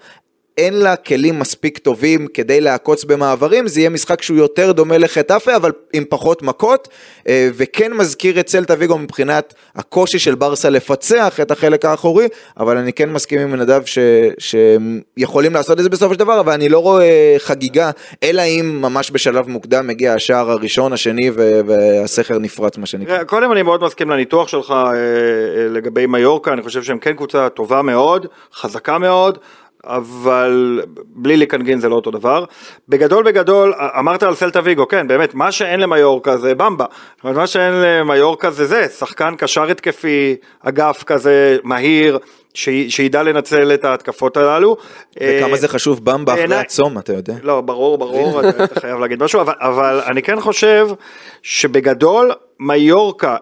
אין 0.59 0.75
לה 0.75 0.97
כלים 0.97 1.39
מספיק 1.39 1.79
טובים 1.79 2.27
כדי 2.27 2.61
לעקוץ 2.61 3.05
במעברים, 3.05 3.69
זה 3.69 3.81
יהיה 3.81 3.91
משחק 3.91 4.23
שהוא 4.23 4.39
יותר 4.39 4.73
דומה 4.73 4.99
לחטאפה, 4.99 5.57
אבל 5.57 5.73
עם 5.93 6.05
פחות 6.09 6.43
מכות, 6.43 6.89
אה, 7.29 7.49
וכן 7.55 7.93
מזכיר 7.93 8.41
את 8.41 8.49
סלטה 8.49 8.75
ויגו 8.79 8.99
מבחינת 8.99 9.55
הקושי 9.77 10.19
של 10.19 10.35
ברסה 10.35 10.71
לפצח 10.71 11.41
את 11.41 11.51
החלק 11.51 11.85
האחורי, 11.85 12.29
אבל 12.57 12.77
אני 12.77 12.93
כן 12.93 13.13
מסכים 13.13 13.41
עם 13.41 13.55
נדב 13.55 13.83
ש, 13.85 13.99
שהם 14.39 15.01
יכולים 15.17 15.55
לעשות 15.55 15.79
את 15.79 15.83
זה 15.83 15.91
בסופו 15.91 16.15
של 16.15 16.19
דבר, 16.19 16.41
אבל 16.41 16.53
אני 16.53 16.69
לא 16.69 16.79
רואה 16.79 17.37
חגיגה, 17.39 17.91
אלא 18.23 18.43
אם 18.43 18.79
ממש 18.83 19.11
בשלב 19.11 19.49
מוקדם 19.49 19.87
מגיע 19.87 20.15
השער 20.15 20.51
הראשון, 20.51 20.93
השני, 20.93 21.31
ו- 21.35 21.61
והסכר 21.67 22.39
נפרץ 22.39 22.79
מה 22.79 22.87
שנקרא. 22.87 23.25
קודם 23.25 23.53
אני 23.53 23.63
מאוד 23.63 23.83
מסכים 23.83 24.11
לניתוח 24.11 24.49
שלך 24.49 24.71
אה, 24.71 24.77
אה, 24.77 25.69
לגבי 25.71 26.07
מיורקה, 26.07 26.53
אני 26.53 26.63
חושב 26.63 26.83
שהם 26.83 26.99
כן 26.99 27.13
קבוצה 27.13 27.49
טובה 27.49 27.83
מאוד, 27.83 28.27
חזקה 28.55 28.99
מאוד. 28.99 29.39
אבל 29.87 30.81
בלי 31.07 31.37
לקנגין 31.37 31.81
זה 31.81 31.89
לא 31.89 31.95
אותו 31.95 32.11
דבר. 32.11 32.45
בגדול 32.89 33.25
בגדול, 33.25 33.75
אמרת 33.99 34.23
על 34.23 34.35
סלטה 34.35 34.61
ויגו, 34.65 34.89
כן, 34.89 35.09
באמת, 35.09 35.35
מה 35.35 35.53
שאין 35.53 35.81
למיורקה 35.81 36.37
זה 36.37 36.55
במבה. 36.55 36.85
אומרת, 37.25 37.37
מה 37.37 37.47
שאין 37.47 37.73
למיורקה 37.75 38.51
זה 38.51 38.67
זה, 38.67 38.87
שחקן 38.89 39.35
קשר 39.39 39.65
התקפי, 39.71 40.37
אגף 40.61 41.03
כזה 41.03 41.57
מהיר, 41.63 42.19
ש- 42.55 42.69
שידע 42.89 43.23
לנצל 43.23 43.75
את 43.75 43.85
ההתקפות 43.85 44.37
הללו. 44.37 44.77
וכמה 45.17 45.51
אה, 45.53 45.57
זה 45.57 45.69
חשוב 45.69 46.05
במבה 46.05 46.33
אחרי 46.33 46.43
בעיניי- 46.47 46.61
הצום, 46.61 46.99
אתה 46.99 47.13
יודע. 47.13 47.35
לא, 47.43 47.61
ברור, 47.61 47.99
ברור, 47.99 48.41
אתה 48.49 48.65
אתה 48.65 48.81
חייב 48.81 48.99
להגיד 49.01 49.23
משהו, 49.23 49.41
אבל, 49.41 49.53
אבל 49.61 50.01
אני 50.07 50.23
כן 50.23 50.41
חושב 50.41 50.89
שבגדול, 51.43 52.33
מיורקה, 52.61 53.37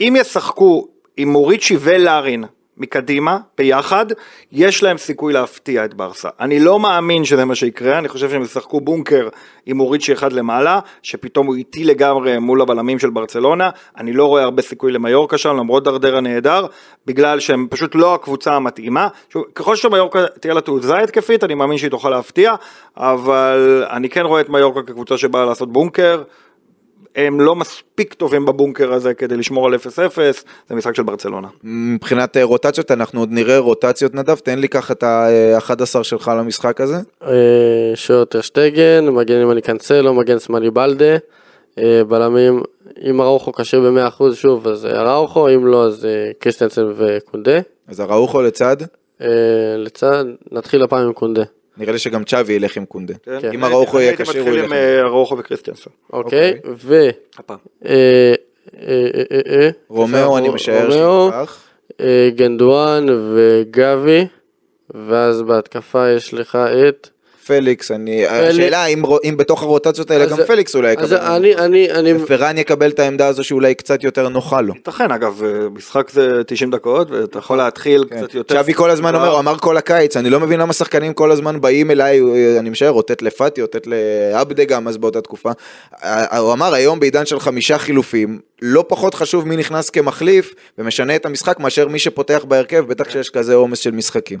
אם 0.00 0.14
ישחקו 0.18 0.86
עם 1.16 1.28
מוריצ'י 1.28 1.76
ולארין 1.80 2.44
מקדימה, 2.82 3.38
ביחד, 3.58 4.06
יש 4.52 4.82
להם 4.82 4.98
סיכוי 4.98 5.32
להפתיע 5.32 5.84
את 5.84 5.94
ברסה. 5.94 6.28
אני 6.40 6.60
לא 6.60 6.78
מאמין 6.78 7.24
שזה 7.24 7.44
מה 7.44 7.54
שיקרה, 7.54 7.98
אני 7.98 8.08
חושב 8.08 8.30
שהם 8.30 8.42
ישחקו 8.42 8.80
בונקר 8.80 9.28
עם 9.66 9.76
מוריצ'י 9.76 10.12
אחד 10.12 10.32
למעלה, 10.32 10.80
שפתאום 11.02 11.46
הוא 11.46 11.54
איטי 11.54 11.84
לגמרי 11.84 12.38
מול 12.38 12.60
הבלמים 12.60 12.98
של 12.98 13.10
ברצלונה, 13.10 13.70
אני 13.96 14.12
לא 14.12 14.26
רואה 14.26 14.42
הרבה 14.42 14.62
סיכוי 14.62 14.92
למיורקה 14.92 15.38
שם, 15.38 15.56
למרות 15.56 15.84
דרדר 15.84 16.16
הנהדר, 16.16 16.66
בגלל 17.06 17.40
שהם 17.40 17.66
פשוט 17.70 17.94
לא 17.94 18.14
הקבוצה 18.14 18.54
המתאימה. 18.54 19.08
שוב, 19.28 19.44
ככל 19.54 19.76
שמיורקה 19.76 20.26
תהיה 20.40 20.54
לה 20.54 20.60
תעוזה 20.60 20.98
התקפית, 20.98 21.44
אני 21.44 21.54
מאמין 21.54 21.78
שהיא 21.78 21.90
תוכל 21.90 22.10
להפתיע, 22.10 22.54
אבל 22.96 23.84
אני 23.90 24.08
כן 24.08 24.24
רואה 24.24 24.40
את 24.40 24.48
מיורקה 24.48 24.82
כקבוצה 24.82 25.18
שבאה 25.18 25.44
לעשות 25.44 25.72
בונקר. 25.72 26.22
הם 27.16 27.40
לא 27.40 27.56
מספיק 27.56 28.14
טובים 28.14 28.46
בבונקר 28.46 28.92
הזה 28.92 29.14
כדי 29.14 29.36
לשמור 29.36 29.66
על 29.66 29.74
0-0, 29.74 29.78
זה 30.68 30.74
משחק 30.74 30.94
של 30.94 31.02
ברצלונה. 31.02 31.48
מבחינת 31.64 32.36
אה, 32.36 32.44
רוטציות, 32.44 32.90
אנחנו 32.90 33.20
עוד 33.20 33.28
נראה 33.32 33.58
רוטציות 33.58 34.14
נדב, 34.14 34.34
תן 34.34 34.58
לי 34.58 34.68
ככה 34.68 34.92
את 34.92 35.02
ה-11 35.02 36.02
שלך 36.02 36.32
למשחק 36.38 36.80
הזה. 36.80 36.96
אה, 37.22 37.92
שוטר 37.94 38.40
שטגן, 38.40 39.08
מגן 39.08 39.40
ימני 39.40 39.62
קאנסלו, 39.62 40.14
מגן 40.14 40.38
שמאלי 40.38 40.70
בלדה, 40.70 41.16
אה, 41.78 42.04
בלמים, 42.08 42.62
אם 43.04 43.20
אראוכו 43.20 43.52
כשיר 43.52 43.80
ב-100% 43.80 44.34
שוב 44.34 44.68
אז 44.68 44.86
אה, 44.86 45.00
אראוכו, 45.00 45.48
אם 45.48 45.66
לא 45.66 45.86
אז 45.86 46.04
אה, 46.04 46.30
קריסטנסן 46.38 46.92
וקונדה. 46.96 47.58
אז 47.88 48.00
אראוחו 48.00 48.42
לצד, 48.42 48.76
אה, 49.20 49.26
לצד, 49.76 50.24
נתחיל 50.52 50.82
הפעם 50.82 51.06
עם 51.06 51.12
קונדה. 51.12 51.42
נראה 51.76 51.92
לי 51.92 51.98
שגם 51.98 52.24
צ'אבי 52.24 52.52
ילך 52.52 52.76
עם 52.76 52.84
קונדה. 52.84 53.14
כן. 53.40 53.52
אם 53.54 53.64
אראוחו 53.64 53.96
אני 53.96 54.04
יהיה 54.04 54.10
הייתי 54.10 54.22
כשיר, 54.22 54.40
הוא 54.42 54.48
מתחיל 54.48 54.64
ילך 54.64 54.72
עם 54.72 54.72
עם 54.72 54.78
זה. 54.78 54.96
אה, 54.98 55.00
אראוחו 55.00 55.38
וקריסטיאנסון. 55.38 55.92
אוקיי, 56.12 56.58
ו... 56.76 57.08
הפעם. 57.38 57.58
אה, 57.84 58.34
אה, 58.76 59.70
רומאו, 59.88 60.38
אני 60.38 60.48
משער. 60.48 61.30
אה, 62.00 62.30
גונדואן 62.34 63.06
וגבי, 63.34 64.26
ואז 64.90 65.42
בהתקפה 65.42 66.10
יש 66.10 66.34
לך 66.34 66.58
את... 66.88 67.08
פליקס, 67.46 67.90
אני... 67.90 68.26
השאלה 68.26 68.86
אם 69.24 69.36
בתוך 69.36 69.62
הרוטציות 69.62 70.10
האלה 70.10 70.24
אז- 70.24 70.30
גם 70.30 70.38
פליקס 70.46 70.74
אולי 70.74 70.94
אז 70.98 71.12
יקבל. 71.12 71.26
אני, 71.26 71.54
אני, 71.56 71.92
אני, 71.92 72.14
פרן 72.26 72.58
יקבל 72.58 72.90
את 72.90 72.98
העמדה 72.98 73.26
הזו 73.26 73.44
שאולי 73.44 73.74
קצת 73.74 74.04
יותר 74.04 74.28
נוחה 74.28 74.60
לו. 74.60 74.74
ייתכן 74.74 75.10
אגב, 75.10 75.42
אה, 75.44 75.68
משחק 75.68 76.10
זה 76.10 76.44
90 76.46 76.70
דקות 76.70 77.10
ואתה 77.10 77.38
יכול 77.38 77.58
להתחיל 77.58 78.04
כן. 78.10 78.18
קצת 78.18 78.34
יותר. 78.34 78.54
צ'אבי 78.54 78.74
כל 78.74 78.90
הזמן 78.90 79.14
אומר, 79.14 79.30
הוא 79.30 79.38
אמר 79.38 79.58
כל 79.58 79.76
הקיץ, 79.76 80.16
אני 80.16 80.30
לא 80.30 80.40
מבין 80.40 80.60
למה 80.60 80.72
שחקנים 80.72 81.14
כל 81.14 81.30
הזמן 81.30 81.60
באים 81.60 81.90
אליי, 81.90 82.20
אני 82.58 82.70
משער, 82.70 82.92
אותת 82.92 83.22
לפאטי, 83.22 83.62
אותת 83.62 83.86
לעבדה 83.86 84.64
גם 84.64 84.88
אז 84.88 84.96
באותה 84.96 85.20
תקופה. 85.20 85.50
אה, 86.04 86.38
הוא 86.38 86.52
אמר 86.52 86.74
היום 86.74 87.00
בעידן 87.00 87.26
של 87.26 87.40
חמישה 87.40 87.78
חילופים, 87.78 88.38
לא 88.62 88.84
פחות 88.88 89.14
חשוב 89.14 89.48
מי 89.48 89.56
נכנס 89.56 89.90
כמחליף 89.90 90.54
ומשנה 90.78 91.16
את 91.16 91.26
המשחק 91.26 91.60
מאשר 91.60 91.88
מי 91.88 91.98
שפותח 91.98 92.44
בהרכב, 92.48 92.84
בטח 92.88 93.10
שיש 93.10 93.30
כזה 93.30 93.54
עומס 93.54 93.78
של 93.78 93.90
משחקים. 93.90 94.38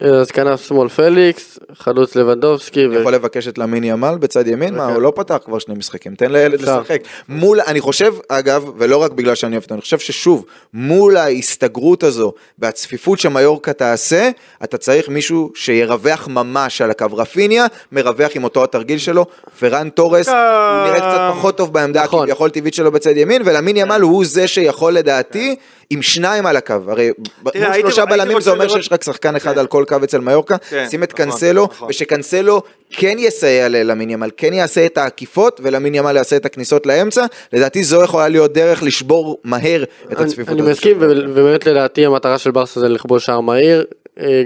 אז 0.00 0.30
כנף 0.30 0.68
שמאל 0.68 0.88
פליקס, 0.88 1.58
חלוץ 1.74 2.16
לבנדובסקי, 2.30 2.86
אני 2.86 2.96
ו... 2.96 3.00
יכול 3.00 3.14
לבקש 3.14 3.48
את 3.48 3.58
למין 3.58 3.84
ימל 3.84 4.16
בצד 4.20 4.46
ימין, 4.46 4.74
מה, 4.74 4.82
אוקיי. 4.82 4.94
הוא 4.94 5.02
לא 5.02 5.12
פתח 5.16 5.38
כבר 5.44 5.58
שני 5.58 5.74
משחקים, 5.74 6.14
תן 6.14 6.32
לילד. 6.32 6.60
לשחק. 6.60 7.00
מול, 7.28 7.60
אני 7.60 7.80
חושב, 7.80 8.14
אגב, 8.28 8.70
ולא 8.76 8.96
רק 8.96 9.12
בגלל 9.12 9.34
שאני 9.34 9.52
אוהב 9.52 9.62
אותו, 9.62 9.74
אני 9.74 9.80
חושב 9.80 9.98
ששוב, 9.98 10.44
מול 10.74 11.16
ההסתגרות 11.16 12.02
הזו 12.02 12.32
והצפיפות 12.58 13.18
שמיורקה 13.18 13.72
תעשה, 13.72 14.30
אתה 14.64 14.78
צריך 14.78 15.08
מישהו 15.08 15.52
שירווח 15.54 16.28
ממש 16.28 16.80
על 16.80 16.90
הקו. 16.90 17.06
רפיניה 17.12 17.66
מרווח 17.92 18.30
עם 18.34 18.44
אותו 18.44 18.64
התרגיל 18.64 18.98
שלו, 18.98 19.26
פרן 19.60 19.88
תורס, 19.88 20.28
הוא 20.28 20.36
נראה 20.86 20.96
קצת 20.96 21.36
פחות 21.36 21.56
טוב 21.56 21.72
בעמדה 21.72 22.04
נכון. 22.04 22.26
כביכול 22.26 22.50
טבעית 22.50 22.74
שלו 22.74 22.92
בצד 22.92 23.16
ימין, 23.16 23.42
ולמין 23.44 23.76
ימל 23.76 24.00
הוא 24.00 24.24
זה 24.24 24.48
שיכול 24.48 24.92
לדעתי, 24.92 25.56
עם 25.92 26.02
שניים 26.02 26.46
על 26.46 26.56
הקו, 26.56 26.74
הרי 26.88 27.10
מול 27.44 27.52
הייתי- 27.54 27.80
שלושה 27.80 28.02
הייתי 28.02 28.14
בלמים 28.16 28.40
זה 28.40 28.50
אומר 28.50 28.64
לראות- 28.64 28.78
שיש 28.78 28.92
רק 28.92 29.04
שחקן 29.04 29.36
אחד 29.36 29.58
על 29.58 29.66
כל 29.66 29.84
קו 29.88 29.96
אצל 30.04 30.18
מיורקה, 30.18 30.56
כן, 30.58 30.86
שים 30.90 31.02
את 31.02 31.12
נכון, 31.14 31.24
קנסלו, 31.30 31.64
נכון. 31.64 31.88
ושקנסלו 31.90 32.62
כן 32.90 33.16
יסייע 33.18 33.68
ללמין 33.68 34.10
ימל, 34.10 34.30
כן 34.36 34.52
יעשה 34.52 34.86
את 34.86 34.98
העקיפות, 34.98 35.60
ולמין 35.64 35.94
ימל 35.94 36.16
יעשה 36.16 36.36
את 36.36 36.46
הכניסות 36.46 36.86
לאמצע, 36.86 37.24
לדעתי 37.52 37.84
זו 37.84 38.02
יכולה 38.04 38.28
להיות 38.28 38.52
דרך 38.52 38.82
לשבור 38.82 39.38
מהר 39.44 39.82
את 39.82 39.88
אני, 40.18 40.24
הצפיפות 40.26 40.52
אני 40.52 40.60
הזאת 40.60 40.72
מסכים. 40.72 40.96
ובאמת 41.00 41.66
לדעתי 41.66 42.06
המטרה 42.06 42.38
של 42.38 42.50
ברסה 42.50 42.80
זה 42.80 42.88
לכבוש 42.88 43.26
שער 43.26 43.40
מהיר, 43.40 43.84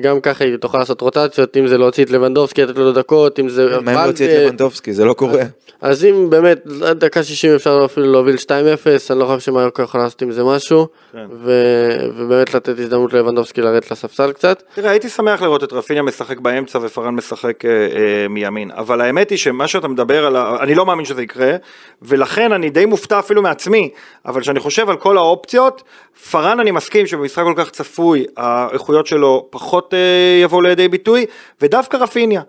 גם 0.02 0.20
ככה 0.20 0.44
היא 0.44 0.56
תוכל 0.56 0.78
לעשות 0.78 1.00
רוטציות, 1.00 1.56
אם 1.56 1.66
זה 1.66 1.78
להוציא 1.78 2.04
את 2.04 2.10
לבנדובסקי, 2.10 2.62
לתת 2.62 2.76
לו 2.76 2.92
דקות, 2.92 3.40
אם 3.40 3.48
זה... 3.48 3.80
מה 3.80 3.92
אם 3.92 4.04
להוציא 4.04 4.26
את. 4.26 4.42
לבנדובסקי, 4.46 4.92
זה 4.92 5.04
לא 5.04 5.12
קורה. 5.12 5.42
אז 5.84 6.04
אם 6.04 6.30
באמת, 6.30 6.66
עד 6.86 7.04
דקה 7.04 7.22
60 7.22 7.54
אפשר 7.54 7.82
אפילו 7.84 8.12
להוביל 8.12 8.36
2-0, 8.36 8.48
אני 9.10 9.18
לא 9.18 9.24
חושב 9.24 9.40
שמיורקה 9.40 9.82
יכולה 9.82 10.04
לעשות 10.04 10.22
עם 10.22 10.32
זה 10.32 10.44
משהו, 10.44 10.86
כן. 11.12 11.26
ובאמת 11.30 12.54
לתת 12.54 12.78
הזדמנות 12.78 13.12
ללבנדובסקי 13.12 13.60
לרדת 13.60 13.90
לספסל 13.90 14.32
קצת. 14.32 14.62
תראה, 14.74 14.90
הייתי 14.90 15.08
שמח 15.08 15.42
לראות 15.42 15.64
את 15.64 15.72
רפיניה 15.72 16.02
משחק 16.02 16.38
באמצע 16.38 16.78
ופארן 16.82 17.14
משחק 17.14 17.64
אה, 17.64 17.70
אה, 17.70 18.28
מימין, 18.28 18.70
אבל 18.70 19.00
האמת 19.00 19.30
היא 19.30 19.38
שמה 19.38 19.68
שאתה 19.68 19.88
מדבר 19.88 20.26
על 20.26 20.36
ה... 20.36 20.56
אני 20.60 20.74
לא 20.74 20.86
מאמין 20.86 21.04
שזה 21.04 21.22
יקרה, 21.22 21.52
ולכן 22.02 22.52
אני 22.52 22.70
די 22.70 22.86
מופתע 22.86 23.18
אפילו 23.18 23.42
מעצמי, 23.42 23.90
אבל 24.26 24.40
כשאני 24.40 24.60
חושב 24.60 24.90
על 24.90 24.96
כל 24.96 25.16
האופציות, 25.16 25.82
פארן 26.30 26.60
אני 26.60 26.70
מסכים 26.70 27.06
שבמשחק 27.06 27.42
כל 27.42 27.54
כך 27.56 27.70
צפוי, 27.70 28.24
האיכויות 28.36 29.06
שלו 29.06 29.46
פחות 29.50 29.63
אה, 29.94 29.98
יבואו 30.42 30.60
לידי 30.60 30.88
ביטוי, 30.88 31.26
ודווקא 31.60 31.96
רפיניה, 31.96 32.42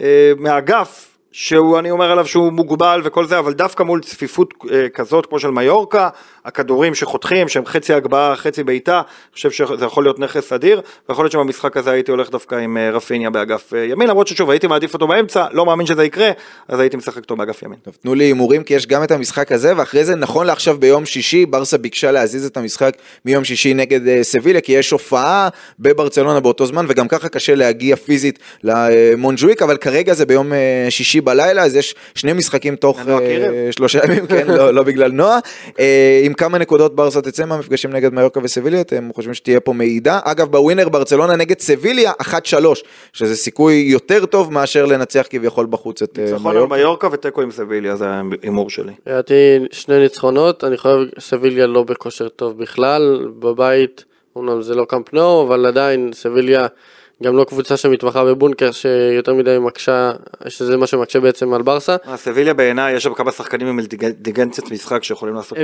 אה, 0.00 0.32
מהאגף, 0.36 1.18
שהוא, 1.32 1.78
אני 1.78 1.90
אומר 1.90 2.10
עליו 2.10 2.26
שהוא 2.26 2.52
מוגבל 2.52 3.00
וכל 3.04 3.26
זה, 3.26 3.38
אבל 3.38 3.52
דווקא 3.52 3.82
מול 3.82 4.00
צפיפות 4.00 4.54
אה, 4.72 4.88
כזאת 4.88 5.26
כמו 5.26 5.38
של 5.38 5.50
מיורקה, 5.50 6.08
הכדורים 6.44 6.94
שחותכים, 6.94 7.48
שהם 7.48 7.66
חצי 7.66 7.94
הגבהה, 7.94 8.36
חצי 8.36 8.64
בעיטה, 8.64 8.96
אני 8.96 9.34
חושב 9.34 9.50
שזה 9.50 9.84
יכול 9.84 10.04
להיות 10.04 10.18
נכס 10.18 10.52
אדיר, 10.52 10.80
ויכול 11.08 11.24
להיות 11.24 11.32
שבמשחק 11.32 11.76
הזה 11.76 11.90
הייתי 11.90 12.10
הולך 12.10 12.30
דווקא 12.30 12.54
עם 12.54 12.76
אה, 12.76 12.90
רפיניה 12.90 13.30
באגף 13.30 13.74
אה, 13.74 13.84
ימין, 13.84 14.08
למרות 14.08 14.26
ששוב, 14.26 14.50
הייתי 14.50 14.66
מעדיף 14.66 14.94
אותו 14.94 15.06
באמצע, 15.06 15.46
לא 15.52 15.66
מאמין 15.66 15.86
שזה 15.86 16.04
יקרה, 16.04 16.30
אז 16.68 16.80
הייתי 16.80 16.96
משחק 16.96 17.16
אותו 17.16 17.36
באגף 17.36 17.62
ימין. 17.62 17.78
טוב, 17.82 17.96
תנו 18.02 18.14
לי 18.14 18.24
הימורים 18.24 18.62
כי 18.62 18.74
יש 18.74 18.86
גם 18.86 19.04
את 19.04 19.10
המשחק 19.10 19.52
הזה 19.52 19.72
ואחרי 19.76 20.04
זה 20.04 20.14
נכון 20.14 20.46
לעכשיו 20.46 20.76
ביום 20.78 21.06
שישי 21.06 21.46
ברסה 21.46 21.78
ביקשה 21.78 22.10
להזיז 22.10 22.46
את 22.46 22.56
המשחק 22.56 22.94
מיום 23.24 23.44
שישי 23.44 23.74
נגד 23.74 24.08
אה, 24.08 24.18
סביליה 24.22 24.60
כי 24.60 24.72
יש 24.72 24.90
הופעה 24.90 25.48
בברצלונה 25.78 26.40
באותו 26.40 26.66
זמן 26.66 26.86
וגם 26.88 27.08
ככה 27.08 27.28
קשה 27.28 27.54
להגיע 27.54 27.96
פיזית 27.96 28.38
למונג'וויק 28.64 29.62
אבל 29.62 29.76
כרגע 29.76 30.14
זה 30.14 30.26
ביום 30.26 30.52
שישי 30.90 31.20
בלילה 31.20 31.62
אז 31.62 31.76
יש 31.76 31.94
שני 32.14 32.32
משחקים 32.32 32.76
תוך 32.76 33.00
קירל? 33.00 33.70
שלושה 33.70 33.98
ימים 34.04 34.26
כן 34.26 34.46
לא, 34.46 34.74
לא 34.74 34.82
בגלל 34.82 35.12
נועה 35.12 35.38
עם 36.32 36.36
כמה 36.36 36.58
נקודות 36.58 36.96
ברסה 36.96 37.22
תצא 37.22 37.44
מהמפגשים 37.44 37.90
נגד 37.90 38.14
מיורקה 38.14 38.40
וסביליה 38.42 38.80
אתם 38.80 39.10
חושבים 39.14 39.34
שתהיה 39.34 39.60
פה 39.60 39.72
מעידה 39.72 40.20
אגב 40.24 40.48
בווינר 40.50 40.88
ברצלונה 40.88 41.36
נגד 41.36 41.58
סביליה 41.58 42.12
1-3 42.22 42.24
שזה 43.12 43.36
סיכוי 43.36 43.74
יותר 43.74 44.26
טוב 44.26 44.52
מאשר 44.52 44.84
לנצח 44.84 45.26
כביכול 45.30 45.66
בחוץ 45.70 46.02
את 46.02 46.18
אה, 46.18 46.24
ניצחון 46.24 46.46
על 46.46 46.56
מיורקה. 46.56 46.76
מיורקה 46.76 47.08
ותיקו 47.12 47.42
עם 47.42 47.50
סביליה, 47.50 47.96
זה 47.96 48.06
ההימור 48.08 48.70
שלי. 48.70 48.92
לדעתי 49.06 49.58
שני 49.70 49.98
ניצחונות, 49.98 50.64
אני 50.64 50.76
חושב 50.76 50.98
סביליה 51.18 51.66
לא 51.66 51.82
בכושר 51.82 52.28
טוב 52.28 52.58
בכלל, 52.58 53.28
בבית, 53.38 54.04
אומנם 54.36 54.62
זה 54.62 54.74
לא 54.74 54.84
קאמפ 54.84 55.12
נו, 55.12 55.42
אבל 55.42 55.66
עדיין 55.66 56.10
סביליה 56.12 56.66
גם 57.22 57.36
לא 57.36 57.44
קבוצה 57.44 57.76
שמתמחה 57.76 58.24
בבונקר 58.24 58.70
שיותר 58.72 59.34
מדי 59.34 59.56
מקשה, 59.60 60.12
שזה 60.48 60.76
מה 60.76 60.86
שמקשה 60.86 61.20
בעצם 61.20 61.54
על 61.54 61.62
ברסה. 61.62 61.96
אה, 62.08 62.16
סביליה 62.16 62.54
בעיניי, 62.54 62.94
יש 62.94 63.02
שם 63.02 63.14
כמה 63.14 63.32
שחקנים 63.32 63.66
עם 63.68 63.78
אינטליגנציית 63.78 64.70
משחק 64.70 65.04
שיכולים 65.04 65.34
לעשות 65.34 65.58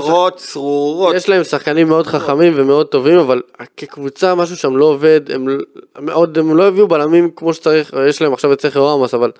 צרות, 0.00 0.36
צרורות. 0.36 1.14
יש 1.14 1.28
להם 1.28 1.44
שחקנים 1.44 1.88
מאוד 1.88 2.06
חכמים 2.06 2.52
ומאוד 2.56 2.86
טובים, 2.86 3.18
אבל 3.18 3.42
כקבוצה 3.76 4.34
משהו 4.34 4.56
שם 4.56 4.76
לא 4.76 4.84
עובד, 4.84 5.20
הם, 5.30 5.48
מאוד, 6.00 6.38
הם 6.38 6.56
לא 6.56 6.68
הביאו 6.68 6.88
בלמים 6.88 7.30
כמו 7.36 7.54
שצריך, 7.54 7.94
יש 8.08 8.22
להם 8.22 8.32
עכשיו 8.32 8.52
את 8.52 8.60
סכר 8.60 8.80
רמוס, 8.80 9.14
אבל 9.14 9.30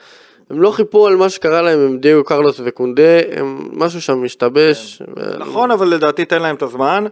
הם 0.50 0.62
לא 0.62 0.70
חיפו 0.70 1.06
על 1.06 1.16
מה 1.16 1.28
שקרה 1.28 1.62
להם 1.62 1.80
עם 1.80 1.98
דייגו 1.98 2.24
קרלוס 2.24 2.60
וקונדה, 2.64 3.20
הם, 3.36 3.68
משהו 3.72 4.02
שם 4.02 4.22
משתבש. 4.22 5.02
ו- 5.16 5.38
נכון, 5.38 5.70
אבל 5.70 5.88
לדעתי 5.88 6.24
תן 6.24 6.42
להם 6.42 6.56
את 6.56 6.62
הזמן, 6.62 7.04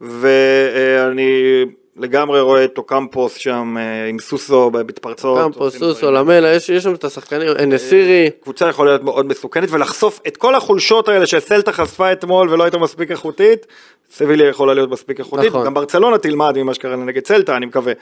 ואני 0.00 1.64
לגמרי 1.96 2.40
רואה 2.40 2.64
את 2.64 2.78
אוקמפוס 2.78 3.34
שם 3.34 3.76
אה, 3.78 4.08
עם 4.08 4.18
סוסו 4.18 4.70
בהתפרצות. 4.70 5.38
קמפוס, 5.38 5.74
עושים 5.74 5.80
סוסו. 5.80 6.10
למלה, 6.10 6.54
יש 6.54 6.68
יש 6.68 6.82
שם 6.82 6.94
את 6.94 7.04
השחקנים, 7.04 7.48
אנסירי, 7.62 8.30
קבוצה 8.42 8.68
יכולה 8.68 8.90
להיות 8.90 9.02
מאוד 9.02 9.26
מסוכנת 9.26 9.68
ולחשוף 9.70 10.20
את 10.26 10.36
כל 10.36 10.54
החולשות 10.54 11.08
האלה 11.08 11.26
שסלטה 11.26 11.72
חשפה 11.72 12.12
אתמול 12.12 12.50
ולא 12.50 12.64
הייתה 12.64 12.78
מספיק 12.78 13.10
איכותית, 13.10 13.66
סביליה 14.10 14.48
יכולה 14.48 14.74
להיות 14.74 14.90
מספיק 14.90 15.18
איכותית, 15.18 15.46
נכון. 15.46 15.64
גם 15.64 15.74
ברצלונה 15.74 16.18
תלמד 16.18 16.58
ממה 16.58 16.74
שקרה 16.74 16.96
נגד 16.96 17.26
סלטה 17.26 17.56
אני 17.56 17.66
מקווה, 17.66 17.92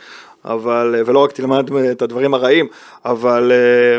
אבל, 0.44 1.02
ולא 1.06 1.18
רק 1.18 1.32
תלמד 1.32 1.72
את 1.90 2.02
הדברים 2.02 2.34
הרעים, 2.34 2.68
אבל 3.04 3.52
אה, 3.52 3.98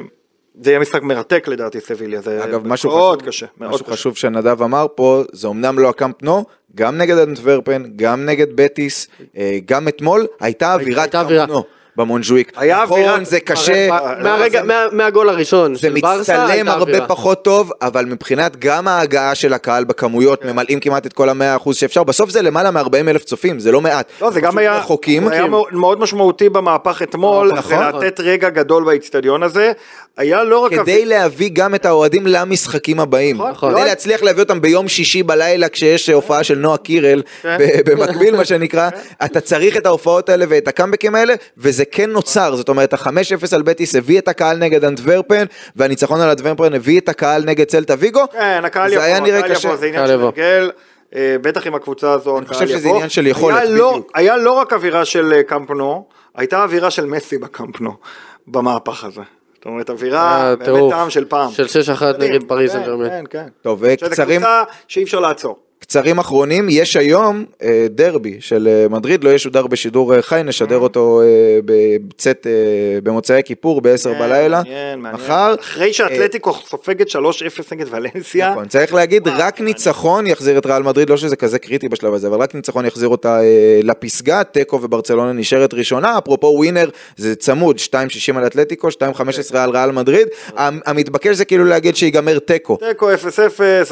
זה 0.62 0.72
יהיה 0.72 0.80
משחק 0.80 1.02
מרתק 1.02 1.48
לדעתי 1.48 1.80
סביליה, 1.80 2.22
זה 2.22 2.44
אגב, 2.44 2.68
משהו 2.68 2.90
מאוד 2.90 3.22
חשוב, 3.22 3.30
קשה, 3.30 3.46
מאוד 3.58 3.72
משהו 3.72 3.86
קשה. 3.86 3.94
חשוב 3.94 4.18
שנדב 4.18 4.62
אמר 4.62 4.86
פה, 4.96 5.24
זה 5.32 5.48
אמנם 5.48 5.80
לא 5.80 5.90
הקאמפ 5.90 6.24
נו, 6.24 6.46
גם 6.76 6.98
נגד 6.98 7.18
אנטוורפן, 7.18 7.84
גם 7.96 8.26
נגד 8.26 8.48
בטיס, 8.56 9.08
אה, 9.38 9.60
גם 9.66 9.88
אתמול, 9.88 10.28
הייתה 10.40 10.74
אווירת 10.74 10.98
הייתה 11.00 11.18
קאמפ 11.18 11.26
אווירה. 11.26 11.46
נו 11.46 11.64
במונג'וויק. 11.98 12.52
היה 12.56 12.84
נכון, 12.84 13.00
אווירת- 13.00 13.26
זה 13.26 13.40
קשה, 13.40 13.88
מהרגע, 14.22 14.64
מה- 14.64 14.86
מהגול 14.92 15.30
הראשון 15.30 15.76
זה 15.76 15.82
של 15.82 15.98
ברסה, 16.02 16.20
מצטלם 16.20 16.50
הייתה 16.50 16.72
הרבה 16.72 16.92
אווירה. 16.92 17.08
פחות 17.08 17.44
טוב, 17.44 17.72
אבל 17.82 18.06
מבחינת 18.06 18.56
גם 18.60 18.88
ההגעה 18.88 19.36
של 19.36 19.54
הקהל 19.54 19.84
בכמויות, 19.84 20.46
ממלאים 20.46 20.80
כמעט 20.80 21.06
את 21.06 21.14
כל 21.14 21.30
המאה 21.30 21.56
אחוז 21.56 21.76
שאפשר, 21.76 22.04
בסוף 22.04 22.30
זה 22.30 22.42
למעלה 22.42 22.72
מ-40 22.72 22.80
אלף 23.10 23.24
צופים, 23.24 23.60
זה 23.60 23.72
לא 23.72 23.82
מעט. 23.82 24.12
לא, 24.22 24.32
זה 24.32 24.42
גם 24.42 24.58
היה, 24.58 24.78
רחוקים, 24.78 25.28
זה 25.28 25.34
היה 25.34 25.44
כי- 25.44 25.50
מאוד- 25.72 26.00
משמעותי 26.00 26.50
במהפך 26.50 27.02
אתמול, 27.02 27.52
נכון. 27.56 27.78
זה 28.02 28.08
לתת 28.08 28.20
רגע 28.20 28.50
גדול 28.50 28.84
באיצטדיון 28.84 29.44
הזה, 29.44 29.72
היה 30.18 30.44
לא 30.44 30.60
רק... 30.60 30.72
כדי 30.74 31.06
להביא 31.06 31.50
גם 31.54 31.76
את 31.76 31.86
האוהדים 31.86 32.28
למשחקים 32.28 33.00
הבאים. 33.00 33.42
נכון. 33.42 33.72
כדי 33.72 33.80
לא- 33.82 33.86
להצליח 33.88 34.24
להביא 34.24 34.44
אותם 34.44 34.62
ביום 34.62 34.88
שישי 34.88 35.24
בלילה 35.24 35.70
כשיש 35.70 36.10
הופעה 36.10 36.44
של 36.44 36.58
נועה 36.58 36.78
קירל, 36.78 37.22
כן. 37.42 37.58
במקביל 37.86 38.36
מה 38.36 38.46
שנקרא, 38.46 38.90
אתה 39.26 39.40
צריך 39.42 39.78
את 39.78 39.86
ההופעות 39.86 40.30
האלה 40.30 40.46
ואת 40.50 40.68
הקאמבקים 40.68 41.16
האלה, 41.16 41.34
וזה 41.58 41.81
כן 41.92 42.10
נוצר, 42.10 42.56
זאת 42.56 42.70
אומרת 42.70 42.94
ה-5-0 42.94 43.10
על 43.56 43.62
בטיס 43.62 43.96
הביא 43.96 44.20
את 44.20 44.28
הקהל 44.28 44.58
נגד 44.58 44.86
אנטוורפן, 44.86 45.46
והניצחון 45.76 46.22
על 46.22 46.30
אנטוורפן 46.30 46.74
הביא 46.74 47.00
את 47.00 47.10
הקהל 47.10 47.44
נגד 47.46 47.66
צלטה 47.66 47.94
ויגו, 48.00 48.24
כן, 48.32 48.62
הקהל 48.66 48.90
זה 48.90 48.96
יבוא, 48.96 49.06
הקהל. 49.06 49.52
יבוא, 49.66 49.76
זה 49.76 49.86
עניין 49.86 50.08
של. 50.08 50.26
הרגל, 50.40 50.72
אה, 51.16 51.36
בטח 51.42 51.68
עם 51.68 51.76
הקבוצה 51.76 52.12
הזו, 52.12 52.38
אני 52.38 52.46
חושב 52.46 52.68
שזה. 52.68 52.90
עניין 52.90 53.10
של 53.10 53.28
יכולת, 53.28 53.64
לא- 53.70 53.92
בדיוק. 53.92 54.12
היה 54.16 54.38
לא 54.38 54.52
רק 54.52 54.74
אווירה 54.74 55.06
של 55.06 55.34
אה, 55.34 55.44
קמפנו, 55.44 56.06
הייתה 56.36 56.64
אווירה 56.64 56.92
של 56.92 57.06
מסי 57.06 57.38
בקמפנו, 57.38 57.92
במהפך 58.48 59.04
הזה. 59.04 59.22
זאת 59.56 59.66
אומרת, 59.66 59.90
אווירה 59.90 60.46
היה 60.46 60.56
באמת. 60.56 60.90
טעם 60.90 61.10
של 61.10 61.26
פעם. 61.26 61.52
של 61.52 61.66
6-1 61.66 62.04
מדהים, 62.16 62.32
נגד 62.34 62.44
פריז 62.48 62.72
כן, 62.72 62.80
סן 62.80 62.86
ז'רמן. 62.86 63.10
כן, 63.10 63.24
כן. 63.30 63.48
טוב, 63.62 63.80
שזה 63.80 63.94
וקצרים, 64.08 64.42
קבוצה 64.42 64.64
שאי 64.88 65.04
אפשר 65.04 65.20
לעצור. 65.20 65.60
קצרים 65.82 66.20
אחרונים, 66.20 66.68
יש 66.70 66.96
היום 66.96 67.46
אה, 67.64 67.86
דרבי 67.90 68.38
של 68.40 68.68
אה, 68.68 68.90
מדריד, 68.90 69.24
לא 69.24 69.30
ישודר 69.30 69.68
בשידור 69.68 70.16
אה, 70.16 70.22
חי, 70.22 70.42
נשדר 70.46 70.78
אותו 70.78 71.22
אה, 71.22 71.26
בצאת 71.66 72.48
אה, 72.48 72.52
במוצאי 73.04 73.42
כיפור 73.46 73.82
ב-10 73.82 73.90
מעניין, 74.10 74.20
בלילה, 74.30 74.58
מעניין, 74.58 75.00
מעניין. 75.00 75.24
מחר. 75.26 75.56
אחרי 75.60 75.94
שאתלטיקו 75.94 76.54
סופגת 76.70 77.08
3-0 77.10 77.14
נגד 77.72 77.86
ולנסיה. 77.92 78.52
נכון, 78.52 78.68
צריך 78.68 78.94
להגיד, 78.94 79.28
וואו, 79.28 79.40
רק. 79.40 79.62
ניצחון 79.62 80.28
יחזיר 80.28 80.58
את 80.58 80.66
ריאל 80.66 80.84
מדריד, 80.84 81.10
לא 81.10 81.18
שזה 81.18 81.36
כזה 81.36 81.60
קריטי 81.60 81.90
בשלב 81.90 82.14
הזה, 82.14 82.28
אבל 82.28 82.42
רק 82.42 82.56
ניצחון 82.56 82.86
יחזיר 82.86 83.10
אותה 83.10 83.40
אה, 83.42 83.46
לפסגה, 83.84 84.44
תיקו 84.44 84.80
וברצלונה 84.82 85.32
נשארת 85.34 85.74
ראשונה, 85.74 86.18
אפרופו 86.18 86.48
ווינר, 86.48 86.90
זה 87.18 87.36
צמוד, 87.36 87.78
2.60 87.78 87.92
על 88.38 88.46
אתלטיקו, 88.46 88.88
2.15 88.90 89.58
על 89.58 89.70
ריאל 89.70 89.92
מדריד, 89.92 90.28
המ- 90.56 90.80
המתבקש 90.86 91.36
זה 91.36 91.46
כאילו 91.46 91.66
להגיד 91.66 91.96
שיגמר 91.96 92.40
תיקו. 92.40 92.78
תיקו 92.90 93.10
0-0, 93.14 93.14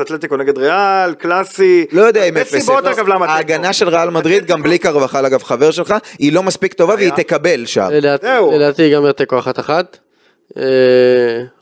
אתלטיקו 0.02 0.38
נגד 0.38 0.58
ריאל, 0.58 1.14
קלאסי. 1.14 1.79
לא 1.92 2.02
יודע 2.02 2.24
אם 2.24 2.38
הרבה 2.38 2.50
0-0, 2.50 2.60
סיבות 2.60 2.86
אגב 2.86 3.08
למה 3.08 3.26
תיקו. 3.26 3.32
ההגנה 3.32 3.74
של 3.74 3.90
ריאל 3.90 4.10
מדריד, 4.10 4.46
גם 4.46 4.64
בלי 4.64 4.78
קרבחל 4.78 5.26
אגב 5.26 5.44
חבר 5.44 5.72
שלך, 5.72 5.94
היא 6.20 6.34
לא 6.34 6.44
מספיק 6.44 6.74
טובה 6.74 6.94
והיא. 6.96 7.12
תקבל 7.12 7.66
שער. 7.66 7.90
לדעתי- 8.52 8.82
ייגמר 8.84 9.12
תיקו 9.12 9.40
אחת 9.40 9.60
אחת. 9.60 9.98
אה, 10.58 10.64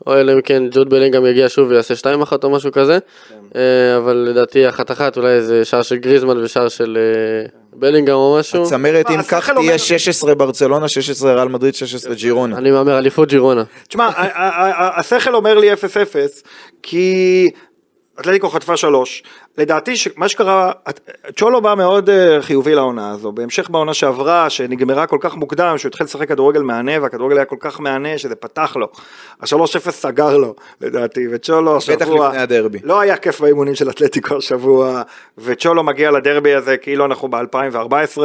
או 0.06 0.14
אלא 0.14 0.32
אם 0.32 0.40
כן 0.40 0.62
ג'וד 0.70 0.90
בלינגהם 0.90 1.26
יגיע 1.26 1.46
שוב 1.48 1.70
ויעשה 1.70 1.96
שתיים 1.96 2.22
אחת 2.22 2.44
או 2.44 2.50
משהו 2.50 2.72
כזה. 2.72 2.98
כן. 3.28 3.34
אה, 3.60 3.96
אבל 3.96 4.16
לדעתי 4.30 4.68
אחת 4.68 4.90
אחת 4.90 5.16
אולי 5.16 5.28
איזה 5.30 5.64
שער 5.64 5.82
של 5.82 5.96
גריזמן 5.96 6.44
ושער 6.44 6.68
של 6.68 6.98
אה, 7.00 7.46
בלינגהאם 7.72 8.16
או 8.16 8.36
משהו. 8.40 8.66
צמרת 8.66 9.10
אם 9.10 9.22
כך 9.22 9.50
תהיה 9.50 9.78
16 9.78 10.34
ברצלונה, 10.34 10.88
16 10.88 11.34
ריאל 11.34 11.48
מדריד, 11.48 11.74
16 11.74 12.14
ג'ירונה. 12.14 12.56
אני 12.58 12.70
מהמר 12.70 12.98
אליפות 12.98 13.28
ג'ירונה. 13.28 13.62
תשמע, 13.88 14.08
השכל 14.96 15.34
אומר 15.34 15.58
לי 15.58 15.72
0-0, 15.72 15.76
כי 16.82 17.50
אתלטיקו 18.20 18.48
חטפה 18.48 18.76
שלוש. 18.76 19.22
לדעתי 19.58 19.96
שמה 19.96 20.28
שקרה, 20.28 20.72
צ'ולו 21.36 21.60
בא 21.60 21.74
מאוד 21.74 22.10
אה, 22.10 22.42
חיובי 22.42 22.74
לעונה 22.74 23.10
הזו, 23.10 23.32
בהמשך 23.32 23.70
בעונה 23.70 23.94
שעברה, 23.94 24.50
שנגמרה 24.50 25.06
כל 25.06 25.18
כך 25.20 25.36
מוקדם, 25.36 25.78
שהוא 25.78 25.88
התחיל 25.88 26.04
לשחק 26.04 26.28
כדורגל 26.28 26.62
מהנה, 26.62 26.92
והכדורגל 27.02 27.36
היה 27.36 27.44
כל 27.44 27.56
כך 27.60 27.80
מהנה 27.80 28.18
שזה 28.18 28.34
פתח 28.34 28.76
לו. 28.76 28.88
ה-3-0 29.40 29.90
סגר 29.90 30.36
לו, 30.36 30.54
לדעתי, 30.80 31.26
וצ'ולו 31.32 31.76
השבוע... 31.76 32.28
לפני 32.28 32.40
הדרבי. 32.40 32.78
לא 32.82 33.00
היה 33.00 33.16
כיף 33.16 33.40
באימונים 33.40 33.74
של 33.74 33.90
אתלטיקו 33.90 34.36
השבוע, 34.36 35.02
וצ'ולו 35.38 35.82
מגיע 35.82 36.10
לדרבי 36.10 36.54
הזה 36.54 36.76
כאילו 36.76 37.04
אנחנו 37.04 37.28
ב-2014, 37.28 38.18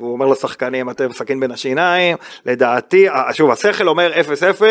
והוא 0.00 0.12
אומר 0.12 0.26
לשחקנים 0.26 0.90
אתם 0.90 1.12
סכין 1.12 1.40
בין 1.40 1.50
השיניים, 1.50 2.16
לדעתי, 2.46 3.06
שוב, 3.32 3.50
השכל 3.50 3.88
אומר 3.88 4.12
0-0, 4.60 4.62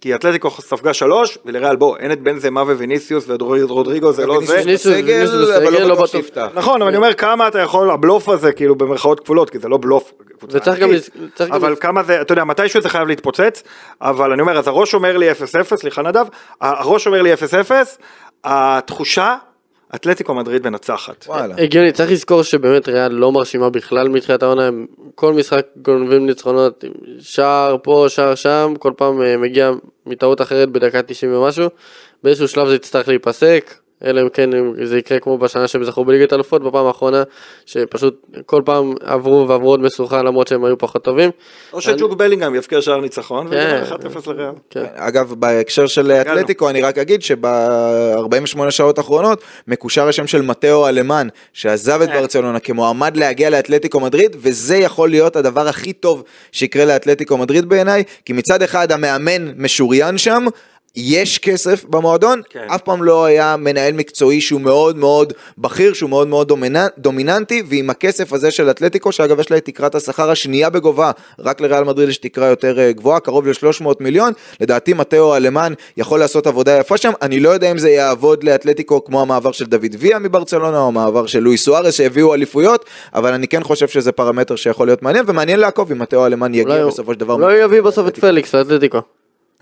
כי 0.00 0.14
אתלטיקו 0.14 0.50
ספגה 0.50 0.94
שלוש, 0.94 1.38
ולריאל 1.44 1.76
בוא, 1.76 1.96
אין 1.96 2.12
את 2.12 2.20
בנזמה 2.20 2.62
וויניסיוס 2.62 3.24
ורודריגו 3.28 4.12
זה 4.12 4.26
לא 4.26 4.40
זה. 4.44 4.62
בסגל, 4.66 4.94
ויניסיוס 5.06 5.50
אבל 5.50 5.72
לא 5.72 5.80
לא 5.80 5.94
בטוח. 5.94 6.06
שיפתח. 6.06 6.48
נכון, 6.54 6.82
אבל 6.82 6.88
אני 6.88 6.96
אומר 6.96 7.14
כמה 7.14 7.48
אתה 7.48 7.58
יכול, 7.58 7.90
הבלוף 7.90 8.28
הזה 8.28 8.52
כאילו 8.52 8.74
במרכאות 8.74 9.20
כפולות, 9.20 9.50
כי 9.50 9.58
זה 9.58 9.68
לא 9.68 9.76
בלוף. 9.76 10.12
אבל 11.50 11.76
כמה 11.80 12.02
זה, 12.02 12.20
אתה 12.20 12.32
יודע, 12.32 12.44
מתישהו 12.44 12.80
זה 12.82 12.88
חייב 12.88 13.08
להתפוצץ, 13.08 13.62
אבל 14.00 14.32
אני 14.32 14.40
אומר, 14.40 14.58
אז 14.58 14.68
הראש 14.68 14.94
אומר 14.94 15.16
לי 15.16 15.32
0-0, 15.32 15.34
סליחה 15.76 16.02
נדב, 16.02 16.26
הראש 16.60 17.06
אומר 17.06 17.22
לי 17.22 17.34
0-0, 17.34 17.36
התחושה, 18.44 19.36
אתלטיקו 19.94 20.34
מדריד 20.34 20.68
מנצחת. 20.68 21.24
וואלה. 21.28 21.54
הגיוני, 21.58 21.92
צריך 21.92 22.10
לזכור 22.10 22.42
שבאמת 22.42 22.88
ריאל 22.88 23.12
לא 23.12 23.32
מרשימה 23.32 23.70
בכלל 23.70 24.08
מתחילת 24.08 24.42
העונה, 24.42 24.66
הם 24.66 24.86
כל 25.14 25.32
משחק 25.32 25.66
גונבים 25.82 26.26
ניצחונות, 26.26 26.84
שער 27.20 27.76
פה, 27.82 28.06
שער 28.08 28.34
שם, 28.34 28.74
כל 28.78 28.92
פעם 28.96 29.22
אה, 29.22 29.36
מגיע 29.36 29.70
מטעות 30.06 30.40
אחרת 30.40 30.68
בדקה 30.68 31.02
90 31.02 31.34
ומשהו, 31.34 31.68
באיזשהו 32.22 32.48
שלב 32.48 32.68
זה 32.68 32.74
יצטרך 32.74 33.08
להיפסק, 33.08 33.74
אלא 34.04 34.22
אם 34.22 34.28
כן 34.28 34.50
זה 34.82 34.98
יקרה 34.98 35.20
כמו 35.20 35.38
בשנה 35.38 35.68
שהם 35.68 35.84
זכו 35.84 36.04
בליגת 36.04 36.32
אלופות 36.32 36.62
בפעם 36.62 36.86
האחרונה, 36.86 37.22
שפשוט 37.66 38.26
כל 38.46 38.62
פעם 38.64 38.94
עברו 39.00 39.48
ועברו 39.48 39.70
עוד 39.70 39.80
משוכה 39.80 40.22
למרות 40.22 40.48
שהם 40.48 40.64
היו 40.64 40.78
פחות 40.78 41.04
טובים. 41.04 41.30
או 41.72 41.80
שג'וק 41.80 42.12
בלינגהם 42.12 42.54
יבקיע 42.54 42.82
שער 42.82 43.00
ניצחון, 43.00 43.48
כן. 43.50 43.82
ו-1-0 43.90 44.30
לריאל. 44.30 44.50
כן. 44.70 44.84
אגב, 44.94 45.34
בהקשר 45.38 45.86
של 45.86 46.12
אתלטיקו, 46.12 46.70
אני 46.70 46.82
רק 46.82 46.98
אגיד 46.98 47.22
שב-48 47.22 48.70
שעות 48.70 48.98
האחרונות, 48.98 49.42
מקושר 49.68 50.08
השם 50.08 50.26
של 50.26 50.42
מתאו 50.42 50.88
אלמן, 50.88 51.28
שעזב 51.52 52.02
את 52.02 52.08
ברצלונה 52.08 52.60
כמועמד 52.60 53.16
להגיע 53.16 53.50
לאתלטיקו 53.50 54.00
מדריד, 54.00 54.36
וזה 54.40 54.76
יכול 54.76 55.10
להיות 55.10 55.36
הדבר 55.36 55.68
הכי 55.68 55.92
טוב 55.92 56.22
שיקרה 56.52 56.84
לאתלטיקו 56.84 57.36
מדריד 57.36 57.68
בעיניי, 57.68 58.04
כי 58.24 58.32
מצד 58.32 58.62
אחד 58.62 58.92
המאמן 58.92 59.52
משוריין 59.56 60.18
שם, 60.18 60.46
יש 60.96 61.38
כסף 61.38 61.84
במועדון, 61.84 62.42
כן. 62.50 62.66
אף 62.74 62.82
פעם 62.82 63.02
לא 63.02 63.24
היה 63.24 63.56
מנהל 63.56 63.92
מקצועי 63.92 64.40
שהוא 64.40 64.60
מאוד 64.60 64.96
מאוד 64.96 65.32
בכיר, 65.58 65.92
שהוא 65.92 66.10
מאוד 66.10 66.28
מאוד 66.28 66.48
דומיננ- 66.52 66.90
דומיננטי, 66.98 67.62
ועם 67.68 67.90
הכסף 67.90 68.32
הזה 68.32 68.50
של 68.50 68.70
אתלטיקו, 68.70 69.12
שאגב 69.12 69.40
יש 69.40 69.50
לה 69.50 69.56
את 69.56 69.64
תקרת 69.64 69.94
השכר 69.94 70.30
השנייה 70.30 70.70
בגובה, 70.70 71.10
רק 71.38 71.60
לריאל 71.60 71.84
מדריד 71.84 72.08
יש 72.08 72.18
תקרה 72.18 72.46
יותר 72.46 72.78
אה, 72.78 72.92
גבוהה, 72.92 73.20
קרוב 73.20 73.46
ל-300 73.46 73.84
מיליון, 74.00 74.32
לדעתי 74.60 74.92
מתאו 74.92 75.36
אלמן 75.36 75.72
יכול 75.96 76.18
לעשות 76.20 76.46
עבודה 76.46 76.78
יפה 76.78 76.96
שם, 76.96 77.12
אני 77.22 77.40
לא 77.40 77.48
יודע 77.48 77.70
אם 77.70 77.78
זה 77.78 77.90
יעבוד 77.90 78.44
לאתלטיקו 78.44 79.04
כמו 79.04 79.20
המעבר 79.20 79.52
של 79.52 79.64
דוד 79.64 79.96
ויה 79.98 80.18
מברצלונה, 80.18 80.78
או 80.80 80.86
המעבר 80.88 81.26
של 81.26 81.38
לואי 81.38 81.56
סוארס 81.56 81.94
שהביאו 81.94 82.34
אליפויות, 82.34 82.84
אבל 83.14 83.32
אני 83.32 83.48
כן 83.48 83.62
חושב 83.64 83.88
שזה 83.88 84.12
פרמטר 84.12 84.56
שיכול 84.56 84.86
להיות 84.86 85.02
מעניין, 85.02 85.24
ומעניין 85.28 85.60
לעקוב 85.60 85.90
אם 85.92 85.98
מתאו 85.98 86.26
אלמני 86.26 86.54
יגיע 86.54 86.82
הוא- 86.82 86.90
בסופו 86.90 87.12
של 87.14 87.20
דבר. 87.20 87.34
הוא 87.34 87.50
יביא 87.52 87.80
בסוף 87.80 88.08
את 88.08 88.18
פליקס 88.18 88.54
לאתלטיקו. 88.54 88.98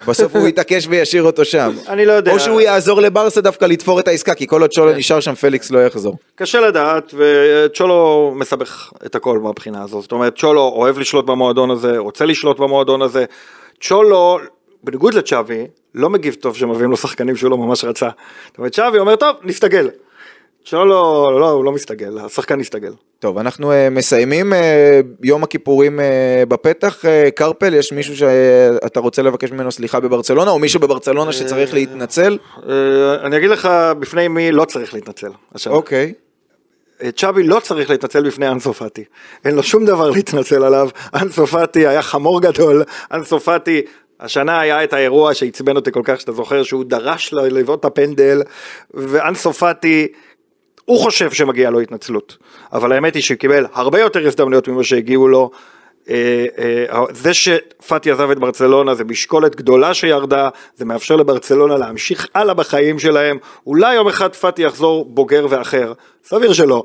בסוף 0.09 0.37
הוא 0.37 0.49
יתעקש 0.49 0.87
וישאיר 0.91 1.23
אותו 1.23 1.45
שם. 1.45 1.73
אני 1.89 2.07
לא 2.07 2.13
יודע. 2.13 2.33
או 2.33 2.41
שהוא 2.41 2.61
יעזור 2.61 3.01
לברסה 3.01 3.41
דווקא 3.41 3.65
לתפור 3.65 4.01
את 4.01 4.09
העסקה, 4.09 4.35
כי 4.35 4.47
כל 4.47 4.61
עוד 4.61 4.71
צ'ולו 4.71 4.93
נשאר 4.93 5.21
שם 5.21 5.35
פליקס 5.35 5.71
לא 5.71 5.87
יחזור. 5.87 6.17
קשה 6.35 6.61
לדעת, 6.61 7.15
וצ'ולו 7.17 8.33
מסבך 8.37 8.93
את 9.07 9.15
הכל 9.15 9.39
מהבחינה 9.39 9.83
הזו. 9.83 10.03
זאת 10.03 10.13
אומרת, 10.13 10.39
צ'ולו 10.39 10.73
אוהב 10.77 10.99
לשלוט 10.99 11.27
במועדון 11.27 11.71
הזה, 11.71 11.99
רוצה 11.99 12.25
לשלוט 12.25 12.59
במועדון 12.59 13.03
הזה. 13.03 13.25
צ'ולו, 13.81 14.39
בניגוד 14.85 15.15
לצ'אבי, 15.15 15.67
לא 15.95 16.11
מגיב 16.11 16.35
טוב 16.35 16.57
שמביאים 16.57 16.91
לו 16.91 16.97
שחקנים 16.97 17.37
שהוא 17.37 17.51
לא 17.51 17.59
ממש 17.59 17.85
רצה. 17.85 18.09
זאת 18.47 18.59
אומרת, 18.59 18.73
צ'אבי 18.73 18.99
אומר, 18.99 19.17
טוב, 19.17 19.37
נסתגל. 19.43 19.89
צ'ולו, 20.67 21.39
לא, 21.41 21.51
הוא 21.51 21.65
לא 21.65 21.73
מסתגל, 21.73 22.19
השחקן 22.19 22.59
מסתגל. 22.59 22.93
טוב, 23.19 23.39
אנחנו 23.39 23.73
uh, 23.73 23.75
מסיימים 23.91 24.53
uh, 24.53 24.57
יום 25.23 25.43
הכיפורים 25.43 26.01
uh, 26.01 26.03
בפתח. 26.47 27.05
Uh, 27.05 27.31
קרפל, 27.31 27.75
יש 27.75 27.93
מישהו 27.93 28.17
שאתה 28.17 29.01
רוצה 29.01 29.23
לבקש 29.23 29.53
ממנו 29.53 29.73
סליחה 29.73 30.01
בברצלונה, 30.01 30.51
או 30.51 30.59
מישהו 30.59 30.81
בברצלונה 30.81 31.33
שצריך 31.33 31.75
להתנצל? 31.75 32.39
אה, 32.69 33.27
אני 33.27 33.37
אגיד 33.37 33.51
לך 33.51 33.69
בפני 33.99 34.29
מי 34.29 34.53
לא 34.53 34.65
צריך 34.65 34.95
להתנצל. 34.95 35.31
אוקיי. 35.67 36.13
צ'אבי 37.17 37.43
לא 37.43 37.61
צריך 37.61 37.91
להתנצל 37.91 38.27
בפני 38.27 38.49
אנסופטי, 38.49 39.05
אין 39.45 39.55
לו 39.55 39.63
שום 39.63 39.85
דבר 39.85 40.11
להתנצל 40.11 40.65
עליו, 40.65 40.89
אנסופטי 41.15 41.87
היה 41.87 42.03
חמור 42.03 42.41
גדול, 42.41 42.83
אנסופטי 43.13 43.83
השנה 44.21 44.61
היה 44.61 44.85
את 44.85 44.93
האירוע 44.93 45.35
שעצבן 45.35 45.77
אותי 45.77 45.93
כל 45.93 46.03
כך, 46.05 46.21
שאתה 46.21 46.33
זוכר 46.33 46.63
שהוא 46.63 46.85
דרש 46.85 47.33
לבעוט 47.33 47.81
את 47.81 47.85
הפנדל, 47.85 48.43
ואנסופטי, 48.95 50.09
הוא 50.87 50.99
חושב 50.99 51.31
שמגיע 51.31 51.71
לו 51.71 51.81
התנצלות, 51.81 52.37
אבל 52.73 52.93
האמת 52.93 53.15
היא 53.15 53.23
שהוא 53.23 53.39
קיבל 53.39 53.67
הרבה 53.73 54.01
יותר 54.01 54.27
הזדמנויות 54.27 54.69
ממה 54.69 54.85
שהגיעו 54.85 55.29
לו. 55.29 55.51
אה, 56.11 56.47
אה, 56.59 57.05
זה 57.13 57.35
שפאטי 57.35 58.11
עזב 58.11 58.31
את 58.31 58.39
ברצלונה 58.39 58.95
זה 58.95 59.05
משקולת 59.05 59.57
גדולה 59.57 59.95
שירדה, 59.95 60.49
זה 60.77 60.85
מאפשר 60.85 61.17
לברצלונה 61.17 61.77
להמשיך 61.77 62.29
הלאה 62.35 62.55
בחיים 62.55 62.99
שלהם, 62.99 63.39
אולי 63.67 63.95
יום 63.95 64.09
אחד 64.09 64.35
פאטי 64.35 64.63
יחזור 64.63 65.05
בוגר 65.05 65.47
ואחר, 65.51 65.93
סביר 66.25 66.53
שלא, 66.53 66.83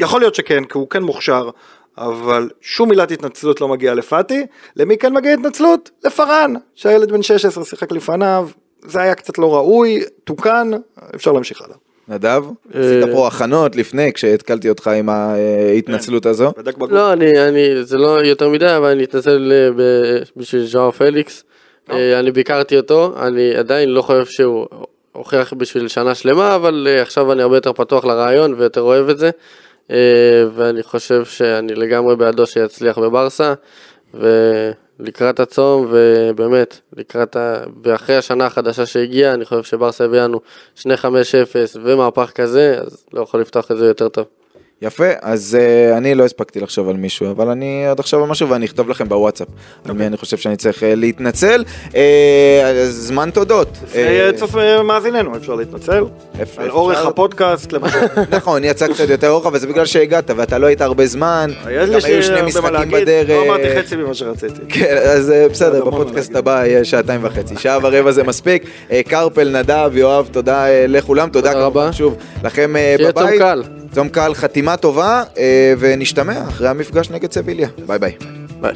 יכול 0.00 0.20
להיות 0.20 0.34
שכן, 0.34 0.64
כי 0.64 0.78
הוא 0.78 0.88
כן 0.88 1.02
מוכשר, 1.02 1.50
אבל 1.98 2.50
שום 2.60 2.88
מילת 2.88 3.10
התנצלות 3.10 3.60
לא 3.60 3.68
מגיעה 3.68 3.94
לפאטי, 3.94 4.46
למי 4.76 4.98
כן 4.98 5.12
מגיעה 5.12 5.34
התנצלות? 5.34 5.90
לפארן, 6.04 6.54
שהילד 6.74 7.12
בן 7.12 7.22
16 7.22 7.64
שיחק 7.64 7.92
לפניו, 7.92 8.48
זה 8.82 9.00
היה 9.00 9.14
קצת 9.14 9.38
לא 9.38 9.54
ראוי, 9.54 10.00
תוקן, 10.24 10.70
אפשר 11.14 11.32
להמשיך 11.32 11.62
הלאה. 11.62 11.76
נדב, 12.08 12.44
עשית 12.74 13.04
פה 13.12 13.26
הכנות 13.26 13.76
לפני 13.76 14.12
כשהתקלתי 14.12 14.68
אותך 14.68 14.86
עם 14.86 15.08
ההתנצלות 15.08 16.26
הזו. 16.26 16.52
בדק 16.58 16.76
בגוף. 16.76 16.90
לא, 16.90 17.12
אני, 17.12 17.48
אני, 17.48 17.84
זה 17.84 17.96
לא 17.96 18.20
יותר 18.24 18.48
מדי, 18.48 18.76
אבל 18.76 18.90
אני 18.90 19.04
אתנצל 19.04 19.52
אה, 19.52 19.70
ב- 19.76 20.22
בשביל 20.36 20.66
ז'או 20.66 20.92
פליקס. 20.92 21.44
אה, 21.90 22.18
אני 22.18 22.30
ביקרתי 22.32 22.76
אותו, 22.76 23.14
אני 23.26 23.54
עדיין 23.54 23.88
לא 23.88 24.02
חושב 24.02 24.26
שהוא 24.26 24.66
הוכיח 25.12 25.52
בשביל 25.52 25.88
שנה 25.88 26.14
שלמה, 26.14 26.54
אבל 26.54 26.88
אה, 26.90 27.02
עכשיו 27.02 27.32
אני 27.32 27.42
הרבה 27.42 27.56
יותר 27.56 27.72
פתוח 27.72 28.04
לרעיון 28.04 28.54
ויותר 28.58 28.80
אוהב 28.80 29.08
את 29.08 29.18
זה. 29.18 29.30
אה, 29.90 29.96
ואני 30.54 30.82
חושב 30.82 31.24
שאני 31.24 31.74
לגמרי 31.74 32.16
בעדו 32.16 32.46
שיצליח 32.46 32.98
בברסה, 32.98 33.54
ולקראת 35.00 35.40
הצום, 35.40 35.86
ובאמת, 35.90 36.80
לקראת 36.96 37.36
ה... 37.36 37.64
ואחרי 37.82 38.16
השנה 38.16 38.46
החדשה 38.46 38.86
שהגיעה, 38.86 39.34
אני 39.34 39.44
חושב 39.44 39.62
שברסה 39.62 40.04
הביא 40.04 40.20
לנו 40.20 40.40
שני 40.74 40.94
5-0 40.94 41.06
ומהפך 41.82 42.30
כזה, 42.34 42.78
אז 42.80 43.04
לא 43.12 43.22
יכול 43.22 43.40
לפתוח 43.40 43.70
את 43.70 43.78
זה 43.78 43.86
יותר 43.86 44.08
טוב. 44.08 44.37
יפה, 44.82 45.04
אז 45.22 45.58
uh, 45.60 45.96
אני 45.96 46.14
לא 46.14 46.24
הספקתי 46.24 46.60
לחשוב 46.60 46.88
על 46.88 46.96
מישהו, 46.96 47.30
אבל 47.30 47.48
אני 47.48 47.84
עוד 47.88 48.00
אחשוב 48.00 48.22
על 48.22 48.28
משהו 48.28 48.48
ואני 48.48 48.66
אכתוב 48.66 48.88
לכם 48.88 49.08
בוואטסאפ. 49.08 49.48
על 49.84 49.92
מי 49.92 50.06
אני 50.06 50.16
חושב 50.16 50.36
שאני 50.36 50.56
צריך 50.56 50.82
uh, 50.82 50.86
להתנצל. 50.96 51.64
Uh, 51.88 51.94
זמן 52.88 53.30
תודות. 53.30 53.68
צוף 54.36 54.56
אה, 54.56 54.82
מאזיננו, 54.82 55.36
אפשר 55.36 55.54
להתנצל. 55.54 56.04
אפשר- 56.42 56.62
על 56.62 56.70
אורך 56.70 56.96
אפשר- 56.96 57.08
הפודקאסט, 57.08 57.72
למשל. 57.72 57.98
נכון, 58.36 58.64
יצא 58.64 58.86
קצת 58.92 59.08
יותר 59.08 59.26
ארוך, 59.28 59.46
אבל 59.46 59.58
זה 59.58 59.66
בגלל 59.66 59.86
שהגעת 59.86 60.30
ואתה 60.36 60.58
לא 60.58 60.66
היית 60.66 60.80
הרבה 60.80 61.06
זמן. 61.06 61.50
יש 61.70 61.88
לי 61.88 62.00
גם 62.00 62.06
היו 62.06 62.22
שני 62.22 62.42
משחקים 62.42 62.90
בדרך. 62.90 63.28
לא 63.28 63.44
אמרתי 63.46 63.78
חצי 63.78 63.96
ממה 63.96 64.14
שרציתי. 64.14 64.60
כן, 64.68 64.96
אז 65.14 65.32
בסדר, 65.50 65.84
מה 65.84 65.90
בפודקאסט. 65.90 66.36
הבא 66.36 66.64
יהיה 66.66 66.84
שעתיים 66.84 67.20
וחצי, 67.24 67.54
שעה 67.56 67.78
ורבע 67.82 68.10
זה 68.12 68.22
מספיק. 68.22 68.64
קרפל, 69.08 69.48
נדב, 69.60 69.90
יואב, 69.94 70.28
תודה 70.32 70.64
לכולם, 70.88 71.28
תודה 71.28 71.52
רבה. 71.52 71.92
שוב 71.92 72.16
לכם 72.44 72.76
אה, 72.76 72.94
שיהיה 72.98 73.12
צום 73.12 73.22
בבית. 73.26 73.38
קל. 73.40 73.62
צום 73.92 74.08
קל, 74.08 74.34
חתימה 74.34 74.76
טובה, 74.76 75.22
אה, 75.38 75.74
ונשתמע 75.78 76.48
אחרי 76.48 76.68
המפגש 76.68 77.10
נגד 77.10 77.32
סביליה. 77.32 77.68
ביי 77.86 77.98
ביי. 77.98 78.16
ביי. 78.60 78.74